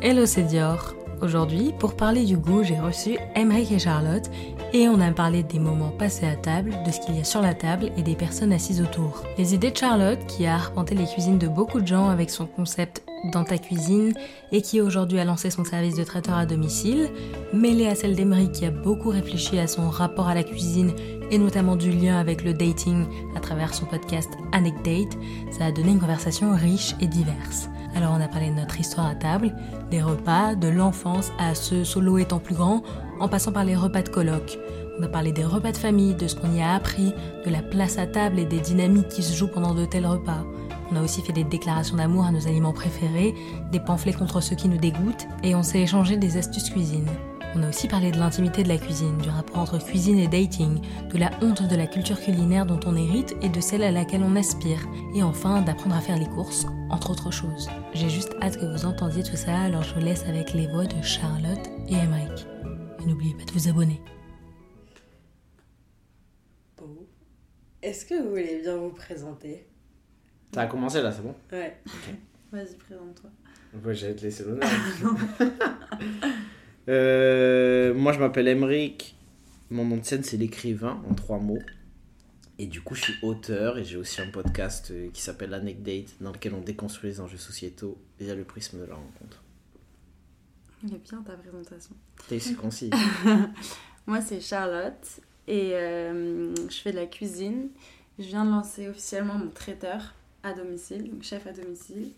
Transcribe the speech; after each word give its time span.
Hello, 0.00 0.26
c'est 0.26 0.44
Dior. 0.44 0.94
Aujourd'hui, 1.22 1.72
pour 1.76 1.96
parler 1.96 2.24
du 2.24 2.36
goût, 2.36 2.62
j'ai 2.62 2.78
reçu 2.78 3.18
Emeric 3.34 3.72
et 3.72 3.80
Charlotte 3.80 4.30
et 4.72 4.88
on 4.88 5.00
a 5.00 5.10
parlé 5.10 5.42
des 5.42 5.58
moments 5.58 5.90
passés 5.90 6.26
à 6.26 6.36
table, 6.36 6.72
de 6.86 6.92
ce 6.92 7.00
qu'il 7.00 7.16
y 7.16 7.20
a 7.20 7.24
sur 7.24 7.42
la 7.42 7.52
table 7.52 7.90
et 7.96 8.02
des 8.02 8.14
personnes 8.14 8.52
assises 8.52 8.80
autour. 8.80 9.24
Les 9.38 9.54
idées 9.54 9.72
de 9.72 9.76
Charlotte, 9.76 10.24
qui 10.28 10.46
a 10.46 10.54
arpenté 10.54 10.94
les 10.94 11.06
cuisines 11.06 11.38
de 11.38 11.48
beaucoup 11.48 11.80
de 11.80 11.86
gens 11.88 12.10
avec 12.10 12.30
son 12.30 12.46
concept 12.46 13.02
dans 13.32 13.42
ta 13.42 13.58
cuisine 13.58 14.12
et 14.52 14.62
qui 14.62 14.80
aujourd'hui 14.80 15.18
a 15.18 15.24
lancé 15.24 15.50
son 15.50 15.64
service 15.64 15.96
de 15.96 16.04
traiteur 16.04 16.36
à 16.36 16.46
domicile, 16.46 17.10
mêlée 17.52 17.88
à 17.88 17.96
celle 17.96 18.14
d'Emeric 18.14 18.52
qui 18.52 18.66
a 18.66 18.70
beaucoup 18.70 19.08
réfléchi 19.08 19.58
à 19.58 19.66
son 19.66 19.90
rapport 19.90 20.28
à 20.28 20.34
la 20.34 20.44
cuisine 20.44 20.92
et 21.32 21.38
notamment 21.38 21.74
du 21.74 21.90
lien 21.90 22.20
avec 22.20 22.44
le 22.44 22.54
dating 22.54 23.04
à 23.34 23.40
travers 23.40 23.74
son 23.74 23.86
podcast 23.86 24.30
Anecdate, 24.52 25.18
ça 25.50 25.64
a 25.64 25.72
donné 25.72 25.90
une 25.90 25.98
conversation 25.98 26.54
riche 26.54 26.94
et 27.00 27.08
diverse. 27.08 27.68
Alors 27.98 28.14
on 28.16 28.20
a 28.20 28.28
parlé 28.28 28.50
de 28.50 28.54
notre 28.54 28.78
histoire 28.78 29.08
à 29.08 29.16
table, 29.16 29.52
des 29.90 30.00
repas, 30.00 30.54
de 30.54 30.68
l'enfance 30.68 31.32
à 31.36 31.56
ce 31.56 31.82
solo 31.82 32.18
étant 32.18 32.38
plus 32.38 32.54
grand, 32.54 32.84
en 33.18 33.26
passant 33.26 33.50
par 33.50 33.64
les 33.64 33.74
repas 33.74 34.02
de 34.02 34.08
colloque. 34.08 34.56
On 35.00 35.02
a 35.02 35.08
parlé 35.08 35.32
des 35.32 35.44
repas 35.44 35.72
de 35.72 35.76
famille, 35.76 36.14
de 36.14 36.28
ce 36.28 36.36
qu'on 36.36 36.54
y 36.54 36.60
a 36.60 36.74
appris, 36.74 37.12
de 37.44 37.50
la 37.50 37.60
place 37.60 37.98
à 37.98 38.06
table 38.06 38.38
et 38.38 38.44
des 38.44 38.60
dynamiques 38.60 39.08
qui 39.08 39.24
se 39.24 39.34
jouent 39.34 39.48
pendant 39.48 39.74
de 39.74 39.84
tels 39.84 40.06
repas. 40.06 40.44
On 40.92 40.96
a 40.96 41.02
aussi 41.02 41.22
fait 41.22 41.32
des 41.32 41.42
déclarations 41.42 41.96
d'amour 41.96 42.24
à 42.24 42.30
nos 42.30 42.46
aliments 42.46 42.72
préférés, 42.72 43.34
des 43.72 43.80
pamphlets 43.80 44.12
contre 44.12 44.40
ceux 44.40 44.54
qui 44.54 44.68
nous 44.68 44.78
dégoûtent, 44.78 45.26
et 45.42 45.56
on 45.56 45.64
s'est 45.64 45.80
échangé 45.80 46.16
des 46.16 46.36
astuces 46.36 46.70
cuisine. 46.70 47.08
On 47.58 47.64
a 47.64 47.70
aussi 47.70 47.88
parlé 47.88 48.12
de 48.12 48.18
l'intimité 48.18 48.62
de 48.62 48.68
la 48.68 48.78
cuisine, 48.78 49.18
du 49.18 49.28
rapport 49.28 49.58
entre 49.58 49.84
cuisine 49.84 50.20
et 50.20 50.28
dating, 50.28 50.80
de 51.08 51.18
la 51.18 51.30
honte 51.42 51.66
de 51.66 51.74
la 51.74 51.88
culture 51.88 52.20
culinaire 52.20 52.64
dont 52.64 52.78
on 52.86 52.94
hérite 52.94 53.34
et 53.42 53.48
de 53.48 53.60
celle 53.60 53.82
à 53.82 53.90
laquelle 53.90 54.22
on 54.22 54.36
aspire, 54.36 54.78
et 55.12 55.24
enfin 55.24 55.60
d'apprendre 55.62 55.96
à 55.96 56.00
faire 56.00 56.16
les 56.16 56.28
courses, 56.28 56.66
entre 56.88 57.10
autres 57.10 57.32
choses. 57.32 57.68
J'ai 57.94 58.08
juste 58.08 58.36
hâte 58.40 58.58
que 58.60 58.64
vous 58.64 58.86
entendiez 58.86 59.24
tout 59.24 59.34
ça, 59.34 59.58
alors 59.58 59.82
je 59.82 59.92
vous 59.92 60.00
laisse 60.00 60.22
avec 60.26 60.54
les 60.54 60.68
voix 60.68 60.84
de 60.84 61.02
Charlotte 61.02 61.68
et 61.88 61.94
Emmerich. 61.94 62.46
Et 63.02 63.06
n'oubliez 63.06 63.34
pas 63.34 63.44
de 63.44 63.50
vous 63.50 63.68
abonner. 63.68 64.00
Bon. 66.76 67.08
Est-ce 67.82 68.06
que 68.06 68.22
vous 68.22 68.28
voulez 68.28 68.60
bien 68.62 68.76
vous 68.76 68.90
présenter? 68.90 69.66
Ça 70.54 70.60
a 70.60 70.66
commencé 70.66 71.02
là, 71.02 71.10
c'est 71.10 71.22
bon? 71.22 71.34
Ouais. 71.50 71.76
Vas-y, 72.52 72.76
présente-toi. 72.76 73.30
Ouais, 73.84 73.94
j'allais 73.96 74.14
te 74.14 74.22
laisser 74.22 74.44
l'honneur. 74.44 74.68
Euh, 76.88 77.94
moi, 77.94 78.12
je 78.12 78.18
m'appelle 78.18 78.48
Emeric. 78.48 79.16
Mon 79.70 79.84
nom 79.84 79.98
de 79.98 80.04
scène, 80.04 80.24
c'est 80.24 80.38
l'écrivain, 80.38 81.02
en 81.08 81.14
trois 81.14 81.38
mots. 81.38 81.62
Et 82.58 82.66
du 82.66 82.80
coup, 82.80 82.94
je 82.94 83.02
suis 83.02 83.14
auteur 83.22 83.78
et 83.78 83.84
j'ai 83.84 83.96
aussi 83.96 84.20
un 84.20 84.30
podcast 84.30 84.90
euh, 84.90 85.10
qui 85.12 85.20
s'appelle 85.20 85.54
Anecdate, 85.54 86.16
dans 86.20 86.32
lequel 86.32 86.54
on 86.54 86.60
déconstruit 86.60 87.10
les 87.10 87.20
enjeux 87.20 87.38
sociétaux 87.38 87.98
via 88.18 88.34
le 88.34 88.42
prisme 88.42 88.80
de 88.80 88.84
la 88.84 88.94
rencontre. 88.94 89.42
Il 90.82 90.94
est 90.94 90.98
bien 90.98 91.22
ta 91.22 91.34
présentation. 91.34 91.94
C'est 92.28 92.54
concis. 92.56 92.90
Moi, 94.06 94.20
c'est 94.20 94.40
Charlotte 94.40 95.20
et 95.46 95.74
euh, 95.74 96.54
je 96.68 96.76
fais 96.76 96.92
de 96.92 96.96
la 96.96 97.06
cuisine. 97.06 97.68
Je 98.18 98.24
viens 98.24 98.44
de 98.44 98.50
lancer 98.50 98.88
officiellement 98.88 99.34
mon 99.34 99.50
traiteur 99.50 100.14
à 100.42 100.52
domicile, 100.52 101.10
donc 101.10 101.22
chef 101.22 101.46
à 101.46 101.52
domicile. 101.52 102.10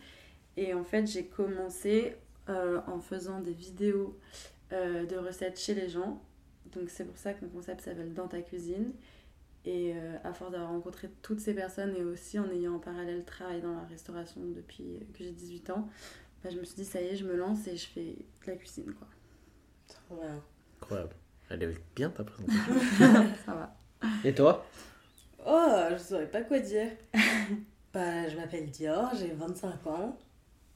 Et 0.57 0.73
en 0.73 0.85
fait, 0.85 1.07
j'ai 1.07 1.25
commencé 1.25 2.15
euh, 2.49 2.81
en 2.87 3.01
faisant 3.01 3.41
des 3.41 3.53
vidéos 3.53 4.19
euh, 4.73 5.05
de 5.07 5.17
recettes 5.17 5.59
chez 5.59 5.75
les 5.75 5.89
gens. 5.89 6.23
Donc 6.73 6.91
c'est 6.91 7.05
pour 7.05 7.17
ça 7.17 7.35
que 7.35 7.45
mon 7.45 7.51
concept 7.51 7.83
s'appelle 7.83 8.15
Dans 8.15 8.29
ta 8.29 8.41
cuisine. 8.41 8.93
Et 9.65 9.93
euh, 9.95 10.17
à 10.25 10.33
force 10.33 10.53
d'avoir 10.53 10.71
rencontré 10.71 11.11
toutes 11.21 11.41
ces 11.41 11.53
personnes 11.53 11.95
et 11.95 12.03
aussi 12.03 12.39
en 12.39 12.51
ayant 12.51 12.77
en 12.77 12.79
parallèle 12.79 13.25
travaillé 13.25 13.61
dans 13.61 13.75
la 13.75 13.85
restauration 13.85 14.41
depuis 14.55 15.01
que 15.13 15.23
j'ai 15.23 15.33
18 15.33 15.71
ans, 15.71 15.89
bah, 16.43 16.49
je 16.51 16.59
me 16.59 16.65
suis 16.65 16.77
dit 16.77 16.85
ça 16.85 17.03
y 17.03 17.09
est, 17.09 17.17
je 17.17 17.27
me 17.27 17.37
lance 17.37 17.67
et 17.67 17.77
je 17.77 17.87
fais 17.87 18.17
de 18.47 18.47
la 18.47 18.57
cuisine 18.57 18.95
quoi. 18.95 19.07
Bien. 20.11 20.43
Incroyable. 20.81 21.15
Elle 21.51 21.63
est 21.65 21.79
bien 21.95 22.09
ta 22.11 22.25
présentation. 22.25 22.75
ça 23.45 23.55
va. 23.55 23.77
Et 24.25 24.35
toi? 24.35 24.65
Oh, 25.47 25.79
je 25.91 25.99
saurais 25.99 26.31
pas 26.31 26.43
quoi 26.43 26.61
dire. 26.61 26.89
bah, 27.93 28.29
je 28.29 28.37
m'appelle 28.37 28.71
Dior, 28.71 29.11
j'ai 29.15 29.33
25 29.33 29.87
ans. 29.89 30.19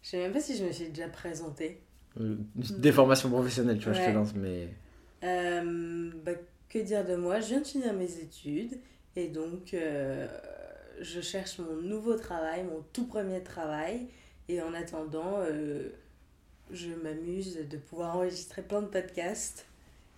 Je 0.03 0.11
sais 0.11 0.19
même 0.19 0.33
pas 0.33 0.41
si 0.41 0.57
je 0.57 0.65
me 0.65 0.73
suis 0.73 0.89
déjà 0.89 1.09
présentée. 1.09 1.84
Euh, 2.21 2.37
Des 2.55 2.93
formations 2.93 3.29
professionnelles, 3.31 3.79
tu 3.79 3.85
vois, 3.85 3.95
je 3.95 4.05
te 4.05 4.11
lance, 4.11 4.35
mais. 4.35 4.69
Euh, 5.25 6.11
bah, 6.25 6.33
que 6.69 6.79
dire 6.79 7.05
de 7.05 7.17
moi? 7.17 7.41
Je 7.41 7.49
viens 7.49 7.61
de 7.61 7.67
finir 7.67 7.93
mes 7.95 8.19
études 8.19 8.79
et 9.17 9.29
donc 9.29 9.75
euh, 9.75 10.27
je 11.01 11.21
cherche 11.21 11.59
mon 11.59 11.77
nouveau 11.77 12.15
travail, 12.17 12.65
mon 12.65 12.83
tout 12.93 13.07
premier 13.07 13.43
travail. 13.43 14.09
Et 14.49 14.61
en 14.61 14.75
attendant, 14.75 15.39
euh, 15.39 15.89
je 16.71 16.91
m'amuse 16.91 17.59
de 17.69 17.77
pouvoir 17.79 18.17
enregistrer 18.17 18.63
plein 18.63 18.83
de 18.83 18.89
podcasts, 18.89 19.67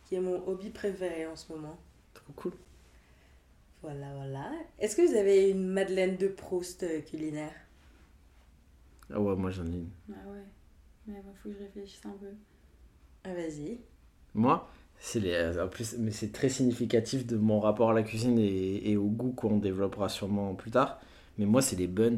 qui 0.05 0.17
est 0.17 0.21
mon 0.21 0.47
hobby 0.49 0.71
préféré 0.71 1.27
en 1.27 1.37
ce 1.37 1.53
moment. 1.53 1.79
Trop 2.15 2.33
cool. 2.35 2.53
Voilà, 3.83 4.13
voilà. 4.17 4.51
Est-ce 4.81 4.97
que 4.97 5.03
vous 5.03 5.17
avez 5.17 5.51
une 5.51 5.69
Madeleine 5.69 6.17
de 6.17 6.27
Proust 6.27 6.85
culinaire? 7.05 7.55
Ah 9.13 9.21
ouais, 9.21 9.37
moi 9.37 9.51
j'en 9.51 9.67
ai 9.67 9.77
une. 9.77 9.91
Ah 10.11 10.29
ouais. 10.29 10.43
Mais 11.07 11.15
il 11.19 11.23
faut 11.43 11.49
que 11.49 11.55
je 11.55 11.59
réfléchisse 11.65 12.05
un 12.05 12.11
peu. 12.19 12.35
ah, 13.25 13.35
Vas-y. 13.35 13.81
Moi, 14.35 14.69
c'est 14.99 15.21
les, 15.21 15.33
euh, 15.33 15.65
en 15.65 15.69
plus, 15.69 15.97
mais 15.99 16.11
c'est 16.13 16.33
très 16.33 16.49
significatif 16.49 17.27
de 17.27 17.37
mon 17.37 17.59
rapport 17.61 17.91
à 17.91 17.95
la 17.95 18.03
cuisine 18.03 18.39
et, 18.39 18.91
et 18.91 18.97
au 18.97 19.07
goût 19.09 19.33
qu'on 19.33 19.57
développera 19.59 20.09
sûrement 20.09 20.55
plus 20.55 20.71
tard. 20.71 21.01
Mais 21.39 21.47
moi, 21.47 21.63
c'est 21.63 21.77
les 21.77 21.87
buns. 21.87 22.17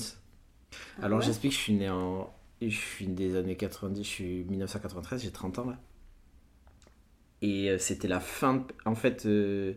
Ah 0.98 1.02
Alors 1.02 1.20
ouais 1.20 1.22
j'explique, 1.22 1.52
je 1.52 1.58
suis 1.58 1.72
né 1.74 1.90
en, 1.90 2.32
je 2.62 2.68
suis 2.68 3.06
des 3.08 3.36
années 3.36 3.56
90, 3.56 4.04
je 4.04 4.08
suis 4.08 4.44
1993, 4.44 5.22
j'ai 5.22 5.30
30 5.32 5.58
ans 5.58 5.66
là. 5.70 5.78
Et 7.42 7.70
euh, 7.70 7.78
c'était 7.78 8.08
la 8.08 8.20
fin, 8.20 8.54
de- 8.56 8.64
en 8.84 8.94
fait, 8.94 9.26
euh, 9.26 9.74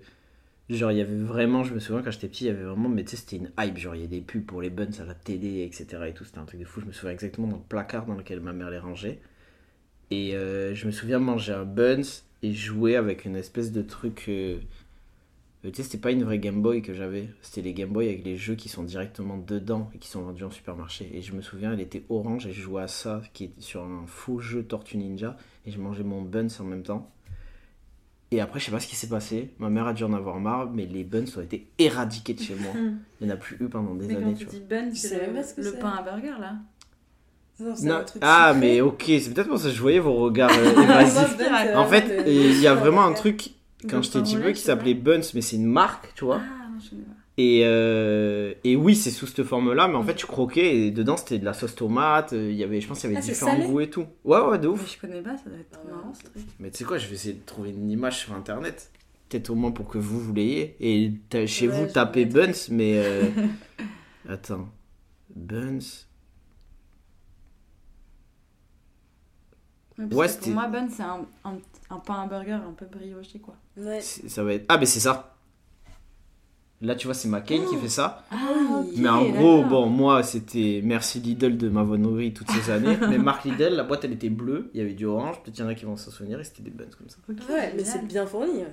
genre 0.76 0.92
il 0.92 0.98
y 0.98 1.02
avait 1.02 1.16
vraiment, 1.16 1.64
je 1.64 1.74
me 1.74 1.80
souviens 1.80 2.02
quand 2.02 2.12
j'étais 2.12 2.28
petit, 2.28 2.46
il 2.46 2.48
y 2.48 2.52
avait 2.52 2.64
vraiment, 2.64 2.90
mais 2.90 3.04
tu 3.04 3.12
sais, 3.12 3.18
c'était 3.18 3.38
une 3.38 3.52
hype, 3.60 3.78
genre 3.78 3.96
il 3.96 4.02
y 4.02 4.04
a 4.06 4.08
des 4.08 4.22
pubs 4.22 4.46
pour 4.46 4.62
les 4.62 4.70
buns 4.70 4.90
à 5.00 5.06
la 5.06 5.14
télé, 5.14 5.64
etc. 5.64 6.04
Et 6.08 6.14
tout, 6.14 6.24
c'était 6.26 6.40
un 6.40 6.46
truc 6.46 6.60
de 6.60 6.66
fou. 6.66 6.82
Je 6.82 6.86
me 6.86 6.92
souviens 6.92 7.12
exactement 7.12 7.48
dans 7.48 7.58
le 7.58 7.64
placard 7.64 8.06
dans 8.06 8.16
lequel 8.16 8.40
ma 8.40 8.54
mère 8.54 8.70
les 8.70 8.80
rangeait. 8.80 9.20
Et 10.12 10.36
euh, 10.36 10.76
je 10.76 10.86
me 10.88 10.92
souviens 10.92 11.20
manger 11.20 11.54
un 11.54 11.66
buns 11.66 12.02
et 12.44 12.54
jouer 12.54 12.96
avec 12.96 13.26
une 13.26 13.36
espèce 13.36 13.72
de 13.72 13.82
truc. 13.82 14.26
euh, 14.28 14.60
euh, 15.66 15.70
tu 15.70 15.76
sais, 15.78 15.84
c'était 15.84 15.98
pas 16.00 16.12
une 16.12 16.24
vraie 16.24 16.40
Game 16.40 16.62
Boy 16.62 16.82
que 16.82 16.94
j'avais. 16.94 17.30
C'était 17.42 17.62
les 17.62 17.74
Game 17.74 17.90
Boy 17.92 18.08
avec 18.08 18.26
les 18.26 18.36
jeux 18.36 18.56
qui 18.56 18.68
sont 18.70 18.84
directement 18.84 19.38
dedans 19.38 19.90
et 19.94 20.00
qui 20.00 20.10
sont 20.10 20.22
vendus 20.24 20.44
en 20.44 20.52
supermarché. 20.52 21.10
Et 21.14 21.22
je 21.22 21.34
me 21.34 21.42
souviens, 21.42 21.74
elle 21.74 21.82
était 21.82 22.04
orange 22.10 22.48
et 22.48 22.52
je 22.52 22.62
jouais 22.62 22.82
à 22.82 22.88
ça, 22.88 23.22
qui 23.34 23.46
est 23.46 23.62
sur 23.62 23.84
un 23.84 24.06
faux 24.08 24.40
jeu 24.40 24.64
Tortue 24.64 24.98
Ninja. 24.98 25.38
Et 25.66 25.72
je 25.72 25.80
mangeais 25.80 26.04
mon 26.04 26.22
buns 26.22 26.48
en 26.60 26.64
même 26.64 26.84
temps. 26.84 27.12
Et 28.34 28.40
après, 28.40 28.60
je 28.62 28.66
sais 28.66 28.72
pas 28.72 28.80
ce 28.80 28.88
qui 28.88 28.96
s'est 28.96 29.10
passé. 29.10 29.50
Ma 29.60 29.70
mère 29.70 29.88
a 29.88 29.94
dû 29.94 30.04
en 30.06 30.14
avoir 30.14 30.40
marre, 30.40 30.70
mais 30.72 30.86
les 30.86 31.04
buns 31.04 31.26
ont 31.38 31.42
été 31.42 31.68
éradiqués 31.78 32.34
de 32.34 32.40
chez 32.42 32.56
moi. 32.56 32.72
Il 33.20 33.28
n'y 33.28 33.32
en 33.32 33.36
a 33.36 33.38
plus 33.38 33.58
eu 33.60 33.68
pendant 33.68 33.94
des 33.94 34.08
Mais 34.08 34.14
quand 34.16 34.20
années, 34.22 34.34
tu 34.36 34.40
tu 34.40 34.46
vois. 34.46 34.54
dis 34.54 34.66
bun, 34.70 34.90
Je 34.94 35.00
sais 35.00 35.08
c'est 35.10 35.28
le, 35.28 35.34
pas 35.34 35.44
ce 35.44 35.54
que 35.54 35.62
le 35.62 35.72
pain 35.74 35.90
à 36.00 36.02
burger 36.02 36.40
là? 36.40 36.56
Non, 37.60 37.76
c'est 37.76 37.86
Non, 37.86 37.96
un 37.98 38.04
truc 38.04 38.22
Ah, 38.26 38.52
sucré. 38.54 38.68
mais 38.68 38.82
ok, 38.82 39.04
c'est 39.08 39.34
peut-être 39.34 39.50
pour 39.50 39.60
ça 39.60 39.66
que 39.70 39.76
je 39.76 39.82
voyais 39.82 40.00
vos 40.00 40.14
regards 40.16 40.50
euh, 40.58 40.72
évasifs. 40.84 41.38
Ben, 41.38 41.78
En 41.78 41.86
fait, 41.86 42.26
le- 42.26 42.32
il 42.32 42.60
y 42.62 42.68
a 42.68 42.74
vraiment 42.74 43.04
un 43.04 43.14
truc, 43.14 43.52
quand 43.84 43.98
pain 43.98 44.22
petit 44.22 44.38
au 44.38 44.42
peu, 44.42 44.52
qui 44.54 44.62
s'appelait 44.62 44.94
Buns, 44.94 45.22
mais 45.36 45.42
c'est 45.42 45.58
une 45.58 45.66
marque, 45.66 46.14
tu 46.16 46.24
vois. 46.26 46.42
Ah 46.42 46.70
non, 46.72 46.80
je. 46.80 46.96
Et, 47.38 47.62
euh, 47.66 48.54
et 48.64 48.76
oui, 48.76 48.96
c'est 48.96 49.10
sous 49.10 49.26
cette 49.26 49.44
forme-là, 49.46 49.88
mais 49.88 49.96
en 49.96 50.04
fait, 50.04 50.16
tu 50.16 50.26
croquais 50.28 50.76
et 50.78 50.92
dedans 50.92 51.16
c'était 51.18 51.40
de 51.40 51.46
la 51.46 51.54
sauce 51.54 51.76
tomate. 51.76 52.34
euh, 52.34 52.52
Il 52.52 52.58
y 52.58 52.64
avait, 52.64 52.82
je 52.82 52.88
pense 52.88 53.00
qu'il 53.00 53.10
y 53.10 53.14
avait 53.14 53.24
Ah, 53.26 53.26
différents 53.26 53.52
salé 53.54 53.66
goûts 53.66 53.80
et 53.80 53.90
tout. 53.90 54.06
Ouais, 54.26 54.40
ouais, 54.42 54.60
de 54.60 54.68
Mais 54.68 54.74
ouf. 54.74 54.94
je 54.94 55.00
connais 55.00 55.22
pas, 55.22 55.38
ça 55.38 55.50
doit 55.50 55.60
être 55.60 55.72
trop 55.72 55.88
marrant 55.88 56.14
ce 56.14 56.24
truc. 56.24 56.44
Mais 56.60 56.70
tu 56.72 56.78
sais 56.80 56.84
quoi, 56.84 56.98
je 56.98 57.08
vais 57.08 57.16
essayer 57.16 57.34
de 57.34 57.46
trouver 57.46 57.70
une 57.72 57.90
image 57.90 58.20
sur 58.20 58.34
internet. 58.34 58.92
Peut-être 59.30 59.50
au 59.50 59.56
moins 59.56 59.72
pour 59.72 59.88
que 59.88 59.98
vous, 59.98 60.20
vous 60.20 60.34
l'ayez. 60.34 60.76
Et 60.82 61.14
chez 61.48 61.68
Ouais, 61.70 61.86
vous, 61.88 61.92
tapez 61.92 62.26
Buns, 62.26 62.52
mais. 62.70 62.94
euh, 62.98 63.30
Attends. 64.30 64.68
Buns. 65.34 65.80
Ouais, 69.98 70.06
Ouais, 70.14 70.28
pour 70.38 70.50
moi, 70.50 70.68
bun, 70.68 70.90
c'est 70.90 71.04
un, 71.04 71.26
un, 71.46 71.58
un 71.90 72.00
pain 72.00 72.22
à 72.24 72.28
burger 72.28 72.54
un 72.54 72.74
peu 72.74 72.86
brioché 72.86 73.40
quoi. 73.40 73.56
Ouais. 73.78 74.02
Ça 74.02 74.44
va 74.44 74.54
être. 74.56 74.66
Ah, 74.70 74.78
mais 74.78 74.86
c'est 74.86 75.00
ça. 75.00 75.31
Là, 76.82 76.96
tu 76.96 77.06
vois, 77.06 77.14
c'est 77.14 77.28
McCain 77.28 77.64
qui 77.70 77.78
fait 77.78 77.90
ça. 77.90 78.26
Ah. 78.32 78.38
Mais 78.98 79.10
en 79.10 79.30
gros, 79.30 79.64
bon, 79.64 79.88
moi, 79.88 80.24
c'était 80.24 80.82
merci 80.84 81.20
Lidl 81.20 81.56
de 81.56 81.70
m'avoir 81.70 82.00
nourri 82.00 82.34
toutes 82.34 82.50
ces 82.50 82.72
années. 82.72 82.98
mais 83.10 83.20
marque 83.20 83.46
Lidl, 83.46 83.76
la 83.76 83.84
boîte, 83.84 84.04
elle 84.04 84.14
était 84.14 84.30
bleue, 84.30 84.72
il 84.74 84.80
y 84.80 84.84
avait 84.84 84.94
du 84.94 85.06
orange, 85.06 85.42
peut-être 85.44 85.60
il 85.60 85.62
y 85.62 85.64
en 85.64 85.68
a 85.68 85.76
qui 85.76 85.86
vont 85.86 85.96
s'en 85.96 86.10
souvenir, 86.10 86.40
et 86.40 86.44
c'était 86.44 86.64
des 86.64 86.72
buns 86.72 86.86
comme 86.98 87.10
ça. 87.10 87.18
Ouais, 87.54 87.74
mais 87.76 87.84
c'est 87.84 88.06
bien 88.06 88.26
fourni. 88.26 88.64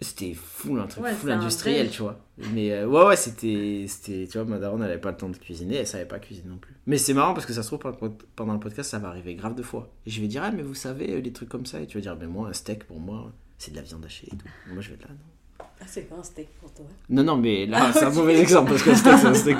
C'était 0.00 0.32
fou, 0.32 0.76
un 0.76 0.86
truc 0.86 1.02
Ouais, 1.02 1.12
full 1.12 1.32
industriel, 1.32 1.90
tu 1.90 2.02
vois. 2.02 2.20
Mais 2.52 2.70
euh, 2.70 2.86
ouais, 2.86 3.06
ouais, 3.06 3.16
c'était, 3.16 3.86
c'était. 3.88 4.28
Tu 4.28 4.38
vois, 4.38 4.46
ma 4.46 4.58
daronne, 4.58 4.82
elle 4.82 4.90
avait 4.90 5.00
pas 5.00 5.10
le 5.10 5.16
temps 5.16 5.28
de 5.28 5.36
cuisiner, 5.36 5.76
elle 5.76 5.88
savait 5.88 6.04
pas 6.04 6.20
cuisiner 6.20 6.48
non 6.48 6.58
plus. 6.58 6.74
Mais 6.86 6.98
c'est 6.98 7.14
marrant 7.14 7.34
parce 7.34 7.46
que 7.46 7.52
ça 7.52 7.64
se 7.64 7.74
trouve, 7.74 7.92
pendant 8.36 8.52
le 8.52 8.60
podcast, 8.60 8.90
ça 8.90 9.00
va 9.00 9.08
arriver 9.08 9.34
grave 9.34 9.56
de 9.56 9.62
fois. 9.62 9.92
Et 10.06 10.10
je 10.10 10.20
vais 10.20 10.28
dire, 10.28 10.42
ah, 10.44 10.52
mais 10.52 10.62
vous 10.62 10.74
savez, 10.74 11.16
euh, 11.16 11.20
des 11.20 11.32
trucs 11.32 11.48
comme 11.48 11.66
ça. 11.66 11.80
Et 11.80 11.86
tu 11.88 11.98
vas 11.98 12.02
dire, 12.02 12.16
mais 12.16 12.28
moi, 12.28 12.48
un 12.48 12.52
steak, 12.52 12.84
pour 12.84 13.00
moi, 13.00 13.32
c'est 13.58 13.72
de 13.72 13.76
la 13.76 13.82
viande 13.82 14.04
hachée 14.04 14.28
et 14.32 14.36
tout. 14.36 14.46
Moi, 14.72 14.82
je 14.82 14.90
vais 14.90 14.94
être 14.94 15.02
là, 15.02 15.14
non. 15.14 15.37
Ah, 15.80 15.84
c'est 15.86 16.08
quoi 16.08 16.18
un 16.18 16.22
steak 16.22 16.48
pour 16.60 16.72
toi 16.72 16.84
Non, 17.08 17.22
non, 17.22 17.36
mais 17.36 17.66
là, 17.66 17.92
c'est 17.92 18.04
un 18.04 18.10
mauvais 18.10 18.38
exemple 18.38 18.70
parce 18.70 18.82
qu'un 18.82 18.94
steak, 18.96 19.14
c'est 19.18 19.26
un 19.26 19.34
steak. 19.34 19.56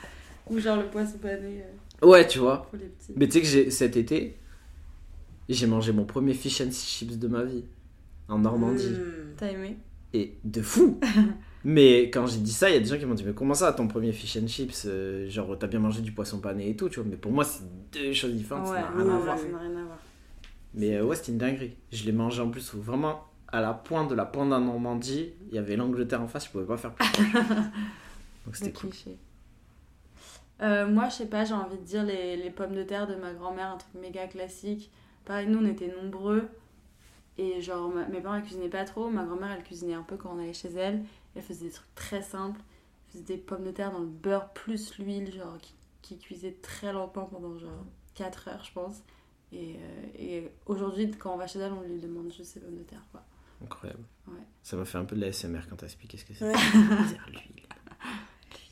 Ou 0.50 0.58
genre 0.60 0.76
le 0.76 0.84
poisson 0.86 1.18
pané 1.18 1.62
euh, 2.02 2.06
Ouais, 2.06 2.26
tu 2.26 2.38
vois. 2.38 2.62
pour 2.70 2.78
les 2.78 2.86
petits. 2.86 3.12
Mais 3.16 3.26
tu 3.26 3.32
sais 3.32 3.40
que 3.40 3.46
j'ai, 3.46 3.70
cet 3.70 3.96
été, 3.96 4.36
j'ai 5.48 5.66
mangé 5.66 5.92
mon 5.92 6.04
premier 6.04 6.34
fish 6.34 6.60
and 6.60 6.70
chips 6.70 7.18
de 7.18 7.26
ma 7.28 7.42
vie 7.44 7.64
en 8.28 8.38
Normandie. 8.38 8.90
Hmm. 8.90 9.34
T'as 9.36 9.48
aimé? 9.48 9.76
Et 10.12 10.38
de 10.44 10.62
fou 10.62 11.00
Mais 11.64 12.10
quand 12.10 12.26
j'ai 12.28 12.38
dit 12.38 12.52
ça, 12.52 12.70
il 12.70 12.74
y 12.74 12.76
a 12.76 12.80
des 12.80 12.86
gens 12.86 12.96
qui 12.96 13.06
m'ont 13.06 13.14
dit 13.14 13.24
Mais 13.24 13.32
comment 13.32 13.54
ça, 13.54 13.72
ton 13.72 13.88
premier 13.88 14.12
fish 14.12 14.36
and 14.36 14.46
chips 14.46 14.84
euh, 14.86 15.28
Genre, 15.28 15.58
t'as 15.58 15.66
bien 15.66 15.80
mangé 15.80 16.00
du 16.00 16.12
poisson 16.12 16.38
pané 16.38 16.70
et 16.70 16.76
tout, 16.76 16.88
tu 16.88 17.00
vois. 17.00 17.08
Mais 17.10 17.16
pour 17.16 17.32
moi, 17.32 17.42
c'est 17.44 17.64
deux 17.92 18.12
choses 18.12 18.34
différentes, 18.34 18.68
Ouais, 18.68 18.76
ça 18.76 18.82
n'a 18.82 18.90
rien 18.90 19.02
rien 19.02 19.10
à 19.10 19.14
à 19.16 19.18
voir. 19.18 19.24
voir, 19.24 19.38
ça 19.38 19.48
n'a 19.48 19.58
rien 19.58 19.70
à 19.70 19.84
voir. 19.84 19.98
Mais 20.74 20.94
euh, 20.94 21.04
ouais, 21.04 21.16
c'était 21.16 21.32
une 21.32 21.38
dinguerie. 21.38 21.74
Je 21.90 22.04
l'ai 22.04 22.12
mangé 22.12 22.40
en 22.40 22.50
plus 22.50 22.72
vraiment 22.74 23.24
à 23.48 23.60
la 23.60 23.74
pointe 23.74 24.10
de 24.10 24.14
la 24.14 24.26
pointe 24.26 24.48
de 24.48 24.54
la 24.54 24.60
Normandie. 24.60 25.32
Il 25.48 25.54
y 25.54 25.58
avait 25.58 25.76
l'Angleterre 25.76 26.22
en 26.22 26.28
face, 26.28 26.46
je 26.46 26.50
pouvais 26.50 26.66
pas 26.66 26.76
faire 26.76 26.94
plus 26.94 27.06
proche. 27.06 27.46
Donc 28.46 28.56
c'était 28.56 28.72
cool. 28.72 28.90
cliché. 28.90 29.18
Euh, 30.62 30.86
moi, 30.88 31.08
je 31.08 31.16
sais 31.16 31.26
pas, 31.28 31.44
j'ai 31.44 31.54
envie 31.54 31.78
de 31.78 31.84
dire 31.84 32.04
les, 32.04 32.36
les 32.36 32.50
pommes 32.50 32.74
de 32.74 32.82
terre 32.82 33.06
de 33.06 33.14
ma 33.16 33.32
grand-mère, 33.34 33.72
un 33.72 33.76
truc 33.76 33.94
méga 33.94 34.26
classique. 34.26 34.90
Pareil, 35.24 35.48
nous, 35.48 35.58
on 35.58 35.66
était 35.66 35.88
nombreux. 36.02 36.48
Et 37.38 37.62
genre, 37.62 37.90
ma- 37.90 38.06
mes 38.08 38.22
parents, 38.22 38.36
ils 38.36 38.42
cuisinaient 38.44 38.70
pas 38.70 38.84
trop. 38.86 39.10
Ma 39.10 39.24
grand-mère, 39.26 39.52
elle 39.52 39.64
cuisinait 39.64 39.94
un 39.94 40.04
peu 40.04 40.18
quand 40.18 40.32
on 40.36 40.40
allait 40.40 40.54
chez 40.54 40.72
elle. 40.74 41.04
Elle 41.36 41.42
faisait 41.42 41.66
des 41.66 41.72
trucs 41.72 41.94
très 41.96 42.22
simples. 42.22 42.60
Elle 43.08 43.12
faisait 43.22 43.36
des 43.36 43.38
pommes 43.42 43.64
de 43.64 43.72
terre 43.72 43.92
dans 43.92 44.00
le 44.00 44.06
beurre 44.06 44.50
plus 44.54 44.98
l'huile, 44.98 45.32
genre, 45.34 45.58
qui, 45.60 45.74
qui 46.02 46.18
cuisait 46.18 46.54
très 46.62 46.92
lentement 46.92 47.26
pendant 47.26 47.58
genre 47.58 47.86
4 48.16 48.48
heures, 48.48 48.64
je 48.64 48.72
pense. 48.74 49.02
Et, 49.52 49.76
euh, 49.78 50.06
et 50.18 50.52
aujourd'hui, 50.66 51.10
quand 51.12 51.34
on 51.34 51.38
va 51.38 51.48
chez 51.48 51.60
elle, 51.60 51.72
on 51.74 51.82
lui 51.82 52.00
demande 52.00 52.32
juste 52.32 52.52
ses 52.54 52.60
pommes 52.60 52.78
de 52.78 52.84
terre, 52.84 53.06
quoi. 53.12 53.25
Incroyable. 53.64 54.02
Ouais. 54.28 54.34
Ça 54.62 54.76
m'a 54.76 54.84
fait 54.84 54.98
un 54.98 55.04
peu 55.04 55.16
de 55.16 55.20
la 55.20 55.32
SMR 55.32 55.60
quand 55.68 55.76
t'as 55.76 55.86
expliqué 55.86 56.16
ce 56.18 56.24
que 56.24 56.34
c'est. 56.34 56.44
Ouais. 56.44 56.52
C'est 56.54 57.30
l'huile. 57.30 57.62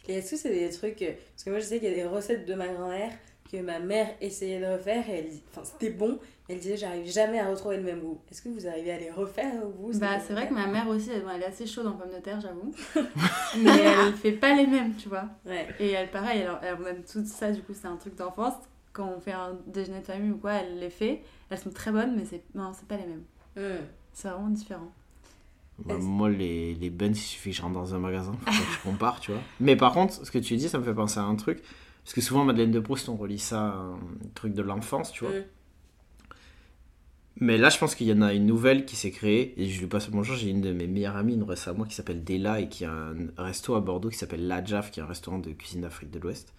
Et 0.09 0.15
est-ce 0.19 0.33
que 0.33 0.37
c'est 0.37 0.51
des 0.51 0.71
trucs. 0.71 1.01
euh, 1.03 1.13
Parce 1.33 1.45
que 1.45 1.51
moi, 1.51 1.59
je 1.61 1.65
sais 1.65 1.79
qu'il 1.81 1.89
y 1.89 1.93
a 1.93 1.95
des 1.95 2.05
recettes 2.05 2.47
de 2.47 2.55
ma 2.55 2.69
grand-mère 2.69 3.13
que 3.51 3.59
ma 3.59 3.79
mère 3.79 4.09
essayait 4.21 4.59
de 4.61 4.67
refaire 4.67 5.09
et 5.09 5.19
elle. 5.19 5.31
Enfin, 5.51 5.63
c'était 5.65 5.91
bon. 5.91 6.19
Elle 6.49 6.59
disait, 6.59 6.77
j'arrive 6.77 7.07
jamais 7.11 7.39
à 7.39 7.49
retrouver 7.49 7.77
le 7.79 7.83
même 7.85 8.01
goût. 8.01 8.21
Est-ce 8.31 8.43
que 8.43 8.49
vous 8.51 8.67
arrivez 8.67 8.93
à 8.93 8.99
les 8.99 9.11
refaire, 9.11 9.53
vous 9.79 9.93
ces 9.93 9.99
Bah, 10.01 10.15
pommes 10.17 10.25
c'est 10.27 10.33
vrai 10.35 10.49
que 10.49 10.55
ma 10.55 10.67
mère 10.67 10.89
aussi, 10.89 11.11
elle, 11.11 11.25
elle 11.35 11.43
est 11.43 11.47
assez 11.47 11.67
chaude 11.67 11.87
en 11.87 11.93
pommes 11.93 12.13
de 12.13 12.21
terre, 12.21 12.41
j'avoue. 12.41 12.75
Mais 13.63 13.81
elle 13.81 14.13
fait 14.15 14.33
pas 14.33 14.55
les 14.55 14.67
mêmes, 14.67 14.95
tu 14.97 15.09
vois. 15.09 15.25
Ouais. 15.47 15.69
Et 15.79 15.91
elle, 15.93 16.11
pareil, 16.11 16.41
elle, 16.41 16.51
elle 16.63 16.87
aime 16.89 17.03
tout 17.05 17.25
ça, 17.25 17.51
du 17.53 17.63
coup, 17.63 17.73
c'est 17.75 17.87
un 17.87 17.97
truc 17.97 18.15
d'enfance. 18.17 18.55
Quand 18.93 19.09
on 19.17 19.21
fait 19.21 19.33
un 19.33 19.59
déjeuner 19.67 20.01
de 20.01 20.05
famille 20.05 20.31
ou 20.33 20.37
quoi, 20.39 20.53
elle 20.55 20.79
les 20.79 20.91
fait. 20.91 21.23
Elles 21.51 21.59
sont 21.59 21.71
très 21.71 21.93
bonnes, 21.93 22.15
mais 22.17 22.25
c'est 22.27 22.43
non, 22.55 22.73
c'est 22.75 22.87
pas 22.89 22.97
les 22.97 23.07
mêmes. 23.07 23.25
Hmm. 23.57 23.85
C'est 24.15 24.29
vraiment 24.29 24.49
différent. 24.49 24.93
Bah, 25.85 25.99
moi, 25.99 26.31
les, 26.31 26.75
les 26.75 26.91
buns, 26.91 27.09
il 27.09 27.17
suffit 27.17 27.51
que 27.51 27.57
je 27.57 27.63
rentre 27.63 27.75
dans 27.75 27.95
un 27.95 27.99
magasin 27.99 28.33
pour 28.33 28.45
que 28.53 28.73
je 28.73 28.83
compare, 28.83 29.21
tu 29.21 29.33
vois. 29.33 29.41
Mais 29.61 29.75
par 29.77 29.93
contre, 29.93 30.25
ce 30.25 30.31
que 30.31 30.39
tu 30.39 30.57
dis, 30.57 30.69
ça 30.69 30.79
me 30.79 30.85
fait 30.85 30.95
penser 30.95 31.19
à 31.19 31.25
un 31.25 31.35
truc. 31.35 31.63
Parce 32.05 32.15
que 32.15 32.21
souvent, 32.21 32.45
Madeleine 32.45 32.71
de 32.71 32.81
Proust, 32.81 33.09
on 33.09 33.17
relie 33.17 33.39
ça 33.39 33.61
à 33.61 33.77
un 33.77 33.99
truc 34.35 34.55
de 34.55 34.63
l'enfance, 34.63 35.11
tu 35.11 35.25
vois. 35.25 35.35
Mm. 35.35 35.45
Mais 37.41 37.59
là, 37.59 37.69
je 37.69 37.79
pense 37.79 37.97
qu'il 37.97 38.07
y 38.07 38.13
en 38.13 38.23
a 38.23 38.33
une 38.33 38.47
nouvelle 38.47 38.85
qui 38.85 38.95
s'est 38.95 39.11
créée. 39.11 39.55
Et 39.61 39.67
je 39.67 39.81
lui 39.81 39.89
passe 39.89 40.07
le 40.07 40.13
bonjour. 40.13 40.37
J'ai 40.37 40.51
une 40.51 40.61
de 40.61 40.73
mes 40.73 40.87
meilleures 40.87 41.17
amies, 41.17 41.35
une 41.35 41.43
récemment, 41.43 41.85
qui 41.85 41.95
s'appelle 41.95 42.23
Della 42.23 42.61
et 42.61 42.69
qui 42.69 42.85
a 42.85 42.93
un 42.93 43.15
resto 43.37 43.75
à 43.75 43.81
Bordeaux 43.81 44.11
qui 44.11 44.19
s'appelle 44.19 44.47
La 44.47 44.65
Jaf, 44.65 44.93
qui 44.93 45.01
est 45.01 45.03
un 45.03 45.07
restaurant 45.07 45.41
de 45.41 45.51
cuisine 45.51 45.81
d'Afrique 45.81 46.13
de 46.13 46.21
l'Ouest. 46.21 46.53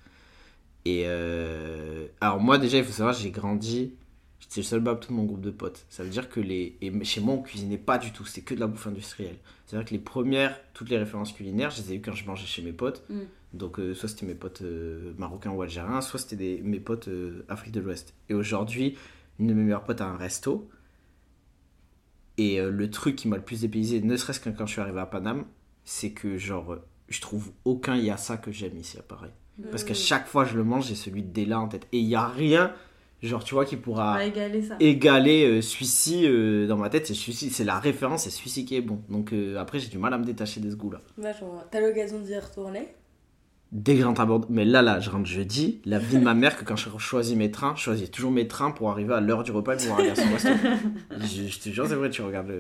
Et 0.84 1.04
euh, 1.06 2.08
alors, 2.19 2.42
moi, 2.42 2.58
déjà, 2.58 2.78
il 2.78 2.84
faut 2.84 2.92
savoir, 2.92 3.13
j'ai 3.13 3.31
grandi. 3.31 3.94
J'étais 4.47 4.62
le 4.62 4.65
seul 4.65 4.80
bab 4.80 5.06
de 5.06 5.12
mon 5.13 5.24
groupe 5.24 5.42
de 5.42 5.50
potes. 5.51 5.86
Ça 5.89 6.03
veut 6.03 6.09
dire 6.09 6.30
que 6.30 6.39
les. 6.39 6.77
Et 6.81 7.03
chez 7.03 7.19
moi, 7.21 7.33
on 7.36 7.42
cuisinait 7.42 7.77
pas 7.80 7.97
du 7.97 8.12
tout. 8.12 8.25
C'était 8.25 8.42
que 8.42 8.53
de 8.53 8.59
la 8.59 8.68
bouffe 8.68 8.88
industrielle. 8.88 9.38
C'est-à-dire 9.65 9.88
que 9.88 9.94
les 9.94 10.00
premières, 10.00 10.56
toutes 10.74 10.89
les 10.89 10.97
références 10.97 11.31
culinaires, 11.33 11.71
je 11.71 11.81
les 11.81 11.94
ai 11.94 11.95
eues 11.95 12.01
quand 12.01 12.13
je 12.13 12.25
mangeais 12.25 12.45
chez 12.45 12.62
mes 12.62 12.71
potes. 12.74 13.03
Mm. 13.09 13.21
Donc, 13.53 13.80
euh, 13.80 13.94
soit 13.95 14.07
c'était 14.09 14.25
mes 14.25 14.36
potes 14.36 14.62
euh, 14.62 15.13
marocains 15.18 15.51
ou 15.51 15.62
algériens, 15.62 16.01
soit 16.01 16.19
c'était 16.19 16.36
des- 16.36 16.62
mes 16.62 16.80
potes 16.80 17.07
euh, 17.07 17.44
Afrique 17.50 17.71
de 17.74 17.80
l'Ouest. 17.80 18.13
Et 18.30 18.33
aujourd'hui, 18.33 18.97
une 19.39 19.47
de 19.47 19.53
mes 19.53 19.63
meilleures 19.63 19.83
potes 19.83 20.01
a 20.01 20.06
un 20.06 20.18
resto. 20.18 20.69
Et 22.38 22.59
euh, 22.59 22.69
le 22.69 22.89
truc 22.89 23.15
qui 23.15 23.27
m'a 23.27 23.38
le 23.38 23.44
plus 23.44 23.62
dépaysé, 23.62 24.01
ne 24.01 24.15
serait-ce 24.18 24.39
que 24.39 24.50
quand 24.50 24.65
je 24.65 24.74
suis 24.74 24.81
arrivé 24.81 25.00
à 25.00 25.06
Paname, 25.06 25.45
c'est 25.86 26.12
que, 26.12 26.38
genre, 26.38 26.77
je 27.07 27.21
trouve 27.21 27.51
aucun 27.63 27.95
yassa 27.95 28.38
que 28.38 28.51
j'aime 28.51 28.77
ici 28.77 28.98
à 28.98 29.01
Paris. 29.03 29.31
Parce 29.71 29.86
qu'à 29.86 29.94
Hmm. 29.94 29.95
chaque 29.95 30.27
fois 30.27 30.44
je 30.44 30.57
le 30.57 30.65
mange, 30.65 30.88
j'ai 30.88 30.95
celui 30.95 31.24
de 31.24 31.31
Della 31.31 31.62
en 31.62 31.69
tête. 31.69 31.88
Et 31.94 32.00
il 32.00 32.07
y 32.07 32.15
a 32.15 32.27
rien, 32.27 32.74
genre, 33.27 33.44
tu 33.44 33.54
vois, 33.54 33.66
qui 33.66 33.75
pourra 33.77 34.24
égaler 34.24 34.62
ça. 34.62 34.75
égaler 34.80 35.45
euh, 35.45 35.62
celui-ci 35.62 36.25
euh, 36.25 36.68
dans 36.68 36.77
ma 36.77 36.89
tête. 36.89 37.07
C'est 37.07 37.13
celui-ci, 37.13 37.50
c'est 37.50 37.63
la 37.63 37.80
référence, 37.80 38.24
c'est 38.24 38.30
celui-ci 38.30 38.66
qui 38.66 38.75
est 38.75 38.81
bon. 38.81 39.01
Donc 39.10 39.33
euh, 39.33 39.57
après, 39.57 39.80
j'ai 39.80 39.88
du 39.89 39.98
mal 39.98 40.13
à 40.13 40.18
me 40.18 40.25
détacher 40.25 40.60
de 40.60 40.69
ce 40.69 40.75
goût-là. 40.75 41.00
Vachement. 41.18 41.63
T'as 41.72 41.81
l'occasion 41.81 42.19
d'y 42.19 42.38
retourner? 42.38 42.88
Dès 43.72 43.95
que 43.95 44.01
je 44.01 44.06
rentre 44.06 44.22
à 44.22 44.25
Bordeaux, 44.25 44.48
mais 44.50 44.63
là, 44.63 44.81
là, 44.81 45.00
je 45.00 45.10
rentre 45.10 45.25
jeudi. 45.25 45.81
La 45.86 46.00
vie 46.00 46.18
de 46.18 46.24
ma 46.24 46.33
mère, 46.33 46.56
que 46.56 46.63
quand 46.63 46.77
je 46.77 46.88
choisis 46.98 47.36
mes 47.36 47.51
trains, 47.51 47.75
je 47.75 47.81
choisis 47.81 48.10
toujours 48.10 48.31
mes 48.31 48.48
trains 48.48 48.72
pour 48.72 48.89
arriver 48.89 49.13
à 49.13 49.19
l'heure 49.19 49.44
du 49.44 49.51
repas 49.51 49.74
et 49.74 49.77
pouvoir 49.77 50.00
aller 50.00 50.12
à 50.12 50.16
son 50.16 50.31
resto. 50.31 50.50
je, 51.19 51.48
je 51.48 51.60
te 51.60 51.69
jure, 51.69 51.86
c'est 51.88 51.95
vrai, 51.95 52.10
tu 52.10 52.22
regardes. 52.22 52.54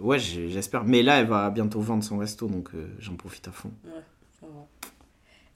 Ouais, 0.00 0.18
j'espère. 0.18 0.84
Mais 0.84 1.02
là, 1.02 1.20
elle 1.20 1.26
va 1.26 1.50
bientôt 1.50 1.80
vendre 1.80 2.04
son 2.04 2.16
resto, 2.16 2.46
donc 2.46 2.70
euh, 2.74 2.86
j'en 3.00 3.16
profite 3.16 3.48
à 3.48 3.50
fond. 3.50 3.70
Va. 3.84 4.00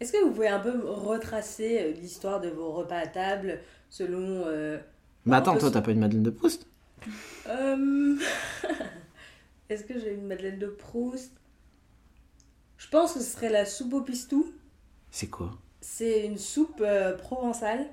Est-ce 0.00 0.12
que 0.12 0.24
vous 0.24 0.32
pouvez 0.32 0.48
un 0.48 0.58
peu 0.60 0.72
retracer 0.86 1.94
l'histoire 2.00 2.40
de 2.40 2.48
vos 2.48 2.72
repas 2.72 2.96
à 2.96 3.06
table? 3.06 3.60
Selon. 3.90 4.44
euh, 4.46 4.78
Mais 5.26 5.36
attends, 5.36 5.58
toi, 5.58 5.70
t'as 5.70 5.82
pas 5.82 5.90
une 5.90 6.00
Madeleine 6.00 6.22
de 6.22 6.30
Proust 6.30 6.66
euh, 7.46 8.16
Est-ce 9.68 9.84
que 9.84 9.98
j'ai 10.00 10.14
une 10.14 10.26
Madeleine 10.26 10.58
de 10.58 10.66
Proust? 10.66 11.32
Je 12.78 12.88
pense 12.88 13.12
que 13.14 13.20
ce 13.20 13.24
serait 13.26 13.50
la 13.50 13.64
soupe 13.66 13.92
au 13.94 14.00
pistou. 14.00 14.52
C'est 15.10 15.28
quoi? 15.28 15.50
C'est 15.80 16.26
une 16.26 16.38
soupe 16.38 16.80
euh, 16.80 17.16
provençale 17.16 17.86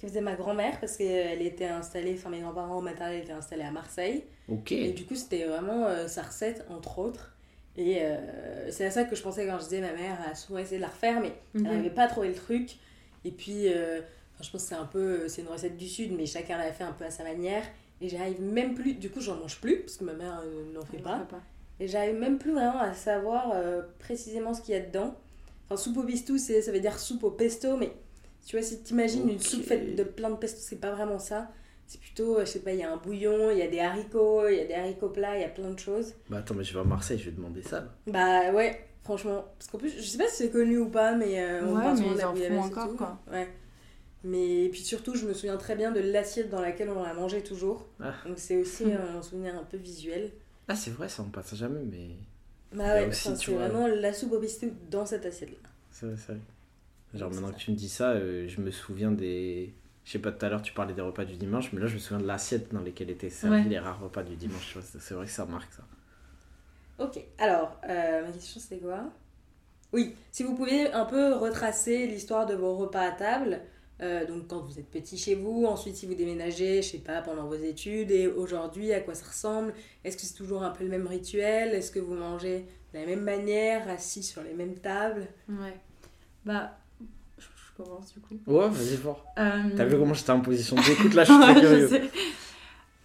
que 0.00 0.06
faisait 0.06 0.20
ma 0.20 0.34
grand-mère 0.34 0.78
parce 0.80 0.96
qu'elle 0.96 1.42
était 1.42 1.66
installée, 1.66 2.14
enfin 2.18 2.30
mes 2.30 2.40
grands-parents 2.40 2.80
maternels 2.82 3.22
étaient 3.22 3.32
installés 3.32 3.62
à 3.64 3.70
Marseille. 3.70 4.24
Ok. 4.48 4.72
Et 4.72 4.92
du 4.92 5.04
coup, 5.06 5.14
c'était 5.14 5.44
vraiment 5.46 5.86
euh, 5.86 6.06
sa 6.08 6.22
recette, 6.22 6.64
entre 6.68 6.98
autres. 6.98 7.32
Et 7.76 7.98
euh, 8.02 8.70
c'est 8.70 8.84
à 8.84 8.90
ça 8.90 9.04
que 9.04 9.16
je 9.16 9.22
pensais 9.22 9.46
quand 9.46 9.58
je 9.58 9.64
disais 9.64 9.80
ma 9.80 9.92
mère 9.92 10.18
a 10.30 10.34
souvent 10.34 10.58
essayé 10.58 10.76
de 10.76 10.82
la 10.82 10.88
refaire, 10.88 11.20
mais 11.20 11.32
elle 11.54 11.62
Mhm. 11.62 11.68
n'avait 11.76 11.90
pas 11.90 12.06
trouvé 12.06 12.28
le 12.28 12.34
truc. 12.34 12.76
Et 13.24 13.30
puis, 13.30 13.68
euh, 13.68 14.00
enfin, 14.34 14.42
je 14.44 14.50
pense 14.50 14.62
que 14.62 14.68
c'est 14.68 14.74
un 14.74 14.84
peu, 14.86 15.28
c'est 15.28 15.42
une 15.42 15.48
recette 15.48 15.76
du 15.76 15.88
sud, 15.88 16.12
mais 16.16 16.26
chacun 16.26 16.58
l'a 16.58 16.72
fait 16.72 16.84
un 16.84 16.92
peu 16.92 17.04
à 17.04 17.10
sa 17.10 17.24
manière. 17.24 17.64
Et 18.00 18.08
j'arrive 18.08 18.42
même 18.42 18.74
plus, 18.74 18.94
du 18.94 19.10
coup, 19.10 19.20
j'en 19.20 19.36
mange 19.36 19.60
plus 19.60 19.80
parce 19.80 19.96
que 19.96 20.04
ma 20.04 20.14
mère 20.14 20.40
euh, 20.44 20.72
n'en 20.72 20.84
fait 20.84 20.98
pas. 20.98 21.26
Et 21.80 21.88
j'arrive 21.88 22.16
même 22.16 22.38
plus 22.38 22.52
vraiment 22.52 22.80
à 22.80 22.92
savoir 22.94 23.52
euh, 23.54 23.82
précisément 23.98 24.54
ce 24.54 24.62
qu'il 24.62 24.74
y 24.74 24.78
a 24.78 24.80
dedans. 24.80 25.14
Enfin, 25.66 25.76
soupe 25.80 25.96
au 25.98 26.02
pistou, 26.04 26.38
c'est, 26.38 26.60
ça 26.62 26.72
veut 26.72 26.80
dire 26.80 26.98
soupe 26.98 27.24
au 27.24 27.30
pesto, 27.30 27.76
mais 27.76 27.92
tu 28.46 28.56
vois, 28.56 28.62
si 28.64 28.82
t'imagines 28.82 29.28
une 29.28 29.36
Ok. 29.36 29.42
soupe 29.42 29.64
faite 29.64 29.96
de 29.96 30.04
plein 30.04 30.30
de 30.30 30.36
pesto, 30.36 30.60
c'est 30.60 30.80
pas 30.80 30.90
vraiment 30.92 31.18
ça. 31.18 31.50
C'est 31.86 32.00
plutôt, 32.00 32.36
euh, 32.38 32.40
je 32.44 32.50
sais 32.52 32.60
pas, 32.60 32.72
il 32.72 32.80
y 32.80 32.82
a 32.82 32.92
un 32.92 32.96
bouillon, 32.96 33.50
il 33.50 33.58
y 33.58 33.62
a 33.62 33.68
des 33.68 33.80
haricots, 33.80 34.48
il 34.48 34.56
y 34.56 34.60
a 34.60 34.64
des 34.66 34.74
haricots 34.74 35.10
plats, 35.10 35.36
il 35.36 35.42
y 35.42 35.44
a 35.44 35.48
plein 35.48 35.70
de 35.70 35.78
choses. 35.78 36.14
Bah 36.28 36.38
attends, 36.38 36.54
mais 36.54 36.64
je 36.64 36.74
vais 36.74 36.80
à 36.80 36.84
Marseille, 36.84 37.18
je 37.18 37.26
vais 37.26 37.36
demander 37.36 37.62
ça. 37.62 37.80
là. 37.80 37.88
Bah 38.06 38.52
ouais, 38.52 38.84
franchement. 39.02 39.44
Parce 39.58 39.70
qu'en 39.70 39.78
plus, 39.78 39.90
je 39.96 40.02
sais 40.02 40.18
pas 40.18 40.28
si 40.28 40.36
c'est 40.36 40.50
connu 40.50 40.78
ou 40.78 40.88
pas, 40.90 41.14
mais 41.14 41.40
euh, 41.42 41.66
on 41.70 41.76
Ouais, 41.76 41.82
parle 41.82 41.98
mais 41.98 42.02
souvent 42.02 42.12
de 42.12 42.16
ils 42.16 42.20
la 42.20 42.28
en 42.28 42.34
font 42.34 42.60
encore, 42.60 42.90
tout. 42.90 42.96
quoi. 42.96 43.18
Ouais. 43.30 43.48
Mais 44.24 44.68
puis 44.70 44.80
surtout, 44.82 45.14
je 45.14 45.26
me 45.26 45.34
souviens 45.34 45.56
très 45.58 45.76
bien 45.76 45.92
de 45.92 46.00
l'assiette 46.00 46.48
dans 46.48 46.60
laquelle 46.62 46.88
on 46.90 47.02
la 47.02 47.12
mangeait 47.14 47.42
toujours. 47.42 47.86
Ah. 48.00 48.14
Donc 48.26 48.38
c'est 48.38 48.56
aussi 48.56 48.84
un 48.92 49.20
souvenir 49.22 49.54
un 49.56 49.64
peu 49.64 49.76
visuel. 49.76 50.32
Ah, 50.66 50.74
c'est 50.74 50.90
vrai, 50.90 51.08
ça 51.08 51.22
on 51.22 51.30
passe 51.30 51.54
jamais, 51.54 51.82
mais. 51.84 52.10
Bah 52.72 52.84
a 52.84 52.94
ouais, 52.94 53.08
enfin, 53.08 53.34
c'est 53.36 53.50
vois, 53.52 53.68
vraiment 53.68 53.86
la 53.86 54.12
soupe 54.12 54.32
au 54.32 54.40
pistou 54.40 54.72
dans 54.90 55.04
cette 55.06 55.26
assiette-là. 55.26 55.58
C'est 55.90 56.06
vrai, 56.06 56.16
c'est 56.16 56.32
vrai. 56.32 56.40
Genre 57.14 57.28
Donc, 57.30 57.34
maintenant 57.40 57.48
c'est 57.52 57.58
que 57.58 57.64
tu 57.66 57.70
me 57.72 57.76
dis 57.76 57.88
ça, 57.88 58.10
euh, 58.12 58.48
je 58.48 58.60
me 58.60 58.70
souviens 58.70 59.12
des. 59.12 59.74
Je 60.04 60.12
sais 60.12 60.18
pas, 60.18 60.32
tout 60.32 60.44
à 60.44 60.48
l'heure 60.48 60.62
tu 60.62 60.72
parlais 60.72 60.94
des 60.94 61.02
repas 61.02 61.24
du 61.24 61.36
dimanche, 61.36 61.72
mais 61.72 61.80
là 61.80 61.86
je 61.86 61.94
me 61.94 61.98
souviens 61.98 62.20
de 62.22 62.26
l'assiette 62.26 62.72
dans 62.72 62.80
lesquelles 62.80 63.10
étaient 63.10 63.30
servis 63.30 63.62
Ouais. 63.62 63.68
les 63.68 63.78
rares 63.78 64.00
repas 64.00 64.22
du 64.22 64.36
dimanche. 64.36 64.76
C'est 64.82 65.00
c'est 65.00 65.14
vrai 65.14 65.26
que 65.26 65.32
ça 65.32 65.44
marque 65.46 65.72
ça. 65.72 65.82
Ok, 66.98 67.20
alors, 67.38 67.78
euh, 67.88 68.24
ma 68.24 68.32
question 68.32 68.60
c'était 68.60 68.78
quoi? 68.78 69.04
Oui, 69.92 70.14
si 70.32 70.42
vous 70.42 70.54
pouvez 70.54 70.90
un 70.92 71.04
peu 71.04 71.34
retracer 71.34 72.06
l'histoire 72.06 72.46
de 72.46 72.54
vos 72.54 72.76
repas 72.76 73.00
à 73.02 73.12
table, 73.12 73.60
euh, 74.02 74.26
donc 74.26 74.48
quand 74.48 74.60
vous 74.60 74.78
êtes 74.78 74.90
petit 74.90 75.16
chez 75.16 75.34
vous, 75.34 75.66
ensuite 75.66 75.96
si 75.96 76.06
vous 76.06 76.14
déménagez, 76.14 76.82
je 76.82 76.88
sais 76.90 76.98
pas, 76.98 77.22
pendant 77.22 77.46
vos 77.46 77.54
études, 77.54 78.10
et 78.10 78.26
aujourd'hui, 78.26 78.92
à 78.92 79.00
quoi 79.00 79.14
ça 79.14 79.26
ressemble? 79.26 79.72
Est-ce 80.04 80.16
que 80.16 80.22
c'est 80.22 80.34
toujours 80.34 80.62
un 80.62 80.70
peu 80.70 80.84
le 80.84 80.90
même 80.90 81.06
rituel? 81.06 81.74
Est-ce 81.74 81.90
que 81.90 82.00
vous 82.00 82.14
mangez 82.14 82.66
de 82.92 82.98
la 82.98 83.06
même 83.06 83.22
manière, 83.22 83.88
assis 83.88 84.22
sur 84.22 84.42
les 84.42 84.52
mêmes 84.54 84.74
tables? 84.76 85.28
Ouais. 85.48 85.78
Bah, 86.44 86.76
je, 87.38 87.44
je 87.44 87.82
commence 87.82 88.12
du 88.12 88.20
coup. 88.20 88.38
Ouais, 88.46 88.68
vas-y 88.68 88.96
fort. 88.96 89.24
Euh, 89.38 89.62
T'as 89.76 89.84
vu 89.84 89.96
comment 89.96 90.14
j'étais 90.14 90.30
en 90.30 90.40
position? 90.40 90.76
D'écoute 90.76 91.14
là 91.14 91.24
Je 91.24 91.32
suis 91.32 91.40
très 91.40 91.80
je 91.80 91.86
sais. 91.86 92.10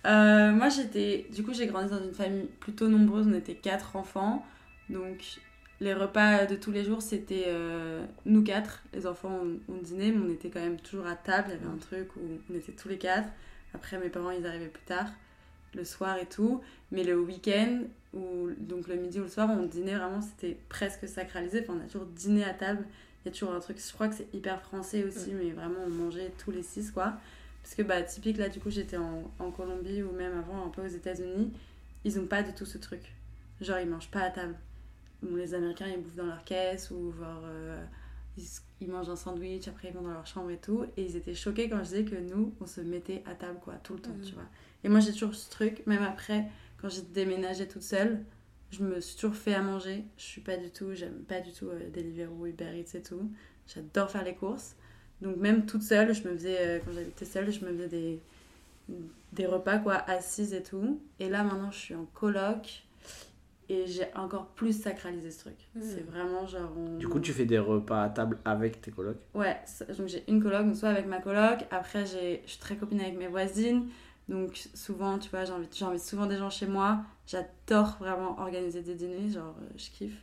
Euh, 0.06 0.52
moi, 0.52 0.70
j'étais. 0.70 1.28
Du 1.34 1.44
coup, 1.44 1.54
j'ai 1.54 1.68
grandi 1.68 1.90
dans 1.92 2.04
une 2.04 2.14
famille 2.14 2.48
plutôt 2.60 2.88
nombreuse. 2.88 3.28
On 3.30 3.34
était 3.34 3.56
quatre 3.56 3.96
enfants. 3.96 4.46
Donc, 4.90 5.40
les 5.82 5.94
repas 5.94 6.46
de 6.46 6.56
tous 6.56 6.72
les 6.72 6.84
jours, 6.84 7.02
c'était 7.02 7.46
euh, 7.48 8.06
nous 8.26 8.44
quatre. 8.44 8.84
Les 8.94 9.08
enfants, 9.08 9.42
on, 9.44 9.74
on 9.74 9.78
dînait, 9.78 10.12
mais 10.12 10.26
on 10.28 10.34
était 10.34 10.50
quand 10.50 10.60
même 10.60 10.80
toujours 10.80 11.08
à 11.08 11.16
table. 11.16 11.50
Il 11.50 11.54
y 11.54 11.56
avait 11.56 11.74
un 11.74 11.78
truc 11.78 12.16
où 12.18 12.20
on 12.50 12.56
était 12.56 12.74
tous 12.74 12.90
les 12.90 12.98
quatre. 12.98 13.30
Après, 13.74 13.98
mes 14.00 14.10
parents, 14.10 14.32
ils 14.32 14.46
arrivaient 14.46 14.68
plus 14.68 14.84
tard, 14.84 15.08
le 15.76 15.84
soir 15.86 16.18
et 16.18 16.26
tout. 16.26 16.62
Mais 16.92 17.04
le 17.04 17.20
week-end, 17.20 17.84
ou 18.14 18.50
donc 18.58 18.88
le 18.88 18.96
midi 18.96 19.20
ou 19.20 19.24
le 19.24 19.30
soir, 19.30 19.50
on 19.50 19.66
dînait 19.66 19.96
vraiment, 19.96 20.22
c'était 20.22 20.58
presque 20.68 21.08
sacralisé. 21.08 21.62
Enfin, 21.62 21.80
on 21.80 21.86
a 21.86 21.88
toujours 21.88 22.08
dîné 22.08 22.44
à 22.44 22.54
table. 22.54 22.86
Il 23.24 23.28
y 23.28 23.30
a 23.30 23.32
toujours 23.32 23.54
un 23.54 23.60
truc, 23.60 23.78
je 23.86 23.94
crois 23.94 24.08
que 24.08 24.16
c'est 24.16 24.34
hyper 24.34 24.62
français 24.62 25.04
aussi, 25.04 25.32
mais 25.34 25.52
vraiment, 25.52 25.80
on 25.86 25.90
mangeait 25.90 26.32
tous 26.44 26.52
les 26.52 26.64
six, 26.64 26.90
quoi. 26.92 27.14
Parce 27.62 27.76
que, 27.76 27.82
bah, 27.84 28.02
typique, 28.02 28.38
là, 28.38 28.48
du 28.50 28.60
coup, 28.60 28.70
j'étais 28.70 28.98
en, 28.98 29.30
en 29.40 29.52
Colombie 29.52 30.02
ou 30.02 30.12
même 30.12 30.38
avant, 30.38 30.66
un 30.66 30.70
peu 30.70 30.82
aux 30.82 30.88
États-Unis. 30.88 31.52
Ils 32.06 32.18
ont 32.18 32.26
pas 32.26 32.44
du 32.44 32.54
tout 32.54 32.66
ce 32.66 32.78
truc. 32.78 33.14
Genre, 33.60 33.80
ils 33.80 33.90
mangent 33.90 34.10
pas 34.10 34.22
à 34.22 34.30
table. 34.30 34.56
Bon, 35.22 35.36
les 35.36 35.54
Américains, 35.54 35.88
ils 35.88 36.02
bouffent 36.02 36.16
dans 36.16 36.26
leur 36.26 36.44
caisse 36.44 36.92
ou 36.92 37.12
genre. 37.12 37.42
euh, 37.46 37.84
ils, 38.82 38.88
mangent 38.90 39.10
un 39.10 39.16
sandwich, 39.18 39.68
après 39.68 39.90
ils 39.90 39.94
vont 39.94 40.02
dans 40.02 40.14
leur 40.14 40.26
chambre 40.26 40.50
et 40.52 40.58
tout. 40.58 40.86
Et 40.96 41.04
ils 41.04 41.16
étaient 41.18 41.34
choqués 41.36 41.68
quand 41.70 41.78
je 41.80 41.84
disais 41.84 42.06
que 42.06 42.16
nous, 42.16 42.54
on 42.62 42.66
se 42.68 42.80
mettait 42.82 43.22
à 43.26 43.36
table, 43.36 43.60
quoi, 43.62 43.74
tout 43.84 43.94
le 43.96 44.00
temps, 44.00 44.12
Mhm. 44.18 44.26
tu 44.26 44.34
vois. 44.34 44.44
Et 44.84 44.90
moi, 44.90 45.02
j'ai 45.02 45.12
toujours 45.12 45.36
ce 45.36 45.50
truc, 45.50 45.86
même 45.88 46.04
après, 46.04 46.46
quand 46.82 46.88
j'ai 46.90 47.02
déménagé 47.02 47.68
toute 47.68 47.82
seule, 47.82 48.24
je 48.72 48.82
me 48.84 49.02
suis 49.02 49.18
toujours 49.18 49.36
fait 49.36 49.54
à 49.54 49.62
manger. 49.62 50.06
Je 50.18 50.24
suis 50.24 50.42
pas 50.42 50.56
du 50.56 50.70
tout, 50.70 50.94
j'aime 50.94 51.20
pas 51.28 51.42
du 51.42 51.52
tout 51.52 51.68
euh, 51.68 51.90
Deliveroo, 51.94 52.46
Uber 52.46 52.80
Eats 52.80 52.96
et 52.98 53.02
tout. 53.02 53.30
J'adore 53.68 54.10
faire 54.10 54.24
les 54.24 54.36
courses. 54.36 54.76
Donc 55.22 55.36
même 55.36 55.66
toute 55.66 55.84
seule, 55.84 56.14
je 56.14 56.26
me 56.26 56.34
faisais, 56.38 56.58
euh, 56.60 56.80
quand 56.86 56.94
j'habitais 56.94 57.26
seule, 57.26 57.52
je 57.52 57.66
me 57.66 57.72
faisais 57.74 57.88
des, 57.90 58.22
des 59.34 59.46
repas, 59.46 59.80
quoi, 59.80 59.96
assises 59.96 60.54
et 60.54 60.64
tout. 60.64 61.02
Et 61.20 61.28
là, 61.30 61.44
maintenant, 61.44 61.72
je 61.72 61.78
suis 61.78 61.96
en 61.96 62.06
coloc. 62.06 62.84
Et 63.72 63.86
j'ai 63.86 64.08
encore 64.16 64.48
plus 64.48 64.74
sacralisé 64.82 65.30
ce 65.30 65.40
truc. 65.42 65.56
C'est 65.80 66.04
vraiment 66.10 66.48
genre... 66.48 66.72
on- 66.76 66.98
Du 66.98 67.08
coup, 67.08 67.20
tu 67.20 67.32
fais 67.34 67.46
des 67.46 67.60
repas 67.60 68.02
à 68.04 68.10
table 68.10 68.40
avec 68.44 68.82
tes 68.82 68.90
colocs 68.90 69.20
Ouais, 69.36 69.58
donc 69.96 70.08
j'ai 70.08 70.24
une 70.28 70.42
coloc, 70.42 70.66
donc 70.66 70.76
soit 70.76 70.90
avec 70.90 71.06
ma 71.06 71.20
coloc, 71.20 71.66
après 71.70 72.06
j'ai, 72.08 72.42
je 72.46 72.50
suis 72.52 72.60
très 72.60 72.76
copine 72.78 73.00
avec 73.00 73.16
mes 73.18 73.28
voisines, 73.28 73.86
donc 74.28 74.60
souvent, 74.74 75.20
tu 75.20 75.30
vois, 75.30 75.46
j'invite, 75.46 75.76
j'invite 75.78 76.02
souvent 76.02 76.26
des 76.26 76.38
gens 76.38 76.50
chez 76.50 76.66
moi, 76.66 77.02
j'adore 77.28 77.98
vraiment 78.00 78.40
organiser 78.40 78.82
des 78.82 78.96
dîners, 78.96 79.30
genre 79.32 79.56
euh, 79.62 79.66
je 79.78 79.90
kiffe. 79.92 80.18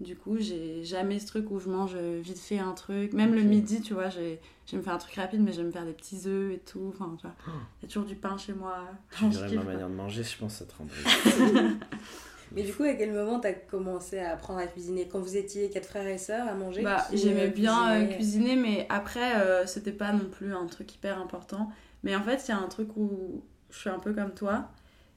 Du 0.00 0.16
coup, 0.16 0.36
j'ai 0.38 0.84
jamais 0.84 1.18
ce 1.20 1.26
truc 1.28 1.50
où 1.50 1.60
je 1.60 1.68
mange 1.70 1.92
euh, 1.94 2.20
vite 2.22 2.38
fait 2.38 2.58
un 2.58 2.72
truc, 2.72 3.12
même 3.14 3.34
le 3.34 3.42
midi, 3.42 3.80
tu 3.80 3.94
vois, 3.94 4.08
j'ai, 4.10 4.38
je 4.66 4.72
vais 4.72 4.78
me 4.78 4.82
faire 4.82 4.94
un 4.94 4.98
truc 4.98 5.14
rapide, 5.14 5.40
mais 5.40 5.52
je 5.52 5.60
vais 5.60 5.66
me 5.66 5.70
faire 5.72 5.84
des 5.86 5.92
petits 5.92 6.22
œufs 6.26 6.52
et 6.54 6.58
tout, 6.58 6.92
enfin, 6.94 7.14
tu 7.18 7.26
vois, 7.26 7.36
Oh. 7.46 7.50
il 7.80 7.84
y 7.84 7.86
a 7.86 7.88
toujours 7.88 8.06
du 8.06 8.16
pain 8.16 8.36
chez 8.36 8.52
moi. 8.52 8.84
Tu 9.16 9.24
kiffe, 9.30 9.52
ma 9.54 9.62
manière 9.64 9.88
de 9.88 9.94
manger, 9.94 10.24
je 10.24 10.36
pense 10.36 10.52
que 10.54 10.58
ça 10.58 10.64
te 10.66 10.76
rendrait. 10.76 10.96
Mais 12.54 12.62
du 12.62 12.72
coup, 12.72 12.82
à 12.82 12.94
quel 12.94 13.12
moment 13.12 13.40
t'as 13.40 13.52
commencé 13.52 14.18
à 14.18 14.32
apprendre 14.32 14.60
à 14.60 14.66
cuisiner 14.66 15.08
Quand 15.08 15.20
vous 15.20 15.36
étiez 15.36 15.70
quatre 15.70 15.86
frères 15.86 16.06
et 16.06 16.18
sœurs 16.18 16.48
à 16.48 16.54
manger 16.54 16.82
Bah, 16.82 17.06
j'aimais 17.12 17.48
bien 17.48 18.02
euh, 18.02 18.06
cuisiner, 18.14 18.56
mais 18.56 18.86
après, 18.88 19.40
euh, 19.40 19.66
c'était 19.66 19.92
pas 19.92 20.12
non 20.12 20.26
plus 20.30 20.54
un 20.54 20.66
truc 20.66 20.94
hyper 20.94 21.20
important. 21.20 21.70
Mais 22.02 22.14
en 22.16 22.22
fait, 22.22 22.42
il 22.46 22.50
y 22.50 22.54
a 22.54 22.58
un 22.58 22.68
truc 22.68 22.96
où 22.96 23.42
je 23.70 23.78
suis 23.78 23.90
un 23.90 23.98
peu 23.98 24.12
comme 24.12 24.34
toi, 24.34 24.70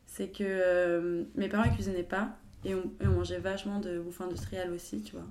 c'est 0.06 0.30
que 0.30 0.44
euh, 0.44 1.24
mes 1.36 1.50
parents 1.50 1.66
ils 1.66 1.74
cuisinaient 1.74 2.04
pas 2.04 2.38
et 2.64 2.74
on, 2.76 2.84
et 3.02 3.08
on 3.08 3.12
mangeait 3.14 3.40
vachement 3.40 3.80
de 3.80 4.00
bouffe 4.00 4.22
industrielle 4.22 4.72
aussi, 4.72 5.02
tu 5.02 5.14
vois. 5.14 5.26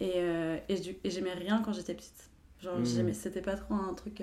Et, 0.00 0.12
euh, 0.16 0.56
et, 0.68 1.10
j'aimais 1.10 1.34
rien 1.34 1.60
quand 1.64 1.72
j'étais 1.72 1.94
petite. 1.94 2.30
Genre, 2.62 2.82
j'aimais- 2.84 3.12
c'était 3.12 3.42
pas 3.42 3.56
trop 3.56 3.74
un 3.74 3.94
truc. 3.94 4.22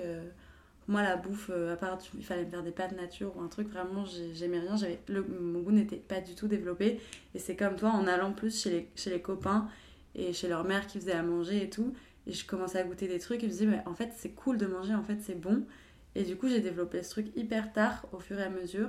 Moi, 0.88 1.02
la 1.02 1.16
bouffe, 1.16 1.50
euh, 1.52 1.74
à 1.74 1.76
part 1.76 1.98
il 2.18 2.24
fallait 2.24 2.44
me 2.44 2.50
faire 2.50 2.62
des 2.62 2.70
pâtes 2.72 2.92
nature 2.96 3.36
ou 3.36 3.40
un 3.42 3.48
truc, 3.48 3.68
vraiment, 3.68 4.04
j'ai- 4.06 4.34
j'aimais 4.34 4.58
rien. 4.60 4.76
J'avais, 4.76 4.98
mon 5.40 5.60
goût 5.60 5.70
n'était 5.72 5.96
pas 5.96 6.20
du 6.20 6.34
tout 6.34 6.48
développé. 6.48 7.00
Et 7.34 7.38
c'est 7.38 7.56
comme 7.56 7.76
toi, 7.76 7.90
en 7.90 8.06
allant 8.06 8.32
plus 8.32 8.60
chez 8.62 8.70
les, 8.70 8.88
chez 8.96 9.10
les 9.10 9.20
copains 9.20 9.68
et 10.14 10.32
chez 10.32 10.48
leur 10.48 10.64
mère 10.64 10.86
qui 10.86 10.98
faisait 10.98 11.12
à 11.12 11.22
manger 11.22 11.62
et 11.64 11.70
tout. 11.70 11.92
Et 12.26 12.32
je 12.32 12.46
commençais 12.46 12.78
à 12.78 12.84
goûter 12.84 13.08
des 13.08 13.18
trucs 13.18 13.38
et 13.38 13.42
je 13.42 13.46
me 13.46 13.52
disais, 13.52 13.66
mais 13.66 13.82
en 13.86 13.94
fait, 13.94 14.10
c'est 14.16 14.30
cool 14.30 14.58
de 14.58 14.66
manger, 14.66 14.94
en 14.94 15.02
fait, 15.04 15.18
c'est 15.22 15.38
bon. 15.40 15.64
Et 16.14 16.24
du 16.24 16.36
coup, 16.36 16.48
j'ai 16.48 16.60
développé 16.60 17.02
ce 17.02 17.10
truc 17.10 17.28
hyper 17.36 17.72
tard, 17.72 18.06
au 18.12 18.18
fur 18.18 18.38
et 18.38 18.42
à 18.42 18.50
mesure. 18.50 18.88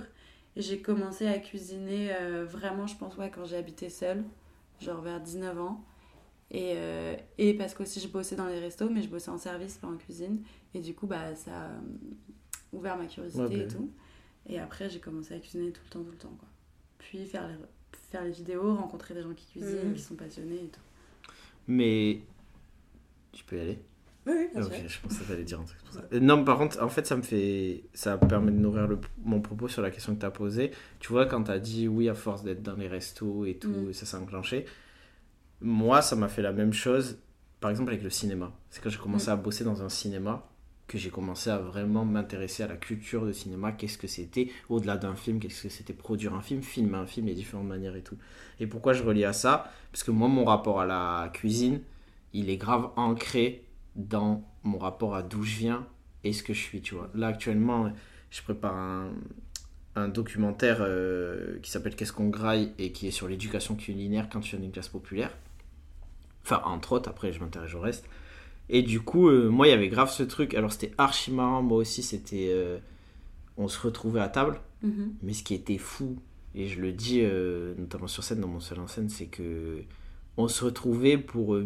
Et 0.56 0.62
j'ai 0.62 0.82
commencé 0.82 1.28
à 1.28 1.38
cuisiner 1.40 2.14
euh, 2.16 2.46
vraiment, 2.46 2.88
je 2.88 2.96
pense, 2.98 3.18
ouais, 3.18 3.30
quand 3.34 3.46
j'ai 3.46 3.58
habité 3.58 3.90
seule, 3.90 4.24
genre 4.82 5.02
vers 5.02 5.20
19 5.22 5.60
ans. 5.60 5.84
Et, 6.52 6.74
euh, 6.76 7.16
et 7.38 7.54
parce 7.54 7.74
qu'aussi, 7.76 8.00
je 8.00 8.08
bossais 8.08 8.36
dans 8.36 8.48
les 8.48 8.60
restos, 8.60 8.90
mais 8.90 9.02
je 9.04 9.08
bossais 9.10 9.30
en 9.30 9.38
service, 9.38 9.78
pas 9.78 9.88
en 9.88 9.98
cuisine. 9.98 10.42
Et 10.74 10.80
du 10.82 10.94
coup, 10.96 11.06
bah, 11.08 11.36
ça 11.36 11.52
a 11.52 11.64
euh, 11.70 11.80
ouvert 12.74 12.98
ma 12.98 13.06
curiosité 13.06 13.42
Ouais, 13.44 13.50
bah 13.50 13.64
et 13.64 13.68
tout. 13.68 13.92
Et 14.48 14.60
après, 14.60 14.90
j'ai 14.90 15.00
commencé 15.00 15.34
à 15.36 15.40
cuisiner 15.40 15.72
tout 15.72 15.82
le 15.86 15.90
temps, 15.92 16.04
tout 16.04 16.12
le 16.12 16.18
temps, 16.18 16.36
quoi. 16.40 16.48
Puis 16.98 17.24
faire 17.26 17.48
les, 17.48 17.54
faire 18.12 18.24
les 18.24 18.32
vidéos, 18.32 18.74
rencontrer 18.76 19.14
des 19.14 19.22
gens 19.22 19.34
qui 19.34 19.46
cuisinent, 19.52 19.90
Mhm. 19.90 19.94
qui 19.94 20.02
sont 20.02 20.16
passionnés 20.16 20.56
et 20.64 20.68
tout. 20.70 20.82
Mais. 21.68 22.22
Tu 23.32 23.44
peux 23.44 23.58
y 23.58 23.60
aller? 23.62 23.80
Oui, 24.26 24.34
oui, 24.36 24.48
bien 24.54 24.66
Ok, 24.66 24.74
sûr. 24.74 24.90
je 24.90 25.00
pensais 25.02 25.24
que 25.24 25.28
t'allais 25.30 25.44
dire 25.44 25.60
un 25.60 25.64
truc 25.64 25.80
pour 25.84 25.94
ça. 25.94 26.02
Non, 26.20 26.44
par 26.44 26.58
contre, 26.58 26.82
en 26.84 26.90
fait, 26.90 27.06
ça 27.06 27.16
me 27.16 27.22
fait. 27.22 27.84
Ça 27.94 28.18
permet 28.18 28.52
de 28.52 28.58
nourrir 28.58 28.88
le... 28.88 28.98
mon 29.24 29.40
propos 29.40 29.68
sur 29.68 29.82
la 29.84 29.92
question 29.92 30.16
que 30.16 30.20
t'as 30.22 30.32
posée. 30.32 30.72
Tu 31.00 31.10
vois, 31.10 31.26
quand 31.28 31.44
t'as 31.44 31.60
dit 31.60 31.88
oui, 31.88 32.10
à 32.10 32.16
force 32.16 32.44
d'être 32.44 32.64
dans 32.64 32.76
les 32.76 32.88
restos 32.88 33.46
et 33.46 33.56
tout, 33.56 33.70
Mm. 33.70 33.94
ça 33.94 34.06
s'est 34.08 34.18
enclenché. 34.18 34.66
Moi, 35.62 36.02
ça 36.02 36.16
m'a 36.16 36.30
fait 36.30 36.42
la 36.42 36.54
même 36.54 36.74
chose, 36.74 37.20
par 37.60 37.70
exemple, 37.70 37.92
avec 37.92 38.04
le 38.04 38.10
cinéma. 38.10 38.52
C'est 38.70 38.82
quand 38.82 38.90
j'ai 38.90 39.00
commencé 39.00 39.30
à 39.30 39.36
bosser 39.36 39.64
dans 39.64 39.84
un 39.84 39.90
cinéma 39.90 40.46
que 40.88 40.98
j'ai 40.98 41.12
commencé 41.12 41.52
à 41.52 41.60
vraiment 41.60 42.04
m'intéresser 42.04 42.64
à 42.64 42.68
la 42.68 42.76
culture 42.76 43.26
de 43.26 43.32
cinéma, 43.32 43.72
qu'est-ce 43.72 43.98
que 43.98 44.08
c'était, 44.08 44.50
au-delà 44.70 44.98
d'un 44.98 45.16
film, 45.16 45.40
qu'est-ce 45.40 45.64
que 45.64 45.70
c'était 45.70 45.94
produire 45.94 46.34
un 46.34 46.42
film, 46.42 46.64
filmer 46.64 46.98
un 46.98 47.06
film, 47.06 47.28
les 47.28 47.36
différentes 47.36 47.68
manières 47.68 47.96
et 47.96 48.02
tout. 48.02 48.18
Et 48.60 48.66
pourquoi 48.66 48.94
je 48.94 49.04
relie 49.04 49.24
à 49.24 49.34
ça? 49.34 49.72
Parce 49.92 50.04
que 50.04 50.10
moi, 50.10 50.28
mon 50.28 50.46
rapport 50.46 50.82
à 50.82 50.88
la 50.88 51.30
cuisine, 51.32 51.82
il 52.34 52.50
est 52.50 52.58
grave 52.58 52.90
ancré 52.96 53.64
dans 53.96 54.44
mon 54.64 54.80
rapport 54.80 55.16
à 55.16 55.22
d'où 55.22 55.44
je 55.44 55.58
viens 55.58 55.86
et 56.24 56.34
ce 56.34 56.42
que 56.42 56.54
je 56.54 56.60
suis, 56.62 56.82
tu 56.82 56.96
vois. 56.96 57.10
Là, 57.14 57.28
actuellement, 57.28 57.92
je 58.32 58.42
prépare 58.42 58.76
un, 58.76 59.12
un 59.96 60.08
documentaire 60.08 60.78
euh, 60.82 61.60
qui 61.62 61.72
s'appelle 61.72 61.96
Qu'est-ce 61.96 62.14
qu'on 62.14 62.30
graille 62.30 62.72
et 62.78 62.92
qui 62.92 63.08
est 63.08 63.12
sur 63.12 63.28
l'éducation 63.28 63.76
culinaire 63.76 64.28
quand 64.30 64.40
tu 64.40 64.52
viens 64.52 64.60
d'une 64.60 64.72
classe 64.72 64.90
populaire. 64.90 65.32
Enfin, 66.50 66.62
entre 66.66 66.94
autres, 66.94 67.10
après, 67.10 67.32
je 67.32 67.40
m'intéresse 67.40 67.74
au 67.76 67.80
reste. 67.80 68.06
Et 68.70 68.82
du 68.84 69.02
coup, 69.02 69.30
euh, 69.30 69.50
moi, 69.50 69.68
il 69.68 69.72
y 69.72 69.74
avait 69.74 69.90
grave 69.90 70.12
ce 70.12 70.24
truc. 70.24 70.54
Alors, 70.54 70.72
c'était 70.72 70.92
archi 70.98 71.32
marrant. 71.32 71.62
Moi 71.62 71.78
aussi, 71.80 72.04
c'était. 72.04 72.50
euh, 72.52 72.78
on 73.58 73.68
se 73.68 73.80
retrouvait 73.80 74.22
à 74.22 74.30
table. 74.30 74.60
Mhm. 74.84 75.14
Mais 75.24 75.34
ce 75.34 75.44
qui 75.44 75.54
était 75.54 75.78
fou, 75.78 76.18
et 76.56 76.68
je 76.68 76.80
le 76.82 76.92
dis 76.94 77.22
euh, 77.24 77.74
notamment 77.78 78.08
sur 78.08 78.24
scène, 78.24 78.40
dans 78.42 78.48
mon 78.48 78.60
seul 78.60 78.80
en 78.80 78.88
scène, 78.88 79.10
c'est 79.10 79.26
que 79.28 79.82
on 80.38 80.48
se 80.48 80.64
retrouvait 80.64 81.18
pour 81.18 81.58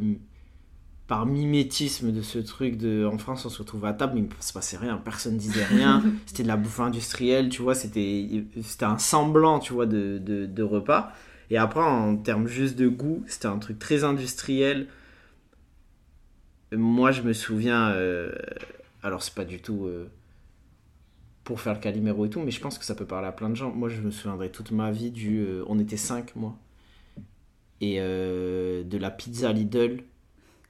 par 1.07 1.25
mimétisme 1.25 2.11
de 2.11 2.21
ce 2.21 2.39
truc 2.39 2.77
de 2.77 3.05
en 3.05 3.17
France 3.17 3.45
on 3.45 3.49
se 3.49 3.59
retrouvait 3.59 3.89
à 3.89 3.93
table 3.93 4.13
mais 4.15 4.21
il 4.21 4.23
ne 4.27 4.29
se 4.41 4.53
passait 4.53 4.77
rien 4.77 4.97
personne 4.97 5.37
disait 5.37 5.65
rien 5.65 6.01
c'était 6.25 6.43
de 6.43 6.47
la 6.47 6.55
bouffe 6.55 6.79
industrielle 6.79 7.49
tu 7.49 7.61
vois 7.61 7.75
c'était 7.75 8.45
c'était 8.61 8.85
un 8.85 8.97
semblant 8.97 9.59
tu 9.59 9.73
vois 9.73 9.85
de, 9.85 10.17
de, 10.17 10.45
de 10.45 10.63
repas 10.63 11.11
et 11.49 11.57
après 11.57 11.81
en 11.81 12.17
termes 12.17 12.47
juste 12.47 12.77
de 12.77 12.87
goût 12.87 13.23
c'était 13.27 13.47
un 13.47 13.59
truc 13.59 13.79
très 13.79 14.03
industriel 14.03 14.87
moi 16.75 17.11
je 17.11 17.21
me 17.21 17.33
souviens 17.33 17.89
euh, 17.91 18.31
alors 19.01 19.23
c'est 19.23 19.33
pas 19.33 19.45
du 19.45 19.61
tout 19.61 19.85
euh, 19.85 20.09
pour 21.43 21.59
faire 21.59 21.73
le 21.73 21.79
Calimero 21.79 22.25
et 22.25 22.29
tout, 22.29 22.39
mais 22.39 22.51
je 22.51 22.61
pense 22.61 22.77
que 22.77 22.85
ça 22.85 22.95
peut 22.95 23.05
parler 23.05 23.27
à 23.27 23.33
plein 23.33 23.49
de 23.49 23.55
gens. 23.55 23.69
Moi, 23.69 23.89
je 23.89 23.99
me 23.99 24.11
souviendrai 24.11 24.49
toute 24.49 24.71
ma 24.71 24.91
vie 24.91 25.11
du. 25.11 25.39
euh, 25.39 25.65
on 25.67 25.77
était 25.77 25.97
5 25.97 26.37
moi. 26.37 26.57
Et 27.81 27.97
de 27.97 28.97
la 28.97 29.11
pizza 29.11 29.51
Lidl 29.51 30.05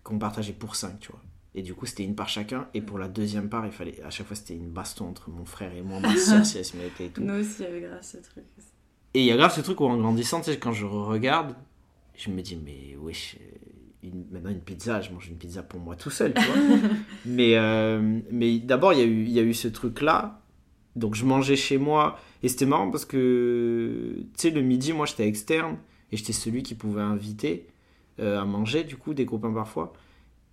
qu'on 0.03 0.17
partageait 0.17 0.53
pour 0.53 0.75
5, 0.75 0.99
tu 0.99 1.11
vois. 1.11 1.21
Et 1.53 1.61
du 1.61 1.75
coup, 1.75 1.85
c'était 1.85 2.03
une 2.03 2.15
part 2.15 2.27
chacun. 2.27 2.67
Et 2.73 2.81
pour 2.81 2.97
la 2.97 3.07
deuxième 3.07 3.49
part, 3.49 3.67
il 3.67 3.71
fallait. 3.71 4.01
À 4.01 4.09
chaque 4.09 4.25
fois, 4.25 4.35
c'était 4.35 4.55
une 4.55 4.71
baston 4.71 5.09
entre 5.09 5.29
mon 5.29 5.45
frère 5.45 5.71
et 5.75 5.83
moi, 5.83 5.99
ma 5.99 6.17
soeur, 6.17 6.43
si 6.47 6.57
elle 6.57 6.65
se 6.65 6.75
mettait 6.75 7.05
et 7.05 7.09
tout. 7.09 7.21
Nous 7.21 7.35
aussi, 7.35 7.57
il 7.59 7.65
y 7.65 7.67
avait 7.67 7.81
grave 7.81 8.01
ce 8.01 8.17
truc. 8.17 8.45
Et 9.13 9.19
il 9.19 9.25
y 9.25 9.31
a 9.31 9.37
grave 9.37 9.53
ce 9.53 9.61
truc 9.61 9.79
où 9.81 9.85
en 9.85 9.97
grandissant, 9.97 10.39
tu 10.41 10.51
sais, 10.51 10.57
quand 10.57 10.71
je 10.73 10.85
regarde, 10.85 11.55
je 12.15 12.29
me 12.31 12.41
dis, 12.41 12.57
mais 12.63 12.95
wesh, 12.99 13.35
euh, 13.39 14.07
une- 14.07 14.25
maintenant 14.31 14.49
une 14.51 14.59
pizza, 14.61 15.01
je 15.01 15.11
mange 15.11 15.27
une 15.29 15.37
pizza 15.37 15.61
pour 15.63 15.79
moi 15.79 15.95
tout 15.95 16.09
seul, 16.09 16.33
tu 16.33 16.41
vois. 16.41 16.55
mais 17.25 17.55
euh, 17.57 18.19
mais 18.31 18.59
d'abord, 18.59 18.93
il 18.93 18.99
y, 18.99 19.01
a 19.03 19.05
eu- 19.05 19.25
y 19.25 19.39
a 19.39 19.43
eu 19.43 19.53
ce 19.53 19.67
truc-là. 19.67 20.41
Donc 20.95 21.15
je 21.15 21.25
mangeais 21.25 21.55
chez 21.55 21.77
moi. 21.77 22.19
Et 22.43 22.49
c'était 22.49 22.65
marrant 22.65 22.91
parce 22.91 23.05
que, 23.05 24.15
tu 24.17 24.25
sais, 24.35 24.49
le 24.49 24.61
midi, 24.61 24.93
moi, 24.93 25.05
j'étais 25.05 25.27
externe. 25.27 25.77
Et 26.11 26.17
j'étais 26.17 26.33
celui 26.33 26.61
qui 26.63 26.75
pouvait 26.75 27.01
inviter 27.01 27.67
euh, 28.19 28.39
à 28.39 28.45
manger, 28.45 28.83
du 28.83 28.95
coup, 28.97 29.13
des 29.15 29.25
copains 29.25 29.51
parfois. 29.51 29.93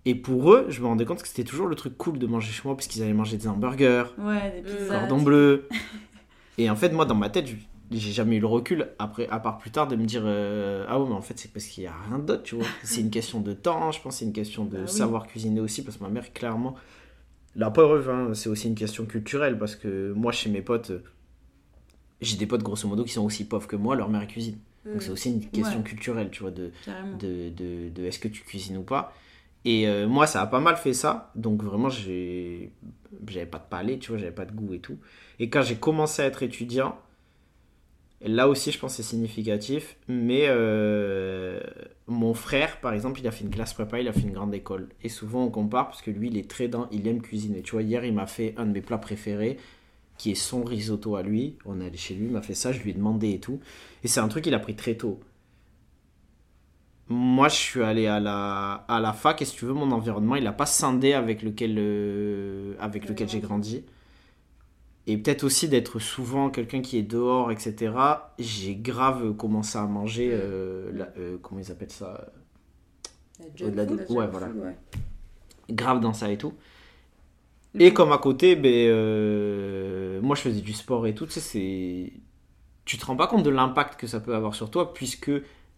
Et 0.05 0.15
pour 0.15 0.51
eux, 0.53 0.65
je 0.69 0.81
me 0.81 0.87
rendais 0.87 1.05
compte 1.05 1.21
que 1.21 1.27
c'était 1.27 1.43
toujours 1.43 1.67
le 1.67 1.75
truc 1.75 1.95
cool 1.97 2.17
de 2.17 2.25
manger 2.25 2.51
chez 2.51 2.61
moi, 2.65 2.75
puisqu'ils 2.75 3.03
allaient 3.03 3.13
manger 3.13 3.37
des 3.37 3.47
hamburgers, 3.47 4.05
Ouais, 4.17 4.51
des 4.63 4.71
pizzas. 4.71 4.99
cordon 4.99 5.21
bleu. 5.21 5.67
Et 6.57 6.69
en 6.71 6.75
fait, 6.75 6.89
moi, 6.89 7.05
dans 7.05 7.13
ma 7.13 7.29
tête, 7.29 7.45
je- 7.47 7.53
j'ai 7.91 8.11
jamais 8.13 8.37
eu 8.37 8.39
le 8.39 8.47
recul, 8.47 8.89
après, 8.99 9.27
à 9.29 9.39
part 9.39 9.57
plus 9.57 9.71
tard, 9.71 9.87
de 9.87 9.95
me 9.95 10.05
dire 10.05 10.23
euh, 10.25 10.85
Ah 10.87 10.99
ouais, 10.99 11.07
mais 11.09 11.15
en 11.15 11.21
fait, 11.21 11.37
c'est 11.37 11.51
parce 11.51 11.65
qu'il 11.65 11.83
n'y 11.83 11.87
a 11.87 11.93
rien 12.09 12.19
d'autre, 12.19 12.43
tu 12.43 12.55
vois. 12.55 12.65
C'est 12.83 13.01
une 13.01 13.09
question 13.11 13.41
de 13.41 13.53
temps, 13.53 13.91
je 13.91 14.01
pense, 14.01 14.17
c'est 14.17 14.25
une 14.25 14.33
question 14.33 14.65
de 14.65 14.71
Bah 14.77 14.77
oui. 14.83 14.87
savoir 14.89 15.27
cuisiner 15.27 15.59
aussi, 15.59 15.83
parce 15.83 15.97
que 15.97 16.03
ma 16.03 16.09
mère, 16.09 16.31
clairement, 16.33 16.75
la 17.55 17.69
preuve, 17.71 18.09
hein, 18.09 18.29
c'est 18.33 18.49
aussi 18.49 18.67
une 18.67 18.75
question 18.75 19.05
culturelle, 19.05 19.57
parce 19.59 19.75
que 19.75 20.13
moi, 20.13 20.31
chez 20.31 20.49
mes 20.49 20.61
potes, 20.61 20.91
j'ai 22.21 22.37
des 22.37 22.45
potes, 22.45 22.63
grosso 22.63 22.87
modo, 22.87 23.03
qui 23.03 23.13
sont 23.13 23.25
aussi 23.25 23.45
pauvres 23.45 23.67
que 23.67 23.75
moi, 23.75 23.95
leur 23.95 24.09
mère 24.09 24.27
cuisine. 24.27 24.57
Donc 24.85 24.95
Mm. 25.01 25.05
c'est 25.05 25.11
aussi 25.11 25.29
une 25.31 25.45
question 25.49 25.79
Ouais. 25.79 25.85
culturelle, 25.85 26.29
tu 26.31 26.41
vois, 26.41 26.51
de, 26.51 26.71
de, 27.19 27.89
de 27.89 28.03
est-ce 28.05 28.19
que 28.19 28.27
tu 28.27 28.43
cuisines 28.43 28.77
ou 28.77 28.83
pas. 28.83 29.13
Et 29.63 29.87
euh, 29.87 30.07
moi, 30.07 30.25
ça 30.27 30.41
a 30.41 30.47
pas 30.47 30.59
mal 30.59 30.75
fait 30.77 30.93
ça. 30.93 31.31
Donc 31.35 31.63
vraiment, 31.63 31.89
j'ai 31.89 32.71
j'avais 33.27 33.45
pas 33.45 33.59
de 33.59 33.65
palais, 33.69 33.99
tu 33.99 34.09
vois, 34.11 34.17
j'avais 34.17 34.31
pas 34.31 34.45
de 34.45 34.51
goût 34.53 34.73
et 34.73 34.79
tout. 34.79 34.97
Et 35.39 35.49
quand 35.49 35.61
j'ai 35.61 35.75
commencé 35.75 36.21
à 36.21 36.25
être 36.25 36.41
étudiant, 36.43 36.97
Là 38.23 38.47
aussi, 38.47 38.71
je 38.71 38.77
pense 38.77 38.95
que 38.95 39.01
c'est 39.01 39.09
significatif. 39.09 39.97
Mais 40.07 40.45
euh, 40.47 41.59
mon 42.07 42.33
frère, 42.33 42.79
par 42.79 42.93
exemple, 42.93 43.19
il 43.19 43.27
a 43.27 43.31
fait 43.31 43.43
une 43.43 43.49
classe 43.49 43.73
prépa, 43.73 43.99
il 43.99 44.07
a 44.07 44.13
fait 44.13 44.21
une 44.21 44.31
grande 44.33 44.53
école. 44.53 44.89
Et 45.03 45.09
souvent, 45.09 45.43
on 45.43 45.49
compare 45.49 45.87
parce 45.87 46.01
que 46.01 46.11
lui, 46.11 46.27
il 46.27 46.37
est 46.37 46.49
très 46.49 46.67
dans, 46.67 46.87
il 46.91 47.07
aime 47.07 47.21
cuisiner. 47.21 47.61
Tu 47.61 47.71
vois, 47.71 47.81
hier, 47.81 48.05
il 48.05 48.13
m'a 48.13 48.27
fait 48.27 48.53
un 48.57 48.65
de 48.65 48.71
mes 48.71 48.81
plats 48.81 48.99
préférés, 48.99 49.57
qui 50.17 50.31
est 50.31 50.35
son 50.35 50.63
risotto 50.63 51.15
à 51.15 51.23
lui. 51.23 51.57
On 51.65 51.81
est 51.81 51.87
allé 51.87 51.97
chez 51.97 52.13
lui, 52.13 52.25
il 52.27 52.31
m'a 52.31 52.43
fait 52.43 52.53
ça, 52.53 52.71
je 52.71 52.81
lui 52.81 52.91
ai 52.91 52.93
demandé 52.93 53.31
et 53.31 53.39
tout. 53.39 53.59
Et 54.03 54.07
c'est 54.07 54.19
un 54.19 54.27
truc 54.27 54.43
qu'il 54.43 54.53
a 54.53 54.59
pris 54.59 54.75
très 54.75 54.95
tôt. 54.95 55.19
Moi, 57.09 57.49
je 57.49 57.55
suis 57.55 57.81
allé 57.81 58.07
à 58.07 58.19
la, 58.19 58.85
à 58.87 58.99
la 58.99 59.13
fac 59.13 59.41
et 59.41 59.45
si 59.45 59.55
tu 59.55 59.65
veux, 59.65 59.73
mon 59.73 59.91
environnement, 59.91 60.35
il 60.35 60.43
n'a 60.43 60.53
pas 60.53 60.67
scindé 60.67 61.13
avec 61.13 61.41
lequel, 61.41 61.75
euh, 61.77 62.75
avec 62.79 63.09
lequel 63.09 63.27
j'ai 63.27 63.39
grandi 63.39 63.83
et 65.07 65.17
peut-être 65.17 65.43
aussi 65.43 65.67
d'être 65.67 65.99
souvent 65.99 66.49
quelqu'un 66.49 66.81
qui 66.81 66.97
est 66.97 67.03
dehors, 67.03 67.51
etc. 67.51 67.93
J'ai 68.37 68.75
grave 68.75 69.35
commencé 69.35 69.77
à 69.77 69.85
manger, 69.85 70.29
euh, 70.31 70.91
euh, 71.17 71.37
comment 71.41 71.59
ils 71.59 71.71
appellent 71.71 71.91
ça 71.91 72.31
la 73.59 73.85
Ouais, 73.85 74.27
voilà. 74.27 74.49
Grave 75.69 75.99
dans 75.99 76.13
ça 76.13 76.31
et 76.31 76.37
tout. 76.37 76.53
Et 77.79 77.93
comme 77.93 78.11
à 78.11 78.17
côté, 78.17 78.55
ben, 78.55 78.71
euh, 78.71 80.21
moi 80.21 80.35
je 80.35 80.41
faisais 80.41 80.61
du 80.61 80.73
sport 80.73 81.07
et 81.07 81.15
tout, 81.15 81.25
tu 81.25 81.33
sais, 81.33 81.39
c'est... 81.39 82.13
Tu 82.83 82.97
te 82.97 83.05
rends 83.05 83.15
pas 83.15 83.27
compte 83.27 83.43
de 83.43 83.49
l'impact 83.49 83.99
que 83.99 84.07
ça 84.07 84.19
peut 84.19 84.35
avoir 84.35 84.53
sur 84.53 84.69
toi, 84.69 84.93
puisque 84.93 85.31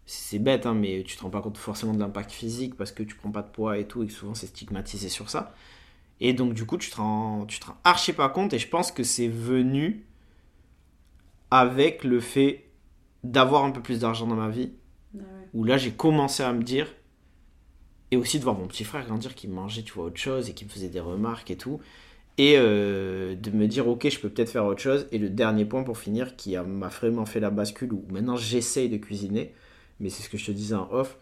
c'est 0.04 0.38
bête, 0.38 0.66
hein, 0.66 0.74
mais 0.74 1.04
tu 1.06 1.16
te 1.16 1.22
rends 1.22 1.30
pas 1.30 1.40
compte 1.40 1.56
forcément 1.56 1.94
de 1.94 2.00
l'impact 2.00 2.32
physique 2.32 2.76
parce 2.76 2.92
que 2.92 3.02
tu 3.02 3.14
prends 3.14 3.30
pas 3.30 3.42
de 3.42 3.50
poids 3.50 3.78
et 3.78 3.86
tout, 3.86 4.02
et 4.02 4.08
souvent 4.08 4.34
c'est 4.34 4.48
stigmatisé 4.48 5.08
sur 5.08 5.30
ça. 5.30 5.54
Et 6.20 6.32
donc, 6.32 6.54
du 6.54 6.64
coup, 6.64 6.78
tu 6.78 6.90
te 6.90 6.96
rends, 6.96 7.44
tu 7.46 7.58
te 7.58 7.66
rends 7.66 7.76
archi 7.84 8.12
pas 8.12 8.28
compte. 8.28 8.52
Et 8.52 8.58
je 8.58 8.68
pense 8.68 8.92
que 8.92 9.02
c'est 9.02 9.28
venu 9.28 10.06
avec 11.50 12.04
le 12.04 12.20
fait 12.20 12.64
d'avoir 13.22 13.64
un 13.64 13.70
peu 13.70 13.80
plus 13.80 14.00
d'argent 14.00 14.26
dans 14.26 14.36
ma 14.36 14.48
vie. 14.48 14.72
Ah 15.16 15.22
où 15.52 15.64
là, 15.64 15.76
j'ai 15.76 15.92
commencé 15.92 16.42
à 16.42 16.52
me 16.52 16.62
dire. 16.62 16.92
Et 18.10 18.16
aussi 18.16 18.38
de 18.38 18.44
voir 18.44 18.56
mon 18.56 18.68
petit 18.68 18.84
frère 18.84 19.04
grandir 19.06 19.34
qui 19.34 19.48
mangeait, 19.48 19.82
tu 19.82 19.92
vois, 19.94 20.04
autre 20.04 20.20
chose 20.20 20.48
et 20.48 20.54
qui 20.54 20.64
me 20.64 20.70
faisait 20.70 20.88
des 20.88 21.00
remarques 21.00 21.50
et 21.50 21.56
tout. 21.56 21.80
Et 22.38 22.54
euh, 22.56 23.34
de 23.34 23.50
me 23.50 23.66
dire, 23.66 23.88
ok, 23.88 24.08
je 24.08 24.18
peux 24.20 24.28
peut-être 24.28 24.50
faire 24.50 24.64
autre 24.66 24.80
chose. 24.80 25.06
Et 25.10 25.18
le 25.18 25.30
dernier 25.30 25.64
point 25.64 25.82
pour 25.82 25.98
finir, 25.98 26.36
qui 26.36 26.56
m'a 26.56 26.88
vraiment 26.88 27.26
fait 27.26 27.40
la 27.40 27.50
bascule, 27.50 27.92
où 27.92 28.04
maintenant 28.10 28.36
j'essaye 28.36 28.88
de 28.88 28.96
cuisiner, 28.96 29.52
mais 30.00 30.10
c'est 30.10 30.22
ce 30.22 30.28
que 30.28 30.38
je 30.38 30.46
te 30.46 30.52
disais 30.52 30.74
en 30.74 30.88
off. 30.92 31.18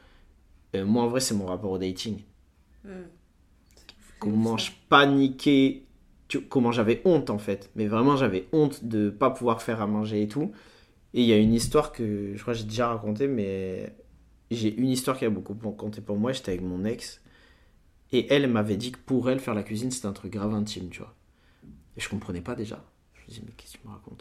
Euh, 0.75 0.85
moi, 0.85 1.03
en 1.05 1.09
vrai, 1.09 1.21
c'est 1.21 1.35
mon 1.35 1.47
rapport 1.47 1.71
au 1.71 1.79
dating. 1.79 2.23
Hmm 2.85 3.05
comment 4.23 4.57
je 4.57 4.71
paniquais, 4.89 5.83
comment 6.49 6.71
j'avais 6.71 7.03
honte 7.05 7.29
en 7.29 7.39
fait. 7.39 7.71
Mais 7.75 7.89
vraiment, 7.89 8.17
j'avais 8.17 8.47
honte 8.53 8.85
de 8.85 9.11
pas 9.11 9.31
pouvoir 9.31 9.63
faire 9.63 9.83
à 9.83 9.89
manger 9.89 10.23
et 10.23 10.29
tout. 10.29 10.53
Et 11.13 11.23
il 11.23 11.27
y 11.27 11.33
a 11.33 11.39
une 11.39 11.53
histoire 11.53 11.91
que 11.91 12.33
je 12.37 12.41
crois 12.41 12.55
que 12.55 12.61
j'ai 12.61 12.67
déjà 12.67 12.87
racontée, 12.87 13.27
mais 13.27 13.93
j'ai 14.53 14.73
une 14.77 14.91
histoire 14.91 15.19
qui 15.19 15.25
a 15.25 15.31
beaucoup 15.31 15.55
compté 15.55 16.01
pour 16.01 16.19
moi. 16.19 16.31
J'étais 16.31 16.53
avec 16.53 16.63
mon 16.63 16.85
ex. 16.85 17.21
Et 18.13 18.33
elle 18.33 18.47
m'avait 18.47 18.77
dit 18.77 18.93
que 18.93 18.99
pour 19.05 19.29
elle, 19.29 19.41
faire 19.41 19.55
la 19.55 19.65
cuisine, 19.65 19.91
c'était 19.91 20.07
un 20.07 20.13
truc 20.13 20.33
grave 20.33 20.55
intime, 20.55 20.89
tu 20.91 21.01
vois. 21.01 21.15
Et 21.97 22.01
je 22.01 22.09
comprenais 22.09 22.43
pas 22.43 22.55
déjà. 22.55 22.85
Je 23.15 23.23
me 23.23 23.27
disais, 23.27 23.43
mais 23.45 23.53
qu'est-ce 23.57 23.73
que 23.73 23.79
tu 23.79 23.89
me 23.89 23.93
racontes? 23.93 24.21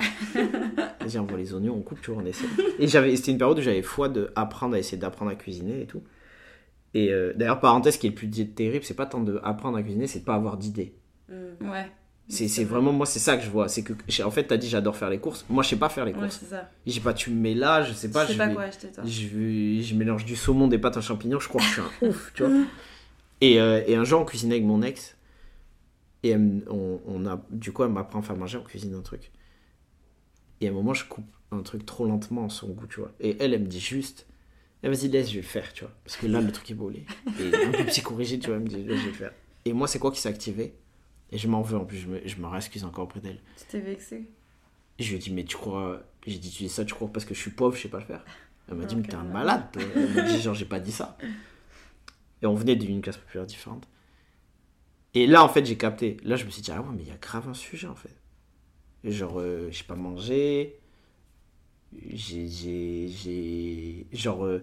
Vas-y, 1.01 1.19
on 1.19 1.25
voit 1.25 1.37
les 1.37 1.53
oignons, 1.53 1.75
on 1.75 1.81
coupe, 1.81 2.01
tu 2.01 2.09
vois, 2.09 2.23
on 2.23 2.25
essaie. 2.25 2.47
Et 2.79 2.87
c'était 2.87 3.31
une 3.31 3.37
période 3.37 3.59
où 3.59 3.61
j'avais 3.61 3.83
foi 3.83 4.09
d'apprendre 4.09 4.73
à 4.73 4.79
essayer 4.79 4.97
d'apprendre 4.97 5.29
à 5.29 5.35
cuisiner 5.35 5.81
et 5.81 5.85
tout. 5.85 6.01
Et 6.93 7.11
euh, 7.11 7.33
d'ailleurs, 7.35 7.59
parenthèse, 7.59 7.95
ce 7.95 7.99
qui 7.99 8.07
est 8.07 8.09
le 8.09 8.15
plus 8.15 8.29
terrible, 8.29 8.83
c'est 8.83 8.95
pas 8.95 9.05
tant 9.05 9.21
d'apprendre 9.21 9.77
à 9.77 9.83
cuisiner, 9.83 10.07
c'est 10.07 10.19
de 10.19 10.25
pas 10.25 10.35
avoir 10.35 10.57
d'idées. 10.57 10.95
Mm. 11.29 11.69
Ouais. 11.69 11.91
C'est 12.27 12.63
vraiment, 12.63 12.93
moi, 12.93 13.05
c'est 13.05 13.19
ça 13.19 13.35
que 13.35 13.43
je 13.43 13.49
vois. 13.49 13.67
C'est 13.67 13.83
que, 13.83 13.93
en 14.23 14.31
fait, 14.31 14.45
t'as 14.45 14.55
dit 14.55 14.69
j'adore 14.69 14.95
faire 14.95 15.09
les 15.09 15.19
courses. 15.19 15.45
Moi, 15.49 15.63
je 15.63 15.69
sais 15.69 15.75
pas 15.75 15.89
faire 15.89 16.05
les 16.05 16.13
courses. 16.13 16.41
Ouais, 16.41 16.47
ça. 16.47 16.69
J'ai 16.85 17.01
pas, 17.01 17.13
tu 17.13 17.29
me 17.29 17.35
mets 17.35 17.53
là, 17.53 17.83
je 17.83 17.91
sais 17.91 18.09
pas. 18.09 18.25
Je 18.25 18.31
sais 18.31 18.37
pas 18.37 18.47
quoi 18.47 18.63
acheter, 18.63 18.87
toi. 18.87 19.03
Je, 19.05 19.81
je, 19.81 19.95
mélange 19.95 20.23
du 20.23 20.37
saumon, 20.37 20.67
des 20.67 20.77
pâtes 20.77 20.95
à 20.95 21.01
champignons, 21.01 21.39
je 21.39 21.49
crois 21.49 21.59
que 21.59 21.67
je 21.67 21.71
suis 21.73 21.81
un 21.81 21.91
ouf, 22.07 22.31
tu 22.33 22.43
vois. 22.43 22.53
Et, 23.41 23.59
euh, 23.59 23.83
et, 23.85 23.95
un 23.95 24.05
jour, 24.05 24.21
on 24.21 24.25
cuisinait 24.25 24.55
avec 24.55 24.65
mon 24.65 24.81
ex. 24.81 25.17
Et 26.23 26.35
on, 26.35 27.01
on 27.05 27.25
a, 27.25 27.41
du 27.49 27.73
coup, 27.73 27.83
elle 27.83 27.89
m'apprend 27.89 28.19
à 28.19 28.21
faire 28.21 28.37
manger, 28.37 28.59
on 28.59 28.63
cuisine 28.63 28.93
un 28.93 29.01
truc. 29.01 29.31
Et 30.61 30.67
à 30.67 30.69
un 30.69 30.73
moment, 30.73 30.93
je 30.93 31.05
coupe 31.05 31.25
un 31.51 31.63
truc 31.63 31.85
trop 31.85 32.05
lentement 32.05 32.43
en 32.43 32.49
son 32.49 32.69
goût, 32.69 32.87
tu 32.87 32.99
vois. 32.99 33.11
Et 33.19 33.35
elle, 33.39 33.53
elle 33.53 33.63
me 33.63 33.67
dit 33.67 33.79
juste 33.79 34.27
eh, 34.83 34.89
vas-y, 34.89 35.07
laisse, 35.09 35.29
je 35.29 35.35
vais 35.35 35.41
le 35.41 35.47
faire, 35.47 35.71
tu 35.73 35.83
vois. 35.83 35.93
Parce 36.03 36.17
que 36.17 36.25
là, 36.27 36.41
le 36.41 36.51
truc 36.51 36.69
est 36.71 36.75
bolé. 36.75 37.05
Et 37.39 37.65
un 37.65 37.71
peu 37.71 37.85
psychorigide, 37.85 38.41
tu 38.41 38.47
vois, 38.47 38.57
elle 38.57 38.63
me 38.63 38.67
dit, 38.67 38.83
je 38.83 38.87
vais 38.87 38.95
le 38.95 39.13
faire. 39.13 39.33
Et 39.65 39.73
moi, 39.73 39.87
c'est 39.87 39.99
quoi 39.99 40.11
qui 40.11 40.19
s'est 40.19 40.29
activé? 40.29 40.73
Et 41.31 41.37
je 41.37 41.47
m'en 41.47 41.61
veux, 41.61 41.77
en 41.77 41.85
plus, 41.85 41.97
je 41.97 42.07
me, 42.07 42.21
je 42.25 42.35
me 42.37 42.47
réexcuse 42.47 42.83
encore 42.83 43.05
auprès 43.05 43.19
d'elle. 43.19 43.39
Tu 43.57 43.65
t'es 43.65 43.79
vexé? 43.79 44.27
Je 44.99 45.09
lui 45.09 45.15
ai 45.15 45.19
dit, 45.19 45.31
mais 45.31 45.43
tu 45.43 45.55
crois. 45.55 46.01
J'ai 46.25 46.37
dit, 46.37 46.49
tu 46.51 46.63
dis 46.63 46.69
ça, 46.69 46.83
tu 46.83 46.93
crois 46.93 47.11
parce 47.11 47.25
que 47.25 47.33
je 47.33 47.39
suis 47.39 47.51
pauvre, 47.51 47.75
je 47.75 47.83
sais 47.83 47.89
pas 47.89 47.99
le 47.99 48.05
faire. 48.05 48.25
Elle 48.67 48.75
m'a 48.75 48.85
dit, 48.85 48.95
mais 48.95 49.03
t'es 49.03 49.15
un 49.15 49.23
malade. 49.23 49.63
Elle 49.75 50.13
m'a 50.13 50.21
dit, 50.23 50.41
genre, 50.41 50.53
j'ai 50.53 50.65
pas 50.65 50.79
dit 50.79 50.91
ça. 50.91 51.17
Et 52.41 52.45
on 52.45 52.55
venait 52.55 52.75
d'une 52.75 53.01
classe 53.01 53.17
populaire 53.17 53.45
différente. 53.45 53.87
Et 55.13 55.27
là, 55.27 55.43
en 55.43 55.49
fait, 55.49 55.65
j'ai 55.65 55.77
capté. 55.77 56.17
Là, 56.23 56.35
je 56.35 56.45
me 56.45 56.49
suis 56.49 56.61
dit, 56.61 56.71
ah 56.71 56.81
ouais, 56.81 56.87
mais 56.95 57.03
il 57.03 57.07
y 57.07 57.11
a 57.11 57.17
grave 57.17 57.47
un 57.47 57.53
sujet, 57.53 57.87
en 57.87 57.95
fait. 57.95 58.15
genre, 59.03 59.39
euh, 59.39 59.69
j'ai 59.71 59.83
pas 59.83 59.95
mangé, 59.95 60.79
j'ai 62.13 63.09
genre 64.13 64.45
euh, 64.45 64.61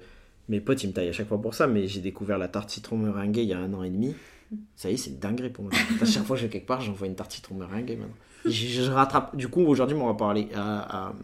mes 0.48 0.60
potes 0.60 0.82
ils 0.82 0.88
me 0.88 0.92
taillent 0.92 1.08
à 1.08 1.12
chaque 1.12 1.28
fois 1.28 1.40
pour 1.40 1.54
ça 1.54 1.66
mais 1.66 1.86
j'ai 1.86 2.00
découvert 2.00 2.38
la 2.38 2.48
tarte 2.48 2.70
citron 2.70 2.96
meringuée 2.96 3.42
il 3.42 3.48
y 3.48 3.52
a 3.52 3.58
un 3.58 3.72
an 3.74 3.82
et 3.82 3.90
demi. 3.90 4.14
Ça 4.76 4.90
y 4.90 4.94
est 4.94 4.96
c'est 4.96 5.18
dingue 5.18 5.52
pour 5.52 5.64
moi. 5.64 5.72
À 6.00 6.04
chaque 6.06 6.24
fois 6.24 6.36
que 6.36 6.40
je 6.40 6.46
vais 6.46 6.52
quelque 6.52 6.66
part 6.66 6.80
j'envoie 6.80 7.06
une 7.06 7.14
tarte 7.14 7.32
citron 7.32 7.56
meringuée 7.56 7.96
maintenant. 7.96 8.14
Je, 8.46 8.90
rattrape. 8.90 9.36
Du 9.36 9.48
coup 9.48 9.60
aujourd'hui 9.60 9.96
on 9.96 10.06
va 10.06 10.14
parler 10.14 10.48
à, 10.54 11.08
à, 11.08 11.14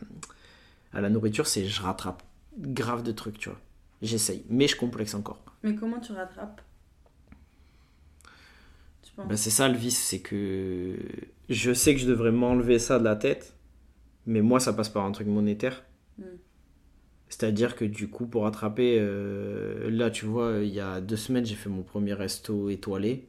à 0.93 1.01
la 1.01 1.09
nourriture 1.09 1.47
c'est 1.47 1.65
je 1.65 1.83
rattrape 1.83 2.23
grave 2.59 3.03
de 3.03 3.13
trucs 3.13 3.39
tu 3.39 3.49
vois. 3.49 3.61
J'essaye 4.03 4.45
mais 4.51 4.69
je 4.69 4.77
complexe 4.77 5.15
encore. 5.15 5.43
Mais 5.63 5.75
comment 5.75 6.01
tu 6.01 6.13
rattrapes? 6.13 6.61
Ben, 9.17 9.37
c'est 9.37 9.51
ça 9.51 9.69
le 9.69 9.77
vice 9.77 10.03
c'est 10.03 10.19
que 10.19 10.97
je 11.49 11.73
sais 11.73 11.95
que 11.95 12.01
je 12.01 12.07
devrais 12.07 12.33
m'enlever 12.33 12.81
ça 12.81 12.99
de 12.99 13.05
la 13.05 13.15
tête 13.15 13.55
mais 14.27 14.43
moi 14.43 14.59
ça 14.59 14.73
passe 14.73 14.89
par 14.89 15.05
un 15.05 15.13
truc 15.13 15.29
monétaire 15.29 15.85
Mm. 16.19 16.25
C'est-à-dire 17.29 17.75
que 17.77 17.85
du 17.85 18.09
coup, 18.09 18.27
pour 18.27 18.45
rattraper, 18.45 18.99
euh, 19.01 19.91
là, 19.91 20.11
tu 20.11 20.25
vois, 20.25 20.59
il 20.63 20.73
y 20.73 20.81
a 20.81 21.01
deux 21.01 21.17
semaines, 21.17 21.45
j'ai 21.45 21.57
fait 21.57 21.69
mon 21.69 21.83
premier 21.83 22.13
resto 22.15 22.71
étoilé. 22.71 23.27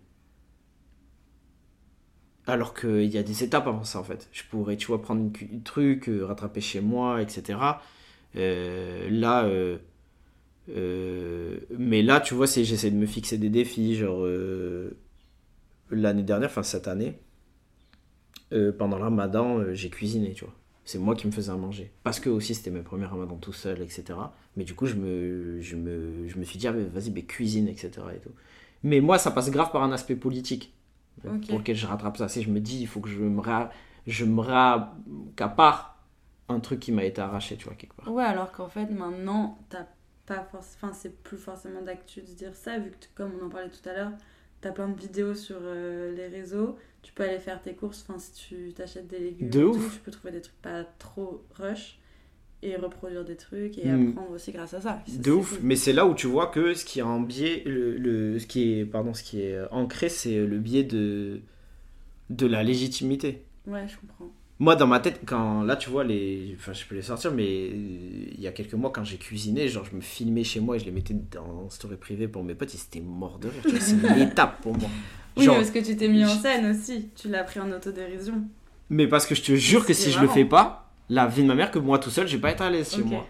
Alors 2.47 2.75
qu'il 2.75 3.05
y 3.05 3.17
a 3.17 3.23
des 3.23 3.43
étapes 3.43 3.65
avant 3.67 3.83
ça, 3.83 3.99
en 3.99 4.03
fait. 4.03 4.29
Je 4.31 4.43
pourrais, 4.49 4.77
tu 4.77 4.87
vois, 4.87 5.01
prendre 5.01 5.25
un 5.25 5.59
truc, 5.63 6.07
euh, 6.09 6.23
rattraper 6.25 6.61
chez 6.61 6.81
moi, 6.81 7.21
etc. 7.21 7.57
Euh, 8.35 9.09
là, 9.09 9.49
mais 11.77 12.01
là, 12.03 12.19
tu 12.21 12.35
vois, 12.35 12.45
j'essaie 12.45 12.91
de 12.91 12.97
me 12.97 13.07
fixer 13.07 13.37
des 13.39 13.49
défis. 13.49 13.95
Genre, 13.95 14.27
l'année 15.89 16.23
dernière, 16.23 16.49
enfin 16.49 16.63
cette 16.63 16.87
année, 16.87 17.19
pendant 18.77 18.97
le 18.97 19.03
ramadan, 19.03 19.73
j'ai 19.73 19.89
cuisiné, 19.89 20.33
tu 20.33 20.45
vois 20.45 20.53
c'est 20.85 20.99
moi 20.99 21.15
qui 21.15 21.27
me 21.27 21.31
faisais 21.31 21.51
à 21.51 21.55
manger. 21.55 21.91
Parce 22.03 22.19
que 22.19 22.29
aussi 22.29 22.55
c'était 22.55 22.69
mes 22.69 22.81
premiers 22.81 23.05
ramadans 23.05 23.37
tout 23.37 23.53
seul, 23.53 23.81
etc. 23.81 24.03
Mais 24.55 24.63
du 24.63 24.75
coup, 24.75 24.85
je 24.85 24.95
me, 24.95 25.59
je 25.59 25.75
me, 25.75 26.27
je 26.27 26.37
me 26.37 26.43
suis 26.43 26.57
dit, 26.59 26.67
ah, 26.67 26.71
vas-y, 26.71 27.09
mais 27.09 27.23
cuisine, 27.23 27.67
etc. 27.67 27.91
Et 28.15 28.19
tout. 28.19 28.31
Mais 28.83 29.01
moi, 29.01 29.17
ça 29.17 29.31
passe 29.31 29.49
grave 29.49 29.71
par 29.71 29.83
un 29.83 29.91
aspect 29.91 30.15
politique 30.15 30.73
pour 31.21 31.57
lequel 31.57 31.75
je 31.75 31.87
rattrape 31.87 32.17
ça. 32.17 32.29
Si 32.29 32.43
je 32.43 32.49
me 32.49 32.59
dis, 32.59 32.81
il 32.81 32.87
faut 32.87 32.99
que 33.01 33.09
je 33.09 33.19
me, 33.19 33.41
ra... 33.41 33.71
je 34.05 34.25
me 34.25 34.43
part 35.47 36.03
un 36.47 36.59
truc 36.59 36.79
qui 36.79 36.91
m'a 36.91 37.03
été 37.03 37.19
arraché, 37.19 37.57
tu 37.57 37.65
vois, 37.65 37.73
quelque 37.73 37.95
part. 37.95 38.11
Ouais, 38.11 38.23
alors 38.23 38.51
qu'en 38.51 38.67
fait, 38.67 38.85
maintenant, 38.85 39.57
t'as 39.69 39.87
pas 40.27 40.47
enfin, 40.53 40.91
c'est 40.93 41.21
plus 41.23 41.37
forcément 41.37 41.81
d'actu 41.81 42.21
de 42.21 42.27
dire 42.27 42.55
ça, 42.55 42.77
vu 42.77 42.91
que, 42.91 43.05
comme 43.15 43.31
on 43.41 43.45
en 43.45 43.49
parlait 43.49 43.69
tout 43.69 43.87
à 43.89 43.93
l'heure, 43.93 44.11
t'as 44.61 44.71
plein 44.71 44.87
de 44.87 44.99
vidéos 44.99 45.35
sur 45.35 45.57
euh, 45.61 46.15
les 46.15 46.27
réseaux 46.27 46.77
tu 47.05 47.13
peux 47.13 47.23
aller 47.23 47.37
faire 47.37 47.61
tes 47.61 47.75
courses, 47.75 48.03
enfin 48.07 48.17
si 48.17 48.33
tu 48.33 48.73
t'achètes 48.73 49.07
des 49.07 49.19
légumes, 49.19 49.49
de 49.51 49.71
tu 49.93 49.99
peux 50.03 50.09
trouver 50.09 50.31
des 50.31 50.41
trucs 50.41 50.59
pas 50.59 50.83
trop 50.97 51.45
rush 51.53 51.99
et 52.63 52.75
reproduire 52.77 53.23
des 53.23 53.35
trucs 53.35 53.77
et 53.77 53.87
hmm. 53.87 54.09
apprendre 54.09 54.31
aussi 54.31 54.51
grâce 54.51 54.73
à 54.73 54.81
ça. 54.81 55.03
de 55.07 55.31
ouf, 55.31 55.59
mais 55.61 55.75
c'est 55.75 55.93
là 55.93 56.07
où 56.07 56.15
tu 56.15 56.25
vois 56.25 56.47
que 56.47 56.73
ce 56.73 56.83
qui 56.83 56.97
est 56.97 57.03
en 57.03 57.21
biais, 57.21 57.61
le, 57.67 58.39
ce 58.39 58.47
qui 58.47 58.79
est 58.79 58.85
pardon, 58.85 59.13
ce 59.13 59.21
qui 59.21 59.43
est 59.43 59.55
ancré, 59.69 60.09
c'est 60.09 60.43
le 60.43 60.57
biais 60.57 60.83
de 60.83 61.41
de 62.31 62.47
la 62.47 62.63
légitimité. 62.63 63.43
Ouais, 63.67 63.87
je 63.87 63.97
comprends. 63.97 64.31
Moi, 64.57 64.75
dans 64.75 64.87
ma 64.87 64.99
tête, 64.99 65.21
quand 65.27 65.61
là, 65.61 65.75
tu 65.75 65.91
vois, 65.91 66.03
les, 66.03 66.55
enfin, 66.57 66.73
je 66.73 66.85
peux 66.85 66.95
les 66.95 67.03
sortir, 67.03 67.31
mais 67.33 67.67
il 67.67 68.39
y 68.39 68.47
a 68.47 68.51
quelques 68.51 68.73
mois, 68.73 68.89
quand 68.89 69.03
j'ai 69.03 69.17
cuisiné, 69.17 69.67
genre, 69.67 69.85
je 69.85 69.95
me 69.95 70.01
filmais 70.01 70.43
chez 70.43 70.59
moi 70.59 70.77
et 70.77 70.79
je 70.79 70.85
les 70.85 70.91
mettais 70.91 71.13
dans 71.13 71.69
story 71.69 71.97
privé 71.97 72.27
pour 72.27 72.43
mes 72.43 72.55
potes, 72.55 72.73
ils 72.73 72.81
étaient 72.81 73.05
morts 73.05 73.37
de 73.37 73.49
rire. 73.49 73.61
C'est 73.79 73.91
une 74.15 74.21
étape 74.21 74.61
pour 74.61 74.75
moi. 74.75 74.89
Oui, 75.37 75.47
parce 75.47 75.71
que 75.71 75.79
tu 75.79 75.95
t'es 75.95 76.07
mis 76.07 76.23
en 76.23 76.29
scène 76.29 76.71
aussi. 76.71 77.09
Tu 77.15 77.27
l'as 77.29 77.43
pris 77.43 77.59
en 77.59 77.71
autodérision. 77.71 78.43
Mais 78.89 79.07
parce 79.07 79.25
que 79.25 79.35
je 79.35 79.41
te 79.41 79.55
jure 79.55 79.85
que 79.85 79.93
si 79.93 80.11
je 80.11 80.19
le 80.19 80.27
fais 80.27 80.45
pas, 80.45 80.91
la 81.09 81.27
vie 81.27 81.43
de 81.43 81.47
ma 81.47 81.55
mère, 81.55 81.71
que 81.71 81.79
moi 81.79 81.99
tout 81.99 82.09
seul, 82.09 82.27
je 82.27 82.35
vais 82.35 82.41
pas 82.41 82.51
être 82.51 82.61
à 82.61 82.69
l'aise 82.69 82.93
chez 82.93 83.03
moi. 83.03 83.27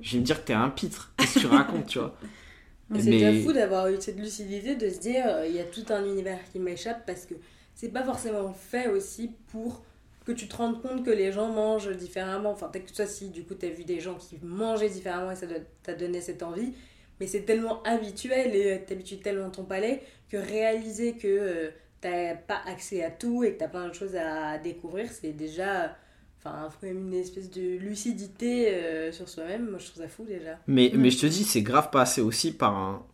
Je 0.00 0.12
vais 0.12 0.20
me 0.20 0.24
dire 0.24 0.40
que 0.40 0.46
t'es 0.46 0.54
un 0.54 0.70
pitre. 0.70 1.12
Qu'est-ce 1.16 1.34
que 1.34 1.40
tu 1.40 1.46
racontes, 1.46 1.86
tu 1.86 1.98
vois 1.98 2.16
C'est 2.94 3.10
déjà 3.10 3.32
fou 3.42 3.52
d'avoir 3.52 3.88
eu 3.88 3.96
cette 3.98 4.18
lucidité 4.18 4.76
de 4.76 4.88
se 4.88 5.00
dire 5.00 5.24
euh, 5.26 5.46
il 5.48 5.56
y 5.56 5.58
a 5.58 5.64
tout 5.64 5.84
un 5.90 6.04
univers 6.04 6.38
qui 6.52 6.60
m'échappe 6.60 7.04
parce 7.04 7.26
que 7.26 7.34
c'est 7.74 7.88
pas 7.88 8.04
forcément 8.04 8.52
fait 8.52 8.88
aussi 8.88 9.32
pour 9.50 9.82
que 10.24 10.30
tu 10.30 10.46
te 10.46 10.56
rendes 10.56 10.80
compte 10.80 11.04
que 11.04 11.10
les 11.10 11.32
gens 11.32 11.48
mangent 11.48 11.94
différemment. 11.96 12.50
Enfin, 12.50 12.68
peut-être 12.68 12.86
que 12.86 12.96
toi, 12.96 13.06
si 13.06 13.28
du 13.28 13.44
coup, 13.44 13.54
tu 13.54 13.66
as 13.66 13.70
vu 13.70 13.84
des 13.84 14.00
gens 14.00 14.14
qui 14.14 14.38
mangeaient 14.42 14.88
différemment 14.88 15.32
et 15.32 15.36
ça 15.36 15.46
t'a 15.82 15.94
donné 15.94 16.20
cette 16.20 16.42
envie. 16.42 16.74
Mais 17.20 17.26
c'est 17.26 17.42
tellement 17.42 17.82
habituel 17.84 18.54
et 18.54 18.72
euh, 18.72 18.78
t'habitues 18.86 19.18
tellement 19.18 19.50
ton 19.50 19.64
palais 19.64 20.02
que 20.30 20.36
réaliser 20.36 21.14
que 21.14 21.26
euh, 21.26 21.70
t'as 22.00 22.34
pas 22.34 22.60
accès 22.66 23.02
à 23.02 23.10
tout 23.10 23.42
et 23.44 23.54
que 23.54 23.58
t'as 23.60 23.68
plein 23.68 23.88
de 23.88 23.94
choses 23.94 24.14
à 24.16 24.58
découvrir, 24.58 25.10
c'est 25.10 25.32
déjà. 25.32 25.96
Enfin, 26.38 26.68
faut 26.70 26.76
quand 26.80 26.86
même 26.86 27.08
une 27.08 27.14
espèce 27.14 27.50
de 27.50 27.78
lucidité 27.78 28.68
euh, 28.74 29.10
sur 29.12 29.28
soi-même. 29.28 29.68
Moi, 29.70 29.78
je 29.78 29.86
trouve 29.86 30.02
ça 30.02 30.08
fou 30.08 30.24
déjà. 30.24 30.58
Mais, 30.66 30.90
Mm. 30.94 31.00
mais 31.00 31.10
je 31.10 31.20
te 31.20 31.26
dis, 31.26 31.42
c'est 31.44 31.62
grave 31.62 31.90
passé 31.90 32.20
aussi 32.20 32.52
par, 32.52 32.74
un, 32.76 33.06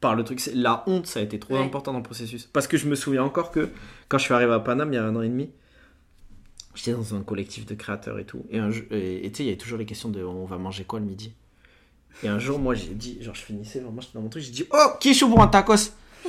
par 0.00 0.14
le 0.14 0.22
truc. 0.24 0.40
c'est- 0.40 0.54
La 0.54 0.84
honte, 0.86 1.06
ça 1.06 1.18
a 1.20 1.22
été 1.24 1.38
trop 1.40 1.54
Ouais. 1.54 1.60
important 1.60 1.92
dans 1.92 1.98
le 1.98 2.04
processus. 2.04 2.46
Parce 2.46 2.66
que 2.68 2.76
je 2.78 2.86
me 2.88 2.94
souviens 2.94 3.24
encore 3.24 3.50
que 3.50 3.68
quand 4.08 4.18
je 4.18 4.24
suis 4.24 4.34
arrivé 4.34 4.52
à 4.52 4.60
Paname 4.60 4.92
il 4.92 4.96
y 4.96 4.98
a 4.98 5.04
un 5.04 5.14
an 5.16 5.22
et 5.22 5.28
demi, 5.28 5.50
j'étais 6.74 6.92
dans 6.92 7.14
un 7.14 7.22
collectif 7.22 7.66
de 7.66 7.74
créateurs 7.74 8.18
et 8.18 8.24
tout. 8.24 8.46
Et 8.50 8.58
tu 8.60 8.68
sais, 9.34 9.42
il 9.42 9.46
y 9.46 9.48
avait 9.48 9.56
toujours 9.58 9.78
les 9.78 9.86
questions 9.86 10.08
de 10.10 10.22
on 10.22 10.44
va 10.44 10.58
manger 10.58 10.84
quoi 10.84 11.00
le 11.00 11.06
midi? 11.06 11.34
Et 12.22 12.28
un 12.28 12.38
jour, 12.38 12.58
moi, 12.58 12.74
j'ai 12.74 12.88
dit, 12.94 13.18
genre, 13.22 13.34
je 13.34 13.42
finissais, 13.42 13.80
vraiment, 13.80 14.00
j'étais 14.00 14.14
dans 14.14 14.22
mon 14.22 14.28
truc, 14.28 14.42
j'ai 14.42 14.50
dit, 14.50 14.64
oh, 14.72 14.86
qui 15.00 15.10
est 15.10 15.14
chaud 15.14 15.28
pour 15.28 15.40
un 15.42 15.46
tacos? 15.48 15.92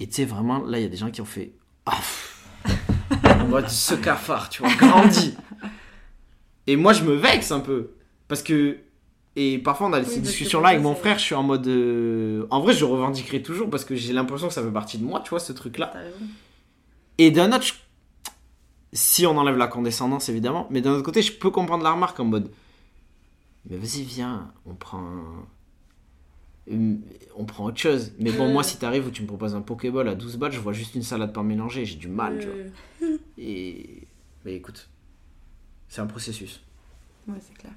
Et 0.00 0.06
tu 0.08 0.14
sais, 0.14 0.24
vraiment, 0.24 0.58
là, 0.64 0.78
il 0.78 0.82
y 0.82 0.86
a 0.86 0.88
des 0.88 0.96
gens 0.96 1.10
qui 1.10 1.20
ont 1.20 1.24
fait, 1.26 1.52
ah, 1.86 1.98
en 3.40 3.46
mode 3.46 3.68
ce 3.68 3.94
cafard, 3.94 4.48
tu 4.48 4.62
vois, 4.62 4.74
grandi. 4.74 5.36
Et 6.66 6.76
moi, 6.76 6.92
je 6.92 7.02
me 7.04 7.14
vexe 7.14 7.50
un 7.52 7.60
peu. 7.60 7.90
Parce 8.28 8.42
que. 8.42 8.78
Et 9.34 9.58
parfois, 9.58 9.86
on 9.88 9.92
a 9.92 10.00
Oui, 10.00 10.06
ces 10.06 10.20
discussions-là 10.20 10.70
avec 10.70 10.82
mon 10.82 10.94
frère. 10.94 11.18
Je 11.18 11.24
suis 11.24 11.34
en 11.34 11.42
mode. 11.42 11.66
euh, 11.66 12.46
En 12.50 12.60
vrai, 12.60 12.72
je 12.74 12.84
revendiquerai 12.84 13.42
toujours 13.42 13.70
parce 13.70 13.84
que 13.84 13.94
j'ai 13.96 14.12
l'impression 14.12 14.48
que 14.48 14.54
ça 14.54 14.62
fait 14.62 14.70
partie 14.70 14.98
de 14.98 15.04
moi, 15.04 15.20
tu 15.24 15.30
vois, 15.30 15.40
ce 15.40 15.52
truc-là. 15.52 15.92
Et 17.18 17.30
d'un 17.30 17.50
autre, 17.52 17.64
je- 17.64 17.72
si 18.92 19.24
on 19.26 19.36
enlève 19.38 19.56
la 19.56 19.68
condescendance, 19.68 20.28
évidemment, 20.28 20.66
mais 20.70 20.80
d'un 20.82 20.92
autre 20.92 21.02
côté, 21.04 21.22
je 21.22 21.32
peux 21.32 21.50
comprendre 21.50 21.82
la 21.84 21.92
remarque 21.92 22.18
en 22.20 22.24
mode. 22.24 22.50
Mais 23.68 23.76
vas-y, 23.76 24.02
viens, 24.02 24.52
on 24.66 24.74
prend. 24.74 25.22
On 26.70 27.44
prend 27.44 27.64
autre 27.66 27.78
chose. 27.78 28.12
Mais 28.18 28.30
bon, 28.32 28.48
Mm. 28.48 28.52
moi, 28.52 28.62
si 28.62 28.76
t'arrives 28.78 29.06
où 29.06 29.10
tu 29.10 29.22
me 29.22 29.26
proposes 29.26 29.54
un 29.54 29.62
Pokéball 29.62 30.06
à 30.08 30.14
12 30.14 30.36
balles, 30.36 30.52
je 30.52 30.60
vois 30.60 30.72
juste 30.72 30.94
une 30.94 31.02
salade 31.02 31.32
pas 31.32 31.42
mélangée, 31.42 31.84
j'ai 31.84 31.96
du 31.96 32.08
mal, 32.08 32.38
tu 32.38 32.46
vois. 32.46 32.56
Euh, 33.08 33.18
Et. 33.38 34.06
Mais 34.44 34.54
écoute, 34.56 34.88
c'est 35.88 36.00
un 36.00 36.06
processus. 36.06 36.60
Ouais, 37.28 37.38
c'est 37.40 37.54
clair. 37.56 37.72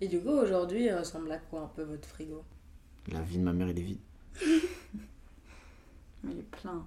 Et 0.00 0.08
du 0.08 0.20
coup, 0.20 0.30
aujourd'hui, 0.30 0.84
il 0.84 0.92
ressemble 0.94 1.30
à 1.32 1.38
quoi 1.38 1.62
un 1.62 1.66
peu 1.68 1.82
votre 1.82 2.08
frigo? 2.08 2.42
La 3.10 3.20
vie 3.22 3.38
de 3.38 3.42
ma 3.42 3.52
mère, 3.52 3.68
elle 3.68 3.78
est 3.78 3.82
vide. 3.82 3.98
Mais 6.24 6.32
il 6.32 6.38
est 6.38 6.50
plein. 6.50 6.84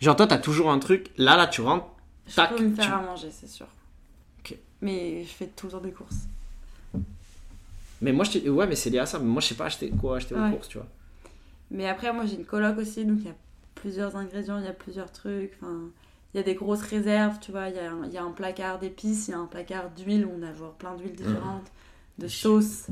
Genre, 0.00 0.16
toi, 0.16 0.26
t'as 0.26 0.38
toujours 0.38 0.70
un 0.70 0.78
truc. 0.78 1.10
Là, 1.16 1.36
là, 1.36 1.46
tu 1.46 1.60
rentres. 1.60 1.86
Je 2.26 2.34
Tac, 2.36 2.54
peux 2.56 2.64
me 2.64 2.74
faire 2.74 2.86
tu- 2.86 2.90
à 2.92 3.02
manger, 3.02 3.30
c'est 3.30 3.48
sûr. 3.48 3.66
Ok. 4.40 4.56
Mais 4.80 5.22
je 5.24 5.28
fais 5.28 5.46
tout 5.48 5.66
le 5.66 5.72
temps 5.72 5.80
des 5.80 5.92
courses. 5.92 6.26
Mais 8.00 8.12
moi, 8.12 8.24
je 8.24 8.48
ouais, 8.48 8.66
mais 8.66 8.76
c'est 8.76 8.90
lié 8.90 8.98
à 8.98 9.06
ça. 9.06 9.18
Mais 9.18 9.26
moi, 9.26 9.40
je 9.40 9.48
sais 9.48 9.54
pas 9.54 9.66
acheter 9.66 9.90
quoi 9.90 10.16
acheter 10.16 10.34
aux 10.34 10.38
Ouais. 10.38 10.50
courses, 10.52 10.68
tu 10.68 10.78
vois. 10.78 10.86
Mais 11.70 11.86
après, 11.88 12.12
moi, 12.12 12.24
j'ai 12.26 12.36
une 12.36 12.44
coloc 12.46 12.78
aussi, 12.78 13.04
donc 13.04 13.18
il 13.20 13.26
y 13.26 13.30
a 13.30 13.34
plusieurs 13.74 14.16
ingrédients, 14.16 14.58
il 14.58 14.64
y 14.64 14.68
a 14.68 14.72
plusieurs 14.72 15.12
trucs. 15.12 15.52
Enfin, 15.60 15.90
il 16.34 16.36
y 16.38 16.40
a 16.40 16.42
des 16.42 16.54
grosses 16.54 16.82
réserves, 16.82 17.38
tu 17.40 17.50
vois. 17.52 17.68
Il 17.68 17.76
y 17.76 17.78
a, 17.78 17.92
un- 17.92 18.04
il 18.06 18.12
y 18.12 18.18
a 18.18 18.22
un 18.24 18.32
placard 18.32 18.78
d'épices, 18.78 19.28
il 19.28 19.32
y 19.32 19.34
a 19.34 19.38
un 19.38 19.46
placard 19.46 19.90
d'huile 19.90 20.24
où 20.26 20.32
on 20.38 20.42
a 20.42 20.52
genre 20.54 20.74
plein 20.74 20.94
d'huiles 20.96 21.14
différentes, 21.14 21.70
de 22.18 22.26
Je- 22.26 22.36
sauces. 22.36 22.86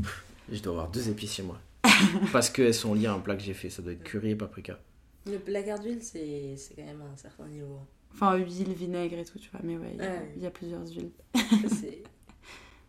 Je 0.51 0.61
dois 0.63 0.73
avoir 0.75 0.89
deux 0.89 1.09
épices 1.09 1.35
chez 1.35 1.43
moi. 1.43 1.59
Parce 2.33 2.51
qu'elles 2.51 2.75
sont 2.75 2.95
liées 2.95 3.07
à 3.07 3.13
un 3.15 3.19
plat 3.21 3.37
que 3.37 3.43
j'ai 3.43 3.55
fait. 3.55 3.71
Ça 3.71 3.83
doit 3.83 3.93
être 3.93 4.03
curry 4.05 4.31
et 4.31 4.37
paprika. 4.37 4.79
Le 5.27 5.39
placard 5.39 5.79
d'huile, 5.81 6.03
c'est 6.03 6.55
c'est 6.57 6.75
quand 6.75 6.85
même 6.85 7.03
à 7.03 7.13
un 7.13 7.17
certain 7.17 7.47
niveau. 7.47 7.81
Enfin, 8.15 8.37
huile, 8.37 8.73
vinaigre 8.73 9.19
et 9.19 9.25
tout, 9.25 9.39
tu 9.39 9.51
vois. 9.51 9.61
Mais 9.63 9.77
ouais, 9.77 9.91
il 9.95 9.99
y 9.99 10.07
a, 10.07 10.11
Ouais. 10.11 10.33
il 10.37 10.43
y 10.43 10.47
a 10.47 10.51
plusieurs 10.51 10.87
huiles. 10.89 11.11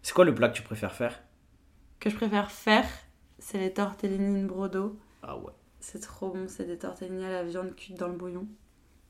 C'est 0.02 0.14
quoi 0.14 0.26
le 0.26 0.34
plat 0.34 0.50
que 0.50 0.56
tu 0.56 0.62
préfères 0.64 0.94
faire? 0.96 1.22
Que 2.00 2.10
je 2.10 2.16
préfère 2.16 2.50
faire, 2.52 2.86
c'est 3.40 3.58
les 3.60 3.74
tortellini 3.74 4.40
in 4.42 4.46
brodo. 4.46 4.98
Ah 5.24 5.38
ouais. 5.38 5.52
C'est 5.80 6.00
trop 6.00 6.30
bon, 6.30 6.46
c'est 6.48 6.66
des 6.66 6.78
tortellini 6.78 7.24
à 7.26 7.30
la 7.30 7.44
viande 7.44 7.76
cuite 7.76 7.98
dans 7.98 8.08
le 8.08 8.16
bouillon. 8.18 8.48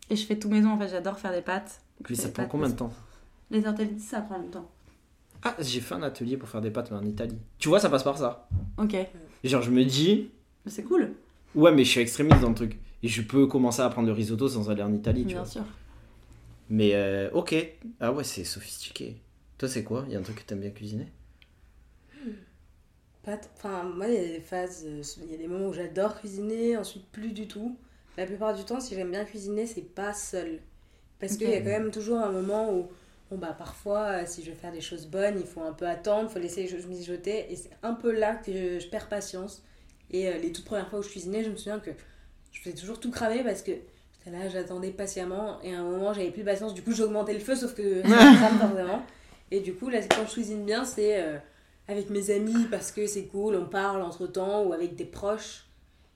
Et 0.10 0.16
je 0.16 0.26
fais 0.26 0.38
tout 0.38 0.50
maison, 0.50 0.72
en 0.72 0.78
fait, 0.78 0.88
j'adore 0.88 1.20
faire 1.20 1.32
des 1.32 1.42
pâtes. 1.42 1.82
Mais 2.10 2.16
ça 2.16 2.30
prend 2.30 2.46
combien 2.48 2.70
de 2.70 2.76
temps 2.76 2.92
Les 3.52 3.62
tortellini, 3.62 4.00
ça 4.00 4.22
prend 4.22 4.38
longtemps. 4.38 4.70
Ah, 5.44 5.56
j'ai 5.60 5.80
fait 5.82 5.96
un 5.96 6.04
atelier 6.04 6.36
pour 6.38 6.50
faire 6.50 6.62
des 6.62 6.72
pâtes, 6.72 6.92
mais 6.92 6.98
en 6.98 7.06
Italie. 7.06 7.38
Tu 7.60 7.70
vois, 7.70 7.80
ça 7.80 7.90
passe 7.90 8.04
par 8.04 8.18
ça. 8.18 8.50
Ok, 8.78 8.96
Genre, 9.44 9.62
je 9.62 9.72
me 9.72 9.86
dis, 9.86 10.32
mais 10.66 10.72
c'est 10.72 10.84
cool, 10.84 11.14
ouais, 11.56 11.72
mais 11.72 11.86
je 11.86 11.90
suis 11.92 12.02
extrémiste 12.02 12.42
dans 12.42 12.50
le 12.50 12.56
truc. 12.56 12.78
Et 13.02 13.08
je 13.08 13.22
peux 13.22 13.48
commencer 13.48 13.82
à 13.82 13.86
apprendre 13.86 14.08
le 14.08 14.14
risotto 14.14 14.50
sans 14.50 14.70
aller 14.70 14.84
en 14.84 14.92
Italie, 14.94 15.22
tu 15.22 15.28
bien 15.28 15.38
vois. 15.44 15.46
sûr. 15.46 15.64
Mais 16.70 16.92
euh, 16.94 17.30
ok. 17.32 17.56
Ah 18.02 18.12
ouais, 18.12 18.26
c'est 18.26 18.44
sophistiqué. 18.44 19.16
Toi, 19.58 19.70
c'est 19.70 19.84
quoi? 19.86 20.04
Il 20.08 20.14
y 20.14 20.16
a 20.18 20.20
un 20.20 20.24
truc 20.24 20.38
que 20.40 20.44
t'aimes 20.44 20.60
bien 20.60 20.72
cuisiner? 20.72 21.08
Pas 23.30 23.40
Enfin, 23.58 23.84
moi, 23.84 24.08
il 24.08 24.14
y 24.14 24.18
a 24.18 24.28
des 24.28 24.40
phases, 24.40 24.86
euh, 24.86 25.02
il 25.24 25.32
y 25.32 25.36
a 25.36 25.38
des 25.38 25.48
moments 25.48 25.68
où 25.68 25.74
j'adore 25.74 26.18
cuisiner, 26.20 26.78
ensuite 26.78 27.06
plus 27.12 27.32
du 27.32 27.48
tout. 27.48 27.78
La 28.18 28.26
plupart 28.26 28.56
du 28.56 28.64
temps, 28.64 28.80
si 28.80 28.96
j'aime 28.96 29.12
bien 29.12 29.26
cuisiner, 29.26 29.66
c'est 29.68 29.82
pas 29.82 30.14
seul. 30.14 30.60
Parce 31.20 31.38
qu'il 31.38 31.50
y 31.50 31.54
a 31.54 31.60
quand 31.62 31.70
même 31.70 31.92
toujours 31.92 32.20
un 32.20 32.32
moment 32.32 32.74
où, 32.74 32.88
bon, 33.30 33.38
bah, 33.38 33.56
parfois, 33.58 34.24
euh, 34.24 34.24
si 34.26 34.44
je 34.44 34.50
veux 34.52 34.56
faire 34.56 34.72
des 34.72 34.82
choses 34.82 35.06
bonnes, 35.08 35.40
il 35.40 35.46
faut 35.46 35.62
un 35.62 35.74
peu 35.74 35.88
attendre, 35.88 36.30
il 36.30 36.34
faut 36.34 36.40
laisser 36.40 36.64
les 36.64 36.70
choses 36.70 36.88
mijoter. 36.88 37.52
Et 37.52 37.56
c'est 37.56 37.72
un 37.84 37.94
peu 37.94 38.12
là 38.12 38.36
que 38.36 38.52
je, 38.52 38.80
je 38.80 38.88
perds 38.90 39.10
patience. 39.10 39.64
Et 40.12 40.28
euh, 40.30 40.38
les 40.38 40.52
toutes 40.52 40.66
premières 40.66 40.90
fois 40.90 41.00
où 41.00 41.04
je 41.04 41.10
cuisinais, 41.10 41.44
je 41.44 41.50
me 41.52 41.56
souviens 41.58 41.80
que 41.80 41.92
je 42.52 42.62
faisais 42.62 42.76
toujours 42.76 43.00
tout 43.00 43.12
cramer 43.12 43.44
parce 43.44 43.62
que 43.62 43.72
là, 44.26 44.50
j'attendais 44.50 44.92
patiemment. 44.92 45.62
Et 45.64 45.74
à 45.74 45.80
un 45.80 45.84
moment, 45.84 46.14
j'avais 46.14 46.32
plus 46.32 46.42
de 46.42 46.46
patience, 46.48 46.74
du 46.74 46.82
coup, 46.84 46.94
j'augmentais 46.94 47.34
le 47.34 47.40
feu, 47.40 47.56
sauf 47.56 47.76
que 47.76 48.02
ça 48.08 48.10
crame 48.36 48.60
forcément. 48.60 49.04
Et 49.52 49.60
du 49.62 49.74
coup, 49.76 49.90
là, 49.90 50.00
quand 50.10 50.26
je 50.28 50.32
cuisine 50.34 50.66
bien, 50.66 50.86
c'est. 50.86 51.22
euh, 51.22 51.38
avec 51.90 52.10
mes 52.10 52.30
amis 52.30 52.66
parce 52.70 52.92
que 52.92 53.08
c'est 53.08 53.26
cool, 53.26 53.56
on 53.56 53.66
parle 53.66 54.02
entre 54.02 54.28
temps 54.28 54.64
ou 54.64 54.74
avec 54.74 54.96
des 54.96 55.06
proches. 55.06 55.66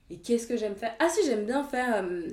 Et 0.09 0.17
qu'est-ce 0.17 0.47
que 0.47 0.55
j'aime 0.55 0.75
faire? 0.75 0.93
Ah 0.99 1.09
si, 1.09 1.25
j'aime 1.25 1.45
bien 1.45 1.63
faire 1.63 2.03
euh, 2.03 2.27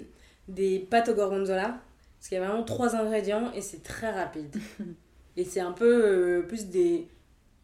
des 0.46 0.79
pâtes 0.79 1.09
au 1.09 1.14
gorgonzola 1.14 1.81
parce 2.18 2.29
qu'il 2.29 2.38
y 2.38 2.40
a 2.40 2.46
vraiment 2.46 2.64
trois 2.64 2.94
ingrédients 2.94 3.50
et 3.53 3.62
c'est 3.62 3.83
très 3.83 4.11
rapide. 4.11 4.55
et 5.37 5.44
c'est 5.44 5.61
un 5.61 5.72
peu 5.72 6.05
euh, 6.05 6.42
plus 6.42 6.66
des 6.66 7.09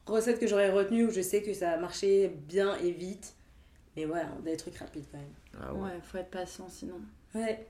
recettes 0.07 0.39
que 0.41 0.47
j'aurais 0.47 0.71
retenues 0.71 1.07
où 1.07 1.11
je 1.11 1.21
sais 1.21 1.43
que 1.43 1.53
ça 1.53 1.73
a 1.73 1.77
marché 1.77 2.33
bien 2.49 2.75
et 2.79 2.91
vite. 2.91 3.35
Mais 3.97 4.07
voilà, 4.07 4.29
des 4.45 4.57
trucs 4.57 4.77
rapides 4.77 5.05
quand 5.13 5.19
même. 5.19 5.61
Ah 5.61 5.75
Ouais, 5.75 6.01
faut 6.03 6.19
être 6.19 6.31
patient 6.31 6.69
sinon. 6.69 7.01
Ouais. 7.35 7.67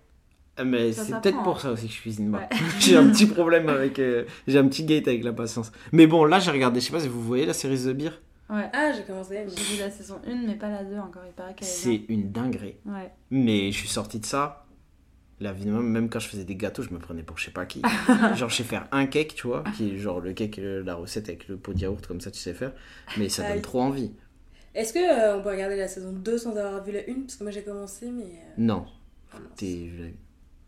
Ah, 0.58 0.64
Mais 0.64 0.92
c'est 0.92 1.20
peut-être 1.20 1.42
pour 1.42 1.60
ça 1.60 1.70
aussi 1.72 1.86
que 1.88 1.92
je 1.92 2.00
cuisine 2.00 2.30
pas. 2.32 2.38
Ouais. 2.38 2.48
j'ai 2.80 2.96
un 2.96 3.08
petit 3.10 3.26
problème 3.38 3.68
avec. 3.68 3.98
euh, 3.98 4.24
j'ai 4.46 4.58
un 4.58 4.66
petit 4.68 4.84
gate 4.84 5.06
avec 5.08 5.22
la 5.24 5.32
patience. 5.32 5.70
Mais 5.92 6.06
bon, 6.06 6.24
là, 6.24 6.38
j'ai 6.38 6.50
regardé, 6.50 6.80
je 6.80 6.86
sais 6.86 6.92
pas 6.92 7.00
si 7.00 7.08
vous 7.08 7.22
voyez 7.22 7.44
la 7.46 7.52
série 7.52 7.76
The 7.78 7.88
Beer. 7.92 8.10
Ouais. 8.48 8.70
Ah, 8.72 8.92
j'ai 8.96 9.02
commencé. 9.02 9.44
J'ai 9.48 9.74
vu 9.74 9.80
la 9.80 9.90
saison 9.90 10.20
1, 10.26 10.34
mais 10.46 10.54
pas 10.54 10.70
la 10.70 10.84
2 10.84 10.96
encore, 10.98 11.22
il 11.26 11.32
paraît 11.32 11.54
qu'elle 11.54 11.66
est 11.68 11.70
C'est 11.70 12.02
une 12.08 12.30
dinguerie. 12.32 12.76
Ouais. 12.86 13.10
Mais 13.30 13.70
je 13.72 13.76
suis 13.78 13.88
sorti 13.88 14.18
de 14.20 14.24
ça. 14.26 14.62
La 15.38 15.52
vie 15.52 15.66
de 15.66 15.70
même, 15.70 15.82
même 15.82 16.08
quand 16.08 16.18
je 16.20 16.28
faisais 16.28 16.44
des 16.44 16.56
gâteaux, 16.56 16.82
je 16.82 16.88
me 16.90 16.98
prenais 16.98 17.22
pour 17.22 17.36
je 17.36 17.44
sais 17.44 17.50
pas 17.50 17.66
qui. 17.66 17.82
genre, 18.36 18.48
je 18.48 18.54
sais 18.56 18.62
faire 18.64 18.88
un 18.92 19.04
cake, 19.06 19.34
tu 19.34 19.48
vois, 19.48 19.64
qui 19.76 19.90
est 19.90 19.98
genre 19.98 20.20
le 20.20 20.32
cake, 20.32 20.58
euh, 20.58 20.82
la 20.82 20.94
recette 20.94 21.28
avec 21.28 21.48
le 21.48 21.58
pot 21.58 21.74
de 21.74 21.80
yaourt, 21.80 22.06
comme 22.06 22.22
ça, 22.22 22.30
tu 22.30 22.38
sais 22.38 22.54
faire. 22.54 22.72
Mais 23.18 23.28
ça 23.28 23.46
donne 23.46 23.60
trop 23.60 23.82
envie. 23.82 24.12
Est-ce 24.74 24.94
que 24.94 24.98
euh, 24.98 25.36
on 25.38 25.42
peut 25.42 25.50
regarder 25.50 25.76
la 25.76 25.88
saison 25.88 26.12
2 26.12 26.38
sans 26.38 26.56
avoir 26.56 26.82
vu 26.82 26.92
la 26.92 27.00
1 27.00 27.20
Parce 27.26 27.36
que 27.36 27.42
moi 27.42 27.50
j'ai 27.50 27.62
commencé, 27.62 28.10
mais. 28.10 28.24
euh, 28.24 28.52
Non, 28.56 28.86
t'es- 29.56 29.90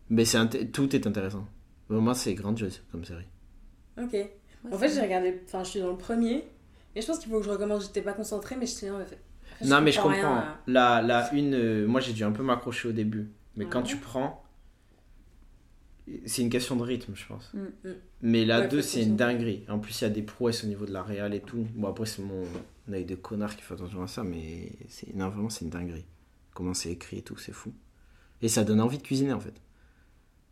mais 0.09 0.25
c'est 0.25 0.37
int- 0.37 0.71
tout 0.71 0.95
est 0.95 1.05
intéressant. 1.07 1.47
Vraiment, 1.89 2.13
c'est 2.13 2.33
grandiose 2.35 2.81
comme 2.91 3.03
série. 3.05 3.27
Ok. 4.01 4.13
Ouais, 4.13 4.31
En 4.71 4.77
fait, 4.77 4.89
j'ai 4.89 5.01
regardé. 5.01 5.41
Enfin, 5.45 5.63
je 5.63 5.69
suis 5.69 5.79
dans 5.79 5.91
le 5.91 5.97
premier. 5.97 6.43
Et 6.95 7.01
je 7.01 7.07
pense 7.07 7.19
qu'il 7.19 7.29
faut 7.31 7.39
que 7.39 7.45
je 7.45 7.49
recommence. 7.51 7.85
J'étais 7.87 8.01
pas 8.01 8.13
concentrée, 8.13 8.55
mais 8.57 8.65
je 8.65 8.71
sais 8.71 8.89
en 8.89 8.99
fait. 9.05 9.19
Non, 9.65 9.81
mais 9.81 9.91
je 9.91 9.99
rien 10.01 10.11
comprends. 10.21 10.35
à- 10.37 10.57
La, 10.67 11.01
la 11.01 11.33
une, 11.33 11.53
euh, 11.53 11.87
moi 11.87 11.99
j'ai 12.01 12.13
dû 12.13 12.23
un 12.23 12.31
peu 12.31 12.43
m'accrocher 12.43 12.87
au 12.89 12.91
début. 12.91 13.29
Mais 13.55 13.65
quand 13.65 13.83
tu 13.83 13.97
prends. 13.97 14.43
C'est 16.25 16.41
une 16.41 16.49
question 16.49 16.75
de 16.75 16.81
rythme, 16.81 17.13
je 17.15 17.27
pense. 17.27 17.53
Mm. 17.53 17.59
Mm. 17.87 17.93
Mais 18.23 18.45
la 18.45 18.61
Ouais, 18.61 18.67
2, 18.67 18.81
faut 18.81 18.87
c'est 18.87 19.03
une 19.03 19.15
dinguerie. 19.15 19.63
En 19.69 19.77
plus, 19.77 20.01
il 20.01 20.05
y 20.05 20.07
a 20.07 20.09
des 20.09 20.23
prouesses 20.23 20.63
au 20.63 20.67
niveau 20.67 20.85
de 20.87 20.91
la 20.91 21.03
réal 21.03 21.35
et 21.35 21.39
tout. 21.39 21.67
Bon, 21.75 21.87
après, 21.87 22.07
c'est 22.07 22.23
mon 22.23 22.43
œil 22.91 23.05
de 23.05 23.13
connard 23.15 23.55
qui 23.55 23.61
fait 23.61 23.75
attention 23.75 24.01
à 24.01 24.07
ça, 24.07 24.23
mais 24.23 24.71
c'est 24.87 25.13
non, 25.15 25.29
vraiment, 25.29 25.49
c'est 25.49 25.65
une 25.65 25.69
dinguerie. 25.71 26.05
Comment 26.55 26.73
c'est 26.73 26.89
écrit 26.91 27.19
et 27.19 27.21
tout, 27.21 27.37
c'est 27.37 27.51
fou. 27.51 27.71
Et 28.41 28.47
ça 28.47 28.63
donne 28.63 28.81
envie 28.81 28.97
de 28.97 29.03
cuisiner, 29.03 29.33
en 29.33 29.39
fait. 29.39 29.53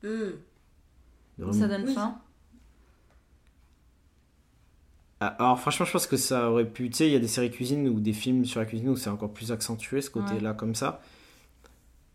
Vraiment. 0.04 1.54
Ça 1.54 1.68
donne 1.68 1.86
Oui. 1.86 1.94
faim. 1.94 2.16
Ah, 5.20 5.36
Alors, 5.40 5.60
franchement, 5.60 5.86
je 5.86 5.92
pense 5.92 6.06
que 6.08 6.18
ça 6.18 6.50
aurait 6.52 6.66
pu. 6.66 6.90
Tu 6.90 6.98
sais, 6.98 7.08
il 7.08 7.14
y 7.14 7.16
a 7.16 7.20
des 7.20 7.28
séries 7.28 7.50
cuisine 7.50 7.88
ou 7.90 8.00
des 8.00 8.14
films 8.14 8.46
sur 8.46 8.60
la 8.60 8.66
cuisine 8.68 8.90
où 8.90 8.96
c'est 8.96 9.10
encore 9.10 9.32
plus 9.34 9.52
accentué, 9.52 10.02
ce 10.02 10.10
côté-là, 10.12 10.54
comme 10.54 10.76
ça. 10.76 11.02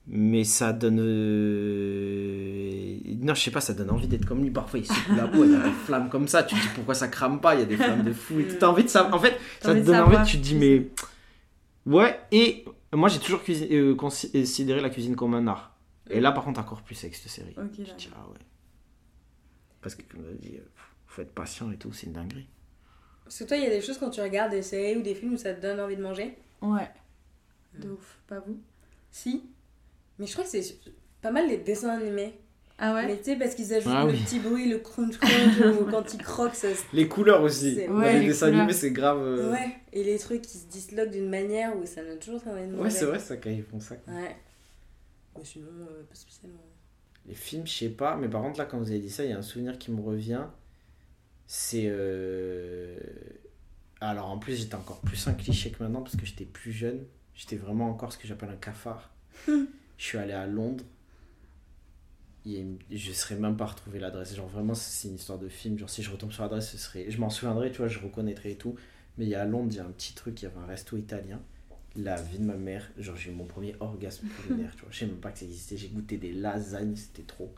Mais 0.09 0.45
ça 0.45 0.73
donne. 0.73 0.99
euh, 1.01 2.97
Non, 3.21 3.35
je 3.35 3.40
sais 3.42 3.51
pas, 3.51 3.61
ça 3.61 3.73
donne 3.75 3.90
envie 3.90 4.07
d'être 4.09 4.25
comme 4.27 4.42
lui. 4.42 4.51
Parfois, 4.51 4.79
il 4.81 4.87
secoue 4.87 5.14
la 5.16 5.27
peau, 5.29 5.45
il 5.45 5.53
y 5.53 5.55
a 5.57 5.61
des 5.61 5.71
flammes 5.87 6.09
comme 6.09 6.29
ça. 6.29 6.42
Tu 6.45 6.55
te 6.55 6.61
dis 6.61 6.68
pourquoi 6.75 6.95
ça 6.95 7.09
crame 7.09 7.40
pas, 7.40 7.55
il 7.55 7.61
y 7.61 7.62
a 7.62 7.66
des 7.66 7.77
flammes 7.77 8.03
de 8.05 8.12
fou 8.12 8.40
tout. 8.42 8.57
T'as 8.59 8.68
envie 8.68 8.85
de 8.85 8.88
ça. 8.88 9.12
En 9.14 9.18
fait, 9.18 9.38
ça 9.61 9.75
te 9.75 9.81
donne 9.81 10.01
envie, 10.01 10.16
tu 10.27 10.38
te 10.38 10.42
dis, 10.42 10.55
mais. 10.57 10.88
Ouais, 11.87 12.18
et 12.31 12.64
moi, 12.92 13.09
j'ai 13.09 13.18
toujours 13.18 13.40
cuisi- 13.42 13.68
euh, 13.73 13.95
considéré 13.97 14.81
la 14.81 14.90
cuisine 14.90 15.16
comme 15.16 15.35
un 15.35 15.47
art. 15.49 15.71
Et 16.12 16.20
là, 16.20 16.33
par 16.33 16.44
contre, 16.44 16.61
encore 16.61 16.83
plus 16.83 16.98
avec 17.05 17.14
cette 17.14 17.31
série. 17.31 17.55
Ok, 17.57 17.70
Je 17.79 17.83
d'accord. 17.83 17.96
dis, 17.96 18.09
ah 18.14 18.29
ouais. 18.31 18.38
Parce 19.81 19.94
que, 19.94 20.03
comme 20.03 20.25
on 20.27 20.31
a 20.31 20.35
dit, 20.35 20.57
euh, 20.57 20.64
faut 21.07 21.22
être 21.22 21.33
patient 21.35 21.70
et 21.72 21.77
tout, 21.77 21.92
c'est 21.92 22.07
une 22.07 22.12
dinguerie. 22.12 22.46
Parce 23.25 23.38
que 23.38 23.44
toi, 23.44 23.57
il 23.57 23.62
y 23.64 23.66
a 23.66 23.70
des 23.70 23.81
choses 23.81 23.98
quand 23.98 24.11
tu 24.11 24.20
regardes 24.20 24.51
des 24.53 24.62
séries 24.62 24.96
ou 24.96 25.03
des 25.03 25.14
films 25.14 25.35
où 25.35 25.38
ça 25.38 25.55
te 25.55 25.61
donne 25.61 25.81
envie 25.81 25.96
de 25.96 26.03
manger 26.03 26.37
Ouais. 26.61 26.88
De 27.79 27.88
ouf, 27.90 28.18
pas 28.27 28.40
vous 28.40 28.59
Si. 29.11 29.44
Mais 30.18 30.27
je 30.27 30.33
crois 30.33 30.44
que 30.44 30.51
c'est 30.51 30.77
pas 31.20 31.31
mal 31.31 31.48
les 31.48 31.57
dessins 31.59 31.90
animés. 31.90 32.35
Ah 32.79 32.94
Mais 33.03 33.12
ouais 33.12 33.18
tu 33.18 33.25
sais, 33.25 33.37
parce 33.37 33.55
qu'ils 33.55 33.72
ajoutent 33.75 33.92
Ah 33.94 34.05
le 34.05 34.12
oui. 34.12 34.18
petit 34.25 34.38
bruit, 34.40 34.68
le 34.68 34.79
crunch 34.79 35.16
crunch, 35.18 35.79
ou 35.81 35.85
quand 35.90 36.12
ils 36.14 36.22
croquent, 36.22 36.55
ça 36.55 36.75
se 36.75 36.83
Les 36.92 37.07
couleurs 37.09 37.42
aussi. 37.42 37.75
C'est- 37.77 37.87
Dans 37.87 37.98
Ouais, 37.98 38.14
les 38.14 38.20
les 38.20 38.27
dessins 38.27 38.46
couleurs. 38.46 38.61
animés, 38.62 38.72
c'est 38.79 38.90
grave. 38.90 39.20
euh, 39.20 39.53
Ouais, 39.53 39.77
et 39.92 40.03
les 40.05 40.18
trucs 40.18 40.42
qui 40.42 40.59
se 40.59 40.66
disloquent 40.66 41.11
d'une 41.12 41.29
manière 41.31 41.77
où 41.77 41.87
ça 41.87 42.03
donne 42.03 42.18
toujours 42.18 42.46
envie 42.48 42.62
de 42.62 42.72
manger. 42.72 42.83
Ouais, 42.83 42.90
c'est 42.90 43.05
vrai, 43.05 43.18
ça, 43.18 43.37
quand 43.37 43.51
ils 43.51 43.62
font 43.62 43.81
ça. 43.81 43.94
Ouais. 44.09 44.37
Mais 45.37 45.45
sinon, 45.45 45.68
euh, 45.90 46.05
pas 46.05 46.14
spécialement. 46.14 46.64
Les 47.27 47.35
films, 47.35 47.66
je 47.66 47.73
sais 47.73 47.88
pas, 47.90 48.16
mais 48.16 48.29
par 48.29 48.42
contre, 48.42 48.59
là, 48.59 48.64
quand 48.66 48.79
vous 48.79 48.90
avez 48.90 49.01
dit 49.01 49.11
ça, 49.11 49.25
il 49.25 49.31
y 49.31 49.33
a 49.33 49.38
un 49.38 49.42
souvenir 49.42 49.79
qui 49.79 49.90
me 49.90 50.01
revient. 50.01 50.45
C'est. 51.47 51.85
euh, 51.87 52.99
Alors, 54.01 54.27
en 54.31 54.38
plus, 54.38 54.57
j'étais 54.57 54.75
encore 54.75 55.01
plus 55.01 55.27
un 55.29 55.35
cliché 55.35 55.71
que 55.71 55.83
maintenant 55.83 56.03
parce 56.03 56.16
que 56.16 56.27
j'étais 56.27 56.45
plus 56.45 56.73
jeune. 56.73 57.05
J'étais 57.35 57.57
vraiment 57.57 57.88
encore 57.90 58.12
ce 58.12 58.18
que 58.18 58.27
j'appelle 58.29 58.51
un 58.51 58.57
cafard. 58.57 59.11
je 59.49 59.62
suis 59.99 60.18
allé 60.18 60.33
à 60.35 60.47
Londres. 60.47 60.85
Et 62.45 62.66
je 62.90 63.12
serais 63.12 63.37
même 63.37 63.57
pas 63.57 63.66
retrouvé 63.66 63.99
l'adresse. 64.01 64.35
Genre, 64.35 64.49
vraiment, 64.49 64.75
c'est 64.75 65.09
une 65.09 65.14
histoire 65.14 65.38
de 65.38 65.49
film. 65.49 65.79
Genre, 65.79 65.88
si 65.90 66.03
je 66.03 66.11
retombe 66.11 66.33
sur 66.33 66.42
l'adresse, 66.42 66.71
ce 66.71 66.79
serait. 66.79 67.09
Je 67.11 67.18
m'en 67.21 67.31
souviendrai, 67.31 67.71
tu 67.71 67.79
vois, 67.79 67.88
je 67.88 68.01
reconnaîtrais 68.01 68.53
et 68.53 68.57
tout. 68.57 68.75
Mais 69.16 69.27
il 69.27 69.29
y 69.29 69.35
a 69.35 69.42
à 69.42 69.45
Londres, 69.45 69.68
il 69.71 69.77
y 69.77 69.81
a 69.81 69.85
un 69.85 69.90
petit 69.92 70.14
truc, 70.14 70.40
il 70.42 70.47
y 70.47 70.49
avait 70.49 70.59
un 70.59 70.66
resto 70.66 70.97
italien. 70.97 71.40
La 71.94 72.16
vie 72.20 72.38
de 72.38 72.44
ma 72.44 72.57
mère, 72.57 72.90
genre, 72.96 73.16
j'ai 73.16 73.31
eu 73.31 73.35
mon 73.35 73.44
premier 73.44 73.74
orgasme 73.81 74.26
culinaire, 74.28 74.74
tu 74.74 74.83
vois. 74.83 74.90
Je 74.90 74.98
sais 75.00 75.07
même 75.07 75.16
pas 75.16 75.31
que 75.31 75.38
ça 75.38 75.44
existait. 75.44 75.76
J'ai 75.76 75.88
goûté 75.88 76.16
des 76.16 76.33
lasagnes, 76.33 76.96
c'était 76.96 77.22
trop. 77.22 77.55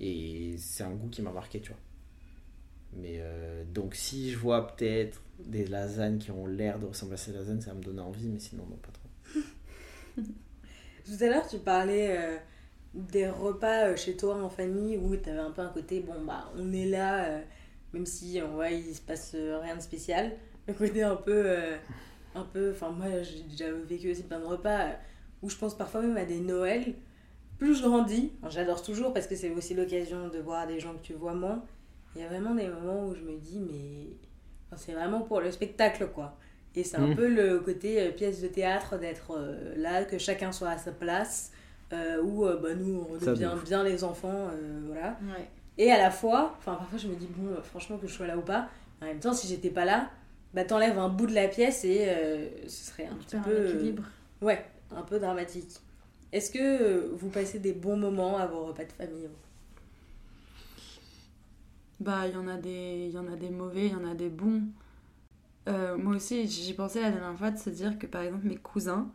Et 0.00 0.56
c'est 0.58 0.82
un 0.82 0.90
goût 0.90 1.08
qui 1.08 1.22
m'a 1.22 1.30
marqué, 1.30 1.60
tu 1.60 1.70
vois. 1.70 1.80
Mais 2.94 3.18
euh, 3.20 3.64
donc, 3.72 3.94
si 3.94 4.30
je 4.32 4.38
vois 4.38 4.66
peut-être 4.66 5.20
des 5.38 5.64
lasagnes 5.66 6.18
qui 6.18 6.32
ont 6.32 6.46
l'air 6.46 6.80
de 6.80 6.86
ressembler 6.86 7.14
à 7.14 7.18
ces 7.18 7.32
lasagnes, 7.32 7.60
ça 7.60 7.70
va 7.70 7.76
me 7.76 7.82
donner 7.82 8.00
envie, 8.00 8.28
mais 8.28 8.40
sinon, 8.40 8.64
non, 8.68 8.76
pas 8.76 8.90
trop. 8.92 9.42
Tout 11.04 11.24
à 11.24 11.26
l'heure, 11.28 11.46
tu 11.46 11.58
parlais 11.58 12.16
euh, 12.18 12.36
des 12.94 13.28
repas 13.28 13.86
euh, 13.86 13.96
chez 13.96 14.16
toi 14.16 14.42
en 14.42 14.48
famille 14.48 14.96
où 14.96 15.16
tu 15.16 15.28
avais 15.30 15.38
un 15.38 15.52
peu 15.52 15.62
un 15.62 15.68
côté, 15.68 16.00
bon, 16.00 16.24
bah, 16.24 16.50
on 16.56 16.72
est 16.72 16.86
là, 16.86 17.42
même 17.92 18.06
si 18.06 18.42
en 18.42 18.48
vrai, 18.54 18.80
il 18.80 18.94
se 18.94 19.02
passe 19.02 19.36
rien 19.36 19.76
de 19.76 19.82
spécial. 19.82 20.32
Le 20.66 20.74
côté 20.74 21.02
un 21.02 21.16
peu. 21.16 21.46
Un 22.38 22.44
peu. 22.44 22.70
Enfin, 22.72 22.90
moi, 22.90 23.06
j'ai 23.22 23.42
déjà 23.42 23.70
vécu 23.72 24.10
aussi 24.10 24.22
plein 24.22 24.40
de 24.40 24.44
repas 24.44 24.90
où 25.42 25.48
je 25.50 25.56
pense 25.56 25.76
parfois 25.76 26.02
même 26.02 26.16
à 26.16 26.24
des 26.24 26.40
Noëls. 26.40 26.94
Plus 27.58 27.74
je 27.76 27.82
grandis, 27.82 28.32
j'adore 28.50 28.82
toujours 28.82 29.12
parce 29.12 29.26
que 29.26 29.34
c'est 29.34 29.50
aussi 29.50 29.74
l'occasion 29.74 30.28
de 30.28 30.38
voir 30.38 30.66
des 30.66 30.78
gens 30.80 30.94
que 30.94 31.02
tu 31.02 31.14
vois 31.14 31.34
moins. 31.34 31.64
Il 32.14 32.22
y 32.22 32.24
a 32.24 32.28
vraiment 32.28 32.54
des 32.54 32.68
moments 32.68 33.06
où 33.08 33.14
je 33.14 33.22
me 33.22 33.36
dis, 33.36 33.58
mais. 33.60 34.06
enfin, 34.70 34.76
c'est 34.84 34.92
vraiment 34.92 35.20
pour 35.22 35.40
le 35.40 35.50
spectacle, 35.50 36.08
quoi. 36.14 36.36
Et 36.76 36.84
c'est 36.84 36.96
un 36.98 37.08
Mm. 37.08 37.16
peu 37.16 37.28
le 37.28 37.58
côté 37.60 38.00
euh, 38.00 38.12
pièce 38.12 38.40
de 38.40 38.46
théâtre 38.48 38.98
d'être 38.98 39.32
euh, 39.36 39.74
là, 39.76 40.04
que 40.04 40.18
chacun 40.18 40.52
soit 40.52 40.68
à 40.70 40.78
sa 40.78 40.92
place, 40.92 41.50
euh, 41.92 42.22
où 42.22 42.46
euh, 42.46 42.56
bah, 42.62 42.74
nous 42.74 43.00
on 43.08 43.12
redevient 43.14 43.50
bien 43.64 43.82
les 43.82 44.04
enfants, 44.04 44.48
euh, 44.52 44.80
voilà. 44.86 45.18
Ouais. 45.22 45.48
Et 45.78 45.90
à 45.90 45.98
la 45.98 46.10
fois, 46.10 46.54
enfin 46.58 46.74
parfois 46.76 46.98
je 46.98 47.08
me 47.08 47.16
dis, 47.16 47.26
bon, 47.36 47.56
franchement 47.62 47.96
que 47.98 48.06
je 48.06 48.12
sois 48.12 48.26
là 48.28 48.36
ou 48.36 48.42
pas, 48.42 48.68
en 49.02 49.06
même 49.06 49.18
temps 49.18 49.32
si 49.32 49.48
j'étais 49.48 49.70
pas 49.70 49.84
là, 49.84 50.10
bah 50.54 50.64
t'enlèves 50.64 50.98
un 50.98 51.08
bout 51.08 51.26
de 51.26 51.34
la 51.34 51.48
pièce 51.48 51.84
et 51.84 52.06
euh, 52.08 52.48
ce 52.68 52.86
serait 52.90 53.06
un 53.06 53.16
Tu 53.28 53.36
petit 53.36 53.36
peu. 53.36 53.50
un 53.50 53.52
euh, 53.52 53.68
équilibre. 53.76 54.04
ouais, 54.42 54.64
un 54.90 55.02
peu 55.02 55.18
dramatique. 55.18 55.80
Est-ce 56.32 56.50
que 56.50 56.58
euh, 56.60 57.10
vous 57.14 57.30
passez 57.30 57.58
des 57.58 57.72
bons 57.72 57.96
moments 57.96 58.36
à 58.38 58.46
vos 58.46 58.66
repas 58.66 58.84
de 58.84 58.92
famille 58.92 59.28
Bah, 62.00 62.26
il 62.28 62.34
y 62.34 62.36
en 62.36 62.46
a 62.46 62.56
des, 62.56 63.06
il 63.08 63.12
y 63.14 63.18
en 63.18 63.26
a 63.32 63.36
des 63.36 63.50
mauvais, 63.50 63.86
il 63.86 63.92
y 63.92 63.96
en 63.96 64.04
a 64.08 64.14
des 64.14 64.28
bons. 64.28 64.62
Euh, 65.68 65.96
moi 65.98 66.16
aussi, 66.16 66.46
j'y 66.48 66.72
pensais 66.74 67.00
la 67.02 67.10
dernière 67.10 67.36
fois 67.38 67.50
de 67.50 67.58
se 67.58 67.70
dire 67.70 67.98
que 67.98 68.06
par 68.06 68.22
exemple 68.22 68.46
mes 68.46 68.56
cousins, 68.56 69.10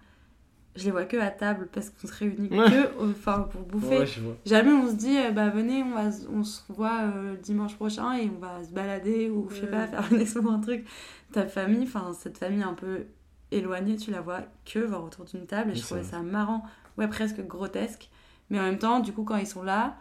je 0.76 0.86
les 0.86 0.92
vois 0.92 1.06
que 1.06 1.18
à 1.18 1.30
table 1.30 1.68
parce 1.72 1.90
qu'on 1.90 2.08
se 2.08 2.14
réunit 2.14 2.50
Ouais. 2.50 2.70
que 2.70 3.04
enfin, 3.12 3.42
pour 3.52 3.62
bouffer. 3.62 4.00
Ouais. 4.00 4.06
Jamais 4.46 4.72
on 4.72 4.88
se 4.90 4.96
dit, 4.96 5.18
euh, 5.18 5.32
bah 5.32 5.50
venez, 5.50 5.84
on, 5.84 5.92
va, 5.94 6.10
on 6.32 6.44
se 6.44 6.62
voit 6.70 7.02
euh, 7.04 7.36
dimanche 7.38 7.76
prochain 7.76 8.14
et 8.18 8.30
on 8.36 8.40
va 8.40 8.64
se 8.64 8.70
balader 8.72 9.30
ou 9.30 9.48
je 9.50 9.56
sais 9.58 9.62
Ouais. 9.64 9.70
pas, 9.70 9.88
faire 9.88 10.04
un 10.12 10.20
expo, 10.20 10.50
un 10.50 10.60
truc. 10.60 10.86
Ta 11.32 11.46
famille, 11.46 11.84
enfin 11.84 12.12
cette 12.14 12.38
famille 12.38 12.64
un 12.64 12.74
peu 12.74 13.06
éloignée, 13.52 13.98
tu 13.98 14.10
la 14.12 14.22
vois 14.22 14.42
que 14.66 14.80
voir 14.80 15.04
autour 15.04 15.26
d'une 15.26 15.46
table 15.46 15.70
et 15.70 15.74
Oui, 15.74 15.80
je 15.80 15.84
trouvais 15.86 16.02
vrai. 16.02 16.10
ça 16.12 16.22
marrant, 16.22 16.64
ouais 16.98 17.08
presque 17.08 17.42
grotesque. 17.46 18.10
Mais 18.50 18.60
en 18.60 18.64
même 18.64 18.80
temps, 18.80 19.00
du 19.00 19.14
coup, 19.14 19.24
quand 19.24 19.38
ils 19.38 19.48
sont 19.48 19.64
là, 19.64 19.96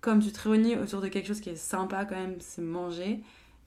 comme 0.00 0.20
tu 0.20 0.30
te 0.30 0.48
réunis 0.48 0.76
autour 0.76 1.00
de 1.00 1.08
quelque 1.08 1.26
chose 1.26 1.40
qui 1.40 1.50
est 1.50 1.56
sympa 1.56 2.04
quand 2.04 2.14
même, 2.14 2.36
c'est 2.38 2.62
manger, 2.62 3.22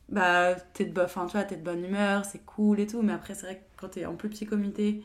bah 0.08 0.56
t'es 0.74 0.86
de, 0.86 1.02
enfin, 1.02 1.26
tu 1.26 1.34
vois, 1.34 1.44
t'es 1.44 1.58
de 1.58 1.64
bonne 1.64 1.84
humeur, 1.84 2.24
c'est 2.26 2.44
cool 2.46 2.80
et 2.80 2.88
tout. 2.88 3.02
Mais 3.02 3.14
après, 3.14 3.36
c'est 3.36 3.46
vrai 3.46 3.56
que 3.58 3.82
quand 3.82 3.90
t'es 3.90 4.06
en 4.06 4.16
plus 4.16 4.30
petit 4.30 4.46
comité, 4.46 5.04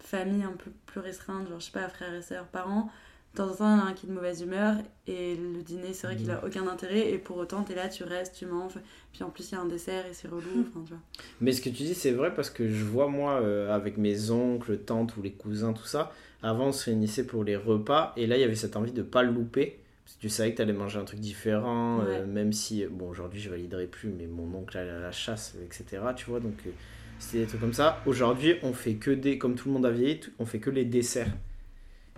famille 0.00 0.42
un 0.42 0.52
peu 0.52 0.70
plus 0.86 1.00
restreinte, 1.00 1.48
genre 1.48 1.60
je 1.60 1.66
sais 1.66 1.72
pas, 1.72 1.88
frères 1.88 2.14
et 2.14 2.22
sœurs, 2.22 2.46
parents, 2.46 2.90
de 3.34 3.38
temps 3.38 3.50
en 3.50 3.54
temps, 3.54 3.74
il 3.74 3.78
y 3.78 3.82
en 3.82 3.86
a 3.86 3.88
un 3.90 3.92
qui 3.92 4.06
est 4.06 4.08
de 4.08 4.14
mauvaise 4.14 4.42
humeur 4.42 4.76
et 5.06 5.36
le 5.36 5.62
dîner, 5.62 5.92
c'est 5.92 6.06
vrai 6.06 6.16
qu'il 6.16 6.30
a 6.30 6.44
aucun 6.44 6.66
intérêt 6.66 7.10
et 7.10 7.18
pour 7.18 7.36
autant, 7.36 7.62
t'es 7.62 7.74
là, 7.74 7.88
tu 7.88 8.04
restes, 8.04 8.34
tu 8.34 8.46
manges. 8.46 8.78
Puis 9.12 9.22
en 9.22 9.30
plus, 9.30 9.50
il 9.50 9.54
y 9.54 9.58
a 9.58 9.60
un 9.60 9.66
dessert 9.66 10.06
et 10.06 10.14
c'est 10.14 10.28
relou. 10.28 10.66
Enfin, 10.68 10.82
tu 10.84 10.92
vois. 10.92 11.02
Mais 11.40 11.52
ce 11.52 11.60
que 11.60 11.68
tu 11.68 11.82
dis, 11.82 11.94
c'est 11.94 12.12
vrai 12.12 12.34
parce 12.34 12.50
que 12.50 12.68
je 12.68 12.84
vois, 12.84 13.08
moi, 13.08 13.40
euh, 13.40 13.74
avec 13.74 13.98
mes 13.98 14.30
oncles, 14.30 14.78
tantes 14.78 15.16
ou 15.16 15.22
les 15.22 15.32
cousins, 15.32 15.72
tout 15.72 15.86
ça, 15.86 16.12
avant, 16.42 16.68
on 16.68 16.72
se 16.72 16.86
réunissait 16.86 17.26
pour 17.26 17.44
les 17.44 17.56
repas 17.56 18.12
et 18.16 18.26
là, 18.26 18.36
il 18.36 18.40
y 18.40 18.44
avait 18.44 18.54
cette 18.54 18.76
envie 18.76 18.92
de 18.92 19.02
pas 19.02 19.22
le 19.22 19.32
louper. 19.32 19.78
Parce 20.04 20.16
que 20.16 20.20
tu 20.22 20.30
savais 20.30 20.52
que 20.52 20.56
tu 20.56 20.62
allais 20.62 20.72
manger 20.72 20.98
un 20.98 21.04
truc 21.04 21.20
différent, 21.20 22.00
euh, 22.00 22.24
même 22.24 22.54
si, 22.54 22.86
bon, 22.86 23.10
aujourd'hui, 23.10 23.42
je 23.42 23.50
validerai 23.50 23.86
plus, 23.86 24.08
mais 24.08 24.26
mon 24.26 24.56
oncle 24.56 24.78
allait 24.78 24.90
à 24.90 25.00
la 25.00 25.12
chasse, 25.12 25.54
etc. 25.62 26.02
Tu 26.16 26.30
vois, 26.30 26.40
donc 26.40 26.54
euh, 26.66 26.70
c'était 27.18 27.38
des 27.38 27.46
trucs 27.46 27.60
comme 27.60 27.72
ça. 27.72 28.00
Aujourd'hui, 28.06 28.54
on 28.62 28.72
fait 28.72 28.94
que 28.94 29.10
des, 29.10 29.38
comme 29.38 29.54
tout 29.54 29.68
le 29.68 29.74
monde 29.74 29.86
a 29.86 29.90
vieilli, 29.90 30.20
on 30.38 30.46
fait 30.46 30.58
que 30.60 30.70
les 30.70 30.84
desserts. 30.84 31.30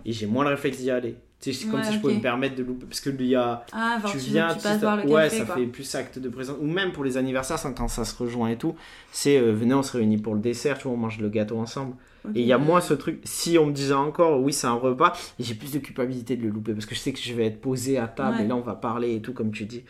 Et 0.05 0.13
j'ai 0.13 0.25
moins 0.27 0.43
le 0.43 0.51
réflexe 0.51 0.77
d'y 0.79 0.89
aller. 0.91 1.15
Tu 1.39 1.53
sais, 1.53 1.59
c'est 1.63 1.67
comme 1.71 1.79
Ouais, 1.79 1.85
si 1.87 1.93
je 1.93 1.99
pouvais 1.99 2.13
me 2.15 2.21
permettre 2.21 2.55
de 2.55 2.61
louper. 2.63 2.85
Parce 2.85 3.01
que 3.01 3.09
il 3.09 3.25
y 3.25 3.35
a 3.35 3.65
Ah, 3.71 3.99
tu 4.05 4.11
tu, 4.11 4.17
viens, 4.17 4.49
tu 4.49 4.57
tu 4.57 4.63
passes 4.63 4.73
sais, 4.73 4.79
voir 4.79 4.97
le 4.97 5.03
ouais, 5.03 5.23
café, 5.23 5.37
ça 5.39 5.45
quoi. 5.45 5.55
fait 5.55 5.65
plus 5.65 5.95
acte 5.95 6.19
de 6.19 6.29
présence. 6.29 6.57
Ou 6.59 6.65
même 6.67 6.91
pour 6.91 7.03
les 7.03 7.17
anniversaires, 7.17 7.57
quand 7.75 7.87
ça 7.87 8.05
se 8.05 8.15
rejoint 8.15 8.49
et 8.49 8.57
tout, 8.57 8.75
c'est 9.11 9.37
euh, 9.39 9.51
venez, 9.51 9.73
on 9.73 9.81
se 9.83 9.97
réunit 9.97 10.17
pour 10.19 10.35
le 10.35 10.39
dessert, 10.39 10.77
tu 10.77 10.83
vois, 10.83 10.93
on 10.93 10.97
mange 10.97 11.19
le 11.19 11.29
gâteau 11.29 11.57
ensemble. 11.57 11.95
Et 12.35 12.41
il 12.41 12.45
y 12.47 12.53
a 12.53 12.59
moins 12.59 12.81
ce 12.81 12.93
truc, 12.93 13.19
si 13.23 13.57
on 13.57 13.65
me 13.65 13.71
disait 13.73 13.95
encore, 13.95 14.39
oui, 14.39 14.53
c'est 14.53 14.67
un 14.67 14.73
repas, 14.75 15.13
j'ai 15.39 15.55
plus 15.55 15.71
de 15.71 15.79
culpabilité 15.79 16.35
de 16.35 16.43
le 16.43 16.49
louper 16.49 16.73
parce 16.73 16.85
que 16.85 16.93
je 16.93 16.99
sais 16.99 17.11
que 17.13 17.19
je 17.19 17.33
vais 17.33 17.47
être 17.47 17.59
posé 17.59 17.97
à 17.97 18.07
table 18.07 18.37
Ouais. 18.37 18.43
et 18.45 18.47
là, 18.47 18.55
on 18.55 18.61
va 18.61 18.75
parler 18.75 19.15
et 19.15 19.21
tout, 19.21 19.33
comme 19.33 19.51
tu 19.51 19.65
dis. 19.65 19.83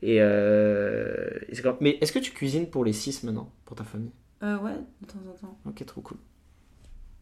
Et 0.00 0.16
euh. 0.20 1.26
Mais 1.82 1.98
est-ce 2.00 2.12
que 2.12 2.18
tu 2.18 2.32
cuisines 2.32 2.66
pour 2.68 2.84
les 2.84 2.94
six 2.94 3.22
maintenant, 3.24 3.50
pour 3.66 3.76
ta 3.76 3.84
famille? 3.84 4.10
Euh, 4.44 4.58
ouais, 4.58 4.76
de 5.00 5.06
temps 5.06 5.18
en 5.28 5.32
temps. 5.46 5.58
Ok, 5.66 5.84
trop 5.86 6.00
cool. 6.02 6.18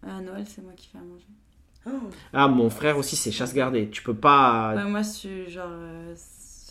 À 0.07 0.21
Noël, 0.21 0.45
c'est 0.47 0.63
moi 0.63 0.73
qui 0.77 0.89
fais 0.89 0.99
à 0.99 1.03
manger. 1.03 1.27
Oh. 1.87 2.11
Ah, 2.33 2.49
mon 2.49 2.69
frère 2.71 2.99
aussi, 2.99 3.17
c'est 3.17 3.31
chasse 3.31 3.55
gardée. 3.55 3.89
Tu 3.91 4.03
peux 4.03 4.15
pas. 4.15 4.75
Ouais, 4.75 4.85
moi, 4.85 5.03
je 5.03 5.09
suis 5.09 5.51
genre. 5.51 5.69
euh, 5.71 6.15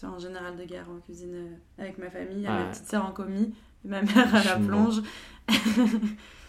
en 0.03 0.17
général 0.17 0.57
de 0.57 0.63
guerre 0.65 0.89
en 0.89 0.99
cuisine 0.99 1.33
euh, 1.35 1.55
avec 1.81 1.97
ma 1.99 2.09
famille. 2.09 2.37
Il 2.37 2.41
y 2.41 2.47
a 2.47 2.51
Ouais. 2.51 2.63
ma 2.65 2.71
petite 2.71 2.87
sœur 2.87 3.05
en 3.05 3.11
commis, 3.11 3.53
ma 3.85 4.01
mère 4.01 4.35
à 4.35 4.43
la 4.43 4.55
plonge. 4.57 5.01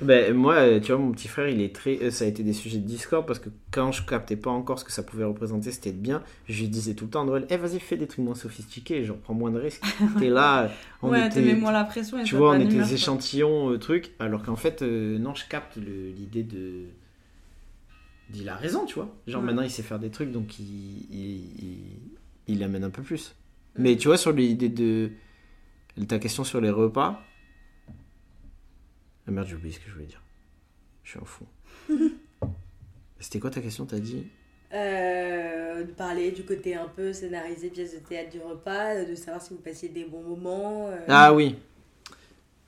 Ben, 0.00 0.34
moi, 0.34 0.54
euh, 0.56 0.80
tu 0.80 0.90
vois, 0.90 1.00
mon 1.00 1.12
petit 1.12 1.28
frère, 1.28 1.48
il 1.48 1.60
est 1.60 1.72
très. 1.72 1.96
euh, 2.02 2.10
Ça 2.10 2.24
a 2.24 2.28
été 2.28 2.42
des 2.42 2.52
sujets 2.52 2.78
de 2.78 2.84
Discord 2.86 3.24
parce 3.24 3.38
que 3.38 3.50
quand 3.70 3.92
je 3.92 4.04
captais 4.04 4.34
pas 4.36 4.50
encore 4.50 4.80
ce 4.80 4.84
que 4.84 4.90
ça 4.90 5.04
pouvait 5.04 5.24
représenter, 5.24 5.70
c'était 5.70 5.92
de 5.92 5.98
bien. 5.98 6.24
Je 6.48 6.60
lui 6.62 6.68
disais 6.68 6.94
tout 6.94 7.04
le 7.04 7.10
temps 7.10 7.24
Noël, 7.24 7.46
eh, 7.50 7.56
vas-y, 7.56 7.78
fais 7.78 7.96
des 7.96 8.08
trucs 8.08 8.24
moins 8.24 8.34
sophistiqués, 8.34 9.04
genre 9.04 9.18
prends 9.18 9.34
moins 9.34 9.52
de 9.52 9.60
risques. 9.60 9.82
T'es 10.18 10.28
là, 10.28 10.70
on 11.02 11.10
ouais, 11.10 11.26
était. 11.28 11.40
mets 11.40 11.54
moins 11.54 11.70
la 11.72 11.84
pression 11.84 12.18
et 12.18 12.24
Tu 12.24 12.34
vois, 12.34 12.50
on 12.56 12.60
humeur, 12.60 12.86
des 12.86 12.94
échantillons, 12.94 13.70
euh, 13.70 13.78
trucs, 13.78 14.10
alors 14.18 14.42
qu'en 14.42 14.56
fait, 14.56 14.82
euh, 14.82 15.18
non, 15.18 15.34
je 15.36 15.46
capte 15.48 15.76
l'idée 15.76 16.42
de. 16.42 16.86
Il 18.34 18.48
a 18.48 18.56
raison, 18.56 18.86
tu 18.86 18.94
vois. 18.94 19.14
Genre 19.26 19.40
Ouais. 19.40 19.46
maintenant, 19.46 19.62
il 19.62 19.70
sait 19.70 19.82
faire 19.82 19.98
des 19.98 20.10
trucs, 20.10 20.32
donc 20.32 20.58
il, 20.58 20.64
il, 21.10 21.36
il, 21.62 21.78
il 22.48 22.62
amène 22.62 22.84
un 22.84 22.90
peu 22.90 23.02
plus. 23.02 23.34
Mais 23.76 23.96
tu 23.96 24.08
vois, 24.08 24.16
sur 24.16 24.32
l'idée 24.32 24.68
de. 24.68 25.10
Ta 26.08 26.18
question 26.18 26.42
sur 26.44 26.60
les 26.60 26.70
repas. 26.70 27.20
Ah 29.26 29.30
merde, 29.30 29.46
j'ai 29.46 29.54
oublié 29.56 29.72
ce 29.74 29.78
que 29.80 29.88
je 29.88 29.92
voulais 29.92 30.06
dire. 30.06 30.22
Je 31.04 31.10
suis 31.10 31.18
un 31.20 31.24
fou. 31.24 31.46
C'était 33.20 33.38
quoi 33.38 33.50
ta 33.50 33.60
question? 33.60 33.86
T'as 33.86 33.98
dit? 34.00 34.26
Euh, 34.72 35.84
de 35.84 35.92
parler 35.92 36.32
du 36.32 36.44
côté 36.44 36.74
un 36.74 36.88
peu 36.88 37.12
scénarisé, 37.12 37.68
pièce 37.68 37.94
de 37.94 37.98
théâtre 38.00 38.30
du 38.30 38.40
repas, 38.40 38.94
euh, 38.96 39.04
de 39.10 39.14
savoir 39.14 39.42
si 39.42 39.52
vous 39.54 39.60
passiez 39.60 39.90
des 39.90 40.04
bons 40.04 40.22
moments. 40.22 40.88
euh. 40.88 40.98
Ah 41.08 41.34
oui. 41.34 41.56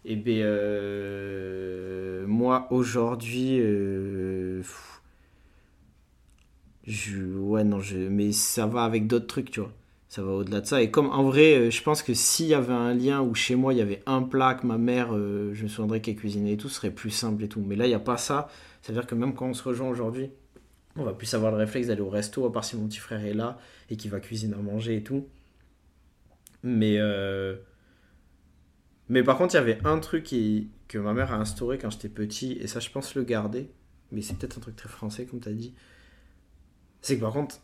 Eh 0.05 0.17
bien, 0.17 0.45
euh, 0.45 2.27
moi 2.27 2.67
aujourd'hui, 2.71 3.57
je, 6.87 7.25
ouais 7.39 7.65
non, 7.65 7.81
je, 7.81 7.97
mais 7.97 8.33
ça 8.33 8.67
va 8.67 8.85
avec 8.85 9.07
d'autres 9.07 9.27
trucs, 9.27 9.51
tu 9.51 9.61
vois. 9.61 9.73
Ça 10.15 10.23
va 10.23 10.31
au-delà 10.31 10.61
de 10.61 10.67
ça. 10.67 10.81
Et 10.81 10.93
comme 10.93 11.11
en 11.11 11.25
vrai, 11.25 11.57
euh, 11.57 11.71
je 11.73 11.83
pense 11.83 12.05
que 12.05 12.15
s'il 12.15 12.47
y 12.47 12.55
avait 12.55 12.73
un 12.73 12.95
lien 12.95 13.21
où 13.21 13.35
chez 13.35 13.57
moi 13.57 13.75
il 13.75 13.79
y 13.79 13.83
avait 13.83 14.01
un 14.07 14.23
plat 14.23 14.55
que 14.55 14.65
ma 14.65 14.79
mère, 14.79 15.09
euh, 15.13 15.51
je 15.55 15.65
me 15.65 15.69
souviendrais 15.69 16.01
qu'elle 16.01 16.15
cuisinait 16.15 16.53
et 16.53 16.57
tout, 16.57 16.69
ce 16.69 16.77
serait 16.77 16.93
plus 16.93 17.11
simple 17.11 17.43
et 17.43 17.49
tout. 17.49 17.61
Mais 17.61 17.75
là, 17.75 17.87
il 17.87 17.89
n'y 17.89 17.97
a 17.97 17.99
pas 17.99 18.17
ça. 18.17 18.49
C'est-à-dire 18.81 19.09
que 19.09 19.17
même 19.17 19.35
quand 19.35 19.47
on 19.47 19.55
se 19.55 19.65
rejoint 19.65 19.89
aujourd'hui, 19.89 20.31
on 20.95 21.03
va 21.03 21.15
plus 21.15 21.35
avoir 21.35 21.51
le 21.51 21.59
réflexe 21.59 21.89
d'aller 21.89 22.01
au 22.01 22.11
resto, 22.11 22.47
à 22.47 22.53
part 22.53 22.65
si 22.65 22.77
mon 22.77 22.87
petit 22.87 23.01
frère 23.01 23.27
est 23.27 23.35
là 23.35 23.59
et 23.91 23.97
qu'il 23.97 24.09
va 24.13 24.21
cuisiner 24.21 24.55
à 24.55 24.59
manger 24.59 24.99
et 24.99 25.03
tout. 25.03 25.27
Mais, 26.63 26.95
euh, 26.99 27.57
mais 29.09 29.25
par 29.25 29.37
contre, 29.37 29.55
il 29.55 29.57
y 29.57 29.61
avait 29.61 29.81
un 29.85 29.99
truc 29.99 30.33
que 30.87 30.99
ma 30.99 31.13
mère 31.13 31.33
a 31.33 31.39
instauré 31.39 31.77
quand 31.77 31.91
j'étais 31.91 32.09
petit, 32.09 32.53
et 32.61 32.69
ça, 32.69 32.79
je 32.79 32.89
pense 32.91 33.17
le 33.17 33.25
garder. 33.25 33.69
Mais 34.13 34.23
c'est 34.23 34.39
peut-être 34.39 34.59
un 34.59 34.61
truc 34.61 34.77
très 34.77 34.89
français, 34.89 35.25
comme 35.27 35.41
tu 35.41 35.49
as 35.49 35.53
dit. 35.53 35.75
C'est 37.03 37.17
que 37.17 37.21
par 37.23 37.33
contre, 37.33 37.64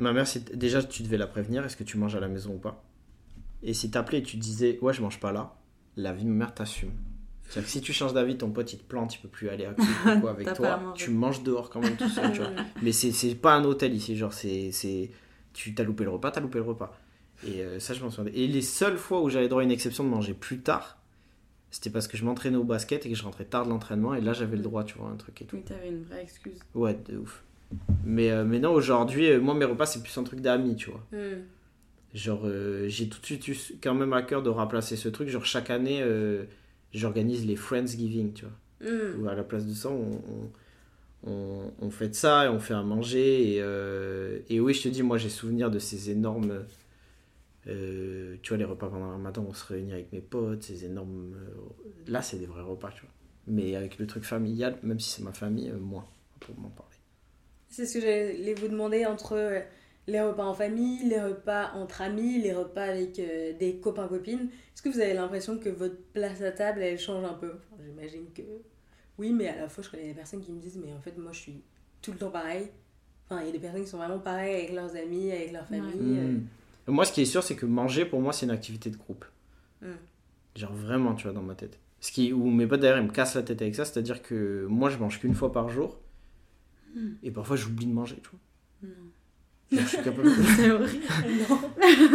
ma 0.00 0.12
mère, 0.12 0.26
déjà, 0.54 0.82
tu 0.82 1.02
devais 1.02 1.18
la 1.18 1.26
prévenir 1.26 1.64
est-ce 1.64 1.76
que 1.76 1.84
tu 1.84 1.96
manges 1.96 2.16
à 2.16 2.20
la 2.20 2.28
maison 2.28 2.54
ou 2.54 2.58
pas? 2.58 2.82
Et 3.62 3.74
si 3.74 3.90
t'appelais 3.90 4.18
et 4.18 4.22
tu 4.22 4.36
disais 4.36 4.78
ouais, 4.80 4.92
je 4.92 5.02
mange 5.02 5.20
pas 5.20 5.32
là, 5.32 5.54
la 5.96 6.12
vie 6.12 6.24
de 6.24 6.30
ma 6.30 6.46
mère 6.46 6.54
t'assume. 6.54 6.92
C'est-à-dire 7.50 7.66
que 7.66 7.72
si 7.72 7.80
tu 7.80 7.92
changes 7.92 8.14
d'avis, 8.14 8.38
ton 8.38 8.50
pote 8.50 8.72
il 8.72 8.78
te 8.78 8.84
plante, 8.84 9.14
il 9.16 9.18
peut 9.18 9.28
plus 9.28 9.48
aller 9.48 9.66
à 9.66 9.74
côté 9.74 9.88
ou 10.16 10.20
quoi 10.20 10.30
avec 10.30 10.52
toi, 10.54 10.92
tu 10.94 11.10
manges 11.10 11.42
dehors 11.42 11.68
quand 11.68 11.80
même 11.80 11.96
tout 11.96 12.08
seul, 12.08 12.32
tu 12.32 12.38
vois. 12.38 12.50
Mais 12.82 12.92
c'est 12.92 13.34
pas 13.34 13.54
un 13.54 13.64
hôtel 13.64 13.94
ici, 13.94 14.16
genre 14.16 14.32
c'est 14.32 15.10
tu 15.52 15.74
t'as 15.74 15.82
loupé 15.82 16.04
le 16.04 16.10
repas, 16.10 16.30
t'as 16.30 16.40
loupé 16.40 16.58
le 16.58 16.64
repas. 16.64 16.96
Et 17.46 17.62
euh, 17.62 17.80
ça 17.80 17.92
je 17.92 18.02
m'en 18.02 18.10
souviens. 18.10 18.32
Et 18.34 18.46
les 18.46 18.62
seules 18.62 18.98
fois 18.98 19.20
où 19.20 19.28
j'avais 19.28 19.48
droit 19.48 19.62
à 19.62 19.64
une 19.64 19.70
exception 19.70 20.04
de 20.04 20.08
manger 20.08 20.32
plus 20.32 20.60
tard, 20.60 20.98
c'était 21.70 21.90
parce 21.90 22.06
que 22.06 22.16
je 22.16 22.24
m'entraînais 22.24 22.56
au 22.56 22.64
basket 22.64 23.04
et 23.04 23.08
que 23.10 23.16
je 23.16 23.22
rentrais 23.22 23.44
tard 23.44 23.64
de 23.64 23.70
l'entraînement 23.70 24.14
et 24.14 24.20
là 24.20 24.32
j'avais 24.32 24.56
le 24.56 24.62
droit, 24.62 24.84
tu 24.84 24.96
vois, 24.98 25.08
un 25.08 25.16
truc 25.16 25.42
et 25.42 25.44
tout. 25.44 25.56
Oui, 25.56 25.62
t'avais 25.62 25.88
une 25.88 26.02
vraie 26.04 26.22
excuse. 26.22 26.60
Ouais, 26.74 26.96
de 27.08 27.18
ouf. 27.18 27.42
Mais, 28.04 28.30
euh, 28.30 28.44
mais 28.44 28.58
non, 28.58 28.72
aujourd'hui, 28.72 29.28
euh, 29.30 29.40
moi 29.40 29.54
mes 29.54 29.64
repas 29.64 29.86
c'est 29.86 30.02
plus 30.02 30.16
un 30.18 30.24
truc 30.24 30.40
d'amis, 30.40 30.76
tu 30.76 30.90
vois. 30.90 31.04
Hmm. 31.12 31.42
Genre, 32.14 32.42
euh, 32.44 32.88
j'ai 32.88 33.08
tout 33.08 33.20
de 33.20 33.26
suite 33.26 33.46
eu 33.48 33.56
quand 33.82 33.94
même 33.94 34.12
à 34.12 34.22
cœur 34.22 34.42
de 34.42 34.50
remplacer 34.50 34.96
ce 34.96 35.08
truc. 35.08 35.28
Genre, 35.28 35.44
chaque 35.44 35.70
année, 35.70 36.00
euh, 36.02 36.44
j'organise 36.92 37.46
les 37.46 37.56
Friendsgiving, 37.56 38.32
tu 38.32 38.46
vois. 38.46 38.54
Où 39.18 39.28
à 39.28 39.34
la 39.34 39.44
place 39.44 39.66
de 39.66 39.74
ça, 39.74 39.90
on, 39.90 40.20
on, 41.24 41.30
on, 41.30 41.72
on 41.80 41.90
fait 41.90 42.08
de 42.08 42.14
ça 42.14 42.46
et 42.46 42.48
on 42.48 42.58
fait 42.58 42.74
à 42.74 42.82
manger. 42.82 43.56
Et, 43.56 44.54
et 44.54 44.58
oui, 44.60 44.74
je 44.74 44.82
te 44.82 44.88
dis, 44.88 45.02
moi, 45.04 45.18
j'ai 45.18 45.28
souvenir 45.28 45.70
de 45.70 45.78
ces 45.78 46.10
énormes. 46.10 46.64
euh, 47.68 48.36
tu 48.42 48.48
vois, 48.48 48.58
les 48.58 48.64
repas 48.64 48.88
pendant 48.88 49.06
le 49.06 49.12
ramadan, 49.12 49.44
on 49.48 49.52
se 49.52 49.66
réunit 49.66 49.92
avec 49.92 50.12
mes 50.12 50.20
potes, 50.20 50.62
ces 50.62 50.84
énormes. 50.84 51.34
là, 52.06 52.22
c'est 52.22 52.38
des 52.38 52.46
vrais 52.46 52.62
repas, 52.62 52.90
tu 52.90 53.02
vois. 53.02 53.10
Mais 53.46 53.76
avec 53.76 53.98
le 53.98 54.06
truc 54.06 54.24
familial, 54.24 54.78
même 54.82 54.98
si 54.98 55.10
c'est 55.10 55.22
ma 55.22 55.32
famille, 55.32 55.70
euh, 55.70 55.78
moins, 55.78 56.04
pour 56.40 56.58
m'en 56.58 56.70
parler. 56.70 56.89
C'est 57.70 57.86
ce 57.86 57.94
que 57.94 58.00
j'allais 58.00 58.54
vous 58.54 58.68
demander 58.68 59.06
entre 59.06 59.36
euh, 59.36 59.60
les 60.06 60.20
repas 60.20 60.44
en 60.44 60.54
famille, 60.54 61.08
les 61.08 61.20
repas 61.20 61.70
entre 61.74 62.02
amis, 62.02 62.40
les 62.40 62.52
repas 62.52 62.82
avec 62.82 63.18
euh, 63.18 63.52
des 63.58 63.76
copains-copines. 63.76 64.48
Est-ce 64.74 64.82
que 64.82 64.88
vous 64.88 65.00
avez 65.00 65.14
l'impression 65.14 65.58
que 65.58 65.68
votre 65.68 65.96
place 66.12 66.42
à 66.42 66.50
table, 66.50 66.82
elle 66.82 66.98
change 66.98 67.24
un 67.24 67.34
peu? 67.34 67.52
Enfin, 67.72 67.82
J'imagine 67.86 68.26
que 68.34 68.42
oui, 69.18 69.32
mais 69.32 69.48
à 69.48 69.56
la 69.56 69.68
fois, 69.68 69.84
je 69.84 69.90
connais 69.90 70.06
des 70.08 70.14
personnes 70.14 70.40
qui 70.40 70.50
me 70.50 70.60
disent, 70.60 70.80
mais 70.82 70.92
en 70.92 71.00
fait, 71.00 71.16
moi, 71.18 71.32
je 71.32 71.38
suis 71.40 71.62
tout 72.00 72.10
le 72.12 72.18
temps 72.18 72.30
pareil. 72.30 72.68
Enfin, 73.28 73.42
il 73.42 73.46
y 73.46 73.48
a 73.50 73.52
des 73.52 73.58
personnes 73.58 73.82
qui 73.84 73.90
sont 73.90 73.98
vraiment 73.98 74.18
pareilles 74.18 74.54
avec 74.54 74.72
leurs 74.72 74.96
amis, 74.96 75.30
avec 75.30 75.52
leur 75.52 75.66
famille. 75.66 76.18
euh. 76.18 76.32
Mm. 76.32 76.46
Moi, 76.88 77.04
ce 77.04 77.12
qui 77.12 77.20
est 77.20 77.26
sûr, 77.26 77.42
c'est 77.42 77.54
que 77.54 77.66
manger, 77.66 78.06
pour 78.06 78.20
moi, 78.20 78.32
c'est 78.32 78.46
une 78.46 78.52
activité 78.52 78.88
de 78.90 78.96
groupe. 78.96 79.24
Mm. 79.82 79.88
Genre 80.56 80.72
vraiment, 80.72 81.14
tu 81.14 81.24
vois, 81.24 81.32
dans 81.34 81.42
ma 81.42 81.54
tête. 81.54 81.78
Ce 82.00 82.10
qui, 82.10 82.32
où 82.32 82.50
mes 82.50 82.66
potes 82.66 82.80
d'ailleurs, 82.80 82.98
ils 82.98 83.06
me 83.06 83.12
cassent 83.12 83.34
la 83.34 83.42
tête 83.42 83.60
avec 83.60 83.74
ça, 83.74 83.84
c'est-à-dire 83.84 84.22
que 84.22 84.64
moi, 84.68 84.88
je 84.88 84.96
mange 84.96 85.20
qu'une 85.20 85.34
fois 85.34 85.52
par 85.52 85.68
jour. 85.68 86.00
Mm. 86.94 87.10
Et 87.22 87.30
parfois, 87.30 87.56
j'oublie 87.56 87.86
de 87.86 87.92
manger, 87.92 88.16
tu 88.22 88.30
vois. 88.30 88.40
Non. 88.82 89.10
Genre, 89.72 89.82
je 89.82 89.88
suis 89.88 90.02
capable 90.02 90.24
de- 90.36 90.42
C'est 90.56 90.70
horrible. 90.70 91.04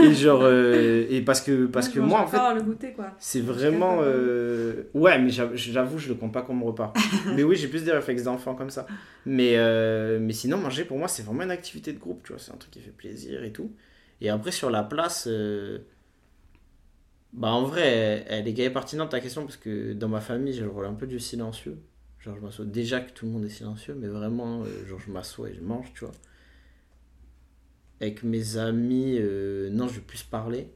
Et 0.03 0.13
genre, 0.13 0.41
euh, 0.43 1.05
et 1.09 1.21
parce 1.21 1.39
que, 1.41 1.65
parce 1.67 1.87
que 1.87 1.99
moi, 1.99 2.19
en 2.21 2.27
fait, 2.27 2.37
le 2.55 2.61
goûter, 2.61 2.91
quoi. 2.93 3.13
c'est 3.17 3.39
vraiment. 3.41 3.99
euh, 4.01 4.83
Ouais, 4.93 5.17
mais 5.19 5.29
j'avoue, 5.29 5.97
je 5.97 6.09
le 6.09 6.15
compte 6.15 6.33
pas 6.33 6.41
comme 6.41 6.63
repas. 6.63 6.91
mais 7.35 7.43
oui, 7.43 7.55
j'ai 7.55 7.67
plus 7.69 7.83
des 7.83 7.91
réflexes 7.91 8.23
d'enfant 8.23 8.55
comme 8.55 8.69
ça. 8.69 8.85
Mais, 9.25 9.53
euh, 9.55 10.19
mais 10.19 10.33
sinon, 10.33 10.57
manger 10.57 10.83
pour 10.83 10.97
moi, 10.97 11.07
c'est 11.07 11.23
vraiment 11.23 11.43
une 11.43 11.51
activité 11.51 11.93
de 11.93 11.99
groupe, 11.99 12.23
tu 12.23 12.33
vois. 12.33 12.41
C'est 12.41 12.51
un 12.51 12.57
truc 12.57 12.71
qui 12.71 12.81
fait 12.81 12.91
plaisir 12.91 13.43
et 13.43 13.51
tout. 13.53 13.71
Et 14.21 14.29
après, 14.29 14.51
sur 14.51 14.69
la 14.69 14.83
place, 14.83 15.27
bah 17.35 17.49
en 17.49 17.63
vrai, 17.63 18.25
elle, 18.29 18.47
est 18.47 18.57
et 18.59 18.69
pertinente 18.69 19.11
ta 19.11 19.19
question 19.19 19.43
parce 19.43 19.57
que 19.57 19.93
dans 19.93 20.07
ma 20.07 20.21
famille, 20.21 20.53
j'ai 20.53 20.61
le 20.63 20.69
rôle 20.69 20.85
un 20.85 20.93
peu 20.93 21.05
du 21.05 21.19
silencieux. 21.19 21.77
Genre, 22.25 22.49
je 22.49 22.63
déjà 22.63 23.01
que 23.01 23.11
tout 23.11 23.27
le 23.27 23.31
monde 23.31 23.45
est 23.45 23.49
silencieux, 23.49 23.93
mais 23.93 24.07
vraiment, 24.07 24.63
euh, 24.63 24.85
genre, 24.87 24.99
je 24.99 25.11
m'assois 25.11 25.51
et 25.51 25.53
je 25.53 25.61
mange, 25.61 25.93
tu 25.93 26.05
vois. 26.05 26.13
Avec 28.01 28.23
mes 28.23 28.57
amis, 28.57 29.17
euh, 29.19 29.69
non, 29.69 29.87
je 29.87 29.95
vais 29.95 30.05
plus 30.05 30.23
parler. 30.23 30.73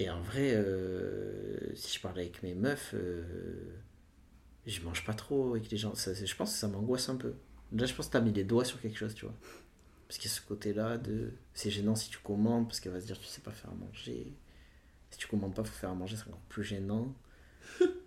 Et 0.00 0.10
en 0.10 0.20
vrai, 0.20 0.54
euh, 0.54 1.72
si 1.76 1.96
je 1.96 2.02
parle 2.02 2.18
avec 2.18 2.42
mes 2.42 2.54
meufs, 2.54 2.96
je 4.66 4.80
mange 4.82 5.04
pas 5.04 5.14
trop 5.14 5.52
avec 5.52 5.70
les 5.70 5.76
gens. 5.76 5.92
Je 5.94 6.34
pense 6.34 6.52
que 6.52 6.58
ça 6.58 6.66
m'angoisse 6.66 7.08
un 7.08 7.16
peu. 7.16 7.34
Là, 7.72 7.86
je 7.86 7.94
pense 7.94 8.08
que 8.08 8.12
t'as 8.12 8.20
mis 8.20 8.32
les 8.32 8.44
doigts 8.44 8.64
sur 8.64 8.80
quelque 8.80 8.98
chose, 8.98 9.14
tu 9.14 9.24
vois. 9.24 9.34
Parce 10.08 10.18
qu'il 10.18 10.28
y 10.28 10.34
a 10.34 10.36
ce 10.36 10.42
côté-là 10.42 10.98
de. 10.98 11.32
C'est 11.54 11.70
gênant 11.70 11.94
si 11.94 12.10
tu 12.10 12.18
commandes, 12.18 12.66
parce 12.66 12.80
qu'elle 12.80 12.92
va 12.92 13.00
se 13.00 13.06
dire 13.06 13.18
tu 13.20 13.26
sais 13.26 13.40
pas 13.40 13.52
faire 13.52 13.70
à 13.70 13.74
manger. 13.74 14.32
Si 15.10 15.18
tu 15.18 15.28
commandes 15.28 15.54
pas, 15.54 15.62
faut 15.62 15.72
faire 15.72 15.90
à 15.90 15.94
manger, 15.94 16.16
c'est 16.16 16.26
encore 16.26 16.40
plus 16.48 16.64
gênant. 16.64 17.14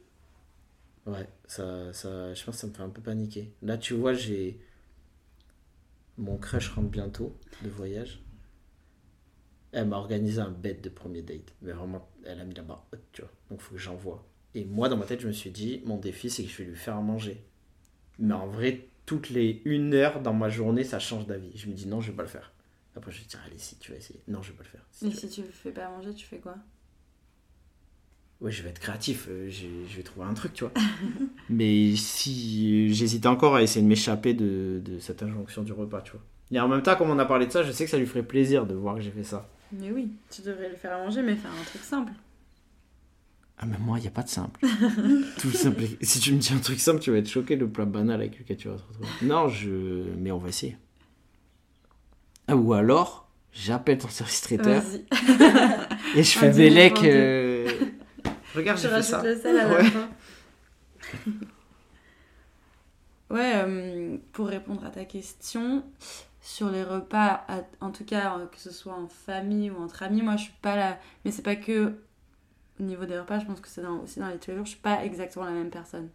Ouais, 1.06 1.28
ça, 1.48 1.94
ça, 1.94 2.34
je 2.34 2.44
pense 2.44 2.56
que 2.56 2.62
ça 2.62 2.68
me 2.68 2.74
fait 2.74 2.82
un 2.82 2.90
peu 2.90 3.02
paniquer. 3.02 3.52
Là, 3.62 3.78
tu 3.78 3.94
vois, 3.94 4.14
j'ai. 4.14 4.60
Mon 6.18 6.38
crush 6.38 6.70
rentre 6.72 6.90
bientôt 6.90 7.38
de 7.62 7.70
voyage. 7.70 8.22
Elle 9.72 9.88
m'a 9.90 9.98
organisé 9.98 10.40
un 10.40 10.50
bed 10.52 10.82
de 10.82 10.90
premier 10.90 11.22
date. 11.22 11.54
Mais 11.62 11.72
vraiment, 11.74 12.10
elle 12.26 12.40
a 12.40 12.46
mis 12.46 12.54
la 12.54 12.64
barre 12.64 12.86
haute, 12.94 13.02
tu 13.12 13.22
vois. 13.22 13.32
Donc, 13.50 13.62
faut 13.62 13.76
que 13.76 13.82
j'envoie. 13.82 14.26
Et 14.54 14.64
moi, 14.66 14.88
dans 14.90 14.98
ma 14.98 15.06
tête, 15.06 15.20
je 15.20 15.28
me 15.28 15.34
suis 15.34 15.52
dit, 15.52 15.82
mon 15.86 15.98
défi, 15.98 16.30
c'est 16.30 16.44
que 16.44 16.50
je 16.50 16.58
vais 16.58 16.64
lui 16.70 16.76
faire 16.78 16.96
à 16.96 17.02
manger. 17.02 17.44
Mais 18.20 18.34
en 18.34 18.48
vrai, 18.48 18.88
toutes 19.06 19.30
les 19.30 19.62
une 19.66 19.94
heure 19.94 20.22
dans 20.22 20.34
ma 20.34 20.50
journée, 20.50 20.84
ça 20.84 21.00
change 21.00 21.28
d'avis. 21.28 21.52
Je 21.58 21.68
me 21.68 21.74
dis, 21.74 21.88
non, 21.88 22.02
je 22.02 22.12
vais 22.12 22.18
pas 22.18 22.24
le 22.24 22.30
faire. 22.30 22.54
Après, 22.96 23.12
je 23.12 23.20
vais 23.22 23.28
dire, 23.28 23.42
allez, 23.46 23.58
si 23.58 23.78
tu 23.78 23.92
vas 23.92 23.98
essayer. 23.98 24.22
Non, 24.28 24.42
je 24.42 24.52
vais 24.52 24.58
pas 24.58 24.64
le 24.64 24.70
faire. 24.70 24.86
Si 24.92 25.10
tu 25.10 25.16
vas- 25.16 25.20
si 25.22 25.30
tu 25.30 25.44
fais 25.44 25.72
pas 25.72 25.90
manger, 25.90 26.14
tu 26.14 26.26
fais 26.26 26.40
quoi? 26.40 26.56
Ouais, 28.42 28.52
je 28.52 28.64
vais 28.64 28.70
être 28.70 28.80
créatif, 28.80 29.28
euh, 29.30 29.50
je, 29.50 29.96
vais 29.96 30.04
trouver 30.04 30.28
un 30.28 30.34
truc, 30.34 30.54
tu 30.54 30.66
vois. 30.66 30.74
Mais 31.50 31.96
si 31.96 32.94
j'hésitais 32.94 33.28
encore 33.28 33.56
à 33.56 33.64
essayer 33.64 33.82
de 33.82 33.88
m'échapper 33.88 34.34
de, 34.34 34.82
de 34.84 35.00
cette 35.00 35.24
injonction 35.24 35.64
du 35.64 35.72
repas, 35.72 36.02
tu 36.02 36.12
vois. 36.12 36.22
Et 36.52 36.60
en 36.60 36.68
même 36.68 36.84
temps, 36.84 36.96
comme 36.96 37.10
on 37.10 37.20
a 37.20 37.26
parlé 37.26 37.48
de 37.48 37.52
ça, 37.52 37.64
je 37.64 37.72
sais 37.72 37.86
que 37.86 37.92
ça 37.92 37.98
lui 37.98 38.06
ferait 38.06 38.24
plaisir 38.24 38.66
de 38.66 38.74
voir 38.74 38.96
que 38.96 39.02
j'ai 39.02 39.12
fait 39.12 39.24
ça. 39.24 39.50
Mais 39.72 39.92
oui, 39.92 40.12
tu 40.30 40.42
devrais 40.42 40.70
le 40.70 40.76
faire 40.76 40.94
à 40.94 41.04
manger, 41.04 41.22
mais 41.22 41.36
faire 41.36 41.52
un 41.52 41.64
truc 41.64 41.82
simple. 41.82 42.12
Ah, 43.58 43.66
mais 43.66 43.78
moi, 43.80 43.98
il 43.98 44.02
n'y 44.02 44.08
a 44.08 44.12
pas 44.12 44.24
de 44.24 44.30
simple. 44.30 44.60
Tout 45.40 45.52
simple. 45.52 45.84
Si 46.02 46.20
tu 46.20 46.34
me 46.34 46.38
dis 46.38 46.54
un 46.54 46.60
truc 46.60 46.80
simple, 46.80 47.00
tu 47.00 47.12
vas 47.12 47.18
être 47.18 47.30
choqué, 47.30 47.56
le 47.56 47.70
plat 47.70 47.86
banal 47.86 48.20
avec 48.20 48.38
lequel 48.38 48.58
tu 48.58 48.68
vas 48.68 48.76
te 48.76 48.84
retrouver. 48.84 49.08
Non, 49.22 49.48
je. 49.48 50.04
Mais 50.18 50.32
on 50.32 50.38
va 50.38 50.50
essayer. 50.50 50.78
Ah, 52.48 52.56
ou 52.56 52.74
alors, 52.74 53.30
j'appelle 53.54 53.98
ton 53.98 54.10
service 54.10 54.42
traiteur 54.42 54.84
Vas-y. 54.84 55.06
et 56.20 56.24
je 56.24 56.38
fais 56.38 56.50
dîner 56.52 56.70
Bélec. 56.70 57.00
Regarde, 58.56 58.80
fait 58.80 58.88
rajoutes 58.88 59.12
ça. 59.12 59.24
le 59.24 59.36
sel 59.36 59.58
à 59.60 59.68
la 59.68 59.76
Ouais. 59.76 59.84
fin. 59.84 60.10
Ouais, 63.30 63.54
euh, 63.56 64.18
pour 64.34 64.48
répondre 64.48 64.86
à 64.86 64.90
ta 64.92 65.04
question, 65.06 65.84
sur 66.42 66.70
les 66.70 66.84
repas, 66.84 67.46
en 67.82 67.92
tout 67.92 68.06
cas, 68.06 68.38
euh, 68.38 68.46
que 68.46 68.60
ce 68.60 68.72
soit 68.72 68.94
en 68.94 69.08
famille 69.08 69.72
ou 69.72 69.82
entre 69.82 70.04
amis, 70.04 70.22
moi 70.22 70.36
je 70.38 70.44
suis 70.44 70.54
pas 70.62 70.76
là. 70.76 71.00
Mais 71.24 71.32
c'est 71.32 71.42
pas 71.42 71.56
que 71.56 71.96
au 72.80 72.84
niveau 72.84 73.06
des 73.06 73.20
repas, 73.20 73.40
je 73.40 73.46
pense 73.46 73.62
que 73.62 73.70
c'est 73.70 73.82
dans- 73.82 74.00
aussi 74.00 74.20
dans 74.20 74.30
les 74.30 74.38
tous 74.40 74.52
les 74.52 74.58
jours, 74.58 74.66
je 74.66 74.72
suis 74.72 74.80
pas 74.82 75.04
exactement 75.06 75.46
la 75.46 75.52
même 75.52 75.72
personne. 75.72 76.10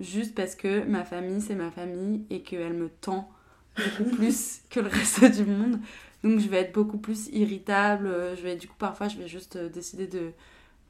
Juste 0.00 0.34
parce 0.34 0.54
que 0.56 0.84
ma 0.84 1.04
famille, 1.04 1.40
c'est 1.40 1.54
ma 1.56 1.70
famille 1.70 2.24
et 2.30 2.42
qu'elle 2.42 2.74
me 2.74 2.88
tend 2.88 3.30
beaucoup 3.76 4.04
plus 4.16 4.60
que 4.70 4.80
le 4.80 4.88
reste 4.88 5.24
du 5.36 5.44
monde. 5.44 5.80
Donc 6.24 6.40
je 6.40 6.48
vais 6.48 6.58
être 6.62 6.72
beaucoup 6.74 6.98
plus 6.98 7.28
irritable. 7.28 8.06
euh, 8.08 8.36
Je 8.36 8.42
vais, 8.42 8.56
du 8.56 8.68
coup, 8.68 8.76
parfois, 8.78 9.08
je 9.08 9.18
vais 9.18 9.28
juste 9.28 9.58
décider 9.58 10.06
de 10.08 10.32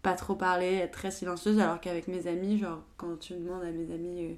pas 0.03 0.15
trop 0.15 0.35
parler, 0.35 0.75
être 0.77 0.93
très 0.93 1.11
silencieuse, 1.11 1.59
alors 1.59 1.81
qu'avec 1.81 2.09
mes 2.09 2.27
amis, 2.27 2.59
genre 2.59 2.83
quand 2.97 3.17
tu 3.19 3.35
demandes 3.35 3.63
à 3.65 3.71
mes 3.71 3.93
amis 3.93 4.25
euh, 4.27 4.35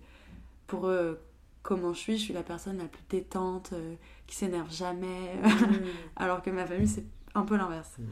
pour 0.67 0.89
eux 0.89 1.21
comment 1.63 1.93
je 1.93 1.99
suis, 1.99 2.19
je 2.19 2.23
suis 2.25 2.35
la 2.35 2.43
personne 2.43 2.79
la 2.79 2.87
plus 2.87 3.03
détente, 3.11 3.71
euh, 3.75 3.95
qui 4.27 4.37
s'énerve 4.37 4.73
jamais, 4.73 5.35
alors 6.17 6.43
que 6.43 6.51
ma 6.51 6.67
famille 6.67 6.89
c'est 6.89 7.05
un 7.35 7.43
peu 7.43 7.57
l'inverse. 7.57 7.93
Mm. 7.99 8.05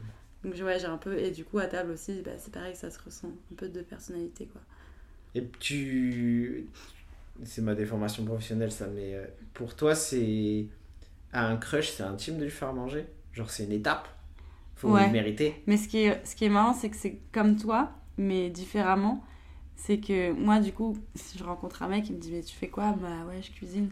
Donc 0.44 0.54
je- 0.54 0.64
ouais, 0.64 0.78
j'ai 0.78 0.86
un 0.86 0.98
peu, 0.98 1.18
et 1.18 1.30
du 1.30 1.44
coup 1.44 1.58
à 1.58 1.66
table 1.66 1.92
aussi, 1.92 2.22
bah, 2.22 2.32
c'est 2.38 2.52
pareil, 2.52 2.76
ça 2.76 2.90
se 2.90 2.98
ressent, 3.02 3.28
un 3.52 3.54
peu 3.56 3.68
de 3.68 3.82
personnalité 3.82 4.46
quoi. 4.46 4.60
Et 5.34 5.46
tu. 5.60 6.68
C'est 7.44 7.62
ma 7.62 7.74
déformation 7.74 8.24
professionnelle, 8.24 8.72
ça, 8.72 8.86
mais 8.88 9.14
euh, 9.14 9.26
pour 9.54 9.76
toi, 9.76 9.94
c'est. 9.94 10.66
À 11.32 11.46
un 11.46 11.56
crush, 11.58 11.90
c'est 11.90 12.02
intime 12.02 12.38
de 12.38 12.44
lui 12.44 12.50
faire 12.50 12.72
manger? 12.72 13.06
Genre, 13.32 13.50
c'est 13.50 13.64
une 13.64 13.72
étape? 13.72 14.08
Faut 14.78 14.88
Ouais. 14.90 15.06
le 15.06 15.12
mériter. 15.12 15.62
Mais 15.66 15.76
ce 15.76 15.88
qui 15.88 15.98
est, 15.98 16.24
ce 16.26 16.34
qui 16.34 16.44
est 16.46 16.48
marrant, 16.48 16.72
c'est 16.72 16.88
que 16.88 16.96
c'est 16.96 17.18
comme 17.32 17.56
toi, 17.56 17.90
mais 18.16 18.48
différemment. 18.48 19.22
C'est 19.76 19.98
que 20.00 20.32
moi, 20.32 20.58
du 20.60 20.72
coup, 20.72 20.96
si 21.14 21.36
je 21.38 21.44
rencontre 21.44 21.82
un 21.82 21.88
mec 21.88 22.04
qui 22.04 22.12
me 22.12 22.18
dit 22.18 22.32
Mais 22.32 22.42
tu 22.42 22.54
fais 22.54 22.68
quoi? 22.68 22.92
Bah 23.00 23.24
ouais, 23.28 23.40
je 23.42 23.50
cuisine. 23.52 23.90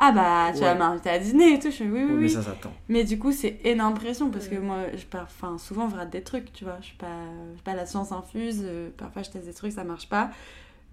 Ah 0.00 0.12
bah, 0.12 0.52
tu 0.54 0.60
vas 0.60 0.72
Ouais. 0.74 0.78
m'inviter 0.78 1.10
à 1.10 1.18
dîner 1.18 1.54
et 1.54 1.58
tout. 1.58 1.70
Je 1.70 1.76
fais 1.76 1.84
Oui, 1.84 2.02
oui, 2.04 2.12
oui. 2.14 2.22
mais 2.22 2.28
ça 2.28 2.42
s'attend. 2.42 2.72
Mais 2.88 3.04
du 3.04 3.18
coup, 3.18 3.32
c'est 3.32 3.58
énorme 3.64 3.94
pression 3.94 4.30
parce 4.30 4.46
que 4.48 4.56
moi, 4.56 4.84
je 4.94 5.04
pars, 5.06 5.24
enfin, 5.24 5.58
souvent, 5.58 5.88
je 5.90 5.96
rate 5.96 6.10
des 6.10 6.22
trucs, 6.22 6.52
tu 6.52 6.64
vois. 6.64 6.78
Je 6.80 6.86
suis 6.86 6.96
pas, 6.96 7.24
je 7.50 7.54
suis 7.54 7.62
pas 7.64 7.74
la 7.74 7.84
science 7.86 8.12
infuse. 8.12 8.60
euh, 8.62 8.90
parfois, 8.96 9.22
je 9.22 9.30
teste 9.30 9.46
des 9.46 9.54
trucs, 9.54 9.72
ça 9.72 9.84
marche 9.84 10.08
pas. 10.08 10.30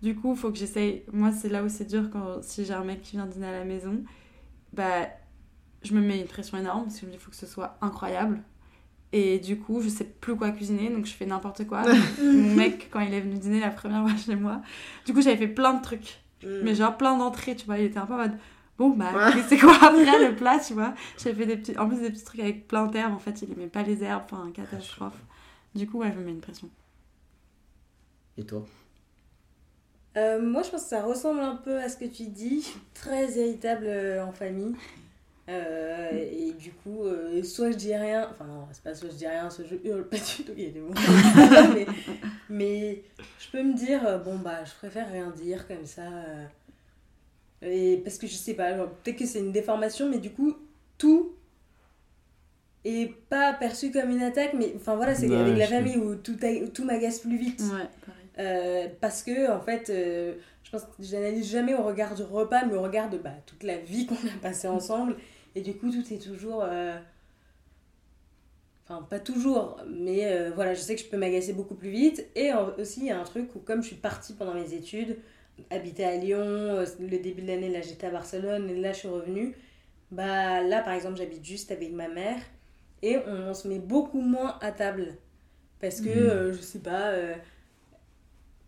Du 0.01 0.15
coup, 0.15 0.35
faut 0.35 0.51
que 0.51 0.57
j'essaye. 0.57 1.03
Moi, 1.13 1.31
c'est 1.31 1.49
là 1.49 1.63
où 1.63 1.69
c'est 1.69 1.85
dur 1.85 2.09
quand 2.11 2.41
si 2.43 2.65
j'ai 2.65 2.73
un 2.73 2.83
mec 2.83 3.01
qui 3.01 3.15
vient 3.17 3.25
dîner 3.27 3.47
à 3.47 3.51
la 3.59 3.63
maison, 3.65 4.03
bah, 4.73 5.07
je 5.83 5.93
me 5.93 6.01
mets 6.01 6.19
une 6.19 6.27
pression 6.27 6.57
énorme 6.57 6.83
parce 6.85 6.95
que 6.95 7.01
je 7.01 7.05
me 7.07 7.11
dis, 7.11 7.17
faut 7.17 7.29
que 7.31 7.37
ce 7.37 7.45
soit 7.47 7.77
incroyable. 7.81 8.41
Et 9.17 9.39
du 9.39 9.57
coup, 9.57 9.79
je 9.79 9.87
sais 9.87 10.03
plus 10.03 10.35
quoi 10.35 10.51
cuisiner, 10.51 10.89
donc 10.89 11.05
je 11.05 11.13
fais 11.13 11.25
n'importe 11.25 11.65
quoi. 11.65 11.83
Mon 12.21 12.53
mec, 12.53 12.89
quand 12.91 12.99
il 12.99 13.13
est 13.13 13.21
venu 13.21 13.35
dîner 13.35 13.61
la 13.61 13.69
première 13.69 14.05
fois 14.05 14.17
chez 14.17 14.35
moi, 14.35 14.61
du 15.05 15.13
coup, 15.13 15.21
j'avais 15.21 15.37
fait 15.37 15.47
plein 15.47 15.73
de 15.73 15.81
trucs. 15.81 16.19
Mm. 16.43 16.47
Mais 16.63 16.75
genre 16.75 16.97
plein 16.97 17.17
d'entrées, 17.17 17.55
tu 17.55 17.65
vois. 17.65 17.77
Il 17.77 17.85
était 17.85 17.97
un 17.97 18.05
peu 18.05 18.13
en 18.13 18.17
mode, 18.17 18.37
bon, 18.77 18.89
bah, 18.89 19.13
c'est 19.47 19.57
quoi 19.57 19.73
après 19.81 20.27
le 20.27 20.35
plat, 20.35 20.59
tu 20.59 20.73
vois? 20.73 20.93
J'avais 21.17 21.33
fait 21.33 21.45
des 21.45 21.55
petits, 21.55 21.79
en 21.79 21.87
plus 21.87 22.01
des 22.01 22.09
petits 22.09 22.25
trucs 22.25 22.41
avec 22.41 22.67
plein 22.67 22.87
d'herbes. 22.87 23.13
En 23.13 23.19
fait, 23.19 23.41
il 23.41 23.53
aimait 23.53 23.67
pas 23.67 23.83
les 23.83 24.03
herbes, 24.03 24.23
enfin, 24.29 24.51
catastrophe. 24.53 25.17
Du 25.73 25.87
coup, 25.87 25.99
ouais, 25.99 26.11
je 26.11 26.19
me 26.19 26.25
mets 26.25 26.31
une 26.31 26.41
pression. 26.41 26.69
Et 28.37 28.43
toi? 28.43 28.65
Euh, 30.17 30.41
moi, 30.41 30.61
je 30.61 30.71
pense 30.71 30.83
que 30.83 30.89
ça 30.89 31.03
ressemble 31.03 31.39
un 31.39 31.55
peu 31.55 31.79
à 31.79 31.87
ce 31.87 31.95
que 31.95 32.03
tu 32.03 32.27
dis. 32.27 32.67
Très 32.93 33.31
irritable 33.31 33.85
euh, 33.87 34.25
en 34.25 34.33
famille. 34.33 34.75
Euh, 35.47 36.25
et 36.31 36.53
du 36.53 36.71
coup, 36.71 37.03
euh, 37.03 37.43
soit 37.43 37.69
je 37.71 37.77
dis 37.77 37.95
rien, 37.95 38.27
enfin 38.31 38.45
non, 38.45 38.67
c'est 38.71 38.81
pas 38.83 38.95
soit 38.95 39.09
je 39.09 39.15
dis 39.15 39.27
rien, 39.27 39.47
soit 39.51 39.65
je 39.65 39.75
hurle 39.87 40.07
pas 40.09 40.17
du 40.17 40.43
tout, 40.43 40.53
il 40.57 40.63
y 40.63 40.67
a 40.67 40.69
des 40.71 40.81
ça, 40.95 41.67
mais, 41.73 41.85
mais 42.49 43.03
je 43.39 43.51
peux 43.51 43.61
me 43.61 43.75
dire, 43.75 44.07
euh, 44.07 44.17
bon 44.17 44.39
bah 44.39 44.63
je 44.65 44.73
préfère 44.73 45.11
rien 45.11 45.29
dire 45.29 45.67
comme 45.67 45.85
ça. 45.85 46.01
euh, 46.01 46.45
et 47.61 47.97
parce 48.03 48.17
que 48.17 48.27
je 48.27 48.33
sais 48.35 48.53
pas, 48.53 48.73
peut-être 48.73 49.17
que 49.17 49.25
c'est 49.25 49.39
une 49.39 49.51
déformation, 49.51 50.09
mais 50.09 50.19
du 50.19 50.31
coup, 50.31 50.55
tout 50.97 51.33
est 52.83 53.07
pas 53.29 53.53
perçu 53.53 53.91
comme 53.91 54.11
une 54.11 54.21
attaque, 54.21 54.53
mais 54.53 54.73
enfin 54.75 54.95
voilà, 54.95 55.15
c'est 55.15 55.27
Ouais, 55.27 55.37
avec 55.37 55.57
la 55.57 55.67
famille 55.67 55.97
où 55.97 56.15
tout, 56.15 56.37
a- 56.43 56.67
tout 56.67 56.85
m'agace 56.85 57.19
plus 57.19 57.37
vite. 57.37 57.63
Ouais, 58.37 58.95
parce 59.01 59.23
que, 59.23 59.51
en 59.51 59.59
fait, 59.61 59.85
je 59.87 60.69
pense 60.71 60.83
que 60.83 60.89
j'analyse 60.99 61.49
jamais 61.49 61.73
au 61.73 61.83
regard 61.83 62.15
du 62.15 62.23
repas, 62.23 62.65
mais 62.65 62.75
au 62.75 62.81
regard 62.83 63.09
de 63.09 63.17
bah, 63.17 63.33
toute 63.45 63.63
la 63.63 63.77
vie 63.77 64.05
qu'on 64.05 64.15
a 64.15 64.39
passée 64.41 64.67
ensemble. 64.67 65.15
Et 65.55 65.61
du 65.61 65.73
coup, 65.75 65.89
tout 65.91 66.13
est 66.13 66.19
toujours. 66.19 66.61
euh, 66.63 66.99
Enfin, 68.87 69.01
pas 69.01 69.19
toujours, 69.19 69.81
mais 69.87 70.25
euh, 70.31 70.51
voilà, 70.53 70.75
je 70.75 70.79
sais 70.79 70.95
que 70.95 71.01
je 71.01 71.07
peux 71.07 71.17
m'agacer 71.17 71.53
beaucoup 71.53 71.73
plus 71.75 71.89
vite. 71.89 72.27
Et 72.35 72.51
aussi, 72.77 72.99
il 73.01 73.05
y 73.07 73.11
a 73.11 73.19
un 73.19 73.23
truc 73.23 73.49
où, 73.55 73.59
comme 73.59 73.81
je 73.81 73.87
suis 73.87 73.95
partie 73.95 74.33
pendant 74.35 74.53
mes 74.53 74.73
études, 74.75 75.17
habiter 75.71 76.05
à 76.05 76.15
Lyon, 76.17 76.39
euh, 76.39 76.85
le 76.99 77.17
début 77.17 77.41
de 77.41 77.47
l'année, 77.47 77.69
là 77.69 77.81
j'étais 77.81 78.05
à 78.07 78.11
Barcelone, 78.11 78.69
et 78.69 78.75
là 78.79 78.93
je 78.93 78.99
suis 78.99 79.07
revenue. 79.07 79.55
Bah 80.11 80.61
là, 80.63 80.81
par 80.83 80.93
exemple, 80.93 81.17
j'habite 81.17 81.45
juste 81.45 81.71
avec 81.71 81.91
ma 81.93 82.09
mère, 82.09 82.39
et 83.03 83.17
on, 83.27 83.53
se 83.55 83.67
met 83.67 83.79
beaucoup 83.79 84.21
moins 84.21 84.57
à 84.61 84.71
table. 84.71 85.17
Parce 85.79 86.01
que, 86.01 86.09
Mhm. 86.09 86.15
euh, 86.29 86.53
je 86.53 86.61
sais 86.61 86.79
pas. 86.79 87.09
euh, 87.11 87.35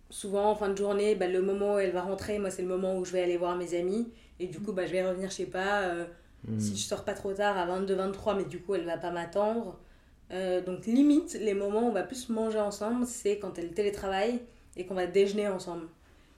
souvent 0.09 0.51
en 0.51 0.55
fin 0.55 0.69
de 0.69 0.75
journée, 0.77 1.15
bah, 1.15 1.27
le 1.27 1.41
moment 1.41 1.75
où 1.75 1.79
elle 1.79 1.91
va 1.91 2.01
rentrer, 2.01 2.39
moi 2.39 2.49
c'est 2.49 2.61
le 2.61 2.67
moment 2.67 2.97
où 2.97 3.05
je 3.05 3.11
vais 3.11 3.21
aller 3.23 3.38
voir 3.38 3.55
mes 3.55 3.73
amis. 3.75 4.11
Et 4.39 4.47
du 4.47 4.59
coup, 4.59 4.73
bah, 4.73 4.85
je 4.85 4.91
vais 4.91 5.07
revenir, 5.07 5.29
je 5.29 5.35
sais 5.35 5.45
pas, 5.45 5.81
euh, 5.83 6.05
Hmm. 6.47 6.59
si 6.59 6.75
je 6.77 6.81
sors 6.83 7.03
pas 7.05 7.13
trop 7.13 7.33
tard 7.33 7.57
à 7.57 7.65
22-23, 7.65 8.35
mais 8.37 8.45
du 8.45 8.59
coup 8.61 8.75
elle 8.75 8.85
va 8.85 8.97
pas 8.97 9.11
m'attendre. 9.11 9.79
Euh, 10.31 10.61
donc 10.61 10.85
limite, 10.85 11.33
les 11.39 11.53
moments 11.53 11.83
où 11.83 11.89
on 11.89 11.91
va 11.91 12.03
plus 12.03 12.29
manger 12.29 12.59
ensemble, 12.59 13.05
c'est 13.05 13.39
quand 13.39 13.57
elle 13.59 13.71
télétravaille 13.73 14.41
et 14.75 14.85
qu'on 14.85 14.95
va 14.95 15.07
déjeuner 15.07 15.47
ensemble. 15.47 15.87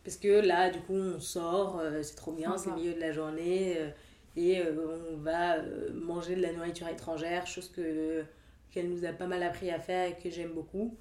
Parce 0.03 0.18
que 0.18 0.41
là, 0.45 0.70
du 0.70 0.80
coup, 0.82 0.93
on 0.95 1.20
sort, 1.20 1.80
euh, 1.82 2.01
c'est 2.03 2.16
trop 2.16 2.32
bien, 2.34 2.57
c'est 2.57 2.70
le 2.70 2.76
milieu 2.76 2.93
de 2.93 2.99
la 2.99 3.12
journée, 3.12 3.76
euh, 3.78 3.89
et 4.36 4.60
euh, 4.62 4.74
on 5.14 5.18
va 5.18 5.57
euh, 5.57 5.91
manger 5.93 6.36
de 6.36 6.41
la 6.41 6.53
nourriture 6.53 6.88
étrangère, 6.88 7.47
chose 7.47 7.70
que 7.70 8.24
qu'elle 8.72 8.89
nous 8.89 9.05
a 9.05 9.14
pas 9.14 9.28
mal 9.28 9.41
appris 9.43 9.72
à 9.72 9.80
faire 9.80 10.07
et 10.10 10.16
que 10.22 10.30
j'aime 10.30 10.51
beaucoup. 10.53 10.95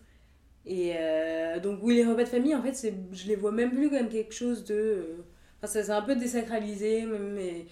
Et 0.66 0.94
euh, 0.96 1.61
donc 1.61 1.80
oui, 1.82 1.96
les 1.96 2.04
repas 2.04 2.24
de 2.24 2.28
famille, 2.28 2.54
en 2.54 2.62
fait, 2.62 2.74
c'est, 2.74 2.94
je 3.12 3.26
les 3.28 3.36
vois 3.36 3.52
même 3.52 3.70
plus 3.72 3.90
comme 3.90 4.09
quelque 4.09 4.34
chose 4.34 4.64
de... 4.64 4.74
euh, 4.74 5.16
Enfin, 5.59 5.66
ça 5.72 5.82
s'est 5.84 5.92
un 5.92 6.02
peu 6.02 6.14
désacralisé, 6.16 7.04
mais 7.06 7.66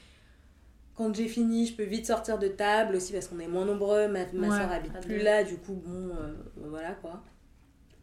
quand 0.96 1.14
j'ai 1.14 1.28
fini, 1.28 1.66
je 1.66 1.74
peux 1.76 1.84
vite 1.84 2.06
sortir 2.06 2.38
de 2.38 2.48
table 2.48 2.96
aussi 2.96 3.12
parce 3.12 3.28
qu'on 3.28 3.38
est 3.38 3.48
moins 3.48 3.64
nombreux. 3.64 4.08
Ma, 4.08 4.20
ma 4.32 4.48
Ouais, 4.48 4.56
soeur 4.56 4.72
habite 4.72 4.98
plus 5.00 5.18
là, 5.18 5.44
du 5.44 5.56
coup, 5.56 5.74
bon, 5.74 6.10
euh, 6.16 6.32
voilà 6.56 6.92
quoi. 6.92 7.22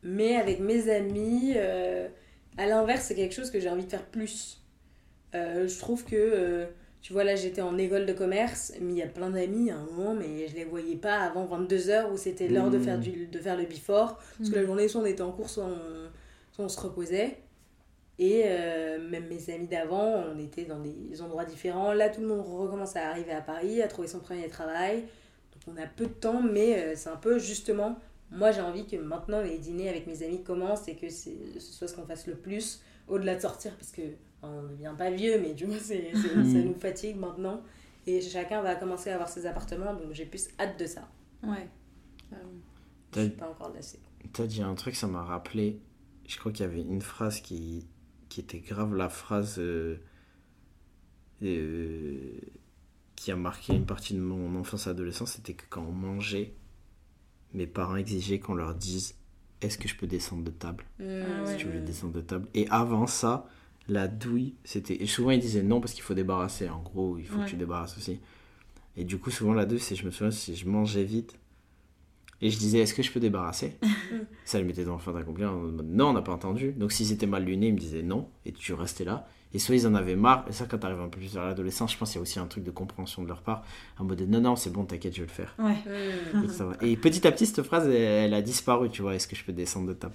Mais 0.03 0.35
avec 0.35 0.59
mes 0.59 0.89
amis, 0.89 1.53
euh, 1.55 2.07
à 2.57 2.65
l'inverse, 2.67 3.05
c'est 3.05 3.15
quelque 3.15 3.33
chose 3.33 3.49
que 3.51 3.59
j'ai 3.59 3.69
envie 3.69 3.85
de 3.85 3.89
faire 3.89 4.05
plus. 4.05 4.61
Euh, 5.33 5.67
je 5.67 5.79
trouve 5.79 6.03
que, 6.05 6.15
euh, 6.15 6.65
tu 7.01 7.13
vois, 7.13 7.23
là 7.23 7.35
j'étais 7.35 7.61
en 7.61 7.77
école 7.77 8.05
de 8.05 8.13
commerce, 8.13 8.73
mais 8.81 8.93
il 8.93 8.97
y 8.99 9.01
a 9.01 9.07
plein 9.07 9.29
d'amis 9.31 9.71
à 9.71 9.77
un 9.77 9.83
moment, 9.85 10.13
mais 10.13 10.47
je 10.47 10.55
les 10.55 10.65
voyais 10.65 10.95
pas 10.95 11.17
avant 11.19 11.45
22h 11.45 12.11
où 12.11 12.17
c'était 12.17 12.47
l'heure 12.47 12.69
de, 12.69 12.77
faire 12.79 12.99
du, 12.99 13.27
de 13.27 13.39
faire 13.39 13.57
le 13.57 13.65
before. 13.65 14.19
Parce 14.37 14.49
que 14.49 14.55
la 14.55 14.65
journée, 14.65 14.87
soit 14.87 15.01
on 15.01 15.05
était 15.05 15.21
en 15.21 15.31
cours, 15.31 15.49
soit 15.49 15.65
on, 15.65 16.09
soit 16.51 16.65
on 16.65 16.69
se 16.69 16.79
reposait. 16.79 17.37
Et 18.19 18.43
euh, 18.45 19.09
même 19.09 19.27
mes 19.27 19.49
amis 19.53 19.67
d'avant, 19.67 20.23
on 20.33 20.37
était 20.39 20.65
dans 20.65 20.79
des 20.79 21.21
endroits 21.21 21.45
différents. 21.45 21.93
Là, 21.93 22.09
tout 22.09 22.21
le 22.21 22.27
monde 22.27 22.45
recommence 22.45 22.95
à 22.95 23.09
arriver 23.09 23.31
à 23.31 23.41
Paris, 23.41 23.81
à 23.81 23.87
trouver 23.87 24.07
son 24.07 24.19
premier 24.19 24.47
travail. 24.47 25.01
Donc 25.65 25.75
on 25.75 25.81
a 25.81 25.87
peu 25.87 26.05
de 26.05 26.13
temps, 26.13 26.41
mais 26.41 26.77
euh, 26.79 26.93
c'est 26.95 27.09
un 27.09 27.15
peu 27.15 27.39
justement, 27.39 27.97
moi 28.31 28.51
j'ai 28.51 28.61
envie 28.61 28.85
que 28.85 28.97
maintenant 28.97 29.41
les 29.41 29.57
dîners 29.57 29.89
avec 29.89 30.05
mes 30.07 30.21
amis 30.23 30.43
commencent 30.43 30.87
et 30.87 30.95
que 30.95 31.09
c'est- 31.09 31.59
ce 31.59 31.73
soit 31.73 31.87
ce 31.87 31.95
qu'on 31.95 32.05
fasse 32.05 32.27
le 32.27 32.35
plus, 32.35 32.81
au-delà 33.07 33.35
de 33.35 33.41
sortir, 33.41 33.75
parce 33.77 33.91
que 33.91 34.01
enfin, 34.41 34.53
on 34.53 34.61
ne 34.63 34.67
devient 34.69 34.93
pas 34.97 35.09
vieux, 35.09 35.39
mais 35.41 35.53
du 35.53 35.65
coup 35.65 35.73
c'est, 35.79 36.11
c'est- 36.13 36.33
ça 36.33 36.59
nous 36.59 36.75
fatigue 36.79 37.15
maintenant. 37.17 37.61
Et 38.05 38.19
chacun 38.21 38.61
va 38.61 38.75
commencer 38.75 39.09
à 39.09 39.13
avoir 39.15 39.29
ses 39.29 39.45
appartements, 39.45 39.93
donc 39.93 40.11
j'ai 40.11 40.25
plus 40.25 40.49
hâte 40.59 40.77
de 40.79 40.85
ça. 40.85 41.07
Ouais. 41.43 41.67
Euh, 42.33 42.35
Je 43.15 43.21
suis 43.21 43.29
pas 43.29 43.47
encore 43.49 43.71
lassée. 43.73 43.99
T'as 44.33 44.45
dit 44.45 44.61
un 44.61 44.75
truc, 44.75 44.95
ça 44.95 45.07
m'a 45.07 45.23
rappelé. 45.23 45.79
Je 46.27 46.37
crois 46.37 46.51
qu'il 46.51 46.65
y 46.65 46.69
avait 46.69 46.81
une 46.81 47.01
phrase 47.01 47.39
qui, 47.41 47.85
qui 48.33 48.39
était 48.39 48.57
grave 48.61 48.95
la 48.95 49.09
phrase 49.09 49.57
euh, 49.59 49.97
euh, 51.43 52.31
qui 53.15 53.31
a 53.31 53.35
marqué 53.35 53.75
une 53.75 53.85
partie 53.85 54.15
de 54.15 54.19
mon 54.19 54.55
enfance 54.59 54.87
et 54.87 54.89
adolescence. 54.89 55.33
C'était 55.33 55.53
que 55.53 55.65
quand 55.69 55.83
on 55.83 55.91
mangeait, 55.91 56.55
mes 57.53 57.67
parents 57.67 57.95
exigeaient 57.95 58.39
qu'on 58.39 58.55
leur 58.55 58.73
dise 58.73 59.13
Est-ce 59.61 59.77
que 59.77 59.87
je 59.87 59.95
peux 59.95 60.07
descendre 60.07 60.43
de 60.43 60.49
table? 60.49 60.83
Ah 60.99 61.03
Si 61.45 61.51
ouais. 61.51 61.57
tu 61.57 61.67
voulais 61.67 61.79
descendre 61.81 62.13
de 62.13 62.21
table. 62.21 62.47
Et 62.55 62.67
avant 62.69 63.05
ça, 63.05 63.45
la 63.87 64.07
douille, 64.07 64.55
c'était. 64.63 64.99
Et 65.03 65.05
souvent 65.05 65.29
ils 65.29 65.39
disaient 65.39 65.61
non 65.61 65.79
parce 65.79 65.93
qu'il 65.93 66.01
faut 66.03 66.15
débarrasser. 66.15 66.67
En 66.69 66.81
gros, 66.81 67.19
il 67.19 67.27
faut 67.27 67.37
Ouais. 67.37 67.45
que 67.45 67.51
tu 67.51 67.55
débarrasses 67.55 67.95
aussi. 67.97 68.19
Et 68.97 69.03
du 69.03 69.19
coup, 69.19 69.29
souvent 69.29 69.53
la 69.53 69.67
douille, 69.67 69.79
c'est 69.79 69.95
je 69.95 70.05
me 70.05 70.11
souviens, 70.11 70.31
si 70.31 70.55
je 70.55 70.67
mangeais 70.67 71.03
vite. 71.03 71.35
Et 72.43 72.49
je 72.49 72.57
disais, 72.57 72.79
est-ce 72.79 72.93
que 72.93 73.01
je 73.01 73.09
peux 73.09 73.21
débarrasser 73.21 73.77
Ça 74.45 74.57
les 74.57 74.65
mettait 74.65 74.83
dans 74.83 74.95
le 74.95 74.99
fin 74.99 75.13
d'accomplir. 75.13 75.49
en 75.49 75.55
mode, 75.55 75.87
Non, 75.87 76.07
on 76.09 76.13
n'a 76.13 76.21
pas 76.21 76.33
entendu. 76.33 76.73
Donc 76.73 76.91
s'ils 76.91 77.13
étaient 77.13 77.25
mal 77.25 77.45
lunés, 77.45 77.67
ils 77.67 77.73
me 77.73 77.79
disaient 77.79 78.03
non. 78.03 78.27
Et 78.45 78.51
tu 78.51 78.73
restais 78.73 79.05
là. 79.05 79.25
Et 79.53 79.59
soit 79.59 79.75
ils 79.75 79.87
en 79.87 79.95
avaient 79.95 80.17
marre. 80.17 80.45
Et 80.49 80.51
ça, 80.51 80.65
quand 80.69 80.77
t'arrives 80.77 80.99
un 80.99 81.07
peu 81.07 81.19
plus 81.19 81.33
vers 81.33 81.45
l'adolescence, 81.45 81.93
je 81.93 81.97
pense 81.97 82.09
qu'il 82.09 82.17
y 82.17 82.19
a 82.19 82.21
aussi 82.21 82.39
un 82.39 82.47
truc 82.47 82.65
de 82.65 82.71
compréhension 82.71 83.23
de 83.23 83.29
leur 83.29 83.43
part. 83.43 83.63
En 83.97 84.03
mode 84.03 84.21
non, 84.27 84.41
non, 84.41 84.57
c'est 84.57 84.71
bon, 84.73 84.83
t'inquiète, 84.83 85.15
je 85.15 85.21
vais 85.21 85.27
le 85.27 85.31
faire. 85.31 85.55
Ouais. 85.57 85.77
Mm. 86.33 86.43
Et, 86.43 86.47
ça 86.49 86.65
va. 86.65 86.73
Et 86.81 86.97
petit 86.97 87.25
à 87.25 87.31
petit, 87.31 87.45
cette 87.45 87.63
phrase, 87.63 87.87
elle, 87.87 87.93
elle 87.93 88.33
a 88.33 88.41
disparu, 88.41 88.89
tu 88.89 89.01
vois. 89.03 89.15
Est-ce 89.15 89.29
que 89.29 89.37
je 89.37 89.45
peux 89.45 89.53
descendre 89.53 89.87
de 89.87 89.93
table? 89.93 90.13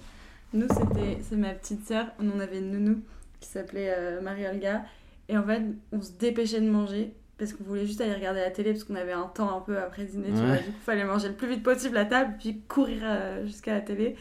Nous, 0.53 0.67
c'était 0.67 1.17
c'est 1.27 1.35
ma 1.35 1.53
petite 1.55 1.87
sœur. 1.87 2.11
On 2.19 2.29
en 2.29 2.39
avait 2.39 2.59
une 2.59 2.71
nounou 2.71 3.01
qui 3.39 3.49
s'appelait 3.49 3.91
euh, 3.97 4.21
Marie-Olga. 4.21 4.83
Et 5.29 5.35
en 5.35 5.43
fait, 5.43 5.63
on 5.91 6.01
se 6.01 6.11
dépêchait 6.11 6.61
de 6.61 6.69
manger 6.69 7.11
parce 7.39 7.53
qu'on 7.53 7.63
voulait 7.63 7.85
juste 7.87 8.01
aller 8.01 8.13
regarder 8.13 8.41
la 8.41 8.51
télé 8.51 8.71
parce 8.73 8.83
qu'on 8.83 8.95
avait 8.95 9.13
un 9.13 9.27
temps 9.33 9.57
un 9.57 9.61
peu 9.61 9.77
après 9.77 10.03
dîner. 10.03 10.27
Tu 10.27 10.33
Ouais. 10.35 10.45
vois. 10.45 10.57
Du 10.57 10.63
coup, 10.63 10.71
il 10.77 10.83
fallait 10.83 11.05
manger 11.05 11.29
le 11.29 11.33
plus 11.35 11.47
vite 11.47 11.63
possible 11.63 11.97
à 11.97 12.05
table 12.05 12.35
puis 12.39 12.61
courir 12.67 12.99
euh, 13.03 13.45
jusqu'à 13.47 13.73
la 13.73 13.81
télé. 13.81 14.15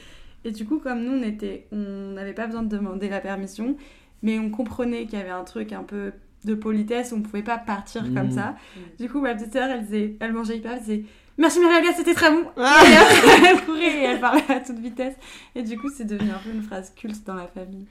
Et 0.45 0.53
du 0.53 0.65
coup, 0.65 0.79
comme 0.79 1.03
nous, 1.03 1.13
on 1.19 1.23
était, 1.23 1.67
on 1.73 2.13
n'avait 2.15 2.33
pas 2.33 2.47
besoin 2.47 2.63
de 2.63 2.69
demander 2.69 3.09
la 3.09 3.21
permission, 3.21 3.77
mais 4.23 4.39
on 4.39 4.49
comprenait 4.51 5.05
qu'il 5.07 5.19
y 5.19 5.23
avait 5.23 5.31
un 5.31 5.45
truc 5.45 5.73
un 5.73 5.83
peu 5.83 6.13
de 6.45 6.55
politesse, 6.55 7.13
on 7.13 7.21
pouvait 7.21 7.43
pas 7.43 7.59
partir 7.59 8.03
comme 8.15 8.27
Mhm. 8.29 8.31
ça. 8.33 8.55
Du 9.01 9.11
coup, 9.11 9.21
ma 9.21 9.35
petite 9.35 9.53
sœur, 9.53 9.69
elle, 9.69 9.83
disait, 9.85 10.17
elle 10.21 10.33
mangeait 10.33 10.57
hyper, 10.59 10.73
elle 10.75 10.81
disait 10.81 11.05
Merci 11.37 11.61
Marie-Olga, 11.61 11.93
c'était 11.97 12.15
très 12.15 12.31
bon. 12.31 12.45
Ah 12.57 12.83
Et 12.85 12.97
après, 12.97 13.51
elle 13.51 13.65
courait 13.65 13.81
et 14.01 14.05
elle 14.05 14.21
parlait 14.21 14.43
à 14.49 14.59
toute 14.61 14.79
vitesse. 14.79 15.15
Et 15.55 15.63
du 15.63 15.79
coup, 15.79 15.89
c'est 15.89 16.05
devenu 16.05 16.31
un 16.31 16.39
peu 16.39 16.51
une 16.51 16.63
phrase 16.63 16.93
culte 16.97 17.25
dans 17.27 17.35
la 17.35 17.47
famille. 17.47 17.87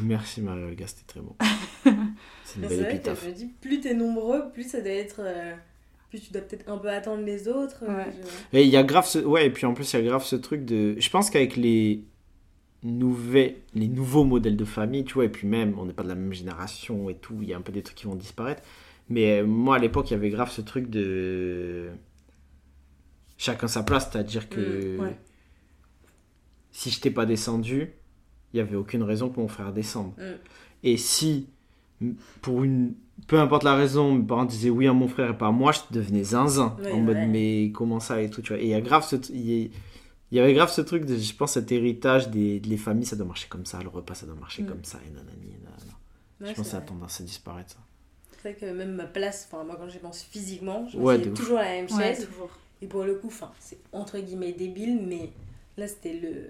Merci 0.00 0.40
Marie-Olga, 0.40 0.86
c'était 0.86 1.06
très 1.06 1.20
bon. 1.20 1.34
C'est 2.44 2.60
une 2.60 2.68
belle 2.68 3.00
que 3.02 3.10
je 3.14 3.28
me 3.28 3.32
dis, 3.32 3.46
plus 3.60 3.80
t'es 3.80 3.94
nombreux, 3.94 4.50
plus 4.52 4.64
ça 4.68 4.80
doit 4.80 4.90
être. 4.90 5.20
euh, 5.20 5.54
plus 6.10 6.20
tu 6.20 6.32
dois 6.32 6.42
peut-être 6.42 6.68
un 6.68 6.76
peu 6.76 6.90
attendre 6.90 7.24
les 7.24 7.48
autres. 7.48 7.84
Ouais. 7.88 8.06
je- 8.52 8.58
Et 8.58 8.64
il 8.64 8.68
y 8.68 8.76
a 8.76 8.82
grave 8.82 9.06
ce... 9.06 9.18
Ouais, 9.20 9.46
et 9.46 9.50
puis 9.50 9.64
en 9.64 9.72
plus, 9.72 9.90
il 9.92 9.96
y 9.96 10.02
a 10.02 10.06
grave 10.06 10.24
ce 10.24 10.36
truc 10.36 10.64
de... 10.66 10.94
Je 10.98 11.08
pense 11.08 11.30
qu'avec 11.30 11.56
les 11.56 12.04
nouvelles, 12.82 13.54
les 13.74 13.88
nouveaux 13.88 14.24
modèles 14.24 14.56
de 14.58 14.64
famille, 14.66 15.04
tu 15.04 15.14
vois, 15.14 15.24
et 15.24 15.28
puis 15.30 15.46
même, 15.46 15.78
on 15.78 15.86
n'est 15.86 15.94
pas 15.94 16.02
de 16.02 16.08
la 16.08 16.14
même 16.14 16.32
génération 16.34 17.08
et 17.08 17.14
tout, 17.14 17.38
il 17.40 17.48
y 17.48 17.54
a 17.54 17.56
un 17.56 17.62
peu 17.62 17.72
des 17.72 17.82
trucs 17.82 17.96
qui 17.96 18.04
vont 18.04 18.14
disparaître. 18.16 18.62
Mais 19.08 19.40
euh, 19.40 19.46
moi, 19.46 19.76
à 19.76 19.78
l'époque, 19.78 20.10
il 20.10 20.14
y 20.14 20.16
avait 20.16 20.28
grave 20.30 20.50
ce 20.50 20.60
truc 20.60 20.90
de... 20.90 21.88
Chacun 23.38 23.66
sa 23.68 23.82
place, 23.82 24.10
c'est-à-dire 24.12 24.48
que... 24.50 24.96
Mm, 24.96 25.00
ouais. 25.00 25.16
Si 26.72 26.90
je 26.90 27.00
t'ai 27.00 27.10
pas 27.10 27.26
descendu, 27.26 27.92
il 28.52 28.58
y 28.58 28.60
avait 28.60 28.76
aucune 28.76 29.02
raison 29.02 29.28
pour 29.30 29.42
mon 29.42 29.48
frère 29.48 29.72
descendre. 29.72 30.14
Mm. 30.18 30.34
Et 30.84 30.96
si, 30.96 31.48
pour 32.40 32.64
une... 32.64 32.94
Peu 33.28 33.38
importe 33.38 33.62
la 33.62 33.74
raison, 33.76 34.14
mes 34.14 34.24
parents 34.24 34.44
disaient 34.44 34.70
oui 34.70 34.86
à 34.88 34.92
mon 34.92 35.06
frère 35.06 35.30
et 35.30 35.38
pas 35.38 35.46
à 35.48 35.52
moi, 35.52 35.70
je 35.72 35.80
devenais 35.90 36.24
zinzin. 36.24 36.76
Oui, 36.84 36.90
en 36.92 37.00
mode, 37.00 37.16
ouais. 37.16 37.26
mais 37.26 37.70
comment 37.72 38.00
ça 38.00 38.20
et 38.20 38.28
tout, 38.30 38.42
tu 38.42 38.52
vois. 38.52 38.60
Et 38.60 38.64
il 38.66 38.70
y 38.70 38.74
a 38.74 38.80
grave 38.80 39.04
ce... 39.06 39.16
Il 39.32 39.70
y, 40.38 40.40
avait 40.40 40.54
grave 40.54 40.72
ce 40.72 40.80
truc 40.80 41.04
de, 41.04 41.14
je 41.16 41.34
pense, 41.34 41.52
cet 41.52 41.70
héritage 41.72 42.30
des, 42.30 42.58
des 42.58 42.76
familles, 42.78 43.04
ça 43.04 43.16
doit 43.16 43.26
marcher 43.26 43.48
comme 43.48 43.66
ça, 43.66 43.82
le 43.82 43.88
repas, 43.90 44.14
ça 44.14 44.24
doit 44.26 44.34
marcher 44.34 44.62
Mm. 44.62 44.66
comme 44.66 44.82
ça, 44.84 44.98
et 45.06 45.10
nanani, 45.10 45.52
et 45.54 45.58
nanana. 45.62 45.98
Ouais, 46.40 46.48
je 46.48 46.54
pense 46.54 46.64
que 46.64 46.70
ça 46.70 46.78
a 46.78 46.80
tendance 46.80 47.20
à 47.20 47.24
disparaître, 47.24 47.70
ça. 47.72 47.78
C'est 48.42 48.48
vrai 48.50 48.54
que 48.58 48.72
même 48.76 48.94
ma 48.94 49.04
place, 49.04 49.46
enfin 49.52 49.62
moi 49.62 49.76
quand 49.78 49.88
j'y 49.90 49.98
pense 49.98 50.22
physiquement, 50.22 50.88
je 50.90 50.96
Ouais, 50.98 51.20
toujours 51.32 51.58
à 51.58 51.64
la 51.64 51.70
même 51.82 51.84
Ouais, 51.92 52.14
chaise. 52.14 52.26
toujours. 52.26 52.48
Et 52.80 52.86
pour 52.86 53.04
le 53.04 53.14
coup, 53.14 53.26
enfin, 53.28 53.52
c'est 53.60 53.78
entre 53.92 54.18
guillemets 54.18 54.52
débile, 54.52 55.00
mais 55.06 55.30
là, 55.76 55.86
c'était 55.86 56.14
le. 56.14 56.46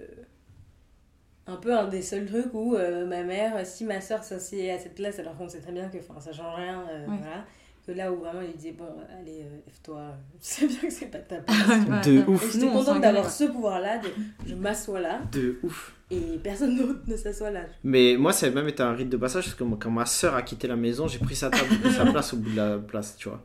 Un 1.45 1.57
peu 1.57 1.77
un 1.77 1.87
des 1.87 2.01
seuls 2.01 2.25
trucs 2.25 2.53
où 2.53 2.75
euh, 2.75 3.05
ma 3.05 3.23
mère, 3.23 3.65
si 3.65 3.83
ma 3.83 3.99
soeur 3.99 4.23
s'assied 4.23 4.71
à 4.71 4.79
cette 4.79 4.95
place, 4.95 5.19
alors 5.19 5.35
qu'on 5.35 5.49
sait 5.49 5.59
très 5.59 5.73
bien 5.73 5.89
que 5.89 5.97
ça 6.19 6.31
change 6.31 6.55
rien, 6.55 6.83
euh, 6.89 6.99
Ouais. 7.07 7.17
voilà. 7.19 7.45
Que 7.85 7.91
là 7.91 8.13
où 8.13 8.15
vraiment 8.19 8.39
il 8.41 8.55
disait, 8.55 8.71
bon, 8.71 8.85
allez, 9.19 9.41
euh, 9.41 9.57
lève-toi, 9.67 10.03
je 10.41 10.45
sais 10.47 10.67
bien 10.67 10.79
que 10.79 10.89
c'est 10.89 11.07
pas 11.07 11.17
ta 11.17 11.35
place. 11.39 12.05
De 12.07 12.23
ouf. 12.29 12.43
Et 12.55 12.59
j'étais 12.59 12.71
contente 12.71 13.01
d'avoir 13.01 13.29
ce 13.29 13.43
pouvoir-là, 13.43 13.97
de 13.97 14.07
je 14.47 14.55
m'assois 14.55 15.01
là 15.01 15.19
De 15.33 15.59
ouf. 15.63 15.93
et 16.09 16.39
personne 16.41 16.77
d'autre 16.77 17.01
ne 17.07 17.17
s'assoit 17.17 17.51
là. 17.51 17.63
Mais 17.83 18.15
moi, 18.17 18.31
ça 18.31 18.45
a 18.45 18.49
même 18.51 18.69
été 18.69 18.81
un 18.81 18.93
rite 18.93 19.09
de 19.09 19.17
passage 19.17 19.43
parce 19.43 19.55
que 19.55 19.65
moi, 19.65 19.77
quand 19.81 19.91
ma 19.91 20.05
soeur 20.05 20.33
a 20.35 20.43
quitté 20.43 20.69
la 20.69 20.77
maison, 20.77 21.09
j'ai 21.09 21.19
pris 21.19 21.35
sa 21.35 21.49
table, 21.49 21.65
et 21.85 21.89
sa 21.91 22.05
place 22.09 22.33
au 22.33 22.37
bout 22.37 22.51
de 22.51 22.55
la 22.55 22.77
place, 22.77 23.17
tu 23.17 23.27
vois. 23.27 23.43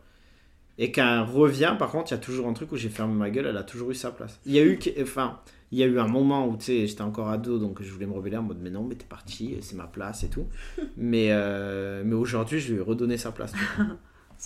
Et 0.80 0.92
quand 0.92 1.03
elle 1.03 1.28
revient, 1.28 1.74
par 1.76 1.90
contre, 1.90 2.12
il 2.12 2.14
y 2.14 2.18
a 2.18 2.20
toujours 2.20 2.46
un 2.46 2.53
truc 2.53 2.70
où 2.70 2.76
j'ai 2.76 2.90
fermé 2.90 3.14
ma 3.14 3.30
gueule, 3.30 3.46
elle 3.46 3.57
a 3.57 3.64
toujours 3.64 3.90
eu 3.90 3.94
sa 3.96 4.12
place. 4.12 4.38
Il 4.46 4.53
y 4.53 4.61
a 4.61 4.62
eu, 4.62 4.78
enfin, 5.03 5.40
il 5.70 5.78
y 5.78 5.82
a 5.82 5.86
eu 5.86 5.98
un 5.98 6.08
moment 6.08 6.46
où, 6.46 6.56
tu 6.56 6.64
sais, 6.64 6.86
j'étais 6.86 7.02
encore 7.02 7.28
ado, 7.28 7.58
donc 7.58 7.82
je 7.82 7.92
voulais 7.92 8.06
me 8.06 8.12
rebeller 8.14 8.36
en 8.38 8.42
mode, 8.42 8.58
mais 8.60 8.70
non, 8.70 8.84
mais 8.84 8.94
t'es 8.94 9.04
parti, 9.04 9.56
c'est 9.60 9.76
ma 9.76 9.86
place 9.86 10.24
et 10.24 10.28
tout. 10.28 10.46
Mais, 10.96 11.28
euh, 11.30 12.02
mais 12.04 12.14
aujourd'hui, 12.14 12.58
je 12.58 12.72
lui 12.72 12.80
ai 12.80 12.82
redonné 12.82 13.16
sa 13.16 13.32
place. 13.32 13.52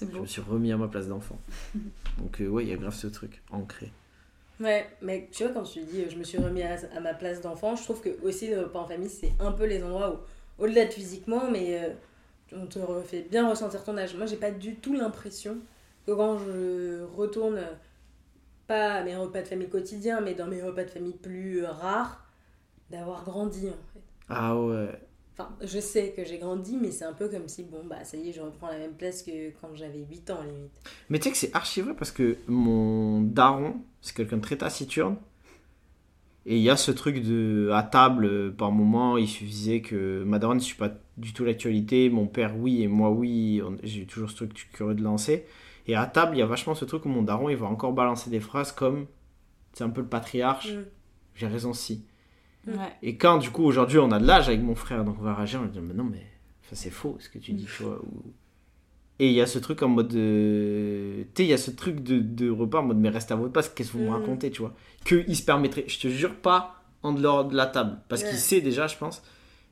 Je 0.01 0.19
me 0.19 0.27
suis 0.27 0.41
remis 0.41 0.73
à 0.73 0.79
ma 0.79 0.89
place 0.89 1.09
d'enfant. 1.09 1.39
Donc, 2.19 2.41
euh, 2.41 2.49
ouais, 2.49 2.65
il 2.65 2.71
y 2.71 2.73
a 2.73 2.77
grave 2.77 2.95
ce 2.95 3.09
truc, 3.09 3.43
ancré. 3.51 3.93
Ouais, 4.59 4.87
mais 5.03 5.29
tu 5.33 5.43
vois, 5.45 5.53
quand 5.53 5.65
tu 5.65 5.81
dis 5.81 6.03
euh, 6.03 6.11
je 6.11 6.17
me 6.17 6.25
suis 6.25 6.39
remis 6.39 6.63
à, 6.63 6.77
à 6.97 7.01
ma 7.01 7.15
place 7.15 7.41
d'enfant, 7.41 7.75
je 7.75 7.83
trouve 7.83 8.01
que 8.01 8.11
aussi 8.23 8.49
le 8.49 8.61
repas 8.61 8.81
en 8.81 8.87
famille, 8.87 9.09
c'est 9.09 9.33
un 9.41 9.53
peu 9.53 9.67
les 9.67 9.83
endroits 9.83 10.15
où, 10.15 10.63
au-delà 10.63 10.87
de 10.87 10.93
physiquement, 10.93 11.51
mais 11.51 11.79
euh, 11.83 11.91
on 12.57 12.67
te 12.67 12.79
fait 13.05 13.27
bien 13.31 13.49
ressentir 13.49 13.83
ton 13.83 13.97
âge. 13.99 14.15
Moi, 14.15 14.27
j'ai 14.27 14.37
pas 14.37 14.51
du 14.51 14.77
tout 14.77 14.95
l'impression 14.95 15.59
que 16.07 16.13
quand 16.13 16.39
je 16.39 17.03
retourne, 17.17 17.61
à 18.73 19.03
mes 19.05 19.17
repas 19.17 19.43
de 19.43 19.49
famille 19.49 19.69
quotidiens, 19.69 20.21
mais 20.21 20.35
dans 20.35 20.47
mes 20.47 20.63
repas 20.63 20.85
de 20.85 20.91
famille 20.91 21.17
plus 21.17 21.65
euh, 21.65 21.71
rares, 21.71 22.25
d'avoir 22.91 23.25
grandi 23.25 23.69
en 23.69 23.93
fait. 23.93 24.03
Ah 24.29 24.59
ouais. 24.59 24.89
Enfin, 25.35 25.49
je 25.63 25.81
sais 25.81 26.13
que 26.15 26.25
j'ai 26.25 26.39
grandi, 26.39 26.77
mais 26.77 26.91
c'est 26.91 27.07
un 27.07 27.15
peu 27.15 27.29
comme 27.29 27.49
si, 27.49 27.65
bon, 27.65 27.85
bah 27.89 28.05
ça 28.05 28.19
y 28.19 28.29
est, 28.29 28.33
je 28.33 28.43
reprends 28.43 28.69
la 28.69 28.79
même 28.79 28.93
place 28.93 29.23
que 29.23 29.51
quand 29.61 29.69
j'avais 29.75 30.01
8 30.11 30.31
ans, 30.31 30.43
limite. 30.43 30.73
Mais 31.09 31.19
tu 31.19 31.25
sais 31.25 31.31
que 31.31 31.37
c'est 31.37 31.55
archi 31.55 31.81
vrai 31.81 31.95
parce 31.95 32.11
que 32.11 32.37
mon 32.49 33.23
daron, 33.23 33.77
c'est 34.03 34.15
quelqu'un 34.15 34.37
de 34.37 34.43
très 34.43 34.57
taciturne. 34.57 35.17
Et 36.45 36.57
il 36.57 36.63
y 36.63 36.71
a 36.71 36.77
ce 36.77 36.91
truc 36.91 37.23
de 37.23 37.71
à 37.73 37.83
table, 37.83 38.27
euh, 38.27 38.51
par 38.51 38.73
moment, 38.73 39.17
il 39.17 39.29
suffisait 39.29 39.81
que 39.81 40.23
ma 40.25 40.39
daronne 40.39 40.59
ne 40.59 40.63
suit 40.63 40.77
pas 40.77 40.91
du 41.17 41.33
tout 41.33 41.45
l'actualité, 41.45 42.11
mon 42.11 42.27
père 42.27 42.57
oui 42.59 42.83
et 42.83 42.89
moi 42.89 43.11
oui, 43.11 43.63
j'ai 43.85 44.01
eu 44.03 44.07
toujours 44.07 44.31
ce 44.31 44.37
truc 44.37 44.69
curieux 44.73 44.95
de 44.95 45.03
lancer. 45.03 45.47
Et 45.87 45.95
à 45.97 46.07
table, 46.07 46.37
il 46.37 46.39
y 46.39 46.43
a 46.43 46.47
vachement 46.47 46.75
ce 46.75 46.85
truc 46.85 47.05
où 47.05 47.09
mon 47.09 47.23
daron, 47.23 47.49
il 47.49 47.57
va 47.57 47.67
encore 47.67 47.93
balancer 47.93 48.31
des 48.31 48.41
phrases 48.41 48.73
comme 48.73 49.07
c'est 49.73 49.85
un 49.85 49.91
peu 49.91 50.01
le 50.03 50.07
patriarche, 50.07 50.73
Mm. 50.73 50.85
j'ai 51.35 51.47
raison 51.47 51.73
si. 51.73 52.05
Ouais. 52.67 52.75
Et 53.03 53.17
quand 53.17 53.39
du 53.39 53.51
coup 53.51 53.65
aujourd'hui 53.65 53.99
on 53.99 54.13
a 54.13 54.21
de 54.21 54.27
l'âge 54.27 54.49
avec 54.49 54.63
mon 54.63 54.75
frère, 54.77 55.05
donc 55.05 55.17
on 55.19 55.23
va 55.23 55.35
réagir, 55.35 55.59
on 55.61 55.65
va 55.65 55.69
dire 55.69 55.83
mais 55.83 55.95
non 55.95 56.05
mais 56.05 56.25
ça 56.71 56.77
c'est 56.77 56.91
faux 56.91 57.17
ce 57.19 57.29
que 57.29 57.39
tu 57.39 57.53
dis, 57.53 57.65
tu 57.65 57.83
vois. 57.83 57.99
ou- 58.03 58.33
Et 59.19 59.27
il 59.29 59.33
y 59.35 59.41
a 59.41 59.47
ce 59.47 59.59
truc 59.59 59.83
en 59.83 59.89
mode, 59.89 60.09
de- 60.09 61.23
tu 61.35 61.43
sais, 61.43 61.45
il 61.47 61.51
y 61.51 61.53
a 61.53 61.59
ce 61.59 61.71
truc 61.73 62.01
de, 62.03 62.19
de 62.21 62.49
repas 62.51 62.79
en 62.81 62.85
mode 62.85 62.99
mais 62.99 63.09
reste 63.09 63.31
à 63.33 63.37
votre 63.37 63.53
place, 63.53 63.69
qu'est-ce 63.69 63.93
que 63.93 63.97
vous 63.99 64.05
me 64.05 64.11
racontez, 64.11 64.51
tu 64.51 64.61
vois? 64.63 64.75
Que 65.05 65.25
il 65.27 65.37
se 65.37 65.43
permettrait, 65.45 65.85
je 65.89 65.99
te 65.99 66.09
jure 66.09 66.35
pas 66.37 66.77
en 67.03 67.13
dehors 67.13 67.45
de 67.47 67.57
la 67.57 67.67
table, 67.67 67.99
parce 68.09 68.23
Ouais. 68.23 68.29
qu'il 68.31 68.39
sait 68.39 68.61
déjà, 68.61 68.87
je 68.87 68.97
pense, 68.97 69.23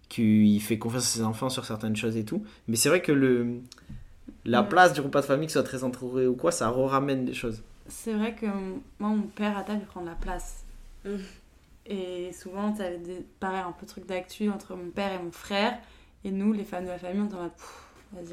qu'il 0.08 0.60
fait 0.60 0.78
confiance 0.78 1.04
à 1.04 1.06
ses 1.18 1.22
enfants 1.22 1.48
sur 1.48 1.64
certaines 1.64 1.94
choses 1.96 2.16
et 2.16 2.24
tout. 2.24 2.42
Mais 2.68 2.74
c'est 2.76 2.88
vrai 2.88 3.00
que 3.02 3.12
le 3.12 3.60
la 4.44 4.62
place 4.62 4.92
du 4.92 5.00
repas 5.00 5.20
de 5.20 5.26
famille, 5.26 5.46
que 5.46 5.52
ce 5.52 5.58
soit 5.60 5.68
très 5.68 5.84
entouré 5.84 6.26
ou 6.26 6.34
quoi, 6.34 6.52
ça 6.52 6.70
ramène 6.70 7.24
des 7.24 7.34
choses. 7.34 7.62
C'est 7.86 8.12
vrai 8.14 8.34
que 8.34 8.46
moi, 8.46 9.10
mon 9.10 9.22
père 9.22 9.56
à 9.58 9.64
table, 9.64 9.80
il 9.82 9.86
prend 9.86 10.00
de 10.02 10.06
la 10.06 10.14
place. 10.14 10.64
Mm. 11.04 11.16
Et 11.86 12.32
souvent, 12.32 12.72
tu 12.72 12.82
avais 12.82 12.98
des, 12.98 13.24
pareil, 13.40 13.62
un 13.66 13.72
peu 13.72 13.86
truc 13.86 14.06
d'actu 14.06 14.48
entre 14.50 14.74
mon 14.76 14.90
père 14.90 15.12
et 15.12 15.22
mon 15.22 15.32
frère. 15.32 15.78
Et 16.24 16.30
nous, 16.30 16.52
les 16.52 16.64
femmes 16.64 16.84
de 16.84 16.90
la 16.90 16.98
famille, 16.98 17.22
on 17.22 17.28
est 17.30 17.34
en 17.34 17.42
mode, 17.42 17.50
vas-y, 18.12 18.28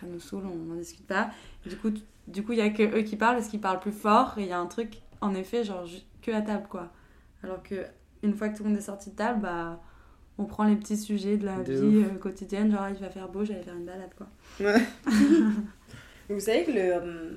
ça 0.00 0.06
nous 0.06 0.20
saoule, 0.20 0.44
on 0.46 0.54
n'en 0.56 0.76
discute 0.76 1.06
pas. 1.06 1.30
Et 1.66 1.70
du 1.70 1.76
coup, 1.76 1.90
tu- 1.90 2.02
du 2.28 2.44
coup, 2.44 2.52
il 2.52 2.58
y 2.58 2.62
a 2.62 2.70
que 2.70 2.82
eux 2.82 3.02
qui 3.02 3.16
parlent 3.16 3.36
parce 3.36 3.48
qu'ils 3.48 3.60
parlent 3.60 3.80
plus 3.80 3.90
fort. 3.92 4.34
Et 4.36 4.42
il 4.42 4.48
y 4.48 4.52
a 4.52 4.60
un 4.60 4.66
truc, 4.66 5.00
en 5.20 5.34
effet, 5.34 5.64
genre, 5.64 5.84
que 6.22 6.30
à 6.30 6.42
table, 6.42 6.66
quoi. 6.68 6.90
Alors 7.42 7.62
que 7.62 7.86
une 8.22 8.34
fois 8.34 8.50
que 8.50 8.56
tout 8.58 8.62
le 8.62 8.68
monde 8.68 8.78
est 8.78 8.82
sorti 8.82 9.10
de 9.10 9.16
table, 9.16 9.40
bah, 9.40 9.80
on 10.40 10.44
prend 10.44 10.64
les 10.64 10.76
petits 10.76 10.96
sujets 10.96 11.36
de 11.36 11.46
la 11.46 11.58
De 11.58 11.72
vie 11.72 12.02
euh, 12.04 12.18
quotidienne. 12.18 12.72
Genre, 12.72 12.88
il 12.88 12.96
va 12.96 13.10
faire 13.10 13.28
beau, 13.28 13.44
j'allais 13.44 13.62
faire 13.62 13.76
une 13.76 13.84
balade, 13.84 14.10
quoi. 14.16 14.26
Vous 16.28 16.40
savez 16.40 16.64
que 16.64 16.70
le, 16.72 16.80
euh, 16.80 17.30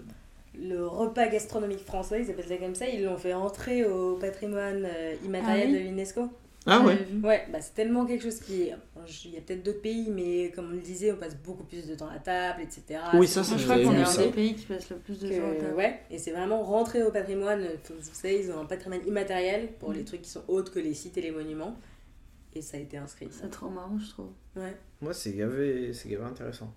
le 0.62 0.88
repas 0.88 1.28
gastronomique 1.28 1.84
français, 1.86 2.22
ils 2.24 2.30
appellent 2.32 2.46
ça 2.48 2.58
comme 2.58 2.76
ça, 2.76 2.88
ils 2.88 3.04
l'ont 3.04 3.18
fait 3.18 3.34
entrer 3.34 3.86
au 3.86 4.16
patrimoine 4.16 4.86
euh, 4.86 5.16
immatériel 5.26 5.68
Ah 5.70 5.72
oui 5.72 5.80
de 5.80 5.90
l'UNESCO. 5.90 6.30
Ah 6.66 6.80
ouais. 6.80 6.98
Ouais, 7.22 7.46
bah 7.52 7.60
c'est 7.60 7.74
tellement 7.74 8.06
quelque 8.06 8.24
chose 8.24 8.40
qui. 8.40 8.70
Il 9.26 9.32
y 9.34 9.38
a 9.38 9.42
peut-être 9.42 9.64
d'autres 9.64 9.82
pays, 9.82 10.10
mais 10.10 10.50
comme 10.56 10.68
on 10.70 10.76
le 10.76 10.78
disait, 10.78 11.12
on 11.12 11.18
passe 11.18 11.36
beaucoup 11.44 11.64
plus 11.66 11.86
de 11.88 11.96
temps 11.96 12.08
à 12.08 12.20
table, 12.20 12.62
etc. 12.62 13.02
Oui, 13.16 13.28
ça, 13.28 13.44
C'est 13.44 13.58
je 13.58 13.64
crois 13.66 13.76
qu'on 13.80 13.92
est 13.94 14.02
un 14.02 14.18
des 14.26 14.32
pays 14.32 14.56
qui 14.56 14.66
passe 14.68 14.90
le 14.90 14.96
plus 14.96 15.20
de 15.20 15.28
que- 15.28 15.36
jours 15.36 15.44
à 15.50 15.56
table. 15.56 15.76
ouais, 15.76 16.00
et 16.10 16.18
c'est 16.18 16.32
vraiment 16.32 16.64
rentré 16.64 17.04
au 17.04 17.12
patrimoine. 17.12 17.60
Vous 17.90 17.96
savez, 18.14 18.40
ils 18.46 18.52
ont 18.52 18.62
un 18.62 18.66
patrimoine 18.66 19.02
immatériel 19.06 19.70
pour 19.80 19.92
les 19.92 20.06
trucs 20.06 20.22
qui 20.22 20.30
sont 20.30 20.44
autres 20.48 20.72
que 20.72 20.80
les 20.80 20.94
sites 20.94 21.18
et 21.18 21.22
les 21.22 21.32
monuments. 21.32 21.76
Et 22.56 22.62
ça 22.62 22.78
a 22.78 22.80
été 22.80 22.98
inscrit. 22.98 23.28
C'est 23.32 23.50
trop 23.50 23.70
marrant, 23.70 23.98
je 23.98 24.10
trouve. 24.10 24.30
Ouais. 24.56 24.78
Moi 25.02 25.14
c'est 25.14 25.34
gavé, 25.34 25.92
c'est 25.94 26.10
gavé 26.10 26.24
intéressant. 26.24 26.74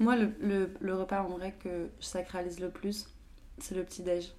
Moi, 0.00 0.14
le, 0.16 0.30
le, 0.40 0.70
le 0.80 0.94
repas 0.94 1.22
en 1.22 1.28
vrai 1.38 1.56
que 1.58 1.88
je 1.98 2.06
sacralise 2.06 2.60
le 2.60 2.70
plus, 2.70 3.06
c'est 3.58 3.74
le 3.74 3.82
petit-déj. 3.82 4.32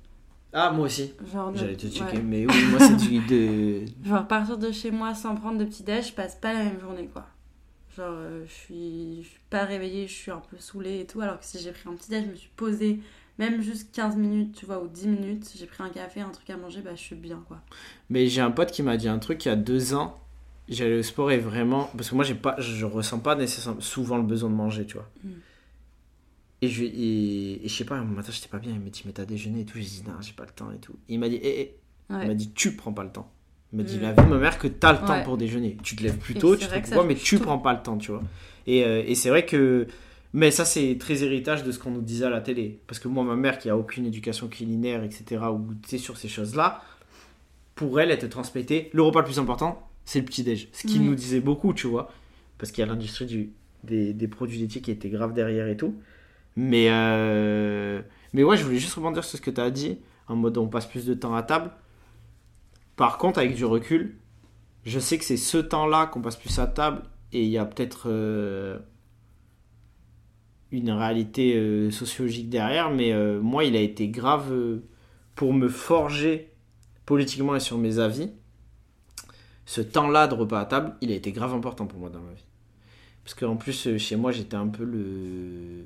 Ah 0.54 0.72
moi 0.72 0.86
aussi. 0.86 1.14
Genre, 1.32 1.54
J'allais 1.56 1.76
te 1.76 1.88
checker, 1.88 2.18
ouais. 2.18 2.24
mais 2.24 2.46
oui, 2.48 2.66
moi 2.72 2.80
c'est 2.80 2.96
du 2.96 3.20
de. 3.28 3.86
Genre, 4.04 4.26
partir 4.28 4.58
de 4.58 4.72
chez 4.72 4.90
moi 4.90 5.14
sans 5.14 5.36
prendre 5.36 5.58
de 5.58 5.66
petit-déj, 5.66 6.08
je 6.10 6.14
passe 6.14 6.36
pas 6.36 6.54
la 6.54 6.64
même 6.64 6.80
journée, 6.80 7.08
quoi. 7.08 7.28
Genre, 7.96 8.08
euh, 8.10 8.46
je 8.48 8.52
suis, 8.52 9.24
je 9.24 9.28
suis 9.28 9.40
pas 9.50 9.66
réveillée, 9.66 10.08
je 10.08 10.14
suis 10.14 10.32
un 10.32 10.40
peu 10.50 10.58
saoulée 10.58 11.02
et 11.02 11.06
tout. 11.06 11.20
Alors 11.22 11.40
que 11.40 11.46
si 11.46 11.60
j'ai 11.60 11.72
pris 11.72 11.90
un 11.90 11.94
petit-déj, 11.96 12.24
je 12.26 12.32
me 12.32 12.36
suis 12.36 12.52
posée, 12.56 13.00
même 13.38 13.62
juste 13.62 13.94
15 13.94 14.16
minutes, 14.16 14.56
tu 14.56 14.66
vois, 14.66 14.82
ou 14.82 14.88
10 14.88 15.08
minutes, 15.10 15.52
j'ai 15.56 15.66
pris 15.66 15.84
un 15.84 15.90
café, 15.90 16.22
un 16.22 16.30
truc 16.30 16.50
à 16.50 16.56
manger, 16.58 16.82
bah 16.82 16.96
je 16.96 17.02
suis 17.02 17.16
bien, 17.16 17.44
quoi. 17.48 17.60
Mais 18.10 18.28
j'ai 18.28 18.42
un 18.42 18.52
pote 18.52 18.72
qui 18.72 18.82
m'a 18.82 18.96
dit 18.96 19.10
un 19.10 19.20
truc 19.20 19.44
il 19.46 19.50
y 19.50 19.52
a 19.52 19.56
deux 19.58 19.94
ans. 19.94 20.16
J'allais 20.70 21.00
au 21.00 21.04
sport 21.04 21.32
et 21.32 21.38
vraiment. 21.40 21.90
Parce 21.98 22.10
que 22.10 22.16
moi, 22.16 22.24
j'ai 22.24 22.36
pas, 22.36 22.56
je 22.60 22.86
ressens 22.86 23.20
pas 23.20 23.36
nécessairement 23.36 23.82
souvent 23.82 24.18
le 24.18 24.24
besoin 24.24 24.50
de 24.50 24.56
manger, 24.56 24.86
tu 24.86 24.94
vois. 24.96 25.10
Mm. 25.24 25.30
Et, 26.62 26.68
je, 26.68 26.84
et, 26.84 27.66
et 27.66 27.68
je 27.68 27.74
sais 27.74 27.86
pas, 27.86 27.96
un 27.96 28.04
matin, 28.04 28.32
j'étais 28.32 28.50
pas 28.50 28.60
bien. 28.60 28.74
Il 28.74 28.80
m'a 28.80 28.90
dit, 28.90 29.02
mais 29.06 29.12
t'as 29.14 29.26
déjeuné 29.26 29.62
et 29.62 29.66
tout. 29.66 29.78
J'ai 29.78 29.86
dit, 29.86 30.04
non, 30.06 30.14
j'ai 30.22 30.34
pas 30.34 30.44
le 30.46 30.52
temps 30.52 30.72
et 30.72 30.78
tout. 30.80 30.94
Il 31.08 31.20
m'a 31.20 31.30
dit, 31.30 31.40
eh, 31.42 31.62
eh. 31.62 31.76
Il 32.12 32.16
Ouais. 32.16 32.28
m'a 32.28 32.34
dit, 32.34 32.52
tu 32.52 32.76
prends 32.76 32.92
pas 32.94 33.04
le 33.04 33.12
temps. 33.12 33.32
Il 33.72 33.78
m'a 33.78 33.84
dit, 33.84 33.98
Mm. 33.98 34.02
la 34.02 34.14
vie 34.14 34.28
ma 34.30 34.38
mère, 34.38 34.58
que 34.58 34.68
t'as 34.68 34.94
le 34.94 35.00
temps 35.08 35.22
pour 35.24 35.38
déjeuner. 35.38 35.78
Tu 35.84 35.96
te 35.96 36.04
lèves 36.04 36.18
plus 36.18 36.34
tôt, 36.36 36.56
tu 36.56 36.68
te 36.68 36.94
quoi, 36.94 37.04
mais 37.06 37.16
tu 37.16 37.38
tout. 37.38 37.44
prends 37.44 37.60
pas 37.60 37.74
le 37.74 37.82
temps, 37.82 37.98
tu 37.98 38.12
vois. 38.12 38.24
Et, 38.68 38.84
euh, 38.84 39.04
et 39.06 39.16
c'est 39.16 39.30
vrai 39.30 39.46
que. 39.46 39.88
Mais 40.34 40.52
ça, 40.52 40.64
c'est 40.66 40.98
très 41.00 41.24
héritage 41.24 41.64
de 41.64 41.72
ce 41.72 41.80
qu'on 41.80 41.90
nous 41.90 42.02
disait 42.02 42.26
à 42.26 42.30
la 42.30 42.42
télé. 42.42 42.80
Parce 42.86 43.00
que 43.00 43.08
moi, 43.08 43.24
ma 43.24 43.36
mère, 43.36 43.58
qui 43.58 43.68
a 43.70 43.76
aucune 43.78 44.06
éducation 44.06 44.48
culinaire, 44.48 45.04
etc., 45.04 45.42
ou 45.52 45.74
tu 45.82 45.90
sais, 45.90 45.98
sur 45.98 46.18
ces 46.18 46.28
choses-là, 46.28 46.84
pour 47.74 48.00
elle, 48.00 48.12
elle 48.12 48.20
te 48.20 48.28
transmettait 48.28 48.90
le 48.94 49.02
repas 49.02 49.20
le 49.22 49.26
plus 49.26 49.40
important, 49.40 49.89
c'est 50.10 50.22
le 50.22 50.26
petit-déj. 50.26 50.70
Ce 50.72 50.88
qui 50.88 51.00
nous 51.00 51.14
disait 51.14 51.40
beaucoup, 51.40 51.72
tu 51.72 51.86
vois. 51.86 52.12
Parce 52.58 52.72
qu'il 52.72 52.84
y 52.84 52.88
a 52.88 52.88
l'industrie 52.88 53.28
du, 53.28 53.52
des, 53.84 54.12
des 54.12 54.28
produits 54.28 54.58
laitiers 54.58 54.82
qui 54.82 54.90
était 54.90 55.12
grave 55.12 55.34
derrière 55.34 55.68
et 55.68 55.78
tout. 55.78 55.94
Mais, 56.56 56.88
euh, 56.90 58.02
mais 58.34 58.44
ouais, 58.44 58.58
je 58.58 58.64
voulais 58.64 58.80
juste 58.80 58.96
rebondir 58.96 59.24
sur 59.24 59.38
ce 59.38 59.42
que 59.44 59.52
tu 59.52 59.62
as 59.62 59.70
dit, 59.70 60.00
en 60.28 60.36
mode 60.36 60.58
on 60.58 60.68
passe 60.68 60.88
plus 60.88 61.06
de 61.06 61.14
temps 61.14 61.36
à 61.36 61.44
table. 61.44 61.70
Par 62.96 63.20
contre, 63.20 63.38
avec 63.38 63.54
du 63.54 63.66
recul, 63.66 64.16
je 64.84 64.98
sais 64.98 65.20
que 65.20 65.24
c'est 65.24 65.38
ce 65.38 65.60
temps-là 65.60 66.08
qu'on 66.08 66.22
passe 66.22 66.38
plus 66.38 66.58
à 66.58 66.66
table 66.66 67.04
et 67.32 67.44
il 67.44 67.50
y 67.52 67.60
a 67.60 67.66
peut-être 67.66 68.06
euh, 68.08 68.80
une 70.72 70.90
réalité 70.90 71.56
euh, 71.56 71.92
sociologique 71.92 72.50
derrière, 72.50 72.90
mais 72.90 73.14
moi, 73.42 73.64
il 73.64 73.76
a 73.76 73.82
été 73.82 74.08
grave 74.08 74.52
pour 75.36 75.54
me 75.54 75.70
forger 75.70 76.50
politiquement 77.06 77.56
et 77.56 77.60
sur 77.60 77.78
mes 77.78 78.00
avis. 78.00 78.32
Ce 79.70 79.82
temps-là 79.82 80.26
de 80.26 80.34
repas 80.34 80.62
à 80.62 80.66
table, 80.66 80.96
il 81.00 81.12
a 81.12 81.14
été 81.14 81.32
grave 81.32 81.54
important 81.54 81.86
pour 81.86 82.00
moi 82.00 82.10
dans 82.10 82.22
ma 82.22 82.34
vie. 82.34 82.44
Parce 83.24 83.36
qu'en 83.36 83.56
plus, 83.56 83.86
euh, 83.86 84.00
chez 84.00 84.16
moi, 84.16 84.32
j'étais 84.32 84.56
un 84.56 84.68
peu 84.68 84.84
le. 84.84 85.86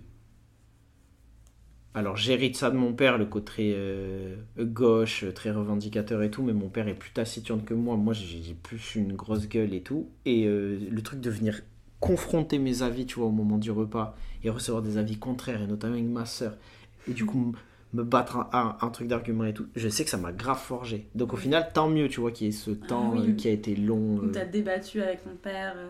Alors, 1.94 2.16
j'hérite 2.16 2.56
ça 2.56 2.72
de 2.72 2.78
mon 2.78 2.94
père, 2.94 3.18
le 3.18 3.26
côté 3.26 3.74
euh, 3.76 4.38
gauche, 4.58 5.26
très 5.36 5.52
revendicateur 5.52 6.24
et 6.24 6.32
tout, 6.32 6.44
mais 6.44 6.54
mon 6.54 6.70
père 6.70 6.88
est 6.88 6.94
plus 6.94 7.12
taciturne 7.12 7.66
que 7.66 7.74
moi. 7.74 7.98
Moi, 7.98 8.14
j'ai 8.14 8.54
plus 8.54 8.96
une 8.96 9.18
grosse 9.18 9.50
gueule 9.50 9.74
et 9.74 9.82
tout. 9.82 10.08
Et 10.24 10.46
euh, 10.46 10.80
le 10.90 11.02
truc 11.02 11.20
de 11.20 11.30
venir 11.30 11.60
confronter 12.00 12.60
mes 12.60 12.84
avis, 12.84 13.06
tu 13.06 13.16
vois, 13.16 13.28
au 13.28 13.32
moment 13.32 13.58
du 13.58 13.72
repas, 13.72 14.16
et 14.46 14.50
recevoir 14.50 14.82
des 14.82 14.98
avis 14.98 15.18
contraires, 15.18 15.62
et 15.62 15.68
notamment 15.68 15.96
avec 15.96 16.06
ma 16.06 16.26
soeur, 16.26 16.56
et 17.10 17.12
du 17.12 17.26
coup, 17.26 17.54
me 17.94 18.04
battre 18.04 18.38
un, 18.38 18.50
un- 18.54 18.78
un 18.82 18.90
truc 18.90 19.08
d'argument 19.08 19.46
et 19.46 19.54
tout, 19.54 19.68
je 19.76 19.88
sais 19.88 20.04
que 20.04 20.10
ça 20.10 20.18
m'a 20.18 20.32
grave 20.32 20.60
forgé. 20.60 21.08
Donc, 21.16 21.34
au 21.34 21.38
final, 21.38 21.70
tant 21.74 21.88
mieux, 21.90 22.08
tu 22.10 22.20
vois, 22.22 22.32
qu'il 22.32 22.48
y 22.48 22.50
ait 22.50 22.54
ce 22.54 22.72
temps 22.72 23.14
oui. 23.16 23.30
euh, 23.30 23.34
qui 23.34 23.48
a 23.48 23.52
été 23.52 23.76
long. 23.76 24.18
Où 24.18 24.26
euh. 24.26 24.32
t'as 24.34 24.46
débattu 24.46 25.02
avec 25.02 25.26
mon 25.26 25.36
père. 25.36 25.74
euh, 25.78 25.90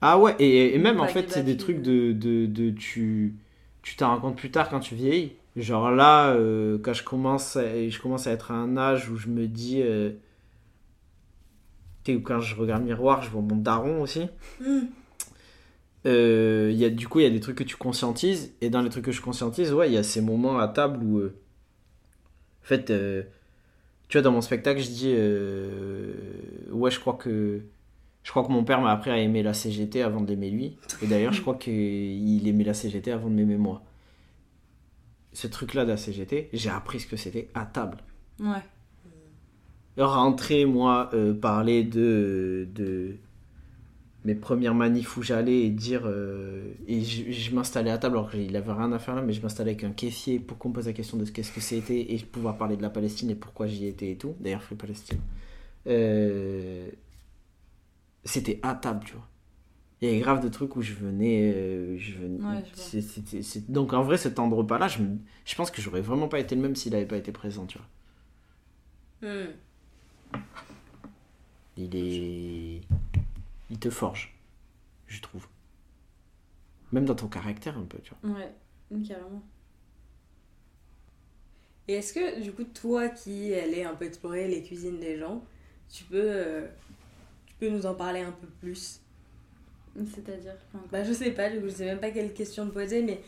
Ah 0.00 0.18
ouais, 0.18 0.34
et, 0.38 0.74
et 0.74 0.78
même 0.78 1.00
en 1.00 1.06
fait, 1.08 1.30
c'est 1.30 1.42
des 1.44 1.56
trucs 1.56 1.80
de, 1.82 2.12
de, 2.12 2.46
de 2.46 2.70
tu 2.70 3.34
tu 3.82 3.96
t'en 3.96 4.08
rends 4.14 4.20
compte 4.20 4.36
plus 4.36 4.50
tard 4.50 4.68
quand 4.70 4.80
tu 4.80 4.94
vieillis. 4.94 5.32
Genre 5.56 5.90
là, 5.92 6.30
euh, 6.30 6.78
quand 6.82 6.94
je 6.94 7.04
commence, 7.04 7.56
à, 7.56 7.88
je 7.88 8.00
commence 8.00 8.26
à 8.26 8.32
être 8.32 8.50
à 8.50 8.54
un 8.54 8.76
âge 8.76 9.08
où 9.10 9.16
je 9.16 9.28
me 9.28 9.46
dis. 9.46 9.80
euh, 9.82 10.10
sais, 12.06 12.20
quand 12.20 12.40
je 12.40 12.56
regarde 12.56 12.80
le 12.82 12.88
miroir, 12.88 13.22
je 13.22 13.30
vois 13.30 13.42
mon 13.42 13.56
daron 13.56 14.02
aussi. 14.02 14.26
Hmm. 14.60 14.80
Euh, 16.06 16.68
il 16.72 16.76
y 16.78 16.84
a, 16.84 16.90
du 16.90 17.08
coup, 17.08 17.20
il 17.20 17.22
y 17.22 17.26
a 17.26 17.30
des 17.30 17.40
trucs 17.40 17.56
que 17.58 17.64
tu 17.64 17.76
conscientises. 17.76 18.52
Et 18.60 18.68
dans 18.70 18.82
les 18.82 18.90
trucs 18.90 19.04
que 19.04 19.12
je 19.12 19.22
conscientise, 19.22 19.72
ouais, 19.72 19.88
il 19.88 19.94
y 19.94 19.96
a 19.98 20.02
ces 20.02 20.20
moments 20.20 20.58
à 20.58 20.68
table 20.68 21.02
où. 21.04 21.18
euh, 21.18 21.34
en 22.64 22.66
fait, 22.66 22.90
euh, 22.90 23.22
tu 24.08 24.16
vois, 24.16 24.22
dans 24.22 24.32
mon 24.32 24.40
spectacle, 24.40 24.80
je 24.80 24.88
dis. 24.88 25.12
euh, 25.14 26.12
ouais, 26.70 26.90
je 26.90 26.98
crois 26.98 27.14
que. 27.14 27.60
Je 28.22 28.30
crois 28.30 28.42
que 28.42 28.50
mon 28.50 28.64
père 28.64 28.80
m'a 28.80 28.90
appris 28.90 29.10
à 29.10 29.18
aimer 29.18 29.42
la 29.42 29.52
CGT 29.52 30.00
avant 30.02 30.22
de 30.22 30.28
l'aimer 30.30 30.50
lui. 30.50 30.78
Et 31.02 31.06
d'ailleurs, 31.06 31.34
je 31.34 31.42
crois 31.42 31.56
qu'il 31.56 32.48
aimait 32.48 32.64
la 32.64 32.72
CGT 32.72 33.12
avant 33.12 33.28
de 33.28 33.34
m'aimer 33.34 33.58
moi. 33.58 33.82
Ce 35.34 35.46
truc-là 35.46 35.84
de 35.84 35.90
la 35.90 35.98
CGT, 35.98 36.48
j'ai 36.54 36.70
appris 36.70 37.00
ce 37.00 37.06
que 37.06 37.16
c'était 37.16 37.48
à 37.54 37.66
table 37.66 37.98
Ouais. 38.40 38.62
rentrer, 39.98 40.64
moi, 40.64 41.10
euh, 41.12 41.34
parler 41.34 41.84
de, 41.84 42.66
de 42.74 43.16
mes 44.24 44.34
premières 44.34 44.74
manifs 44.74 45.16
où 45.16 45.22
j'allais 45.22 45.62
et 45.62 45.70
dire. 45.70 46.02
euh, 46.06 46.72
et 46.86 47.02
je, 47.02 47.30
je 47.30 47.54
m'installais 47.54 47.90
à 47.90 47.98
table 47.98 48.16
alors 48.16 48.30
qu'il 48.30 48.54
avait 48.56 48.72
rien 48.72 48.90
à 48.92 48.98
faire 48.98 49.14
là, 49.14 49.22
mais 49.22 49.32
je 49.32 49.42
m'installais 49.42 49.72
avec 49.72 49.84
un 49.84 49.90
caissier 49.92 50.38
pour 50.40 50.58
qu'on 50.58 50.70
me 50.70 50.74
pose 50.74 50.86
la 50.86 50.92
question 50.94 51.16
de 51.18 51.24
ce 51.24 51.32
qu'est-ce 51.32 51.52
que 51.52 51.60
c'était 51.60 52.12
et 52.14 52.18
pouvoir 52.18 52.56
parler 52.56 52.76
de 52.76 52.82
la 52.82 52.90
Palestine 52.90 53.30
et 53.30 53.34
pourquoi 53.34 53.66
j'y 53.66 53.86
étais 53.86 54.12
et 54.12 54.16
tout. 54.16 54.34
D'ailleurs, 54.40 54.62
Free 54.62 54.76
Palestine. 54.76 55.18
Euh, 55.86 56.88
c'était 58.24 58.58
à 58.62 58.74
table, 58.74 59.04
tu 59.04 59.12
vois. 59.14 59.28
Il 60.00 60.08
y 60.08 60.10
avait 60.10 60.20
grave 60.20 60.42
de 60.42 60.48
trucs 60.48 60.76
où 60.76 60.82
je 60.82 60.92
venais. 60.94 61.52
euh, 61.54 61.96
je 61.98 62.12
venais 62.18 62.42
Ouais, 62.44 62.62
je 62.70 63.60
Donc 63.68 63.92
en 63.92 64.02
vrai, 64.02 64.16
ce 64.18 64.28
temps 64.28 64.48
de 64.48 64.54
repas-là, 64.54 64.88
je, 64.88 65.00
me- 65.02 65.18
je 65.44 65.54
pense 65.54 65.70
que 65.70 65.80
j'aurais 65.80 66.00
vraiment 66.02 66.28
pas 66.28 66.40
été 66.40 66.54
le 66.54 66.60
même 66.62 66.76
s'il 66.76 66.94
avait 66.94 67.06
pas 67.06 67.16
été 67.16 67.32
présent, 67.32 67.66
tu 67.66 67.78
vois. 67.78 67.86
Hmm. 69.30 69.52
Il 71.76 71.94
est. 71.96 72.80
Il 73.70 73.78
te 73.78 73.90
forge, 73.90 74.34
je 75.06 75.20
trouve. 75.20 75.46
Même 76.92 77.04
dans 77.06 77.14
ton 77.14 77.28
caractère, 77.28 77.76
un 77.78 77.84
peu, 77.84 77.98
tu 78.02 78.12
vois. 78.22 78.36
Ouais, 78.36 78.52
carrément. 79.06 79.42
Et 81.88 81.94
est-ce 81.94 82.12
que, 82.14 82.40
du 82.40 82.52
coup, 82.52 82.64
toi 82.64 83.08
qui 83.08 83.52
allais 83.54 83.84
un 83.84 83.94
peu 83.94 84.06
explorer 84.06 84.48
les 84.48 84.62
cuisines 84.62 85.00
des 85.00 85.18
gens, 85.18 85.44
tu 85.92 86.04
peux, 86.04 86.16
euh, 86.22 86.66
tu 87.46 87.54
peux 87.60 87.68
nous 87.68 87.84
en 87.86 87.94
parler 87.94 88.20
un 88.20 88.32
peu 88.32 88.46
plus? 88.60 89.00
C'est-à-dire 89.96 90.54
Bah, 90.90 91.04
je 91.04 91.12
sais 91.12 91.30
pas, 91.30 91.50
du 91.50 91.60
coup, 91.60 91.66
je 91.68 91.74
sais 91.74 91.84
même 91.84 92.00
pas 92.00 92.10
quelle 92.10 92.32
question 92.32 92.66
te 92.66 92.72
poser, 92.72 93.02
mais 93.02 93.20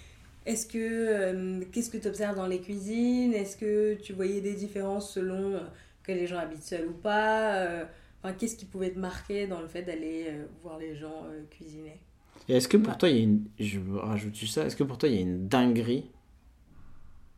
est-ce 0.47 0.67
que. 0.67 0.79
euh, 0.79 1.61
Qu'est-ce 1.73 1.91
que 1.91 1.99
tu 1.99 2.09
observes 2.09 2.37
dans 2.37 2.47
les 2.47 2.61
cuisines? 2.61 3.35
Est-ce 3.35 3.57
que 3.57 3.95
tu 3.95 4.13
voyais 4.15 4.41
des 4.41 4.55
différences 4.55 5.13
selon 5.13 5.55
euh, 5.55 5.61
que 6.03 6.13
les 6.13 6.27
gens 6.27 6.39
habitent 6.39 6.63
seuls 6.65 6.89
ou 6.89 6.93
pas? 6.95 7.57
Euh, 7.57 7.85
Enfin, 8.23 8.35
qu'est-ce 8.35 8.57
qui 8.57 8.65
pouvait 8.65 8.91
te 8.91 8.99
marquer 8.99 9.47
dans 9.47 9.61
le 9.61 9.69
fait 9.69 9.83
d'aller 9.83 10.27
euh, 10.29 10.47
voir 10.63 10.79
les 10.79 10.97
gens 10.97 11.25
euh, 11.27 11.45
cuisiner? 11.51 12.01
Et 12.49 12.55
est-ce 12.55 12.69
que 12.69 12.77
pour 12.77 12.97
toi, 12.99 13.09
il 13.09 13.17
y 13.17 13.21
a 13.21 13.23
une. 13.23 13.45
Je 13.59 13.81
rajoute 13.95 14.35
juste 14.35 14.55
ça. 14.55 14.65
Est-ce 14.65 14.77
que 14.77 14.85
pour 14.85 14.99
toi, 14.99 15.09
il 15.09 15.15
y 15.15 15.19
a 15.19 15.23
une 15.23 15.49
dinguerie? 15.49 16.11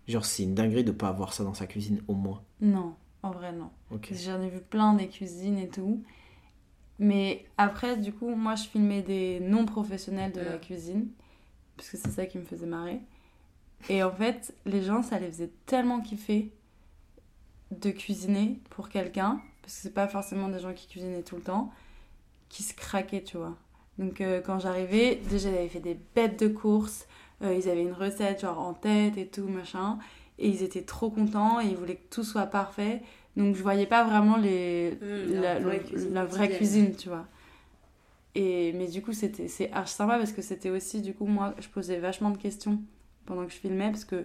Genre, 0.07 0.25
c'est 0.25 0.45
une 0.45 0.55
dinguerie 0.55 0.85
de 0.85 0.93
pas 0.93 1.09
avoir 1.09 1.33
ça 1.35 1.45
dans 1.45 1.55
sa 1.55 1.67
cuisine, 1.67 2.03
au 2.09 2.15
moins? 2.15 2.43
Non, 2.61 2.95
en 3.23 3.31
vrai, 3.31 3.53
non. 3.53 3.71
J'en 4.11 4.41
ai 4.41 4.49
vu 4.49 4.61
plein 4.61 4.95
des 4.95 5.09
cuisines 5.09 5.59
et 5.59 5.69
tout. 5.69 6.03
Mais 6.99 7.45
après, 7.59 7.97
du 7.97 8.13
coup, 8.13 8.35
moi, 8.35 8.55
je 8.55 8.65
filmais 8.65 9.03
des 9.03 9.41
non-professionnels 9.41 10.33
de 10.33 10.41
la 10.41 10.59
cuisine. 10.59 11.09
Parce 11.77 11.91
que 11.91 11.97
c'est 11.97 12.11
ça 12.11 12.27
qui 12.27 12.39
me 12.39 12.45
faisait 12.45 12.67
marrer. 12.67 13.01
Et 13.89 14.03
en 14.03 14.11
fait, 14.11 14.55
les 14.67 14.83
gens, 14.83 15.03
ça 15.03 15.19
les 15.19 15.29
faisait 15.29 15.53
tellement 15.67 16.01
kiffer 16.01 16.53
de 17.71 17.91
cuisiner 17.91 18.61
pour 18.71 18.89
quelqu'un. 18.89 19.41
Parce 19.69 19.77
que 19.77 19.83
c'est 19.83 19.93
pas 19.93 20.09
forcément 20.09 20.49
des 20.49 20.61
gens 20.61 20.73
qui 20.73 20.87
cuisinaient 20.89 21.23
tout 21.23 21.37
le 21.37 21.43
temps. 21.43 21.71
Qui 22.49 22.63
se 22.63 22.73
craquaient, 22.73 23.23
tu 23.23 23.37
vois. 23.37 23.55
Donc, 23.99 24.23
euh, 24.23 24.41
quand 24.41 24.59
j'arrivais, 24.59 25.17
déjà, 25.29 25.51
ils 25.51 25.57
avaient 25.59 25.69
fait 25.69 25.81
des 25.81 25.99
bêtes 26.15 26.41
de 26.41 26.49
courses. 26.49 27.07
Euh, 27.43 27.53
ils 27.55 27.69
avaient 27.69 27.83
une 27.83 27.93
recette, 27.93 28.41
genre 28.41 28.59
en 28.59 28.73
tête 28.73 29.19
et 29.19 29.27
tout, 29.27 29.47
machin. 29.47 29.99
Et 30.39 30.49
ils 30.49 30.63
étaient 30.63 30.81
trop 30.85 31.11
contents 31.11 31.61
et 31.61 31.67
ils 31.67 31.77
voulaient 31.77 31.97
que 31.97 32.09
tout 32.15 32.25
soit 32.25 32.47
parfait. 32.47 33.03
Donc 33.37 33.57
je 33.57 33.63
voyais 33.63 33.85
pas 33.85 34.05
vraiment 34.05 34.39
les, 34.39 34.93
la, 35.03 35.59
la 35.59 35.61
vraie 35.61 35.79
le- 35.79 35.85
cuisine 35.85 36.15
la 36.15 36.25
vraie 36.25 36.49
quotidienne. 36.49 36.87
cuisine, 36.87 36.97
tu 36.97 37.09
vois. 37.11 37.27
Et, 38.35 38.73
mais 38.73 38.87
du 38.87 39.03
coup, 39.03 39.13
c'était, 39.13 39.49
c'est 39.49 39.71
archi 39.73 39.93
sympa 39.95 40.17
parce 40.17 40.33
que 40.33 40.41
c'était 40.43 40.71
aussi, 40.71 41.03
du 41.03 41.13
coup, 41.13 41.27
moi, 41.27 41.55
je 41.59 41.69
posais 41.69 41.99
vachement 41.99 42.31
de 42.31 42.39
questions 42.39 42.81
pendant 43.27 43.45
que 43.45 43.53
je 43.53 43.59
filmais 43.59 43.91
parce 43.91 44.07
que 44.07 44.25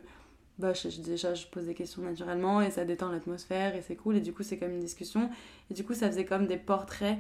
bah, 0.59 0.73
je- 0.73 1.01
déjà, 1.01 1.33
je 1.33 1.47
pose 1.47 1.65
des 1.65 1.73
questions 1.73 2.01
naturellement 2.03 2.61
et 2.61 2.71
ça 2.71 2.85
détend 2.85 3.11
l'atmosphère 3.11 3.75
et 3.75 3.81
c'est 3.81 3.95
cool. 3.95 4.17
Et 4.17 4.21
du 4.21 4.33
coup, 4.33 4.43
c'est 4.43 4.57
comme 4.57 4.71
une 4.71 4.79
discussion. 4.79 5.29
Et 5.71 5.73
du 5.73 5.83
coup, 5.83 5.93
ça 5.93 6.07
faisait 6.09 6.25
comme 6.25 6.47
des 6.47 6.57
portraits 6.57 7.17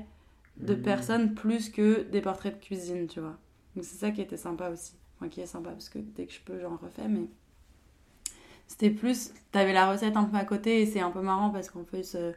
de 0.57 0.75
Mhm. 0.75 0.81
personnes 0.83 1.33
plus 1.33 1.69
que 1.69 2.03
des 2.03 2.21
portraits 2.21 2.59
de 2.59 2.63
cuisine, 2.63 3.07
tu 3.07 3.19
vois. 3.19 3.37
Donc 3.75 3.85
c'est 3.85 3.97
ça 3.97 4.11
qui 4.11 4.21
était 4.21 4.37
sympa 4.37 4.69
aussi. 4.69 4.93
Enfin, 5.17 5.29
qui 5.29 5.41
est 5.41 5.45
sympa 5.47 5.71
parce 5.71 5.89
que 5.89 5.99
dès 5.99 6.25
que 6.27 6.33
je 6.33 6.39
peux, 6.45 6.59
j'en 6.59 6.75
refais, 6.77 7.07
mais 7.07 7.25
c'était 8.67 8.89
plus. 8.89 9.31
T'avais 9.51 9.73
la 9.73 9.89
recette 9.91 10.15
un 10.17 10.23
peu 10.25 10.37
à 10.37 10.45
côté 10.45 10.81
et 10.81 10.85
c'est 10.85 10.99
un 10.99 11.11
peu 11.11 11.21
marrant 11.21 11.49
parce 11.49 11.69
qu'en 11.69 11.83
plus, 11.83 12.15
euh, 12.15 12.31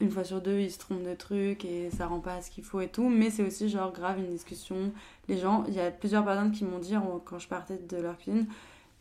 une 0.00 0.10
fois 0.10 0.24
sur 0.24 0.40
deux, 0.40 0.58
ils 0.60 0.70
se 0.70 0.78
trompent 0.78 1.02
de 1.02 1.14
trucs 1.14 1.64
et 1.64 1.90
ça 1.90 2.06
rend 2.06 2.20
pas 2.20 2.40
ce 2.40 2.50
qu'il 2.50 2.64
faut 2.64 2.80
et 2.80 2.88
tout. 2.88 3.08
Mais 3.08 3.30
c'est 3.30 3.42
aussi 3.42 3.68
genre 3.68 3.92
grave 3.92 4.18
une 4.18 4.30
discussion. 4.30 4.92
Les 5.28 5.38
gens, 5.38 5.64
il 5.68 5.74
y 5.74 5.80
a 5.80 5.90
plusieurs 5.90 6.24
personnes 6.24 6.52
qui 6.52 6.64
m'ont 6.64 6.78
dit 6.78 6.94
quand 7.24 7.38
je 7.38 7.48
partais 7.48 7.78
de 7.78 7.96
leur 7.96 8.16
cuisine, 8.18 8.46